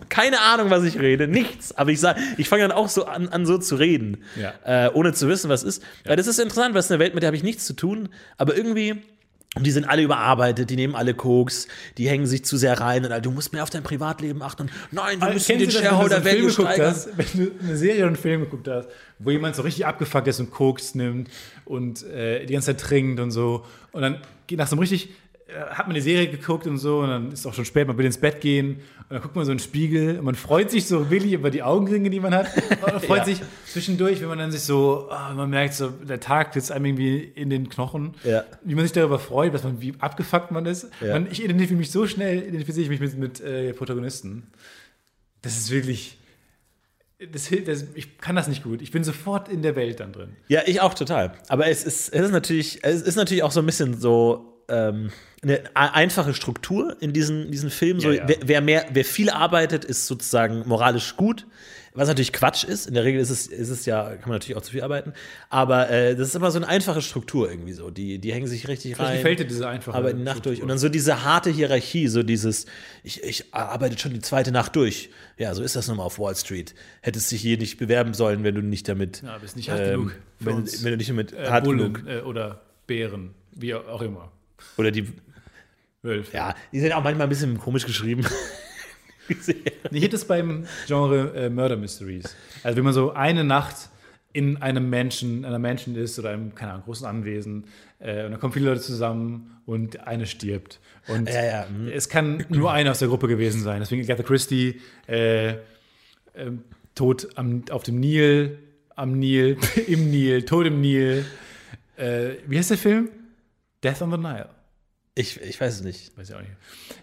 Keine 0.08 0.40
Ahnung, 0.40 0.70
was 0.70 0.84
ich 0.84 0.98
rede, 0.98 1.28
nichts. 1.28 1.76
Aber 1.76 1.90
ich 1.90 2.00
sage, 2.00 2.20
ich 2.38 2.48
fange 2.48 2.62
dann 2.62 2.72
auch 2.72 2.88
so 2.88 3.04
an, 3.04 3.28
an 3.28 3.44
so 3.44 3.58
zu 3.58 3.76
reden, 3.76 4.24
Ja. 4.36 4.54
äh, 4.86 4.90
ohne 4.94 5.12
zu 5.12 5.28
wissen, 5.28 5.50
was 5.50 5.62
ist. 5.62 5.82
Weil 6.04 6.16
das 6.16 6.26
ist 6.26 6.38
interessant, 6.38 6.72
weil 6.74 6.80
es 6.80 6.86
ist 6.86 6.92
eine 6.92 6.98
Welt, 7.00 7.14
mit 7.14 7.22
der 7.22 7.28
habe 7.28 7.36
ich 7.36 7.42
nichts 7.42 7.66
zu 7.66 7.74
tun, 7.74 8.08
aber 8.38 8.56
irgendwie. 8.56 9.02
Und 9.56 9.66
die 9.66 9.70
sind 9.70 9.84
alle 9.84 10.02
überarbeitet, 10.02 10.68
die 10.68 10.76
nehmen 10.76 10.94
alle 10.94 11.14
Koks, 11.14 11.68
die 11.96 12.08
hängen 12.08 12.26
sich 12.26 12.44
zu 12.44 12.56
sehr 12.58 12.78
rein 12.80 13.04
und 13.04 13.10
äh, 13.10 13.20
du 13.20 13.30
musst 13.30 13.52
mehr 13.52 13.62
auf 13.62 13.70
dein 13.70 13.82
Privatleben 13.82 14.42
achten. 14.42 14.62
Und 14.62 14.70
nein, 14.92 15.20
wir 15.20 15.32
müssen 15.32 15.46
Kennst 15.46 15.48
den 15.48 15.58
du 15.58 15.66
das, 15.66 15.82
Shareholder 15.82 16.24
Value 16.24 16.50
Film 16.50 16.66
steigern. 16.66 16.90
hast, 16.90 17.08
wenn 17.16 17.26
du 17.46 17.52
eine 17.64 17.76
Serie 17.76 18.00
oder 18.00 18.06
einen 18.08 18.16
Film 18.16 18.42
geguckt 18.42 18.68
hast, 18.68 18.88
wo 19.18 19.30
jemand 19.30 19.56
so 19.56 19.62
richtig 19.62 19.86
abgefuckt 19.86 20.28
ist 20.28 20.38
und 20.38 20.50
Koks 20.50 20.94
nimmt 20.94 21.30
und 21.64 22.04
äh, 22.04 22.44
die 22.44 22.52
ganze 22.52 22.66
Zeit 22.66 22.80
trinkt 22.80 23.20
und 23.20 23.30
so 23.30 23.64
und 23.92 24.02
dann 24.02 24.20
geht 24.46 24.58
nach 24.58 24.68
so 24.68 24.74
einem 24.74 24.80
richtig 24.80 25.10
hat 25.70 25.86
man 25.86 25.94
die 25.94 26.00
Serie 26.02 26.28
geguckt 26.28 26.66
und 26.66 26.76
so 26.78 26.98
und 27.00 27.08
dann 27.08 27.32
ist 27.32 27.46
auch 27.46 27.54
schon 27.54 27.64
spät, 27.64 27.86
man 27.88 27.96
will 27.96 28.04
ins 28.04 28.18
Bett 28.18 28.40
gehen 28.42 28.76
und 29.08 29.10
dann 29.10 29.22
guckt 29.22 29.34
man 29.34 29.44
so 29.46 29.52
in 29.52 29.56
den 29.58 29.64
Spiegel 29.64 30.18
und 30.18 30.24
man 30.26 30.34
freut 30.34 30.70
sich 30.70 30.86
so 30.86 31.08
willig 31.10 31.32
über 31.32 31.50
die 31.50 31.62
Augenringe, 31.62 32.10
die 32.10 32.20
man 32.20 32.34
hat 32.34 32.48
und 32.54 32.82
man 32.82 33.00
freut 33.00 33.18
Ja. 33.20 33.24
sich 33.24 33.40
zwischendurch, 33.66 34.20
wenn 34.20 34.28
man 34.28 34.38
dann 34.38 34.50
sich 34.52 34.60
so, 34.60 35.08
ah, 35.10 35.32
man 35.34 35.48
merkt 35.48 35.72
so, 35.74 35.88
der 35.88 36.20
Tag 36.20 36.52
sitzt 36.52 36.70
einem 36.70 36.84
irgendwie 36.84 37.18
in 37.20 37.48
den 37.48 37.68
Knochen, 37.70 38.14
Ja. 38.24 38.44
wie 38.62 38.74
man 38.74 38.84
sich 38.84 38.92
darüber 38.92 39.18
freut, 39.18 39.54
dass 39.54 39.64
man, 39.64 39.80
wie 39.80 39.94
abgefuckt 39.98 40.50
man 40.50 40.66
ist. 40.66 40.88
Ja. 41.00 41.14
Man, 41.14 41.28
ich 41.30 41.42
identifiziere 41.42 41.78
mich 41.78 41.90
so 41.90 42.06
schnell, 42.06 42.42
identifiziere 42.46 42.84
ich 42.84 42.90
mich 42.90 43.00
mit, 43.00 43.18
mit 43.18 43.40
äh, 43.40 43.72
Protagonisten. 43.72 44.48
Das 45.40 45.56
ist 45.56 45.70
wirklich. 45.70 46.18
Das, 47.32 47.50
das, 47.64 47.84
ich 47.94 48.18
kann 48.18 48.36
das 48.36 48.46
nicht 48.46 48.62
gut. 48.62 48.80
Ich 48.80 48.92
bin 48.92 49.02
sofort 49.02 49.48
in 49.48 49.62
der 49.62 49.74
Welt 49.74 49.98
dann 49.98 50.12
drin. 50.12 50.36
Ja, 50.46 50.60
ich 50.66 50.80
auch 50.80 50.94
total. 50.94 51.32
Aber 51.48 51.66
es 51.66 51.82
ist, 51.84 52.10
es 52.10 52.20
ist 52.26 52.30
natürlich, 52.30 52.78
es 52.84 53.02
ist 53.02 53.16
natürlich 53.16 53.42
auch 53.42 53.50
so 53.50 53.58
ein 53.60 53.66
bisschen 53.66 53.98
so 53.98 54.62
ähm, 54.68 55.10
eine 55.42 55.62
einfache 55.74 56.34
Struktur 56.34 56.96
in 57.00 57.12
diesen, 57.12 57.50
diesen 57.50 57.70
Filmen. 57.70 58.00
So, 58.00 58.10
Ja. 58.10 58.26
Wer, 58.26 58.36
wer 58.44 58.60
mehr, 58.60 58.86
wer 58.92 59.04
viel 59.04 59.30
arbeitet, 59.30 59.84
ist 59.84 60.06
sozusagen 60.06 60.62
moralisch 60.66 61.16
gut. 61.16 61.46
Was 61.94 62.06
natürlich 62.06 62.32
Quatsch 62.32 62.62
ist. 62.62 62.86
In 62.86 62.94
der 62.94 63.02
Regel 63.02 63.20
ist 63.20 63.30
es, 63.30 63.48
ist 63.48 63.70
es 63.70 63.84
ja, 63.84 64.04
kann 64.10 64.28
man 64.28 64.32
natürlich 64.32 64.56
auch 64.56 64.62
zu 64.62 64.70
viel 64.70 64.82
arbeiten. 64.82 65.14
Aber 65.48 65.90
äh, 65.90 66.14
das 66.14 66.28
ist 66.28 66.36
immer 66.36 66.50
so 66.52 66.58
eine 66.58 66.68
einfache 66.68 67.02
Struktur 67.02 67.50
irgendwie 67.50 67.72
so. 67.72 67.90
Die, 67.90 68.20
die 68.20 68.32
hängen 68.32 68.46
sich 68.46 68.68
richtig 68.68 68.94
Vielleicht 68.94 69.10
rein. 69.10 69.16
gefällt 69.16 69.38
dir 69.40 69.46
diese 69.46 69.66
einfache 69.68 69.96
arbeiten 69.96 70.18
die 70.18 70.22
Nacht 70.24 70.34
Struktur. 70.38 70.52
durch. 70.52 70.62
Und 70.62 70.68
dann 70.68 70.78
so 70.78 70.88
diese 70.88 71.24
harte 71.24 71.50
Hierarchie, 71.50 72.06
so 72.06 72.22
dieses, 72.22 72.66
ich, 73.02 73.24
ich 73.24 73.52
arbeite 73.52 73.98
schon 73.98 74.12
die 74.12 74.20
zweite 74.20 74.52
Nacht 74.52 74.76
durch. 74.76 75.10
Ja, 75.38 75.54
so 75.54 75.62
ist 75.62 75.74
das 75.74 75.88
nun 75.88 75.96
mal 75.96 76.04
auf 76.04 76.20
Wall 76.20 76.36
Street. 76.36 76.72
Hättest 77.00 77.32
dich 77.32 77.40
hier 77.40 77.58
nicht 77.58 77.78
bewerben 77.78 78.14
sollen, 78.14 78.44
wenn 78.44 78.54
du 78.54 78.60
nicht 78.62 78.88
damit. 78.88 79.22
Ja, 79.22 79.38
bist 79.38 79.56
nicht 79.56 79.70
hart 79.70 79.84
genug 79.84 80.10
für 80.38 80.46
Wenn, 80.46 80.56
wenn 80.66 80.90
du 80.92 80.96
nicht 80.98 81.10
damit 81.10 81.32
äh, 81.32 81.48
hart 81.48 81.64
Bullen, 81.64 81.94
genug. 81.94 82.08
äh, 82.08 82.20
oder 82.20 82.60
Bären, 82.86 83.30
wie 83.56 83.74
auch 83.74 84.02
immer. 84.02 84.30
Oder 84.76 84.90
die, 84.92 85.06
Wölfe. 86.02 86.36
ja, 86.36 86.54
die 86.72 86.80
sind 86.80 86.92
auch 86.92 87.02
manchmal 87.02 87.26
ein 87.26 87.30
bisschen 87.30 87.58
komisch 87.58 87.86
geschrieben. 87.86 88.24
Ich 89.90 90.02
hätte 90.02 90.16
es 90.16 90.24
beim 90.24 90.66
Genre 90.86 91.34
äh, 91.34 91.50
Murder 91.50 91.76
Mysteries. 91.76 92.34
Also 92.62 92.76
wenn 92.76 92.84
man 92.84 92.94
so 92.94 93.12
eine 93.12 93.44
Nacht 93.44 93.90
in 94.32 94.56
einem 94.58 94.88
Menschen, 94.90 95.44
einer 95.44 95.58
Menschen 95.58 95.96
ist 95.96 96.18
oder 96.18 96.30
einem, 96.30 96.54
keine 96.54 96.72
Ahnung, 96.72 96.84
großen 96.84 97.06
Anwesen 97.06 97.64
äh, 97.98 98.24
und 98.24 98.32
da 98.32 98.36
kommen 98.38 98.52
viele 98.52 98.66
Leute 98.66 98.80
zusammen 98.80 99.60
und 99.66 100.06
eine 100.06 100.26
stirbt. 100.26 100.80
Und 101.08 101.28
Ja, 101.28 101.44
ja, 101.44 101.66
mhm. 101.66 101.88
es 101.88 102.08
kann 102.08 102.44
nur 102.48 102.72
eine 102.72 102.90
aus 102.90 102.98
der 102.98 103.08
Gruppe 103.08 103.28
gewesen 103.28 103.62
sein. 103.62 103.80
Deswegen 103.80 104.02
Agatha 104.02 104.22
Christie, 104.22 104.80
äh, 105.06 105.56
ähm, 106.34 106.64
Tod 106.94 107.28
am, 107.36 107.64
auf 107.70 107.82
dem 107.82 108.00
Nil, 108.00 108.58
am 108.96 109.18
Nil, 109.18 109.56
im 109.86 110.10
Nil, 110.10 110.42
Tod 110.44 110.66
im 110.66 110.80
Nil. 110.80 111.24
Äh, 111.96 112.30
wie 112.46 112.58
heißt 112.58 112.70
der 112.70 112.78
Film? 112.78 113.08
Death 113.82 114.02
on 114.02 114.10
the 114.10 114.18
Nile. 114.18 114.48
Ich, 115.18 115.40
ich 115.40 115.60
weiß 115.60 115.74
es 115.74 115.82
nicht. 115.82 116.16
Weiß 116.16 116.28
ich 116.30 116.34
auch 116.36 116.40
nicht. 116.40 116.52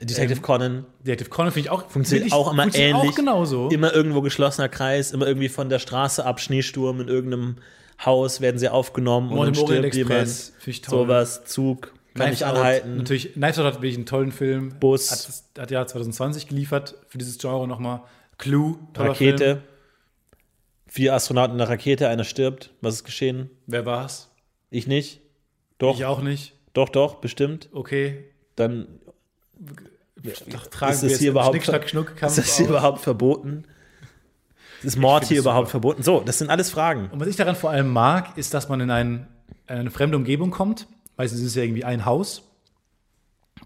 Detective 0.01 0.39
Conan 0.41 0.85
Detective 1.05 1.29
Conan 1.29 1.51
finde 1.51 1.67
ich 1.67 1.69
auch 1.71 1.89
funktioniert 1.89 2.27
ich- 2.27 2.33
auch 2.33 2.51
immer 2.51 2.63
funktioniert 2.63 2.95
ähnlich. 2.95 3.11
Auch 3.11 3.15
genauso. 3.15 3.69
Immer 3.69 3.93
irgendwo 3.93 4.21
geschlossener 4.21 4.69
Kreis, 4.69 5.11
immer 5.11 5.27
irgendwie 5.27 5.49
von 5.49 5.69
der 5.69 5.79
Straße 5.79 6.25
ab, 6.25 6.39
Schneesturm 6.39 7.01
in 7.01 7.07
irgendeinem 7.09 7.57
Haus 8.03 8.41
werden 8.41 8.57
sie 8.57 8.69
aufgenommen 8.69 9.29
und 9.29 9.35
Mord 9.35 9.47
dann 9.47 9.53
im 9.55 9.63
Orient 9.63 9.85
stirbt 9.93 9.95
jemand. 9.95 10.21
Express, 10.29 10.81
toll. 10.81 10.99
Sowas, 11.05 11.45
Zug, 11.45 11.81
kann 12.13 12.25
Knives 12.27 12.39
ich 12.41 12.45
Out, 12.45 12.55
anhalten. 12.55 12.97
Natürlich, 12.97 13.33
Knives 13.33 13.59
Out 13.59 13.65
hat 13.65 13.73
wirklich 13.75 13.95
einen 13.95 14.05
tollen 14.05 14.31
Film. 14.31 14.79
Bus. 14.79 15.11
Hat, 15.55 15.61
hat 15.63 15.71
ja 15.71 15.85
2020 15.85 16.47
geliefert 16.47 16.95
für 17.07 17.17
dieses 17.17 17.37
Genre 17.37 17.67
nochmal. 17.67 18.01
Clue, 18.37 18.77
toller 18.93 19.15
Film. 19.15 19.31
Rakete. 19.31 19.61
Vier 20.87 21.13
Astronauten 21.13 21.53
in 21.53 21.57
der 21.57 21.69
Rakete, 21.69 22.07
einer 22.07 22.23
stirbt. 22.23 22.71
Was 22.81 22.95
ist 22.95 23.03
geschehen? 23.03 23.49
Wer 23.67 23.85
war's? 23.85 24.29
Ich 24.69 24.87
nicht. 24.87 25.21
Doch, 25.77 25.95
Ich 25.95 26.05
auch 26.05 26.21
nicht. 26.21 26.53
Doch, 26.75 26.89
doch, 26.89 27.15
bestimmt. 27.15 27.69
Okay. 27.71 28.25
Dann 28.55 28.87
tragen 30.69 30.93
ist 30.93 31.01
wir 31.03 31.09
das 31.09 31.19
hier 31.19 31.31
überhaupt, 31.31 31.63
Schnick, 31.63 31.89
Schnuck, 31.89 32.15
Kampf 32.17 32.37
ist 32.37 32.47
das 32.47 32.57
hier 32.57 32.67
überhaupt 32.67 32.99
verboten? 32.99 33.63
Ist 34.83 34.97
Mord 34.97 35.23
hier 35.25 35.39
überhaupt 35.39 35.67
super. 35.67 35.71
verboten? 35.71 36.03
So, 36.03 36.19
das 36.19 36.37
sind 36.37 36.49
alles 36.49 36.69
Fragen. 36.69 37.09
Und 37.11 37.19
was 37.19 37.27
ich 37.27 37.37
daran 37.37 37.55
vor 37.55 37.69
allem 37.69 37.91
mag, 37.91 38.37
ist, 38.37 38.53
dass 38.53 38.67
man 38.69 38.81
in 38.81 38.91
ein, 38.91 39.27
eine 39.67 39.89
fremde 39.89 40.17
Umgebung 40.17 40.51
kommt. 40.51 40.87
Meistens 41.15 41.39
ist 41.39 41.47
es 41.47 41.55
ja 41.55 41.63
irgendwie 41.63 41.85
ein 41.85 42.05
Haus. 42.05 42.43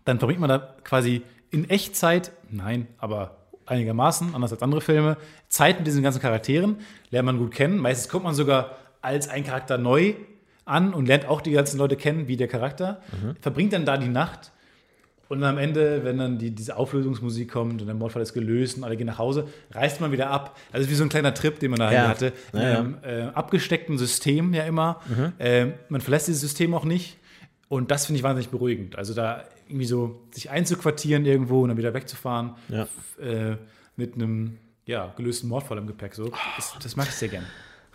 Dann 0.05 0.19
verbringt 0.19 0.39
man 0.39 0.49
da 0.49 0.75
quasi 0.83 1.23
in 1.49 1.67
Echtzeit, 1.67 2.31
nein, 2.51 2.87
aber 2.99 3.37
einigermaßen, 3.65 4.35
anders 4.35 4.51
als 4.51 4.61
andere 4.61 4.81
Filme, 4.81 5.17
Zeit 5.47 5.77
mit 5.77 5.87
diesen 5.87 6.03
ganzen 6.03 6.21
Charakteren, 6.21 6.77
lernt 7.09 7.25
man 7.25 7.39
gut 7.39 7.51
kennen. 7.51 7.79
Meistens 7.79 8.09
kommt 8.09 8.23
man 8.23 8.35
sogar 8.35 8.77
als 9.01 9.27
ein 9.27 9.43
Charakter 9.43 9.77
neu 9.77 10.13
an 10.69 10.93
und 10.93 11.07
lernt 11.07 11.27
auch 11.27 11.41
die 11.41 11.51
ganzen 11.51 11.77
Leute 11.77 11.95
kennen, 11.95 12.27
wie 12.27 12.37
der 12.37 12.47
Charakter. 12.47 13.01
Verbringt 13.41 13.73
dann 13.73 13.85
da 13.85 13.97
die 13.97 14.07
Nacht 14.09 14.51
und 15.27 15.43
am 15.43 15.57
Ende, 15.59 16.03
wenn 16.03 16.17
dann 16.17 16.37
die, 16.39 16.51
diese 16.51 16.75
Auflösungsmusik 16.75 17.51
kommt 17.51 17.81
und 17.81 17.87
der 17.87 17.95
Mordfall 17.95 18.21
ist 18.23 18.33
gelöst 18.33 18.77
und 18.77 18.83
alle 18.83 18.97
gehen 18.97 19.05
nach 19.07 19.19
Hause, 19.19 19.47
reist 19.71 20.01
man 20.01 20.11
wieder 20.11 20.29
ab. 20.31 20.57
Also 20.71 20.89
wie 20.89 20.95
so 20.95 21.03
ein 21.03 21.09
kleiner 21.09 21.33
Trip, 21.35 21.59
den 21.59 21.69
man 21.71 21.79
da 21.79 21.91
Ja. 21.91 22.07
hatte. 22.07 22.33
In 22.53 22.59
Ja, 22.59 22.69
ja. 22.69 22.79
einem 22.79 22.97
äh, 23.03 23.21
abgesteckten 23.33 23.97
System 23.99 24.53
ja 24.55 24.63
immer. 24.63 25.01
Äh, 25.37 25.67
man 25.89 26.01
verlässt 26.01 26.27
dieses 26.27 26.41
System 26.41 26.73
auch 26.73 26.83
nicht. 26.85 27.17
Und 27.67 27.91
das 27.91 28.07
finde 28.07 28.17
ich 28.17 28.23
wahnsinnig 28.23 28.49
beruhigend. 28.49 28.95
Also 28.97 29.13
da 29.13 29.43
irgendwie 29.67 29.85
so 29.85 30.19
sich 30.31 30.49
einzuquartieren 30.49 31.23
irgendwo 31.25 31.61
und 31.61 31.69
dann 31.69 31.77
wieder 31.77 31.93
wegzufahren 31.93 32.55
äh, 33.21 33.55
mit 33.95 34.15
einem 34.15 34.57
ja, 34.87 35.13
gelösten 35.15 35.47
Mordfall 35.47 35.77
im 35.77 35.85
Gepäck. 35.85 36.15
So. 36.15 36.31
Das, 36.55 36.73
das 36.81 36.95
mag 36.95 37.07
ich 37.07 37.13
sehr 37.13 37.29
gern. 37.29 37.45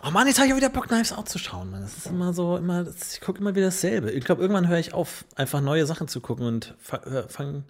Oh 0.07 0.11
Mann, 0.11 0.27
jetzt 0.27 0.37
habe 0.37 0.47
ich 0.47 0.53
auch 0.53 0.57
wieder 0.57 0.69
Bock, 0.69 0.87
Knives 0.87 1.11
Out 1.11 1.27
zu 1.29 1.39
schauen. 1.39 1.71
Mann. 1.71 1.81
Das 1.81 1.97
ist 1.97 2.07
immer 2.07 2.31
so, 2.31 2.57
immer, 2.57 2.83
das, 2.83 3.15
ich 3.15 3.21
gucke 3.21 3.39
immer 3.39 3.55
wieder 3.55 3.67
dasselbe. 3.67 4.11
Ich 4.11 4.23
glaube, 4.23 4.41
irgendwann 4.41 4.67
höre 4.67 4.77
ich 4.77 4.93
auf, 4.93 5.25
einfach 5.35 5.61
neue 5.61 5.85
Sachen 5.87 6.07
zu 6.07 6.21
gucken 6.21 6.45
und 6.45 6.75
fange 6.79 7.25
fang 7.27 7.63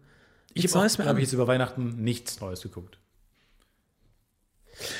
Ich 0.53 0.67
habe 0.67 0.79
Neues 0.79 0.97
mehr 0.97 1.07
an. 1.07 1.15
ich 1.15 1.23
jetzt 1.23 1.33
über 1.33 1.47
Weihnachten 1.47 2.03
nichts 2.03 2.41
Neues 2.41 2.61
geguckt. 2.61 2.99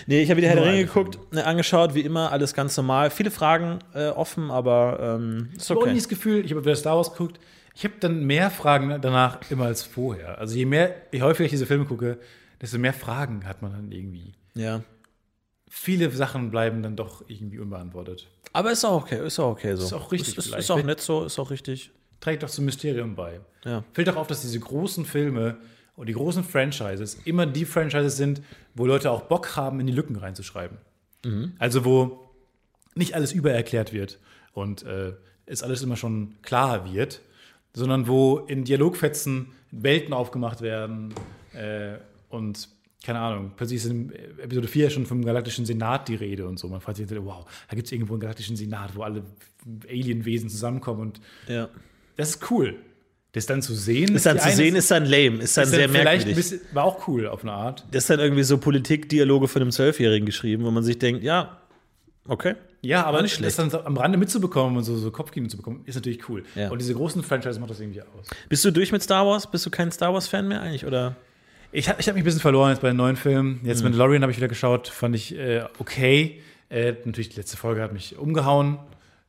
Nee, 0.07 0.21
ich 0.21 0.29
habe 0.29 0.38
wieder 0.38 0.47
Herr 0.47 0.55
der 0.55 0.65
Ringe 0.65 0.86
geguckt, 0.86 1.19
ne, 1.33 1.45
angeschaut, 1.45 1.93
wie 1.93 2.01
immer, 2.01 2.31
alles 2.31 2.53
ganz 2.53 2.77
normal. 2.77 3.09
Viele 3.09 3.31
Fragen 3.31 3.79
äh, 3.93 4.07
offen, 4.07 4.49
aber 4.49 4.99
ähm, 5.01 5.49
ist 5.57 5.69
Ich 5.69 5.75
okay. 5.75 5.89
nicht 5.91 6.03
das 6.05 6.09
Gefühl, 6.09 6.45
ich 6.45 6.51
habe 6.51 6.63
wieder 6.63 6.77
Star 6.77 6.95
Wars 6.95 7.11
geguckt, 7.11 7.41
ich 7.75 7.83
habe 7.83 7.95
dann 7.99 8.23
mehr 8.23 8.49
Fragen 8.49 9.01
danach 9.01 9.39
immer 9.51 9.65
als 9.65 9.83
vorher. 9.83 10.38
Also 10.38 10.55
je 10.55 10.65
mehr, 10.65 10.95
je 11.11 11.21
häufiger 11.21 11.43
ich 11.43 11.51
diese 11.51 11.65
Filme 11.65 11.83
gucke, 11.83 12.17
desto 12.61 12.77
mehr 12.77 12.93
Fragen 12.93 13.45
hat 13.45 13.61
man 13.61 13.73
dann 13.73 13.91
irgendwie. 13.91 14.31
Ja. 14.53 14.81
Viele 15.78 16.09
Sachen 16.09 16.51
bleiben 16.51 16.82
dann 16.82 16.95
doch 16.95 17.23
irgendwie 17.28 17.59
unbeantwortet. 17.59 18.28
Aber 18.53 18.71
ist 18.71 18.86
auch 18.86 19.03
okay, 19.03 19.28
ist 19.28 19.38
auch 19.39 19.51
okay 19.51 19.76
so. 19.76 19.84
Ist 19.84 19.93
auch 19.93 20.09
richtig 20.09 20.38
Ist, 20.38 20.55
ist, 20.55 20.71
auch 20.71 20.82
nett 20.82 21.01
so, 21.01 21.26
ist 21.26 21.38
auch 21.38 21.51
richtig. 21.51 21.91
Trägt 22.21 22.43
doch 22.43 22.49
zum 22.49 22.63
Mysterium 22.63 23.13
bei. 23.13 23.41
Ja. 23.65 23.84
Fällt 23.91 24.07
doch 24.07 24.15
auf, 24.15 24.28
dass 24.28 24.41
diese 24.41 24.59
großen 24.59 25.05
Filme 25.05 25.57
und 25.97 26.07
die 26.07 26.13
großen 26.13 26.45
Franchises 26.45 27.19
immer 27.26 27.45
die 27.45 27.65
Franchises 27.65 28.15
sind, 28.15 28.41
wo 28.73 28.86
Leute 28.86 29.11
auch 29.11 29.23
Bock 29.23 29.57
haben, 29.57 29.82
in 29.82 29.88
die 29.88 29.93
Lücken 29.93 30.15
reinzuschreiben. 30.15 30.78
Also 31.59 31.84
wo 31.84 32.30
nicht 32.95 33.13
alles 33.13 33.34
übererklärt 33.34 33.91
wird 33.91 34.19
und 34.53 34.84
äh, 34.84 35.13
es 35.45 35.61
alles 35.61 35.82
immer 35.82 35.97
schon 35.97 36.36
klar 36.41 36.91
wird, 36.93 37.21
sondern 37.73 38.07
wo 38.07 38.39
in 38.39 38.63
Dialogfetzen 38.63 39.51
Welten 39.71 40.13
aufgemacht 40.13 40.61
werden 40.61 41.13
äh, 41.53 41.97
und 42.30 42.69
keine 43.05 43.19
Ahnung, 43.19 43.51
plötzlich 43.55 43.77
ist 43.77 43.85
in 43.85 44.11
Episode 44.39 44.67
4 44.67 44.89
schon 44.89 45.05
vom 45.05 45.23
Galaktischen 45.23 45.65
Senat 45.65 46.07
die 46.07 46.15
Rede 46.15 46.47
und 46.47 46.57
so. 46.57 46.67
Man 46.67 46.81
fragt 46.81 46.97
sich, 46.97 47.07
wow, 47.23 47.45
da 47.69 47.75
gibt 47.75 47.85
es 47.87 47.91
irgendwo 47.91 48.13
einen 48.13 48.21
Galaktischen 48.21 48.55
Senat, 48.55 48.95
wo 48.95 49.03
alle 49.03 49.23
Alienwesen 49.87 50.49
zusammenkommen 50.49 51.01
und 51.01 51.21
Ja. 51.47 51.69
das 52.17 52.31
ist 52.31 52.51
cool. 52.51 52.75
Das 53.33 53.45
dann 53.45 53.61
zu 53.61 53.75
sehen. 53.75 54.15
Ist 54.15 54.25
dann 54.25 54.39
zu 54.39 54.45
eine- 54.45 54.55
sehen, 54.55 54.75
ist 54.75 54.89
dann 54.89 55.03
lame, 55.05 55.39
ist 55.43 55.57
dann 55.57 55.65
ist 55.65 55.69
sehr 55.71 55.81
dann 55.87 55.91
merkwürdig. 55.91 56.35
bisschen, 56.35 56.61
war 56.73 56.85
auch 56.85 57.07
cool 57.07 57.27
auf 57.27 57.43
eine 57.43 57.51
Art. 57.51 57.85
Das 57.91 58.05
ist 58.05 58.09
dann 58.09 58.19
irgendwie 58.21 58.43
so 58.43 58.57
Politikdialoge 58.57 59.47
von 59.49 59.61
einem 59.61 59.71
Zwölfjährigen 59.71 60.25
geschrieben, 60.25 60.63
wo 60.63 60.71
man 60.71 60.83
sich 60.83 60.97
denkt, 60.99 61.21
ja, 61.21 61.59
okay. 62.27 62.55
Ja, 62.81 63.03
aber 63.05 63.21
nicht 63.23 63.43
das 63.43 63.55
dann 63.57 63.73
am 63.83 63.97
Rande 63.97 64.17
mitzubekommen 64.17 64.77
und 64.77 64.83
so, 64.83 64.95
so 64.95 65.11
Kopfkino 65.11 65.47
zu 65.47 65.57
bekommen, 65.57 65.81
ist 65.85 65.95
natürlich 65.95 66.29
cool. 66.29 66.43
Ja. 66.55 66.69
Und 66.71 66.79
diese 66.79 66.93
großen 66.93 67.23
Franchises 67.23 67.59
macht 67.59 67.71
das 67.71 67.79
irgendwie 67.81 68.01
aus. 68.01 68.27
Bist 68.47 68.63
du 68.63 68.71
durch 68.71 68.91
mit 68.91 69.01
Star 69.03 69.25
Wars? 69.25 69.49
Bist 69.51 69.65
du 69.65 69.69
kein 69.69 69.91
Star 69.91 70.13
Wars-Fan 70.13 70.47
mehr 70.47 70.61
eigentlich? 70.61 70.85
Oder? 70.85 71.15
Ich 71.76 71.89
habe 71.89 71.99
ich 71.99 72.07
hab 72.07 72.15
mich 72.15 72.21
ein 72.21 72.26
bisschen 72.26 72.39
verloren 72.39 72.69
jetzt 72.69 72.82
bei 72.82 72.88
den 72.88 72.97
neuen 72.97 73.17
Filmen. 73.17 73.59
Jetzt 73.63 73.80
Mhm. 73.80 73.86
Mandalorian 73.86 74.21
habe 74.21 74.32
ich 74.32 74.38
wieder 74.38 74.47
geschaut, 74.47 74.88
fand 74.88 75.13
ich 75.13 75.38
äh, 75.38 75.65
okay. 75.78 76.41
Äh, 76.69 76.93
natürlich, 77.03 77.30
die 77.30 77.36
letzte 77.36 77.57
Folge 77.57 77.82
hat 77.82 77.91
mich 77.91 78.17
umgehauen. 78.17 78.80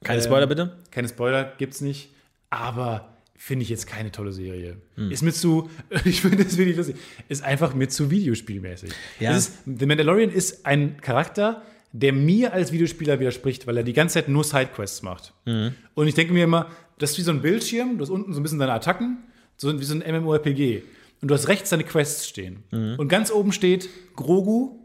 Keine 0.05 0.21
Ähm, 0.21 0.25
Spoiler 0.25 0.47
bitte? 0.47 0.77
Keine 0.93 1.09
Spoiler 1.09 1.53
gibt's 1.59 1.81
nicht. 1.81 2.11
Aber 2.49 3.17
finde 3.37 3.65
ich 3.65 3.69
jetzt 3.69 3.89
keine 3.89 4.13
tolle 4.13 4.33
Serie. 4.33 4.77
Hm. 4.95 5.11
Ist 5.11 5.23
mir 5.23 5.33
zu, 5.33 5.69
ich 6.05 6.21
finde 6.21 6.45
das 6.45 6.57
wirklich 6.57 6.77
lustig, 6.77 6.97
ist 7.29 7.43
einfach 7.43 7.75
mir 7.75 7.89
zu 7.89 8.11
videospielmäßig. 8.13 8.93
Ja. 9.19 9.37
Ist, 9.37 9.59
The 9.67 9.85
Mandalorian 9.87 10.31
ist 10.31 10.65
ein 10.65 11.01
Charakter, 11.01 11.63
der 11.93 12.13
mir 12.13 12.53
als 12.53 12.71
Videospieler 12.71 13.19
widerspricht, 13.19 13.67
weil 13.67 13.77
er 13.79 13.83
die 13.83 13.93
ganze 13.93 14.15
Zeit 14.15 14.29
nur 14.29 14.45
Sidequests 14.45 15.03
macht. 15.03 15.33
Mhm. 15.47 15.75
Und 15.95 16.07
ich 16.07 16.15
denke 16.15 16.33
mir 16.33 16.45
immer, 16.45 16.71
das 16.99 17.11
ist 17.11 17.19
wie 17.19 17.23
so 17.23 17.33
ein 17.33 17.43
Bildschirm, 17.43 17.99
du 17.99 18.03
hast 18.03 18.11
unten 18.11 18.33
so 18.33 18.39
ein 18.39 18.43
bisschen 18.45 18.61
deine 18.61 18.73
Attacken, 18.73 19.19
so 19.57 19.79
wie 19.79 19.85
so 19.85 19.95
ein 20.01 20.23
MMORPG. 20.23 20.83
Und 21.27 21.31
du 21.31 21.35
hast 21.35 21.49
rechts 21.49 21.71
deine 21.71 21.83
Quests 21.83 22.29
stehen. 22.29 22.63
Mhm. 22.71 22.95
Und 22.99 23.09
ganz 23.09 23.33
oben 23.33 23.51
steht 23.51 23.89
Grogu, 24.15 24.79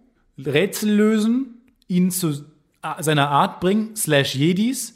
Rätsel 0.44 0.90
lösen, 0.90 1.62
ihn 1.88 2.10
zu 2.10 2.34
seiner 3.00 3.30
Art 3.30 3.60
bringen, 3.60 3.96
slash 3.96 4.34
Jedis. 4.34 4.96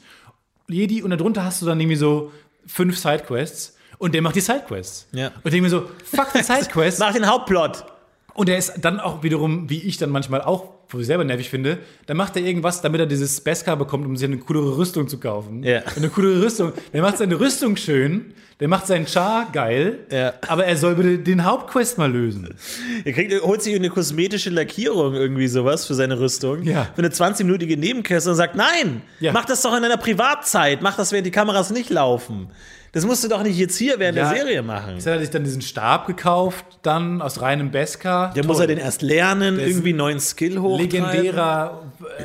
Jedi 0.67 1.03
und 1.03 1.11
darunter 1.11 1.43
hast 1.43 1.61
du 1.61 1.67
dann 1.67 1.79
irgendwie 1.79 1.97
so 1.97 2.31
fünf 2.65 2.97
Sidequests 2.97 3.77
und 3.99 4.15
der 4.15 4.23
macht 4.23 4.35
die 4.35 4.41
Sidequests. 4.41 5.07
Ja. 5.11 5.27
Und 5.27 5.35
ich 5.45 5.51
denke 5.51 5.61
mir 5.61 5.69
so, 5.69 5.83
fuck 6.03 6.33
die 6.33 6.41
Sidequests. 6.43 6.99
Mach 6.99 7.13
den 7.13 7.27
Hauptplot. 7.27 7.85
und 8.33 8.49
er 8.49 8.57
ist 8.57 8.73
dann 8.81 8.99
auch 8.99 9.21
wiederum, 9.21 9.69
wie 9.69 9.83
ich 9.83 9.97
dann 9.97 10.09
manchmal 10.09 10.41
auch, 10.41 10.73
wo 10.89 10.97
ich 10.97 11.05
selber 11.05 11.23
nervig 11.25 11.51
finde, 11.51 11.77
dann 12.07 12.17
macht 12.17 12.35
er 12.37 12.41
irgendwas, 12.41 12.81
damit 12.81 13.01
er 13.01 13.05
dieses 13.05 13.39
Beskar 13.41 13.77
bekommt, 13.77 14.07
um 14.07 14.17
sich 14.17 14.27
eine 14.27 14.39
coolere 14.39 14.77
Rüstung 14.77 15.07
zu 15.07 15.19
kaufen. 15.19 15.61
Ja. 15.61 15.83
Eine 15.95 16.09
coolere 16.09 16.43
Rüstung. 16.43 16.73
Der 16.91 17.03
macht 17.03 17.19
seine 17.19 17.39
Rüstung 17.39 17.77
schön, 17.77 18.33
der 18.59 18.67
macht 18.69 18.87
seinen 18.87 19.05
Char 19.05 19.47
geil, 19.51 19.99
Ja. 20.11 20.33
aber 20.47 20.65
er 20.65 20.77
soll 20.77 20.95
bitte 20.95 21.19
den 21.19 21.43
Hauptquest 21.43 21.97
mal 21.97 22.11
lösen. 22.11 22.55
Er 23.03 23.11
kriegt, 23.11 23.41
holt 23.43 23.61
sich 23.61 23.75
eine 23.75 23.89
kosmetische 23.89 24.49
Lackierung, 24.49 25.13
irgendwie 25.13 25.47
sowas 25.47 25.85
für 25.85 25.93
seine 25.93 26.19
Rüstung. 26.19 26.63
Ja. 26.63 26.87
Für 26.95 26.99
eine 26.99 27.09
20-minütige 27.09 27.77
Nebenquest 27.77 28.27
und 28.27 28.35
sagt, 28.35 28.55
nein, 28.55 29.01
Ja. 29.19 29.33
mach 29.33 29.45
das 29.45 29.61
doch 29.61 29.75
in 29.75 29.81
deiner 29.81 29.97
Privatzeit, 29.97 30.81
mach 30.81 30.95
das, 30.95 31.11
während 31.11 31.27
die 31.27 31.31
Kameras 31.31 31.69
nicht 31.71 31.89
laufen. 31.89 32.47
Das 32.93 33.05
musst 33.05 33.25
du 33.25 33.27
doch 33.27 33.43
nicht 33.43 33.57
jetzt 33.59 33.75
hier 33.75 33.99
während 33.99 34.17
Ja. 34.17 34.29
der 34.29 34.37
Serie 34.37 34.61
machen. 34.61 34.93
Jetzt 34.95 35.05
hat 35.05 35.15
er 35.15 35.19
sich 35.19 35.29
dann 35.29 35.43
diesen 35.43 35.61
Stab 35.61 36.07
gekauft, 36.07 36.63
dann 36.81 37.21
aus 37.21 37.41
reinem 37.41 37.69
Beskar. 37.71 38.31
Der 38.35 38.45
muss 38.45 38.61
er 38.61 38.67
den 38.67 38.77
erst 38.77 39.01
lernen, 39.01 39.59
ist 39.59 39.67
irgendwie 39.67 39.89
einen 39.89 39.97
neuen 39.97 40.19
Skill 40.21 40.59
hochtreiben. 40.59 40.91
legendärer 41.11 41.81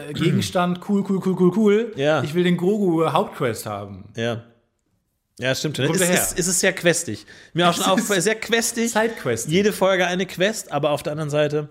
äh, 0.09 0.13
Gegenstand, 0.13 0.79
cool, 0.89 1.05
cool, 1.09 1.21
cool, 1.27 1.37
cool, 1.41 1.53
cool. 1.57 1.93
Ja. 1.97 2.23
Ich 2.23 2.35
will 2.35 2.45
den 2.45 2.57
Grogu 2.57 3.05
Hauptquest 3.11 3.67
haben. 3.67 4.05
Ja. 4.17 4.43
Ja, 5.41 5.55
stimmt. 5.55 5.77
Kommt 5.79 6.01
Es 6.01 6.09
ist, 6.09 6.39
es 6.39 6.47
ist 6.47 6.61
sehr 6.61 6.73
questig. 6.73 7.27
Mir 7.55 7.69
auch 7.69 7.75
schon 7.77 7.85
aufgefallen, 7.85 8.21
sehr 8.21 8.35
questig. 8.35 8.93
Sidequest. 8.93 9.49
Jede 9.49 9.73
Folge 9.73 10.07
eine 10.07 10.27
Quest, 10.27 10.71
aber 10.71 10.91
auf 10.91 11.03
der 11.03 11.13
anderen 11.13 11.31
Seite, 11.31 11.69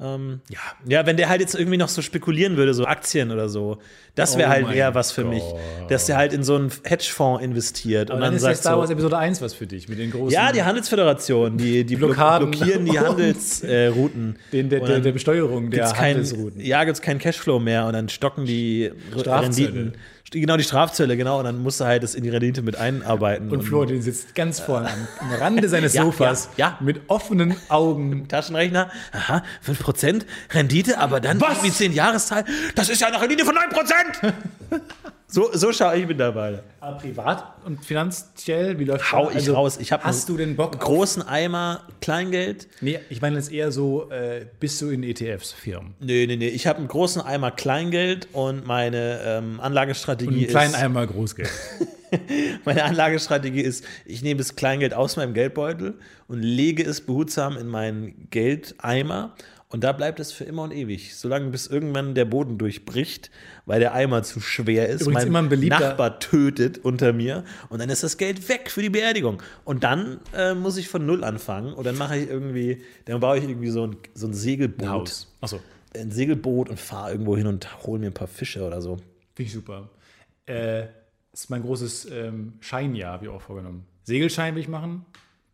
ähm, 0.00 0.40
ja. 0.50 0.58
ja, 0.86 1.06
wenn 1.06 1.16
der 1.16 1.28
halt 1.28 1.40
jetzt 1.40 1.54
irgendwie 1.54 1.76
noch 1.76 1.88
so 1.88 2.02
spekulieren 2.02 2.56
würde, 2.56 2.74
so 2.74 2.84
Aktien 2.84 3.30
oder 3.30 3.48
so, 3.48 3.78
das 4.16 4.36
wäre 4.36 4.48
Oh 4.48 4.52
halt 4.52 4.72
eher 4.74 4.92
was 4.96 5.12
für 5.12 5.24
mich, 5.24 5.44
dass 5.88 6.06
der 6.06 6.16
halt 6.16 6.32
in 6.32 6.42
so 6.42 6.56
einen 6.56 6.72
Hedgefonds 6.82 7.44
investiert 7.44 8.10
Aber 8.10 8.16
und 8.16 8.22
dann, 8.22 8.30
dann, 8.30 8.36
ist 8.36 8.42
ja 8.42 8.48
sagt 8.48 8.58
Star 8.58 8.78
Wars 8.78 8.88
so, 8.88 8.92
Episode 8.94 9.18
1 9.18 9.40
was 9.40 9.54
für 9.54 9.68
dich, 9.68 9.88
mit 9.88 10.00
den 10.00 10.10
großen. 10.10 10.32
ja, 10.32 10.50
die 10.50 10.64
Handelsföderation, 10.64 11.56
die, 11.58 11.84
die 11.84 11.94
Blockaden. 11.94 12.50
blockieren 12.50 12.86
die 12.86 12.98
Handelsrouten. 12.98 13.70
Äh, 13.70 13.86
Routen. 13.86 14.36
den, 14.52 14.68
der, 14.68 14.80
der, 14.80 14.98
der 14.98 15.12
Besteuerung 15.12 15.70
der 15.70 15.80
gibt's 15.80 15.94
kein, 15.94 16.16
Handelsrouten. 16.16 16.60
ja, 16.60 16.82
gibt 16.82 16.96
es 16.96 17.02
keinen 17.02 17.20
Cashflow 17.20 17.60
mehr 17.60 17.86
und 17.86 17.92
dann 17.92 18.08
stocken 18.08 18.46
die 18.46 18.90
Strafzölle. 19.12 19.68
Renditen. 19.68 19.92
Genau, 20.30 20.56
die 20.56 20.64
Strafzölle, 20.64 21.16
genau, 21.16 21.38
und 21.38 21.44
dann 21.44 21.62
musst 21.62 21.80
du 21.80 21.84
halt 21.84 22.02
das 22.02 22.14
in 22.14 22.24
die 22.24 22.30
Rendite 22.30 22.62
mit 22.62 22.76
einarbeiten. 22.76 23.50
Und 23.50 23.62
Florentin 23.62 24.02
sitzt 24.02 24.34
ganz 24.34 24.58
vorne 24.58 24.88
am, 24.90 25.08
am 25.20 25.32
Rande 25.34 25.68
seines 25.68 25.92
Ja, 25.94 26.02
Sofas 26.02 26.48
ja, 26.56 26.68
ja. 26.70 26.78
mit 26.80 27.02
offenen 27.08 27.54
Augen. 27.68 28.26
Taschenrechner, 28.26 28.90
aha, 29.12 29.44
5% 29.64 30.22
Rendite, 30.50 30.98
aber 30.98 31.20
dann 31.20 31.40
Was? 31.40 31.62
wie 31.62 31.70
10 31.70 31.92
Jahreszahl, 31.92 32.44
das 32.74 32.88
ist 32.88 33.00
ja 33.00 33.08
eine 33.08 33.20
Rendite 33.20 33.44
von 33.44 33.54
9%! 33.54 34.32
So, 35.34 35.50
so 35.52 35.72
schaue 35.72 35.96
ich 35.96 36.06
mittlerweile. 36.06 36.62
Aber 36.78 36.96
privat 36.96 37.56
und 37.64 37.84
finanziell, 37.84 38.78
wie 38.78 38.84
läuft 38.84 39.10
Hau 39.10 39.24
das? 39.24 39.32
ich 39.32 39.38
Also, 39.38 39.54
raus. 39.54 39.78
Ich 39.80 39.90
Hast 39.90 40.28
du 40.28 40.36
den 40.36 40.54
Bock 40.54 40.78
großen 40.78 41.22
Eimer 41.26 41.82
Kleingeld? 42.00 42.68
Nee, 42.80 43.00
ich 43.10 43.20
meine 43.20 43.34
jetzt 43.34 43.50
eher 43.50 43.72
so, 43.72 44.08
äh, 44.12 44.46
bist 44.60 44.80
du 44.80 44.90
in 44.90 45.02
ETFs, 45.02 45.50
Firmen? 45.50 45.94
Nee, 45.98 46.26
nee, 46.28 46.36
nee. 46.36 46.46
Ich 46.46 46.68
habe 46.68 46.78
einen 46.78 46.86
großen 46.86 47.20
Eimer 47.20 47.50
Kleingeld 47.50 48.28
und 48.32 48.64
meine 48.64 49.18
ähm, 49.24 49.54
Und 49.54 49.60
Anlagestrategie 49.60 50.30
einen 50.30 50.46
kleinen 50.46 50.74
ist. 50.74 50.80
Eimer 50.80 51.04
Großgeld. 51.04 51.50
Meine 52.64 52.84
Anlagestrategie 52.84 53.60
ist, 53.60 53.84
ich 54.06 54.22
nehme 54.22 54.38
das 54.38 54.54
Kleingeld 54.54 54.94
aus 54.94 55.16
meinem 55.16 55.34
Geldbeutel 55.34 55.94
und 56.28 56.42
lege 56.42 56.84
es 56.84 57.00
behutsam 57.00 57.56
in 57.56 57.66
meinen 57.66 58.28
Geldeimer. 58.30 59.34
Und 59.74 59.82
da 59.82 59.90
bleibt 59.90 60.20
es 60.20 60.30
für 60.30 60.44
immer 60.44 60.62
und 60.62 60.70
ewig, 60.72 61.16
solange 61.16 61.50
bis 61.50 61.66
irgendwann 61.66 62.14
der 62.14 62.26
Boden 62.26 62.58
durchbricht, 62.58 63.32
weil 63.66 63.80
der 63.80 63.92
Eimer 63.92 64.22
zu 64.22 64.38
schwer 64.38 64.88
ist. 64.88 65.00
Übrigens 65.00 65.14
mein 65.22 65.26
immer 65.26 65.38
ein 65.40 65.48
beliebter- 65.48 65.80
Nachbar 65.88 66.20
tötet 66.20 66.78
unter 66.78 67.12
mir 67.12 67.42
und 67.70 67.80
dann 67.80 67.90
ist 67.90 68.04
das 68.04 68.16
Geld 68.16 68.48
weg 68.48 68.70
für 68.70 68.82
die 68.82 68.88
Beerdigung. 68.90 69.42
Und 69.64 69.82
dann 69.82 70.20
äh, 70.32 70.54
muss 70.54 70.76
ich 70.76 70.86
von 70.88 71.04
Null 71.04 71.24
anfangen 71.24 71.72
und 71.74 71.84
dann 71.84 71.98
mache 71.98 72.16
ich 72.16 72.28
irgendwie, 72.30 72.82
dann 73.06 73.18
baue 73.18 73.38
ich 73.38 73.48
irgendwie 73.48 73.70
so 73.70 73.88
ein, 73.88 73.96
so 74.14 74.28
ein 74.28 74.32
Segelboot. 74.32 75.26
Achso, 75.40 75.58
Ein 75.92 76.12
Segelboot 76.12 76.68
und 76.70 76.78
fahre 76.78 77.10
irgendwo 77.10 77.36
hin 77.36 77.48
und 77.48 77.82
hole 77.84 77.98
mir 77.98 78.06
ein 78.06 78.14
paar 78.14 78.28
Fische 78.28 78.62
oder 78.64 78.80
so. 78.80 78.98
finde 79.34 79.48
ich 79.48 79.52
super. 79.52 79.90
Äh, 80.46 80.84
ist 81.32 81.50
mein 81.50 81.62
großes 81.62 82.08
ähm, 82.12 82.52
Scheinjahr, 82.60 83.22
wie 83.22 83.28
auch 83.28 83.42
vorgenommen. 83.42 83.86
Segelschein 84.04 84.54
will 84.54 84.62
ich 84.62 84.68
machen. 84.68 85.04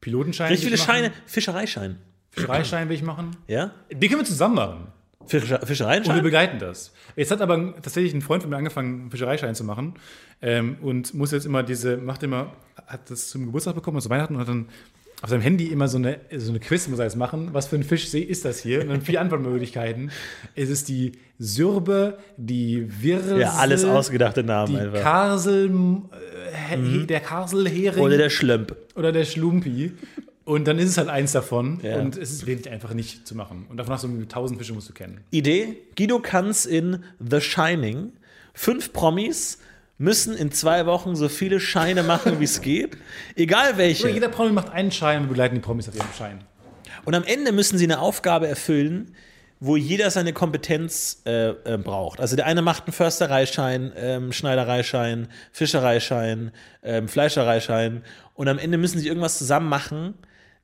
Pilotenschein 0.03 0.49
Richtig 0.51 0.71
will 0.71 0.77
viele. 0.77 0.87
Scheine, 0.87 1.13
Fischereischein. 1.25 1.97
Fischereischein 2.33 2.89
will 2.89 2.97
ich 2.97 3.03
machen. 3.03 3.37
Ja? 3.49 3.73
Die 3.91 4.09
können 4.09 4.21
wir 4.21 4.27
zusammen 4.27 4.55
machen. 4.55 4.87
Fische, 5.27 5.55
Und 5.55 5.61
wir 5.61 5.67
Fischereischein? 5.67 6.23
begleiten 6.23 6.59
das. 6.59 6.93
Jetzt 7.15 7.31
hat 7.31 7.41
aber 7.41 7.75
tatsächlich 7.83 8.15
ein 8.15 8.23
Freund 8.23 8.43
von 8.43 8.51
mir 8.51 8.57
angefangen, 8.57 9.01
einen 9.03 9.11
Fischereischein 9.11 9.55
zu 9.55 9.65
machen. 9.65 9.95
Ähm, 10.43 10.77
und 10.81 11.13
muss 11.15 11.31
jetzt 11.33 11.45
immer 11.47 11.63
diese, 11.63 11.97
macht 11.99 12.23
immer, 12.23 12.53
hat 12.87 13.11
das 13.11 13.29
zum 13.29 13.47
Geburtstag 13.47 13.75
bekommen, 13.75 14.01
zu 14.01 14.09
Weihnachten 14.11 14.35
und 14.35 14.41
hat 14.41 14.49
dann 14.49 14.69
auf 15.23 15.29
seinem 15.29 15.43
Handy 15.43 15.67
immer 15.67 15.87
so 15.87 15.99
eine, 15.99 16.19
so 16.37 16.51
eine 16.51 16.61
Quiz, 16.61 16.89
muss 16.89 16.99
er 16.99 17.05
jetzt 17.05 17.17
machen. 17.17 17.51
Was 17.53 17.67
für 17.69 17.77
ein 17.77 17.83
Fisch 17.85 18.13
ist 18.15 18.45
das 18.47 18.61
hier? 18.61 18.81
Und 18.81 18.89
dann 18.89 19.03
vier 19.03 19.21
Antwortmöglichkeiten. 19.21 20.11
Es 20.55 20.71
ist 20.71 20.89
die 20.89 21.13
Sürbe, 21.39 22.19
die 22.39 22.89
Wirsel, 23.03 23.41
Ja, 23.41 23.53
alles 23.59 23.85
ausgedachte 23.85 24.43
Namen 24.43 24.73
die 24.73 24.79
einfach. 24.81 25.03
Karsel, 25.03 25.71
äh, 25.71 26.77
he- 26.79 27.07
der 27.07 27.21
Karselhering 27.21 28.03
Oder 28.03 28.17
der 28.17 28.31
Schlömp. 28.31 28.75
oder 28.95 29.13
der 29.13 29.25
Schlumpi. 29.25 29.93
Und 30.51 30.67
dann 30.67 30.81
ist 30.81 30.89
es 30.89 30.99
halt 30.99 31.09
eins 31.09 31.31
davon. 31.31 31.79
Ja. 31.81 32.01
Und 32.01 32.17
es 32.17 32.33
ist 32.33 32.45
wirklich 32.45 32.73
einfach 32.73 32.93
nicht 32.93 33.25
zu 33.25 33.37
machen. 33.37 33.67
Und 33.69 33.77
davon 33.77 33.95
hast 33.95 34.03
du 34.03 34.25
tausend 34.27 34.59
Fische 34.59 34.73
musst 34.73 34.89
du 34.89 34.93
kennen. 34.93 35.21
Idee: 35.31 35.77
Guido 35.97 36.19
Kanz 36.19 36.65
in 36.65 37.05
The 37.21 37.41
Shining. 37.41 38.13
Fünf 38.53 38.93
Promis 38.93 39.59
müssen 39.97 40.35
in 40.35 40.51
zwei 40.51 40.87
Wochen 40.87 41.15
so 41.15 41.29
viele 41.29 41.61
Scheine 41.61 42.03
machen, 42.03 42.41
wie 42.41 42.45
es 42.45 42.61
geht. 42.63 42.97
Egal 43.37 43.69
Oder 43.69 43.79
welche. 43.79 44.09
jeder 44.09 44.29
Promi 44.29 44.51
macht 44.51 44.71
einen 44.71 44.91
Schein 44.91 45.19
und 45.19 45.23
wir 45.25 45.29
begleiten 45.29 45.55
die 45.55 45.61
Promis 45.61 45.89
auf 45.89 45.95
ihrem 45.95 46.13
Schein. 46.19 46.43
Und 47.05 47.15
am 47.15 47.23
Ende 47.23 47.53
müssen 47.53 47.79
sie 47.79 47.85
eine 47.85 48.01
Aufgabe 48.01 48.49
erfüllen, 48.49 49.15
wo 49.61 49.77
jeder 49.77 50.11
seine 50.11 50.33
Kompetenz 50.33 51.23
äh, 51.27 51.51
äh, 51.51 51.79
braucht. 51.79 52.19
Also 52.19 52.35
der 52.35 52.47
eine 52.47 52.61
macht 52.61 52.87
einen 52.87 52.93
Förstereischein, 52.93 53.93
ähm, 53.95 54.33
Schneidereischein, 54.33 55.29
Fischereischein, 55.53 56.51
ähm, 56.83 57.07
Fleischereischein 57.07 58.03
und 58.35 58.49
am 58.49 58.59
Ende 58.59 58.79
müssen 58.79 58.99
sie 58.99 59.07
irgendwas 59.07 59.39
zusammen 59.39 59.69
machen, 59.69 60.15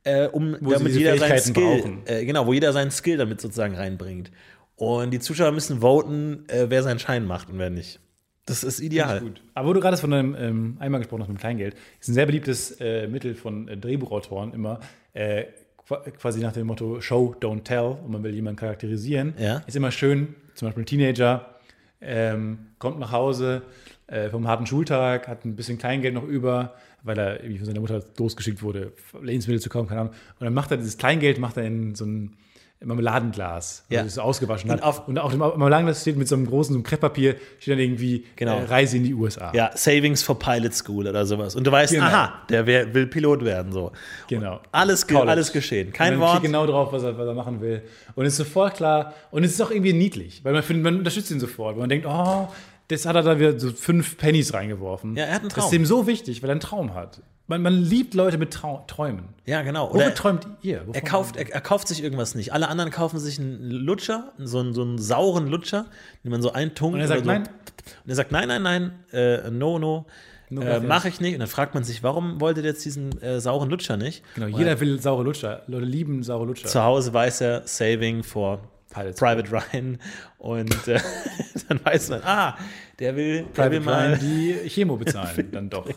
äh, 0.06 0.28
um 0.28 0.56
Wo 0.60 0.72
damit 0.72 0.94
jeder 0.94 1.18
seinen 1.18 1.38
Skill, 1.38 1.98
äh, 2.06 2.24
genau, 2.24 2.46
wo 2.46 2.52
jeder 2.52 2.72
seinen 2.72 2.90
Skill 2.90 3.18
damit 3.18 3.40
sozusagen 3.40 3.74
reinbringt. 3.74 4.30
Und 4.76 5.10
die 5.10 5.18
Zuschauer 5.20 5.52
müssen 5.52 5.80
voten, 5.80 6.44
äh, 6.48 6.66
wer 6.68 6.82
seinen 6.82 6.98
Schein 6.98 7.26
macht 7.26 7.50
und 7.50 7.58
wer 7.58 7.70
nicht. 7.70 8.00
Das 8.46 8.62
ist 8.62 8.78
ideal. 8.80 9.20
Gut. 9.20 9.42
Aber 9.54 9.68
wo 9.68 9.72
du 9.72 9.80
gerade 9.80 9.96
von 9.96 10.12
einem 10.12 10.36
ähm, 10.38 10.76
Eimer 10.78 10.98
gesprochen 10.98 11.22
hast 11.22 11.28
mit 11.28 11.38
dem 11.38 11.40
Kleingeld, 11.40 11.74
ist 12.00 12.08
ein 12.08 12.14
sehr 12.14 12.26
beliebtes 12.26 12.80
äh, 12.80 13.08
Mittel 13.08 13.34
von 13.34 13.66
äh, 13.68 13.76
Drehbuchautoren 13.76 14.52
immer, 14.54 14.78
äh, 15.14 15.46
qua- 15.78 16.04
quasi 16.10 16.40
nach 16.40 16.52
dem 16.52 16.68
Motto 16.68 17.00
Show, 17.00 17.34
don't 17.40 17.64
tell, 17.64 17.96
und 18.04 18.10
man 18.10 18.22
will 18.22 18.32
jemanden 18.34 18.58
charakterisieren. 18.60 19.34
Ja. 19.38 19.62
Ist 19.66 19.74
immer 19.74 19.90
schön, 19.90 20.36
zum 20.54 20.68
Beispiel 20.68 20.82
ein 20.84 20.86
Teenager 20.86 21.56
ähm, 22.00 22.58
kommt 22.78 23.00
nach 23.00 23.10
Hause 23.10 23.62
äh, 24.06 24.28
vom 24.28 24.46
harten 24.46 24.66
Schultag, 24.66 25.26
hat 25.26 25.44
ein 25.44 25.56
bisschen 25.56 25.78
Kleingeld 25.78 26.14
noch 26.14 26.22
über, 26.24 26.74
weil 27.06 27.18
er 27.18 27.40
irgendwie 27.40 27.58
von 27.58 27.66
seiner 27.66 27.80
Mutter 27.80 28.02
losgeschickt 28.18 28.62
wurde, 28.62 28.92
Lebensmittel 29.22 29.60
zu 29.60 29.68
kaufen, 29.70 29.88
keine 29.88 30.02
Ahnung. 30.02 30.12
Und 30.38 30.44
dann 30.44 30.54
macht 30.54 30.70
er 30.70 30.76
dieses 30.76 30.98
Kleingeld, 30.98 31.38
macht 31.38 31.56
er 31.56 31.64
in 31.64 31.94
so 31.94 32.04
ein 32.04 32.36
Marmeladenglas, 32.84 33.84
Ja. 33.88 34.00
ja. 34.00 34.06
es 34.06 34.18
ausgewaschen 34.18 34.70
Und 34.70 34.76
hat. 34.76 34.82
auf- 34.84 35.08
und 35.08 35.18
auf 35.18 35.30
dem 35.30 35.38
Marmeladenglas 35.38 36.02
steht 36.02 36.16
mit 36.16 36.28
so 36.28 36.34
einem 36.34 36.46
großen 36.46 36.72
so 36.74 36.76
einem 36.78 36.84
Krepppapier, 36.84 37.36
steht 37.58 37.72
dann 37.72 37.78
irgendwie 37.78 38.24
Genau. 38.36 38.58
äh, 38.58 38.64
Reise 38.64 38.96
in 38.98 39.04
die 39.04 39.14
USA. 39.14 39.50
Ja, 39.54 39.70
Savings 39.74 40.22
for 40.22 40.38
Pilot 40.38 40.74
School 40.74 41.06
oder 41.06 41.24
sowas. 41.26 41.54
Und 41.56 41.66
du 41.66 41.72
weißt, 41.72 41.92
Genau. 41.94 42.04
aha, 42.06 42.42
der 42.48 42.66
wär, 42.66 42.92
will 42.94 43.06
Pilot 43.06 43.44
werden. 43.44 43.72
So. 43.72 43.92
Genau. 44.28 44.60
Alles, 44.72 45.06
ge 45.06 45.14
College. 45.16 45.30
alles 45.32 45.52
geschehen. 45.52 45.88
Und 45.88 45.94
Kein 45.94 46.12
dann 46.12 46.20
Wort. 46.20 46.42
genau 46.42 46.66
drauf, 46.66 46.92
was 46.92 47.02
er, 47.02 47.16
was 47.16 47.26
er 47.26 47.34
machen 47.34 47.60
will. 47.60 47.82
Und 48.14 48.26
es 48.26 48.32
ist 48.34 48.38
sofort 48.38 48.74
klar. 48.74 49.14
Und 49.30 49.44
es 49.44 49.52
ist 49.52 49.60
auch 49.62 49.70
irgendwie 49.70 49.92
niedlich, 49.92 50.44
weil 50.44 50.52
man 50.52 50.62
findet, 50.62 50.84
man 50.84 50.98
unterstützt 50.98 51.30
ihn 51.30 51.40
sofort. 51.40 51.74
Weil 51.76 51.80
man 51.80 51.88
denkt, 51.88 52.06
oh, 52.08 52.48
das 52.88 53.06
hat 53.06 53.16
er 53.16 53.22
da 53.22 53.38
wieder 53.38 53.58
so 53.58 53.72
fünf 53.72 54.16
Pennies 54.16 54.54
reingeworfen. 54.54 55.16
Ja, 55.16 55.24
er 55.24 55.34
hat 55.34 55.40
einen 55.40 55.48
Das 55.48 55.54
Traum. 55.58 55.66
ist 55.66 55.72
ihm 55.72 55.86
so 55.86 56.06
wichtig, 56.06 56.42
weil 56.42 56.50
er 56.50 56.52
einen 56.52 56.60
Traum 56.60 56.94
hat. 56.94 57.20
Man, 57.48 57.62
man 57.62 57.74
liebt 57.74 58.14
Leute 58.14 58.38
mit 58.38 58.52
Trau 58.52 58.84
Träumen. 58.88 59.28
Ja, 59.44 59.62
genau. 59.62 59.90
Womit 59.90 60.06
Oder 60.06 60.14
träumt 60.14 60.48
ihr? 60.62 60.80
Wovon? 60.80 60.94
er 60.94 61.00
kauft, 61.02 61.36
er, 61.36 61.48
er 61.48 61.60
kauft 61.60 61.86
sich 61.86 62.02
irgendwas 62.02 62.34
nicht. 62.34 62.52
Alle 62.52 62.68
anderen 62.68 62.90
kaufen 62.90 63.20
sich 63.20 63.38
einen 63.38 63.70
Lutscher, 63.70 64.32
so 64.38 64.58
einen, 64.58 64.74
so 64.74 64.82
einen 64.82 64.98
sauren 64.98 65.46
Lutscher, 65.46 65.86
den 66.24 66.32
man 66.32 66.42
so 66.42 66.52
eintunkt. 66.52 66.94
Und 66.96 67.00
er 67.00 67.06
sagt 67.08 67.20
so. 67.20 67.26
nein? 67.26 67.42
Und 67.42 68.10
er 68.10 68.14
sagt 68.16 68.32
nein, 68.32 68.48
nein, 68.48 68.62
nein, 68.62 68.92
äh, 69.12 69.50
no, 69.50 69.78
no. 69.78 70.06
No 70.48 70.62
äh. 70.62 70.80
Mache 70.80 71.08
ich 71.08 71.20
nicht. 71.20 71.34
Und 71.34 71.40
dann 71.40 71.48
fragt 71.48 71.74
man 71.74 71.84
sich, 71.84 72.02
warum 72.02 72.40
wollte 72.40 72.62
der 72.62 72.72
jetzt 72.72 72.84
diesen 72.84 73.20
äh, 73.20 73.40
sauren 73.40 73.70
Lutscher 73.70 73.96
nicht? 73.96 74.22
Genau, 74.34 74.46
Weil 74.46 74.58
jeder 74.58 74.80
will 74.80 75.00
saure 75.00 75.24
Lutscher. 75.24 75.62
Leute 75.66 75.84
lieben 75.86 76.22
saure 76.22 76.46
Lutscher. 76.46 76.68
Zu 76.68 76.82
Hause 76.82 77.12
weiß 77.12 77.40
er, 77.42 77.62
Saving 77.66 78.22
for 78.22 78.60
Pilots. 78.96 79.20
Private 79.20 79.50
Ryan. 79.52 79.98
Und 80.38 80.88
äh, 80.88 81.00
dann 81.68 81.84
weiß 81.84 82.08
man, 82.10 82.22
ah, 82.24 82.56
der 82.98 83.16
will, 83.16 83.44
der 83.56 83.70
will 83.70 83.80
mal. 83.80 84.08
Ryan, 84.14 84.20
die 84.20 84.68
Chemo 84.68 84.96
bezahlen, 84.96 85.48
dann 85.52 85.70
doch. 85.70 85.88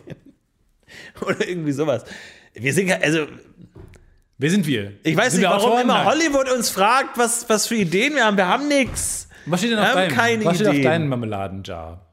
Oder 1.22 1.48
irgendwie 1.48 1.72
sowas. 1.72 2.04
Wir 2.54 2.74
sind, 2.74 2.88
ja- 2.88 3.00
also, 3.00 3.28
Wer 4.38 4.50
sind 4.52 4.66
wir? 4.66 4.94
ich 5.04 5.16
weiß 5.18 5.34
Sind 5.34 5.42
nicht, 5.42 5.50
wir 5.50 5.54
warum 5.56 5.72
Autoren? 5.72 5.82
immer 5.84 5.94
Nein. 5.96 6.06
Hollywood 6.08 6.50
uns 6.52 6.70
fragt, 6.70 7.18
was, 7.18 7.48
was 7.50 7.68
für 7.68 7.76
Ideen 7.76 8.16
wir 8.16 8.26
haben. 8.26 8.38
Wir 8.38 8.48
haben 8.48 8.68
nichts. 8.70 9.28
Was 9.46 9.60
steht 9.60 9.72
denn 9.72 9.80
Wir 9.80 9.84
auf 9.84 9.90
haben 9.90 9.96
deinem, 9.98 10.16
keine 10.16 10.46
was 10.46 10.56
steht 10.56 10.68
auf 10.68 10.82
deinem 10.82 11.10
Marmeladenjar? 11.10 12.06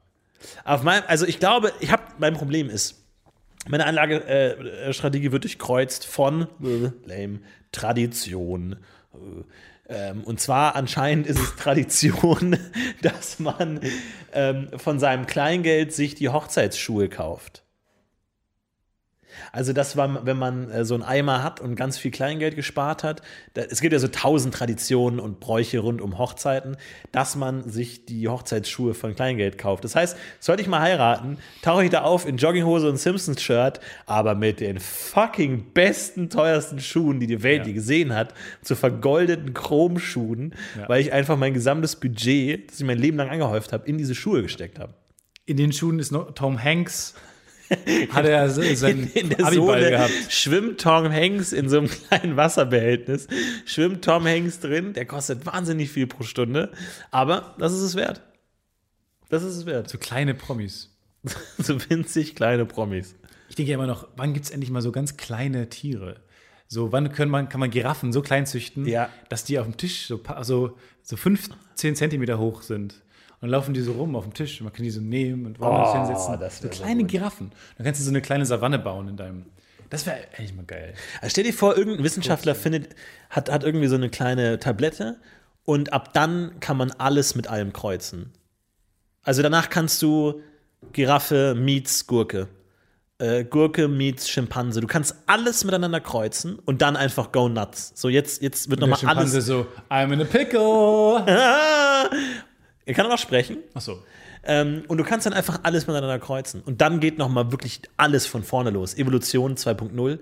Auf 0.65 0.83
meinem, 0.83 1.03
also 1.07 1.25
ich 1.25 1.39
glaube, 1.39 1.71
ich 1.79 1.91
habe, 1.91 2.03
mein 2.19 2.33
Problem 2.33 2.69
ist, 2.69 3.01
meine 3.69 3.85
Anlagestrategie 3.85 4.69
äh, 4.89 4.93
Strategie 4.93 5.31
wird 5.31 5.43
durchkreuzt 5.43 6.05
von 6.05 6.47
äh, 6.63 6.91
lame, 7.05 7.39
Tradition. 7.71 8.77
Äh, 9.13 9.17
ähm, 9.89 10.23
und 10.23 10.39
zwar 10.39 10.75
anscheinend 10.75 11.27
ist 11.27 11.39
es 11.39 11.55
Tradition, 11.55 12.57
dass 13.01 13.39
man 13.39 13.79
ähm, 14.33 14.69
von 14.77 14.99
seinem 14.99 15.27
Kleingeld 15.27 15.93
sich 15.93 16.15
die 16.15 16.29
Hochzeitsschuhe 16.29 17.09
kauft. 17.09 17.63
Also, 19.51 19.73
dass 19.73 19.95
man, 19.95 20.19
wenn 20.25 20.37
man 20.37 20.69
äh, 20.71 20.85
so 20.85 20.93
einen 20.93 21.03
Eimer 21.03 21.43
hat 21.43 21.59
und 21.59 21.75
ganz 21.75 21.97
viel 21.97 22.11
Kleingeld 22.11 22.55
gespart 22.55 23.03
hat, 23.03 23.21
da, 23.53 23.61
es 23.61 23.81
gibt 23.81 23.93
ja 23.93 23.99
so 23.99 24.07
tausend 24.07 24.53
Traditionen 24.53 25.19
und 25.19 25.39
Bräuche 25.39 25.79
rund 25.79 26.01
um 26.01 26.17
Hochzeiten, 26.17 26.77
dass 27.11 27.35
man 27.35 27.69
sich 27.69 28.05
die 28.05 28.27
Hochzeitsschuhe 28.27 28.93
von 28.93 29.15
Kleingeld 29.15 29.57
kauft. 29.57 29.83
Das 29.83 29.95
heißt, 29.95 30.17
sollte 30.39 30.61
ich 30.61 30.67
mal 30.67 30.81
heiraten, 30.81 31.37
tauche 31.61 31.83
ich 31.85 31.89
da 31.89 32.01
auf 32.01 32.27
in 32.27 32.37
Jogginghose 32.37 32.89
und 32.89 32.97
Simpsons-Shirt, 32.97 33.79
aber 34.05 34.35
mit 34.35 34.59
den 34.59 34.79
fucking 34.79 35.73
besten, 35.73 36.29
teuersten 36.29 36.79
Schuhen, 36.79 37.19
die 37.19 37.27
die 37.27 37.43
Welt 37.43 37.61
Ja. 37.61 37.67
je 37.67 37.73
gesehen 37.73 38.13
hat, 38.13 38.33
zu 38.61 38.75
vergoldeten 38.75 39.53
Chromschuhen, 39.53 40.53
Ja. 40.77 40.89
weil 40.89 41.01
ich 41.01 41.11
einfach 41.13 41.37
mein 41.37 41.53
gesamtes 41.53 41.95
Budget, 41.95 42.69
das 42.71 42.79
ich 42.79 42.85
mein 42.85 42.97
Leben 42.97 43.17
lang 43.17 43.29
angehäuft 43.29 43.73
habe, 43.73 43.87
in 43.87 43.97
diese 43.97 44.15
Schuhe 44.15 44.41
gesteckt 44.41 44.79
habe. 44.79 44.93
In 45.45 45.57
den 45.57 45.71
Schuhen 45.71 45.99
ist 45.99 46.11
noch 46.11 46.33
Tom 46.33 46.61
Hanks. 46.61 47.13
Hat 48.11 48.25
er 48.25 48.49
seinen 48.49 49.11
in 49.13 49.29
der 49.29 49.45
Abiball 49.45 49.79
Sohle 49.81 49.89
gehabt. 49.89 50.11
schwimmt 50.29 50.79
Tom 50.81 51.11
Hanks 51.11 51.51
in 51.53 51.69
so 51.69 51.79
einem 51.79 51.89
kleinen 52.09 52.37
Wasserbehältnis. 52.37 53.27
Schwimmt 53.65 54.03
Tom 54.05 54.25
Hanks 54.25 54.59
drin. 54.59 54.93
Der 54.93 55.05
kostet 55.05 55.45
wahnsinnig 55.45 55.89
viel 55.91 56.07
pro 56.07 56.23
Stunde. 56.23 56.71
Aber 57.11 57.55
das 57.59 57.73
ist 57.73 57.81
es 57.81 57.95
wert. 57.95 58.21
Das 59.29 59.43
ist 59.43 59.55
es 59.55 59.65
wert. 59.65 59.89
So 59.89 59.97
kleine 59.97 60.33
Promis. 60.33 60.93
So 61.57 61.77
winzig 61.89 62.35
kleine 62.35 62.65
Promis. 62.65 63.15
Ich 63.49 63.55
denke 63.55 63.71
ja 63.71 63.75
immer 63.75 63.87
noch, 63.87 64.07
wann 64.15 64.33
gibt 64.33 64.45
es 64.45 64.51
endlich 64.51 64.69
mal 64.71 64.81
so 64.81 64.91
ganz 64.91 65.17
kleine 65.17 65.67
Tiere? 65.69 66.21
So, 66.69 66.91
wann 66.91 67.11
können 67.13 67.31
man, 67.31 67.47
kann 67.49 67.59
man 67.59 67.69
Giraffen 67.71 68.11
so 68.13 68.21
klein 68.21 68.45
züchten, 68.45 68.85
Ja. 68.85 69.09
dass 69.29 69.43
die 69.45 69.57
auf 69.57 69.65
dem 69.65 69.77
Tisch 69.77 70.07
so, 70.07 70.21
so 71.01 71.15
15 71.17 71.95
Zentimeter 71.95 72.37
hoch 72.39 72.61
sind? 72.61 73.01
Und 73.39 73.41
dann 73.43 73.49
laufen 73.51 73.73
die 73.73 73.81
so 73.81 73.91
rum 73.93 74.15
auf 74.15 74.23
dem 74.23 74.33
Tisch. 74.33 74.59
Und 74.59 74.65
man 74.65 74.73
kann 74.73 74.83
die 74.83 74.89
so 74.89 74.99
nehmen 75.01 75.45
und 75.45 75.59
woanders 75.59 75.89
Oh, 75.89 75.97
hinsetzen. 75.99 76.39
das 76.39 76.59
so 76.59 76.67
kleine 76.69 77.01
gut. 77.03 77.11
Giraffen. 77.11 77.51
Dann 77.77 77.85
kannst 77.85 77.99
du 78.01 78.03
so 78.05 78.09
eine 78.09 78.21
kleine 78.21 78.45
Savanne 78.45 78.79
bauen 78.79 79.07
in 79.09 79.17
deinem. 79.17 79.45
Das 79.89 80.05
wäre 80.05 80.17
eigentlich 80.37 80.55
mal 80.55 80.65
geil. 80.65 80.93
Also 81.21 81.31
stell 81.31 81.43
dir 81.43 81.53
vor, 81.53 81.77
irgendein 81.77 82.03
Wissenschaftler 82.03 82.55
findet, 82.55 82.95
hat, 83.29 83.49
hat 83.51 83.63
irgendwie 83.63 83.87
so 83.87 83.95
eine 83.95 84.09
kleine 84.09 84.59
Tablette 84.59 85.17
und 85.65 85.93
ab 85.93 86.13
dann 86.13 86.59
kann 86.59 86.77
man 86.77 86.91
alles 86.91 87.35
mit 87.35 87.47
allem 87.47 87.71
kreuzen. 87.73 88.33
Also 89.23 89.41
danach 89.43 89.69
kannst 89.69 90.01
du 90.01 90.41
Giraffe 90.91 91.55
meets 91.55 92.05
Gurke. 92.07 92.47
Äh, 93.19 93.45
Gurke 93.45 93.87
meets 93.87 94.29
Schimpanse. 94.29 94.81
Du 94.81 94.87
kannst 94.87 95.15
alles 95.25 95.63
miteinander 95.63 95.99
kreuzen 96.01 96.59
und 96.59 96.81
dann 96.81 96.95
einfach 96.95 97.31
go 97.31 97.47
nuts. 97.49 97.91
So, 97.95 98.09
jetzt, 98.09 98.41
jetzt 98.41 98.69
wird 98.69 98.79
nochmal 98.81 98.99
Schimpanse 98.99 99.35
alles. 99.35 99.45
so, 99.45 99.67
I'm 99.89 100.11
in 100.11 100.21
a 100.21 100.25
pickle. 100.25 101.25
er 102.87 102.93
kann 102.93 103.05
auch 103.11 103.17
sprechen. 103.17 103.57
Achso. 103.73 104.01
Ähm, 104.43 104.83
und 104.87 104.97
du 104.97 105.03
kannst 105.03 105.25
dann 105.25 105.33
einfach 105.33 105.59
alles 105.63 105.87
miteinander 105.87 106.19
kreuzen. 106.19 106.61
Und 106.61 106.79
dann 106.81 106.99
geht 106.99 107.17
nochmal 107.17 107.51
wirklich 107.51 107.81
alles 107.97 108.25
von 108.25 108.43
vorne 108.43 108.69
los. 108.69 108.95
Evolution 108.97 109.55
2.0. 109.55 110.19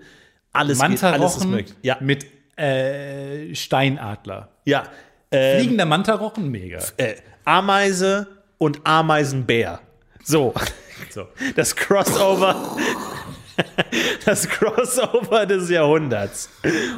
Alles, 0.51 0.80
geht, 0.82 1.03
alles 1.03 1.38
ist 1.38 1.45
möglich. 1.45 1.76
Ja, 1.84 1.97
mit 1.99 2.26
äh, 2.57 3.53
Steinadler. 3.55 4.49
ja. 4.66 4.84
Ähm, 5.32 5.59
Fliegender 5.59 5.86
Mantarochen, 5.86 6.49
mega. 6.49 6.80
äh, 6.97 7.16
Ameise 7.45 8.28
und 8.57 8.80
Ameisenbär. 8.86 9.82
So. 10.24 10.53
So. 11.09 11.28
Das 11.55 11.76
Crossover. 11.76 12.78
Das 14.26 14.49
Crossover 14.49 15.45
des 15.45 15.70
Jahrhunderts. 15.70 16.49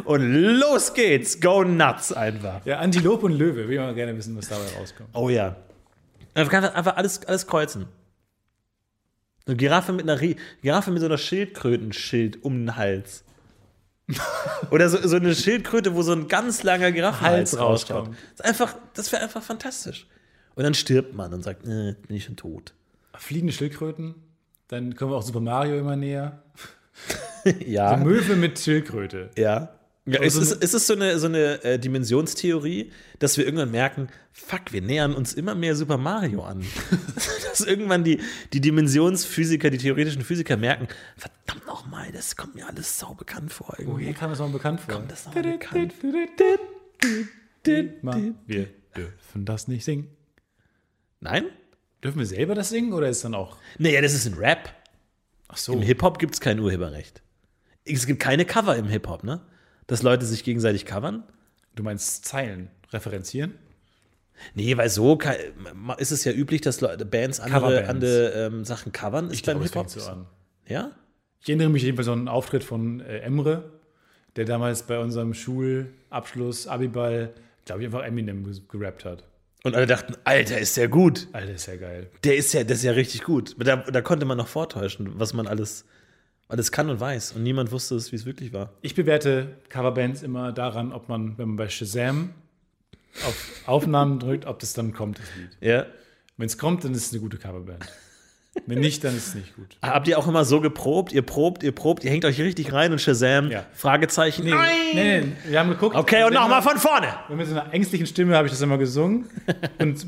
Und 0.06 0.34
los 0.60 0.94
geht's. 0.94 1.40
Go 1.42 1.64
nuts 1.64 2.14
einfach. 2.14 2.66
Ja, 2.66 2.80
Antilope 2.80 3.26
und 3.26 3.34
Löwe. 3.34 3.68
Will 3.68 3.74
ich 3.74 3.80
mal 3.80 3.94
gerne 3.94 4.16
wissen, 4.18 4.36
was 4.38 4.48
dabei 4.48 4.64
rauskommt. 4.80 5.10
Oh 5.14 5.30
ja. 5.30 5.56
Man 6.36 6.48
kann 6.48 6.64
einfach 6.64 6.96
alles, 6.96 7.26
alles 7.26 7.46
kreuzen. 7.46 7.88
Eine 9.46 9.56
Giraffe 9.58 9.92
mit 9.94 10.04
einer 10.10 10.20
Rie- 10.22 10.38
Giraffe 10.62 10.92
mit 10.92 11.00
so 11.02 11.06
einer 11.06 11.18
Schildkrötenschild 11.18 12.44
um 12.44 12.54
den 12.66 12.76
Hals. 12.78 13.24
Oder 14.72 14.90
so, 14.90 15.06
so 15.06 15.18
eine 15.18 15.36
Schildkröte, 15.36 15.96
wo 15.96 16.02
so 16.02 16.14
ein 16.14 16.28
ganz 16.30 16.64
langer 16.64 16.92
Giraffenhals 16.94 17.60
rauskommt. 17.60 18.10
Das, 18.38 18.40
ist 18.40 18.46
einfach, 18.46 18.76
das 18.94 19.12
wäre 19.12 19.24
einfach 19.24 19.44
fantastisch. 19.44 20.08
Und 20.56 20.64
dann 20.64 20.74
stirbt 20.74 21.14
man 21.14 21.34
und 21.34 21.44
sagt, 21.44 21.66
äh, 21.66 21.94
bin 22.08 22.16
ich 22.16 22.24
schon 22.26 22.36
tot. 22.38 22.74
Fliegende 23.18 23.52
Schildkröten. 23.54 24.16
Dann 24.68 24.96
kommen 24.96 25.12
wir 25.12 25.16
auch 25.18 25.24
Super 25.24 25.40
Mario 25.40 25.78
immer 25.78 25.96
näher. 25.96 26.44
ja. 27.66 27.98
Möwe 27.98 28.36
mit 28.36 28.60
Schildkröte. 28.60 29.30
Ja. 29.38 29.70
ja 30.06 30.22
ist, 30.22 30.36
es, 30.36 30.52
ist 30.52 30.74
es 30.74 30.88
so 30.88 30.94
eine, 30.94 31.20
so 31.20 31.28
eine 31.28 31.64
äh, 31.64 31.80
Dimensionstheorie, 31.80 32.92
dass 33.20 33.38
wir 33.38 33.46
irgendwann 33.46 33.72
merken, 33.72 34.10
fuck, 34.34 34.72
wir 34.74 34.82
nähern 34.82 35.14
uns 35.14 35.34
immer 35.34 35.56
mehr 35.56 35.76
Super 35.76 35.98
Mario 35.98 36.44
an. 36.44 36.66
dass 37.50 37.62
irgendwann 37.62 38.04
die, 38.04 38.20
die 38.52 38.60
Dimensionsphysiker, 38.60 39.70
die 39.70 39.78
theoretischen 39.78 40.24
Physiker 40.24 40.58
merken, 40.58 40.88
verdammt 41.16 41.66
nochmal, 41.66 42.12
das 42.12 42.36
kommt 42.36 42.56
mir 42.56 42.68
alles 42.68 43.00
sau 43.00 43.14
bekannt 43.14 43.54
vor. 43.54 43.76
Woher 43.78 43.88
Irgendwie. 43.88 44.14
kam 44.14 44.32
das 44.32 44.40
mal 44.40 44.50
bekannt 44.50 44.82
vor? 44.82 45.02
das 45.08 45.26
noch 45.28 45.36
mal 45.36 45.44
bekannt 45.44 45.94
Wir 48.46 48.68
dürfen 48.96 49.46
das 49.46 49.68
nicht 49.68 49.86
singen. 49.86 50.10
Nein? 51.20 51.46
Dürfen 52.04 52.20
wir 52.20 52.26
selber 52.26 52.56
das 52.56 52.70
singen 52.70 52.94
oder 52.94 53.10
ist 53.10 53.24
dann 53.24 53.34
auch. 53.34 53.58
Naja, 53.80 54.02
das 54.02 54.14
ist 54.14 54.26
ein 54.28 54.36
Rap. 54.36 54.74
Ach 55.48 55.58
so. 55.58 55.74
Im 55.74 55.82
Hip-Hop 55.82 56.20
gibt 56.20 56.34
es 56.36 56.42
kein 56.42 56.60
Urheberrecht. 56.60 57.22
Es 57.86 58.06
gibt 58.06 58.20
keine 58.20 58.46
Cover 58.46 58.76
im 58.76 58.88
Hip-Hop, 58.88 59.24
ne? 59.24 59.42
Dass 59.88 60.04
Leute 60.04 60.26
sich 60.26 60.44
gegenseitig 60.44 60.86
covern. 60.86 61.24
Du 61.76 61.84
meinst 61.84 62.26
Zeilen 62.26 62.70
referenzieren? 62.92 63.54
Nee, 64.54 64.78
weil 64.78 64.90
so 64.90 65.16
ka- 65.18 65.36
ist 65.98 66.12
es 66.12 66.24
ja 66.24 66.32
üblich, 66.32 66.62
dass 66.62 66.82
Leute, 66.82 67.06
Bands 67.06 67.40
andere, 67.40 67.88
andere 67.88 68.32
ähm, 68.34 68.66
Sachen 68.66 68.92
covern. 68.92 69.28
Ist 69.28 69.36
Ich 69.36 69.44
beim 69.44 69.62
Hip-Hop 69.62 69.90
so 69.90 70.02
an. 70.08 70.28
Ja? 70.68 70.92
Ich 71.42 71.50
erinnere 71.50 71.70
mich 71.70 71.84
jedenfalls 71.84 72.08
an 72.10 72.20
einen 72.20 72.28
Auftritt 72.28 72.64
von 72.64 73.00
äh, 73.00 73.20
Emre, 73.20 73.72
der 74.36 74.46
damals 74.46 74.84
bei 74.84 75.00
unserem 75.00 75.34
Schulabschluss, 75.34 76.68
Abiball, 76.68 77.34
glaube 77.66 77.82
ich, 77.82 77.88
einfach 77.88 78.04
Eminem 78.04 78.44
gerappt 78.68 79.06
hat. 79.06 79.24
Und 79.68 79.76
alle 79.76 79.86
dachten, 79.86 80.16
Alter, 80.24 80.58
ist 80.60 80.78
der 80.78 80.88
gut. 80.88 81.28
Alter, 81.34 81.52
ist 81.52 81.66
ja 81.66 81.76
geil. 81.76 82.10
Der 82.24 82.38
ist 82.38 82.54
ja, 82.54 82.64
das 82.64 82.78
ist 82.78 82.84
ja 82.86 82.94
richtig 82.94 83.24
gut. 83.24 83.54
Da, 83.60 83.76
da 83.76 84.02
konnte 84.02 84.26
man 84.26 84.38
noch 84.38 84.48
vortäuschen, 84.48 85.20
was 85.20 85.34
man 85.34 85.46
alles, 85.46 85.84
alles 86.48 86.72
kann 86.72 86.90
und 86.90 87.02
weiß. 87.02 87.34
Und 87.34 87.44
niemand 87.44 87.74
wusste 87.74 87.96
es, 87.96 88.14
wie 88.14 88.16
es 88.16 88.26
wirklich 88.26 88.54
war. 88.54 88.72
Ich 88.82 88.96
bewerte 88.96 89.58
Coverbands 89.68 90.24
immer 90.24 90.54
daran, 90.54 90.94
ob 90.94 91.10
man, 91.10 91.38
wenn 91.38 91.50
man 91.50 91.58
bei 91.58 91.68
Shazam 91.68 92.30
auf 93.26 93.64
Aufnahmen 93.66 94.20
drückt, 94.20 94.46
ob 94.46 94.60
das 94.60 94.72
dann 94.72 94.94
kommt, 94.94 95.20
das 95.20 95.26
Lied. 95.36 95.58
Ja. 95.60 95.86
Wenn 96.38 96.46
es 96.46 96.58
kommt, 96.58 96.86
dann 96.86 96.94
ist 96.94 97.08
es 97.08 97.12
eine 97.12 97.20
gute 97.20 97.38
Coverband. 97.38 97.86
Wenn 98.66 98.80
nicht, 98.80 99.04
dann 99.04 99.16
ist 99.16 99.28
es 99.30 99.36
nicht 99.36 99.56
gut. 99.56 99.66
Habt 99.82 100.08
ihr 100.08 100.18
auch 100.20 100.28
immer 100.28 100.44
so 100.44 100.60
geprobt? 100.60 101.14
Ihr 101.14 101.22
probt, 101.22 101.64
ihr 101.64 101.72
probt, 101.74 102.04
ihr 102.04 102.12
hängt 102.12 102.26
euch 102.26 102.40
richtig 102.42 102.74
rein 102.74 102.92
und 102.92 103.00
Shazam, 103.00 103.50
Ja. 103.50 103.66
Fragezeichen. 103.74 104.44
Nee, 104.46 104.54
nee, 104.94 105.20
nee, 105.22 105.28
wir 105.50 105.60
haben 105.60 105.70
geguckt. 105.70 105.96
Okay, 105.96 106.24
und 106.24 106.34
nochmal 106.34 106.62
immer- 106.62 106.70
von 106.72 106.78
vorne. 106.80 107.08
Und 107.30 107.38
mit 107.38 107.48
so 107.48 107.54
einer 107.54 107.74
ängstlichen 107.74 108.08
Stimme 108.08 108.36
habe 108.36 108.48
ich 108.48 108.52
das 108.52 108.62
immer 108.62 108.78
gesungen. 108.78 109.26
Und 109.80 110.06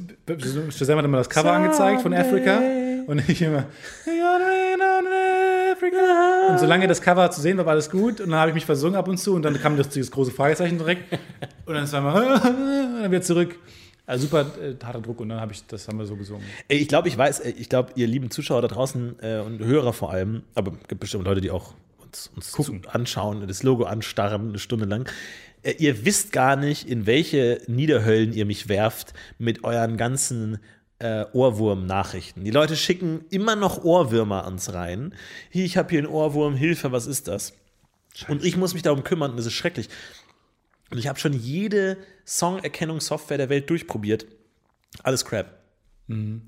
Shazam 0.74 0.98
hat 0.98 1.06
immer 1.06 1.18
das 1.20 1.30
Cover 1.30 1.52
angezeigt 1.54 2.02
von 2.02 2.14
Afrika. 2.14 2.60
Und 3.08 3.28
ich 3.28 3.42
immer. 3.42 3.66
Und 6.50 6.60
solange 6.60 6.88
das 6.88 7.02
Cover 7.02 7.30
zu 7.32 7.42
sehen 7.42 7.58
war, 7.58 7.66
war 7.66 7.74
alles 7.74 7.90
gut. 7.90 8.20
Und 8.22 8.30
dann 8.32 8.40
habe 8.40 8.50
ich 8.50 8.56
mich 8.56 8.66
versungen 8.66 8.96
ab 8.96 9.08
und 9.08 9.18
zu. 9.18 9.34
Und 9.36 9.44
dann 9.44 9.60
kam 9.62 9.78
das, 9.78 9.90
dieses 9.90 10.12
große 10.12 10.32
Fragezeichen 10.32 10.78
direkt. 10.78 11.12
Und 11.66 11.74
dann 11.76 11.92
war 11.92 12.02
mal. 12.02 12.24
Und 12.34 13.02
dann 13.04 13.12
wieder 13.12 13.22
zurück. 13.22 13.56
Also 14.10 14.24
super 14.24 14.48
äh, 14.60 14.74
harter 14.84 15.02
Druck. 15.02 15.20
Und 15.20 15.30
dann 15.30 15.40
habe 15.40 15.54
ich, 15.54 15.66
das 15.68 15.88
haben 15.88 16.00
wir 16.00 16.08
so 16.08 16.16
gesungen. 16.16 16.44
Ich 16.68 16.88
glaube, 16.88 17.08
ich 17.08 17.18
weiß, 17.18 17.42
ey, 17.42 17.52
ich 17.52 17.70
glaube, 17.70 17.92
ihr 17.94 18.08
lieben 18.08 18.32
Zuschauer 18.32 18.64
da 18.64 18.68
draußen 18.68 19.18
äh, 19.22 19.40
und 19.40 19.60
Hörer 19.60 19.94
vor 19.94 20.12
allem, 20.12 20.42
aber 20.56 20.74
es 20.82 20.88
gibt 20.88 21.02
bestimmt 21.02 21.26
Leute, 21.26 21.42
die 21.42 21.52
auch 21.52 21.76
uns, 22.04 22.32
uns 22.36 22.52
Gucken. 22.52 22.82
anschauen, 22.88 23.48
das 23.48 23.62
Logo 23.62 23.84
anstarren, 23.84 24.50
eine 24.50 24.58
Stunde 24.58 24.86
lang. 24.86 25.08
Äh, 25.62 25.76
ihr 25.78 26.06
wisst 26.06 26.32
gar 26.32 26.56
nicht, 26.56 26.90
in 26.90 27.06
welche 27.06 27.62
Niederhöllen 27.68 28.34
ihr 28.34 28.48
mich 28.48 28.68
werft 28.68 29.14
mit 29.38 29.64
euren 29.64 29.96
ganzen 29.96 30.58
äh, 30.98 31.26
Ohrwurm-Nachrichten. 31.32 32.44
Die 32.44 32.52
Leute 32.52 32.76
schicken 32.76 33.26
immer 33.30 33.56
noch 33.56 33.84
Ohrwürmer 33.84 34.44
ans 34.46 34.74
rein. 34.74 35.14
Hier, 35.52 35.66
ich 35.66 35.78
habe 35.78 35.92
hier 35.92 36.00
einen 36.00 36.08
Ohrwurm, 36.08 36.56
Hilfe, 36.56 36.92
was 36.92 37.06
ist 37.06 37.28
das? 37.28 37.54
Und 38.28 38.44
ich 38.44 38.58
muss 38.58 38.74
mich 38.74 38.82
darum 38.82 39.04
kümmern 39.04 39.32
und 39.32 39.38
das 39.38 39.46
ist 39.46 39.54
schrecklich. 39.54 39.88
Und 40.92 40.98
ich 40.98 41.08
habe 41.08 41.20
schon 41.20 41.34
jede 41.34 41.98
Songerkennungssoftware 42.26 43.38
der 43.38 43.50
Welt 43.50 43.70
durchprobiert. 43.70 44.26
Alles 45.04 45.24
Crap. 45.26 45.60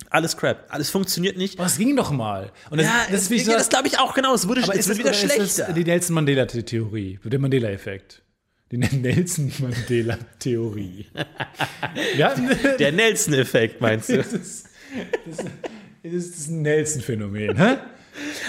Alles 0.10 0.36
Crap. 0.38 0.66
Alles 0.70 0.90
funktioniert 0.90 1.38
nicht. 1.38 1.60
Aber 1.60 1.68
es 1.68 1.78
ging 1.78 1.96
doch 1.96 2.10
mal. 2.10 2.52
Und 2.72 2.80
das, 2.80 2.88
ja, 2.88 3.06
das 3.12 3.24
ist 3.24 3.30
wie 3.30 3.40
so. 3.40 3.52
das 3.52 3.70
glaube 3.70 3.88
ich 3.88 4.00
auch 4.00 4.16
genau. 4.16 4.34
Es, 4.34 4.48
wurde, 4.48 4.64
aber 4.64 4.74
es 4.74 4.88
ist 4.88 4.98
wird 4.98 5.08
das, 5.08 5.22
wieder 5.22 5.34
ist 5.34 5.38
das 5.38 5.56
schlechter. 5.56 5.74
die 5.74 5.84
Nelson 5.84 6.16
Mandela-Theorie, 6.16 7.20
der 7.24 7.40
Mandela-Effekt. 7.40 8.24
Die 8.72 8.78
Nelson 8.78 9.52
Mandela-Theorie. 9.60 11.06
ja, 12.18 12.34
Der 12.80 12.92
Nelson-Effekt, 12.92 13.82
meinst 13.82 14.10
du? 14.10 14.18
das 14.18 14.34
ist, 14.34 14.68
das 16.04 16.14
ist 16.14 16.48
ein 16.50 16.64
Nelson-Phänomen. 16.64 17.56
hä? 17.58 17.78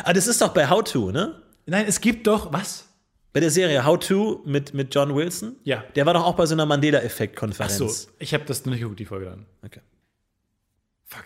ah, 0.05 0.13
das 0.15 0.27
ist 0.29 0.41
doch 0.41 0.55
bei 0.55 0.69
How 0.71 0.83
To, 0.85 1.11
ne? 1.11 1.43
Nein, 1.67 1.85
es 1.87 2.01
gibt 2.01 2.27
doch, 2.27 2.53
was? 2.53 2.87
Bei 3.33 3.41
der 3.41 3.51
Serie 3.51 3.85
How 3.85 3.99
To 3.99 4.43
mit, 4.45 4.75
mit 4.75 4.95
John 4.95 5.15
Wilson. 5.15 5.57
Ja. 5.65 5.85
Der 5.95 6.05
war 6.07 6.13
doch 6.15 6.25
auch 6.25 6.35
bei 6.37 6.45
so 6.47 6.55
einer 6.55 6.65
Ach 6.65 6.69
Mandela-Effekt-Konferenz. 6.69 7.77
so, 7.79 7.91
ich 8.19 8.35
habe 8.35 8.45
das 8.45 8.65
noch 8.67 8.73
nicht 8.73 8.81
geguckt, 8.83 9.01
die 9.01 9.05
Folge 9.07 9.27
dann. 9.27 9.47
Okay. 9.65 9.81
Fuck. 11.07 11.25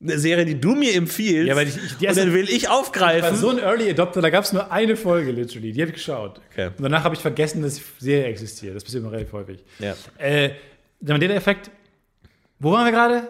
Eine 0.00 0.18
Serie, 0.18 0.44
die 0.44 0.60
du 0.60 0.74
mir 0.74 0.94
empfiehlst. 0.94 1.48
Ja, 1.48 1.56
weil 1.56 1.68
ich- 1.68 1.76
ich- 1.76 1.82
die 1.96 2.04
und 2.06 2.10
erste- 2.10 2.20
dann 2.26 2.34
will 2.34 2.44
ich 2.44 2.54
Ich 2.56 2.64
war 2.68 2.78
aufgreifen. 2.78 3.36
so 3.36 3.50
ein 3.50 3.58
Early 3.58 3.90
Adopter, 3.90 4.20
da 4.20 4.30
gab 4.30 4.44
es 4.44 4.52
nur 4.52 4.70
eine 4.70 4.96
Folge, 4.96 5.30
literally. 5.32 5.72
Die 5.72 5.80
habe 5.80 5.90
ich 5.90 5.96
geschaut. 5.96 6.40
Okay. 6.52 6.68
Und 6.68 6.82
danach 6.82 7.04
habe 7.04 7.14
ich 7.14 7.20
vergessen, 7.20 7.62
dass 7.62 7.76
die 7.76 7.82
Serie 7.98 8.26
existiert. 8.26 8.76
Das 8.76 8.84
passiert 8.84 9.02
mir 9.02 9.10
relativ 9.10 9.32
häufig. 9.32 9.64
ja. 9.78 9.94
Äh, 10.18 10.50
der 11.00 11.14
Mandela-Effekt, 11.14 11.70
wo 12.60 12.72
waren 12.72 12.84
wir 12.86 12.92
gerade? 12.92 13.28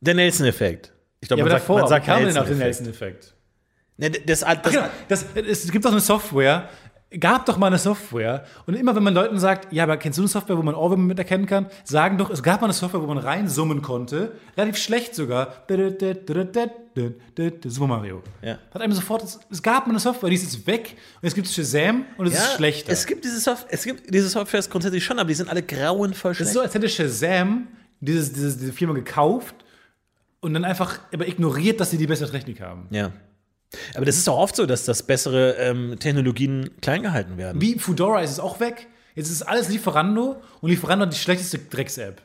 Der 0.00 0.14
Nelson-Effekt. 0.14 0.92
Ich 1.20 1.28
glaube, 1.28 1.38
Ja, 1.40 1.44
man 1.44 1.50
sagt, 1.52 1.62
davor, 1.62 1.78
man 1.80 1.88
sagt 1.88 2.06
kam 2.06 2.22
man 2.22 2.28
denn 2.32 2.42
auf 2.42 2.48
den 2.48 2.58
Nelson-Effekt. 2.58 3.34
Ne, 3.96 4.10
das, 4.10 4.40
das, 4.40 4.62
Genau, 4.72 4.86
das, 5.08 5.24
es 5.34 5.70
gibt 5.70 5.84
doch 5.84 5.92
eine 5.92 6.00
Software, 6.00 6.68
gab 7.18 7.46
doch 7.46 7.56
mal 7.56 7.68
eine 7.68 7.78
Software. 7.78 8.44
Und 8.66 8.74
immer 8.74 8.94
wenn 8.94 9.02
man 9.02 9.14
Leuten 9.14 9.38
sagt, 9.38 9.72
ja, 9.72 9.84
aber 9.84 9.96
kennst 9.96 10.18
du 10.18 10.22
eine 10.22 10.28
Software, 10.28 10.56
wo 10.56 10.62
man 10.62 10.74
Ohrwürmer 10.74 11.04
mit 11.04 11.18
erkennen 11.18 11.46
kann, 11.46 11.66
sagen 11.84 12.18
doch, 12.18 12.30
es 12.30 12.42
gab 12.42 12.60
mal 12.60 12.66
eine 12.66 12.74
Software, 12.74 13.02
wo 13.02 13.06
man 13.06 13.18
reinsummen 13.18 13.82
konnte, 13.82 14.32
relativ 14.56 14.82
schlecht 14.82 15.14
sogar. 15.14 15.64
Super 17.64 17.86
Mario. 17.86 18.22
Ja. 18.42 18.58
Hat 18.72 18.82
einem 18.82 18.92
sofort, 18.92 19.22
es, 19.22 19.40
es 19.50 19.62
gab 19.62 19.86
mal 19.86 19.92
eine 19.92 20.00
Software, 20.00 20.30
die 20.30 20.36
ist 20.36 20.44
jetzt 20.44 20.66
weg 20.66 20.96
und 21.20 21.26
es 21.26 21.34
gibt 21.34 21.48
Shazam 21.48 22.04
und 22.16 22.26
es 22.26 22.34
ja, 22.34 22.40
ist 22.40 22.54
schlechter. 22.54 22.92
Es 22.92 23.06
gibt 23.06 23.24
diese 23.24 23.40
Software, 23.40 23.72
es 23.72 23.84
gibt 23.84 24.14
diese 24.14 24.28
Software 24.28 24.62
grundsätzlich 24.62 25.04
schon, 25.04 25.18
aber 25.18 25.28
die 25.28 25.34
sind 25.34 25.48
alle 25.48 25.62
grauenvoll 25.62 26.32
es 26.32 26.36
schlecht. 26.38 26.48
ist 26.48 26.54
so, 26.54 26.60
als 26.60 26.74
hätte 26.74 26.88
Shazam 26.88 27.68
dieses, 28.00 28.32
dieses, 28.32 28.58
diese 28.58 28.72
Firma 28.72 28.94
gekauft 28.94 29.54
und 30.40 30.54
dann 30.54 30.64
einfach 30.64 31.00
aber 31.12 31.26
ignoriert, 31.26 31.80
dass 31.80 31.90
sie 31.90 31.98
die 31.98 32.06
bessere 32.06 32.30
Technik 32.30 32.60
haben. 32.60 32.86
Ja. 32.90 33.12
Aber 33.94 34.04
das 34.04 34.16
ist 34.16 34.26
doch 34.26 34.36
oft 34.36 34.56
so, 34.56 34.66
dass 34.66 34.84
das 34.84 35.02
bessere 35.02 35.52
ähm, 35.56 35.98
Technologien 35.98 36.70
klein 36.80 37.02
gehalten 37.02 37.36
werden. 37.36 37.60
Wie 37.60 37.78
Foodora 37.78 38.22
ist 38.22 38.30
es 38.30 38.40
auch 38.40 38.60
weg. 38.60 38.86
Jetzt 39.14 39.30
ist 39.30 39.42
alles 39.42 39.68
Lieferando 39.68 40.42
und 40.60 40.70
Lieferando 40.70 41.06
hat 41.06 41.12
die 41.12 41.18
schlechteste 41.18 41.58
Drecks-App. 41.58 42.20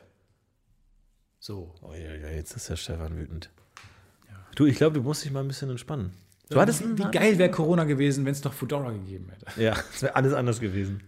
So. 1.38 1.74
Oh, 1.82 1.92
ja, 1.94 2.14
ja, 2.14 2.28
jetzt 2.28 2.54
ist 2.56 2.68
der 2.68 2.76
Stefan 2.76 3.16
wütend. 3.16 3.50
Du, 4.56 4.66
ich 4.66 4.76
glaube, 4.76 4.94
du 4.94 5.02
musst 5.02 5.24
dich 5.24 5.30
mal 5.30 5.40
ein 5.40 5.48
bisschen 5.48 5.70
entspannen. 5.70 6.12
Du 6.50 6.60
hattest 6.60 6.82
einen 6.82 6.98
Wie 6.98 7.10
geil 7.10 7.38
wäre 7.38 7.50
Corona 7.50 7.84
gewesen, 7.84 8.24
wenn 8.24 8.32
es 8.32 8.42
noch 8.42 8.52
Foodora 8.52 8.90
gegeben 8.90 9.30
hätte. 9.30 9.60
Ja, 9.60 9.76
es 9.94 10.02
wäre 10.02 10.16
alles 10.16 10.34
anders 10.34 10.60
gewesen. 10.60 11.02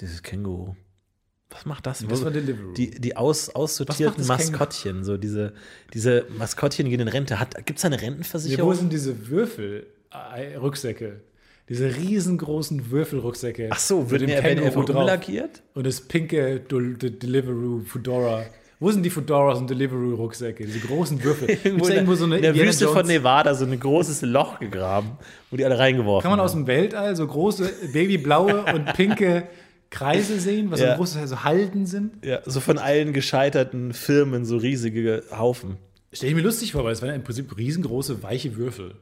Dieses 0.00 0.22
Känguru. 0.22 0.74
Was 1.50 1.64
macht 1.64 1.86
das? 1.86 2.04
Das 2.06 2.22
war 2.24 2.30
Deliveroo. 2.30 2.72
Die, 2.74 2.90
die 2.90 3.16
aus, 3.16 3.48
aussortierten 3.50 4.26
Maskottchen, 4.26 5.02
so 5.04 5.16
diese, 5.16 5.54
diese 5.94 6.26
Maskottchen 6.36 6.88
gehen 6.90 7.00
in 7.00 7.08
Rente. 7.08 7.38
Gibt 7.64 7.78
es 7.78 7.84
eine 7.86 7.96
Ja, 7.96 8.02
Rentenversicherung? 8.02 8.68
wo 8.70 8.74
sind 8.74 8.92
diese 8.92 9.14
Würfel-Rücksäcke? 10.12 11.20
Diese 11.68 11.94
riesengroßen 11.96 12.90
Würfelrucksäcke. 12.90 13.68
Ach 13.70 13.78
so, 13.78 14.00
mit 14.00 14.10
wird 14.10 14.22
dem 14.22 14.40
Pen 14.40 14.58
einfach 14.58 14.76
oben 14.78 14.86
drauf. 14.86 15.00
umlackiert? 15.02 15.62
Und 15.74 15.86
das 15.86 16.00
pinke 16.00 16.60
Del- 16.60 16.94
De 16.94 17.10
Deliveroo 17.10 17.80
Fedora. 17.80 18.44
Wo 18.80 18.90
sind 18.92 19.02
die 19.02 19.10
Fedoras 19.10 19.58
und 19.58 19.68
Deliveroo 19.68 20.14
Rucksäcke? 20.14 20.64
Diese 20.64 20.78
großen 20.80 21.22
Würfel. 21.22 21.50
Irgendwo, 21.64 21.88
irgendwo 21.88 22.14
so 22.14 22.24
eine 22.24 22.36
in 22.36 22.42
der 22.42 22.50
Indiana 22.52 22.70
Wüste 22.70 22.86
von 22.86 22.94
Jones- 22.98 23.08
Nevada 23.08 23.54
so 23.54 23.64
ein 23.66 23.78
großes 23.78 24.22
Loch 24.22 24.60
gegraben, 24.60 25.18
wo 25.50 25.56
die 25.56 25.64
alle 25.64 25.78
reingeworfen 25.78 26.22
Kann 26.22 26.30
man 26.30 26.38
haben. 26.38 26.44
aus 26.46 26.52
dem 26.52 26.66
Weltall 26.66 27.16
so 27.16 27.26
große 27.26 27.70
babyblaue 27.92 28.64
und 28.72 28.92
pinke 28.94 29.48
Kreise 29.90 30.38
sehen, 30.38 30.70
was 30.70 30.80
Ja. 30.80 30.92
so 30.92 30.96
große 30.98 31.26
so 31.26 31.44
Halden 31.44 31.86
sind? 31.86 32.24
Ja, 32.24 32.40
so 32.44 32.60
von 32.60 32.78
allen 32.78 33.12
gescheiterten 33.12 33.92
Firmen 33.92 34.44
so 34.44 34.56
riesige 34.58 35.22
Haufen. 35.30 35.76
Stell 36.12 36.28
ich 36.30 36.34
mir 36.34 36.42
lustig 36.42 36.72
vor, 36.72 36.84
weil 36.84 36.92
es 36.92 37.00
waren 37.02 37.08
ja 37.10 37.14
im 37.14 37.24
Prinzip 37.24 37.56
riesengroße, 37.56 38.22
weiche 38.22 38.56
Würfel. 38.56 38.94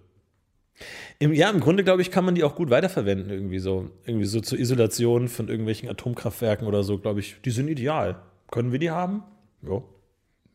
Im, 1.18 1.32
ja, 1.32 1.50
im 1.50 1.60
Grunde, 1.60 1.82
glaube 1.84 2.02
ich, 2.02 2.10
kann 2.10 2.24
man 2.24 2.34
die 2.34 2.44
auch 2.44 2.54
gut 2.54 2.68
weiterverwenden, 2.70 3.30
irgendwie 3.30 3.58
so. 3.58 3.90
Irgendwie 4.04 4.26
so 4.26 4.40
zur 4.40 4.58
Isolation 4.58 5.28
von 5.28 5.48
irgendwelchen 5.48 5.88
Atomkraftwerken 5.88 6.66
oder 6.68 6.82
so, 6.82 6.98
glaube 6.98 7.20
ich. 7.20 7.36
Die 7.44 7.50
sind 7.50 7.68
ideal. 7.68 8.20
Können 8.50 8.72
wir 8.72 8.78
die 8.78 8.90
haben? 8.90 9.22
Ja. 9.62 9.82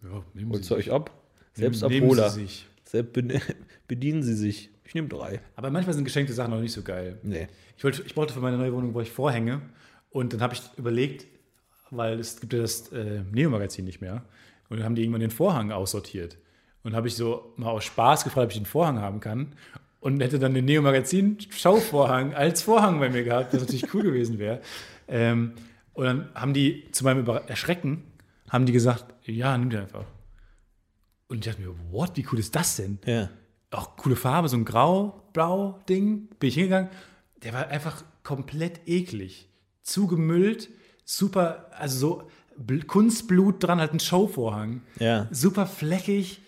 Ja, 0.03 0.23
nehmen 0.33 0.51
Holt 0.51 0.63
Sie 0.63 0.75
euch 0.75 0.91
ab. 0.91 1.11
Selbst 1.53 1.81
nehmen 1.87 2.03
Abholer. 2.03 2.29
Sie 2.29 2.41
sich. 2.41 2.67
Selbst 2.83 3.13
be- 3.13 3.39
bedienen 3.87 4.21
sie 4.23 4.35
sich. 4.35 4.69
Ich 4.83 4.93
nehme 4.93 5.07
drei. 5.07 5.41
Aber 5.55 5.69
manchmal 5.71 5.93
sind 5.95 6.03
geschenkte 6.05 6.33
Sachen 6.33 6.51
noch 6.51 6.61
nicht 6.61 6.73
so 6.73 6.81
geil. 6.81 7.17
Nee. 7.23 7.47
Ich, 7.77 7.83
wollte, 7.83 8.03
ich 8.05 8.13
brauchte 8.13 8.33
für 8.33 8.39
meine 8.41 8.57
neue 8.57 8.73
Wohnung 8.73 8.93
brauche 8.93 9.03
ich 9.03 9.11
Vorhänge. 9.11 9.61
Und 10.11 10.33
dann 10.33 10.41
habe 10.41 10.53
ich 10.53 10.61
überlegt, 10.77 11.25
weil 11.89 12.19
es 12.19 12.39
gibt 12.39 12.53
ja 12.53 12.59
das 12.59 12.91
äh, 12.91 13.23
Neo-Magazin 13.31 13.85
nicht 13.85 14.01
mehr. 14.01 14.23
Und 14.69 14.77
dann 14.77 14.85
haben 14.85 14.95
die 14.95 15.01
irgendwann 15.01 15.21
den 15.21 15.31
Vorhang 15.31 15.71
aussortiert. 15.71 16.37
Und 16.83 16.95
habe 16.95 17.07
ich 17.07 17.15
so 17.15 17.53
mal 17.57 17.69
aus 17.69 17.83
Spaß 17.85 18.23
gefragt, 18.23 18.45
ob 18.45 18.51
ich 18.51 18.57
den 18.57 18.65
Vorhang 18.65 18.99
haben 18.99 19.19
kann. 19.19 19.53
Und 19.99 20.21
hätte 20.21 20.39
dann 20.39 20.53
den 20.53 20.65
Neo-Magazin-Schauvorhang 20.65 22.33
als 22.33 22.61
Vorhang 22.61 22.99
bei 22.99 23.09
mir 23.09 23.23
gehabt, 23.23 23.53
was 23.53 23.61
natürlich 23.61 23.93
cool 23.93 24.03
gewesen 24.03 24.39
wäre. 24.39 24.61
Ähm, 25.07 25.53
und 25.93 26.05
dann 26.05 26.29
haben 26.33 26.53
die 26.53 26.89
zu 26.91 27.03
meinem 27.03 27.19
Über 27.19 27.49
Erschrecken, 27.49 28.03
haben 28.49 28.65
die 28.65 28.71
gesagt, 28.71 29.05
ja, 29.25 29.57
nimm 29.57 29.69
den 29.69 29.81
einfach. 29.81 30.05
Und 31.27 31.37
ich 31.37 31.45
dachte 31.45 31.61
mir, 31.61 31.73
what, 31.91 32.17
wie 32.17 32.25
cool 32.31 32.39
ist 32.39 32.55
das 32.55 32.77
denn? 32.77 32.99
Ja. 33.05 33.29
auch 33.69 33.95
coole 33.95 34.15
Farbe, 34.15 34.49
so 34.49 34.57
ein 34.57 34.65
grau-blau-Ding. 34.65 36.27
Bin 36.39 36.47
ich 36.49 36.55
hingegangen. 36.55 36.89
Der 37.43 37.53
war 37.53 37.67
einfach 37.67 38.03
komplett 38.23 38.81
eklig. 38.87 39.47
Zugemüllt, 39.83 40.69
super, 41.05 41.67
also 41.77 41.97
so 41.97 42.23
Bl 42.57 42.83
Kunstblut 42.83 43.63
dran, 43.63 43.79
halt 43.79 43.93
ein 43.93 43.99
Showvorhang. 43.99 44.81
Ja. 44.99 45.27
Super 45.31 45.65
fleckig. 45.65 46.41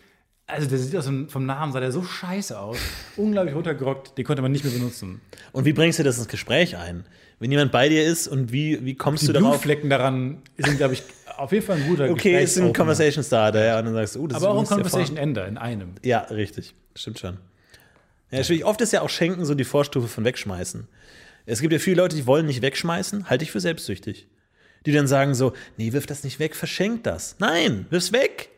Also 0.46 0.68
der 0.68 0.78
sieht 0.78 0.96
aus 0.96 1.06
dem, 1.06 1.30
vom 1.30 1.46
Namen, 1.46 1.72
sah 1.72 1.80
der 1.80 1.92
so 1.92 2.04
scheiße 2.04 2.60
aus. 2.60 2.78
Unglaublich 3.16 3.56
runtergerockt, 3.56 4.18
den 4.18 4.26
konnte 4.26 4.42
man 4.42 4.52
nicht 4.52 4.64
mehr 4.66 4.74
benutzen. 4.74 5.22
Und 5.54 5.66
wie 5.66 5.74
bringst 5.74 6.00
du 6.00 6.04
das 6.04 6.18
ins 6.18 6.28
Gespräch 6.28 6.76
ein? 6.78 7.06
Wenn 7.40 7.50
jemand 7.50 7.72
bei 7.72 7.90
dir 7.90 8.04
ist 8.06 8.28
und 8.28 8.52
wie, 8.52 8.86
wie 8.86 8.96
kommst 8.96 9.24
Die 9.24 9.28
du 9.28 9.34
darauf? 9.34 9.52
Blutflecken 9.52 9.90
daran 9.90 10.42
sind, 10.58 10.78
glaube 10.78 10.94
ich, 10.94 11.04
auf 11.38 11.52
jeden 11.52 11.66
Fall 11.66 11.78
ein 11.78 11.88
guter 11.88 12.10
Okay, 12.10 12.44
ist 12.44 12.58
ein. 12.58 12.74
Conversation 12.74 13.24
Starter, 13.24 13.66
ja. 13.66 13.80
Und 13.80 13.86
dann 13.86 13.94
sagst 13.96 14.16
du, 14.16 14.22
oh, 14.24 14.28
das 14.28 14.44
Aber 14.44 14.54
auch 14.54 14.58
ein 14.58 14.64
ist 14.64 14.72
übrigens 14.72 14.92
der 14.92 15.00
Conversation 15.00 15.18
Ender 15.18 15.48
in 15.48 15.58
einem. 15.58 15.96
Ja, 16.04 16.20
richtig. 16.20 16.76
Stimmt 16.96 17.20
schon. 17.20 17.38
Ja, 18.32 18.44
schwierig. 18.44 18.66
Oft 18.66 18.82
ist 18.82 18.94
ja 18.94 19.02
auch 19.02 19.10
Schenken 19.10 19.46
so 19.46 19.56
die 19.56 19.64
Vorstufe 19.64 20.08
von 20.08 20.26
Wegschmeißen. 20.26 20.88
Es 21.46 21.60
gibt 21.62 21.74
ja 21.74 21.80
viele 21.80 21.98
Leute, 22.02 22.16
die 22.16 22.26
wollen 22.26 22.46
nicht 22.46 22.62
wegschmeißen, 22.62 23.30
halte 23.30 23.44
ich 23.44 23.52
für 23.52 23.60
selbstsüchtig. 23.60 24.28
Die 24.86 24.92
dann 24.92 25.08
sagen 25.08 25.34
so, 25.34 25.54
nee, 25.78 25.94
wirf 25.94 26.06
das 26.06 26.24
nicht 26.24 26.40
weg, 26.40 26.56
verschenk 26.56 27.04
das. 27.04 27.36
Nein, 27.40 27.86
wirf's 27.90 28.12
weg. 28.12 28.50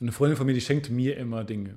Eine 0.00 0.12
Freundin 0.12 0.36
von 0.36 0.46
mir, 0.46 0.52
die 0.54 0.60
schenkt 0.60 0.90
mir 0.90 1.16
immer 1.16 1.44
Dinge, 1.44 1.74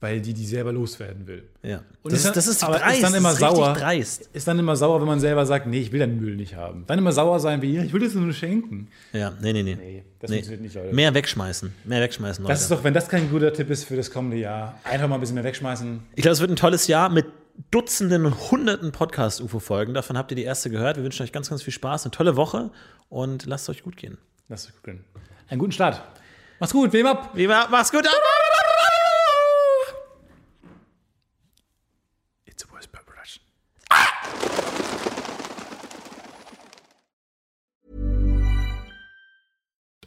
weil 0.00 0.20
die 0.20 0.34
die 0.34 0.44
selber 0.46 0.72
loswerden 0.72 1.26
will. 1.26 1.48
Ja. 1.62 1.82
Und 2.02 2.12
das, 2.12 2.20
ist 2.20 2.26
dann- 2.26 2.34
das 2.34 2.46
ist 2.46 2.62
aber 2.64 2.76
ist 2.76 2.82
dreist. 2.82 3.02
dann 3.02 3.14
immer 3.14 3.32
ist 3.32 3.38
sauer. 3.38 3.72
dreist. 3.74 4.30
Ist 4.32 4.46
dann 4.48 4.58
immer 4.58 4.76
sauer, 4.76 5.00
wenn 5.00 5.06
man 5.08 5.20
selber 5.20 5.44
sagt, 5.46 5.66
nee, 5.66 5.80
ich 5.80 5.92
will 5.92 6.00
deinen 6.00 6.20
Müll 6.20 6.36
nicht 6.36 6.54
haben. 6.54 6.84
Dann 6.86 6.98
immer 6.98 7.12
sauer 7.12 7.40
sein 7.40 7.60
wie, 7.62 7.74
ja, 7.74 7.82
ich 7.82 7.92
will 7.92 8.00
das 8.02 8.14
nur 8.14 8.30
schenken. 8.32 8.88
Ja, 9.14 9.32
nee, 9.42 9.52
nee, 9.54 9.62
nee. 9.62 10.04
das 10.18 10.30
funktioniert 10.30 10.62
nicht, 10.62 10.74
Leute. 10.74 10.94
Mehr 10.94 11.12
wegschmeißen. 11.14 11.72
Mehr 11.84 12.00
wegschmeißen, 12.02 12.42
Leute. 12.44 12.52
Das 12.52 12.62
ist 12.62 12.70
doch, 12.70 12.84
wenn 12.84 12.94
das 12.94 13.08
kein 13.08 13.30
guter 13.30 13.52
Tipp 13.52 13.70
ist 13.70 13.84
für 13.84 13.96
das 13.96 14.10
kommende 14.10 14.36
Jahr, 14.38 14.78
einfach 14.84 15.08
mal 15.08 15.14
ein 15.16 15.20
bisschen 15.20 15.34
mehr 15.34 15.44
wegschmeißen. 15.44 16.00
Ich 16.14 16.22
glaube, 16.22 16.32
es 16.34 16.40
wird 16.40 16.50
ein 16.50 16.56
tolles 16.56 16.86
Jahr 16.88 17.08
mit 17.10 17.26
Dutzenden 17.70 18.26
und 18.26 18.50
Hunderten 18.50 18.92
Podcast-UFO-Folgen. 18.92 19.94
Davon 19.94 20.16
habt 20.16 20.30
ihr 20.32 20.36
die 20.36 20.44
erste 20.44 20.70
gehört. 20.70 20.96
Wir 20.96 21.04
wünschen 21.04 21.22
euch 21.22 21.32
ganz, 21.32 21.48
ganz 21.50 21.62
viel 21.62 21.72
Spaß, 21.72 22.04
eine 22.04 22.10
tolle 22.10 22.36
Woche 22.36 22.70
und 23.08 23.46
lasst 23.46 23.64
es 23.64 23.76
euch 23.76 23.82
gut 23.82 23.96
gehen. 23.96 24.18
Lass 24.48 24.66
euch 24.66 24.76
gucken. 24.76 25.04
Einen 25.48 25.58
guten 25.58 25.72
Start. 25.72 26.02
Mach's 26.60 26.72
gut, 26.72 26.92
wem 26.92 27.06
ab? 27.06 27.32
Lieber, 27.34 27.66
mach's 27.70 27.90
gut. 27.90 28.04
It's 28.04 28.14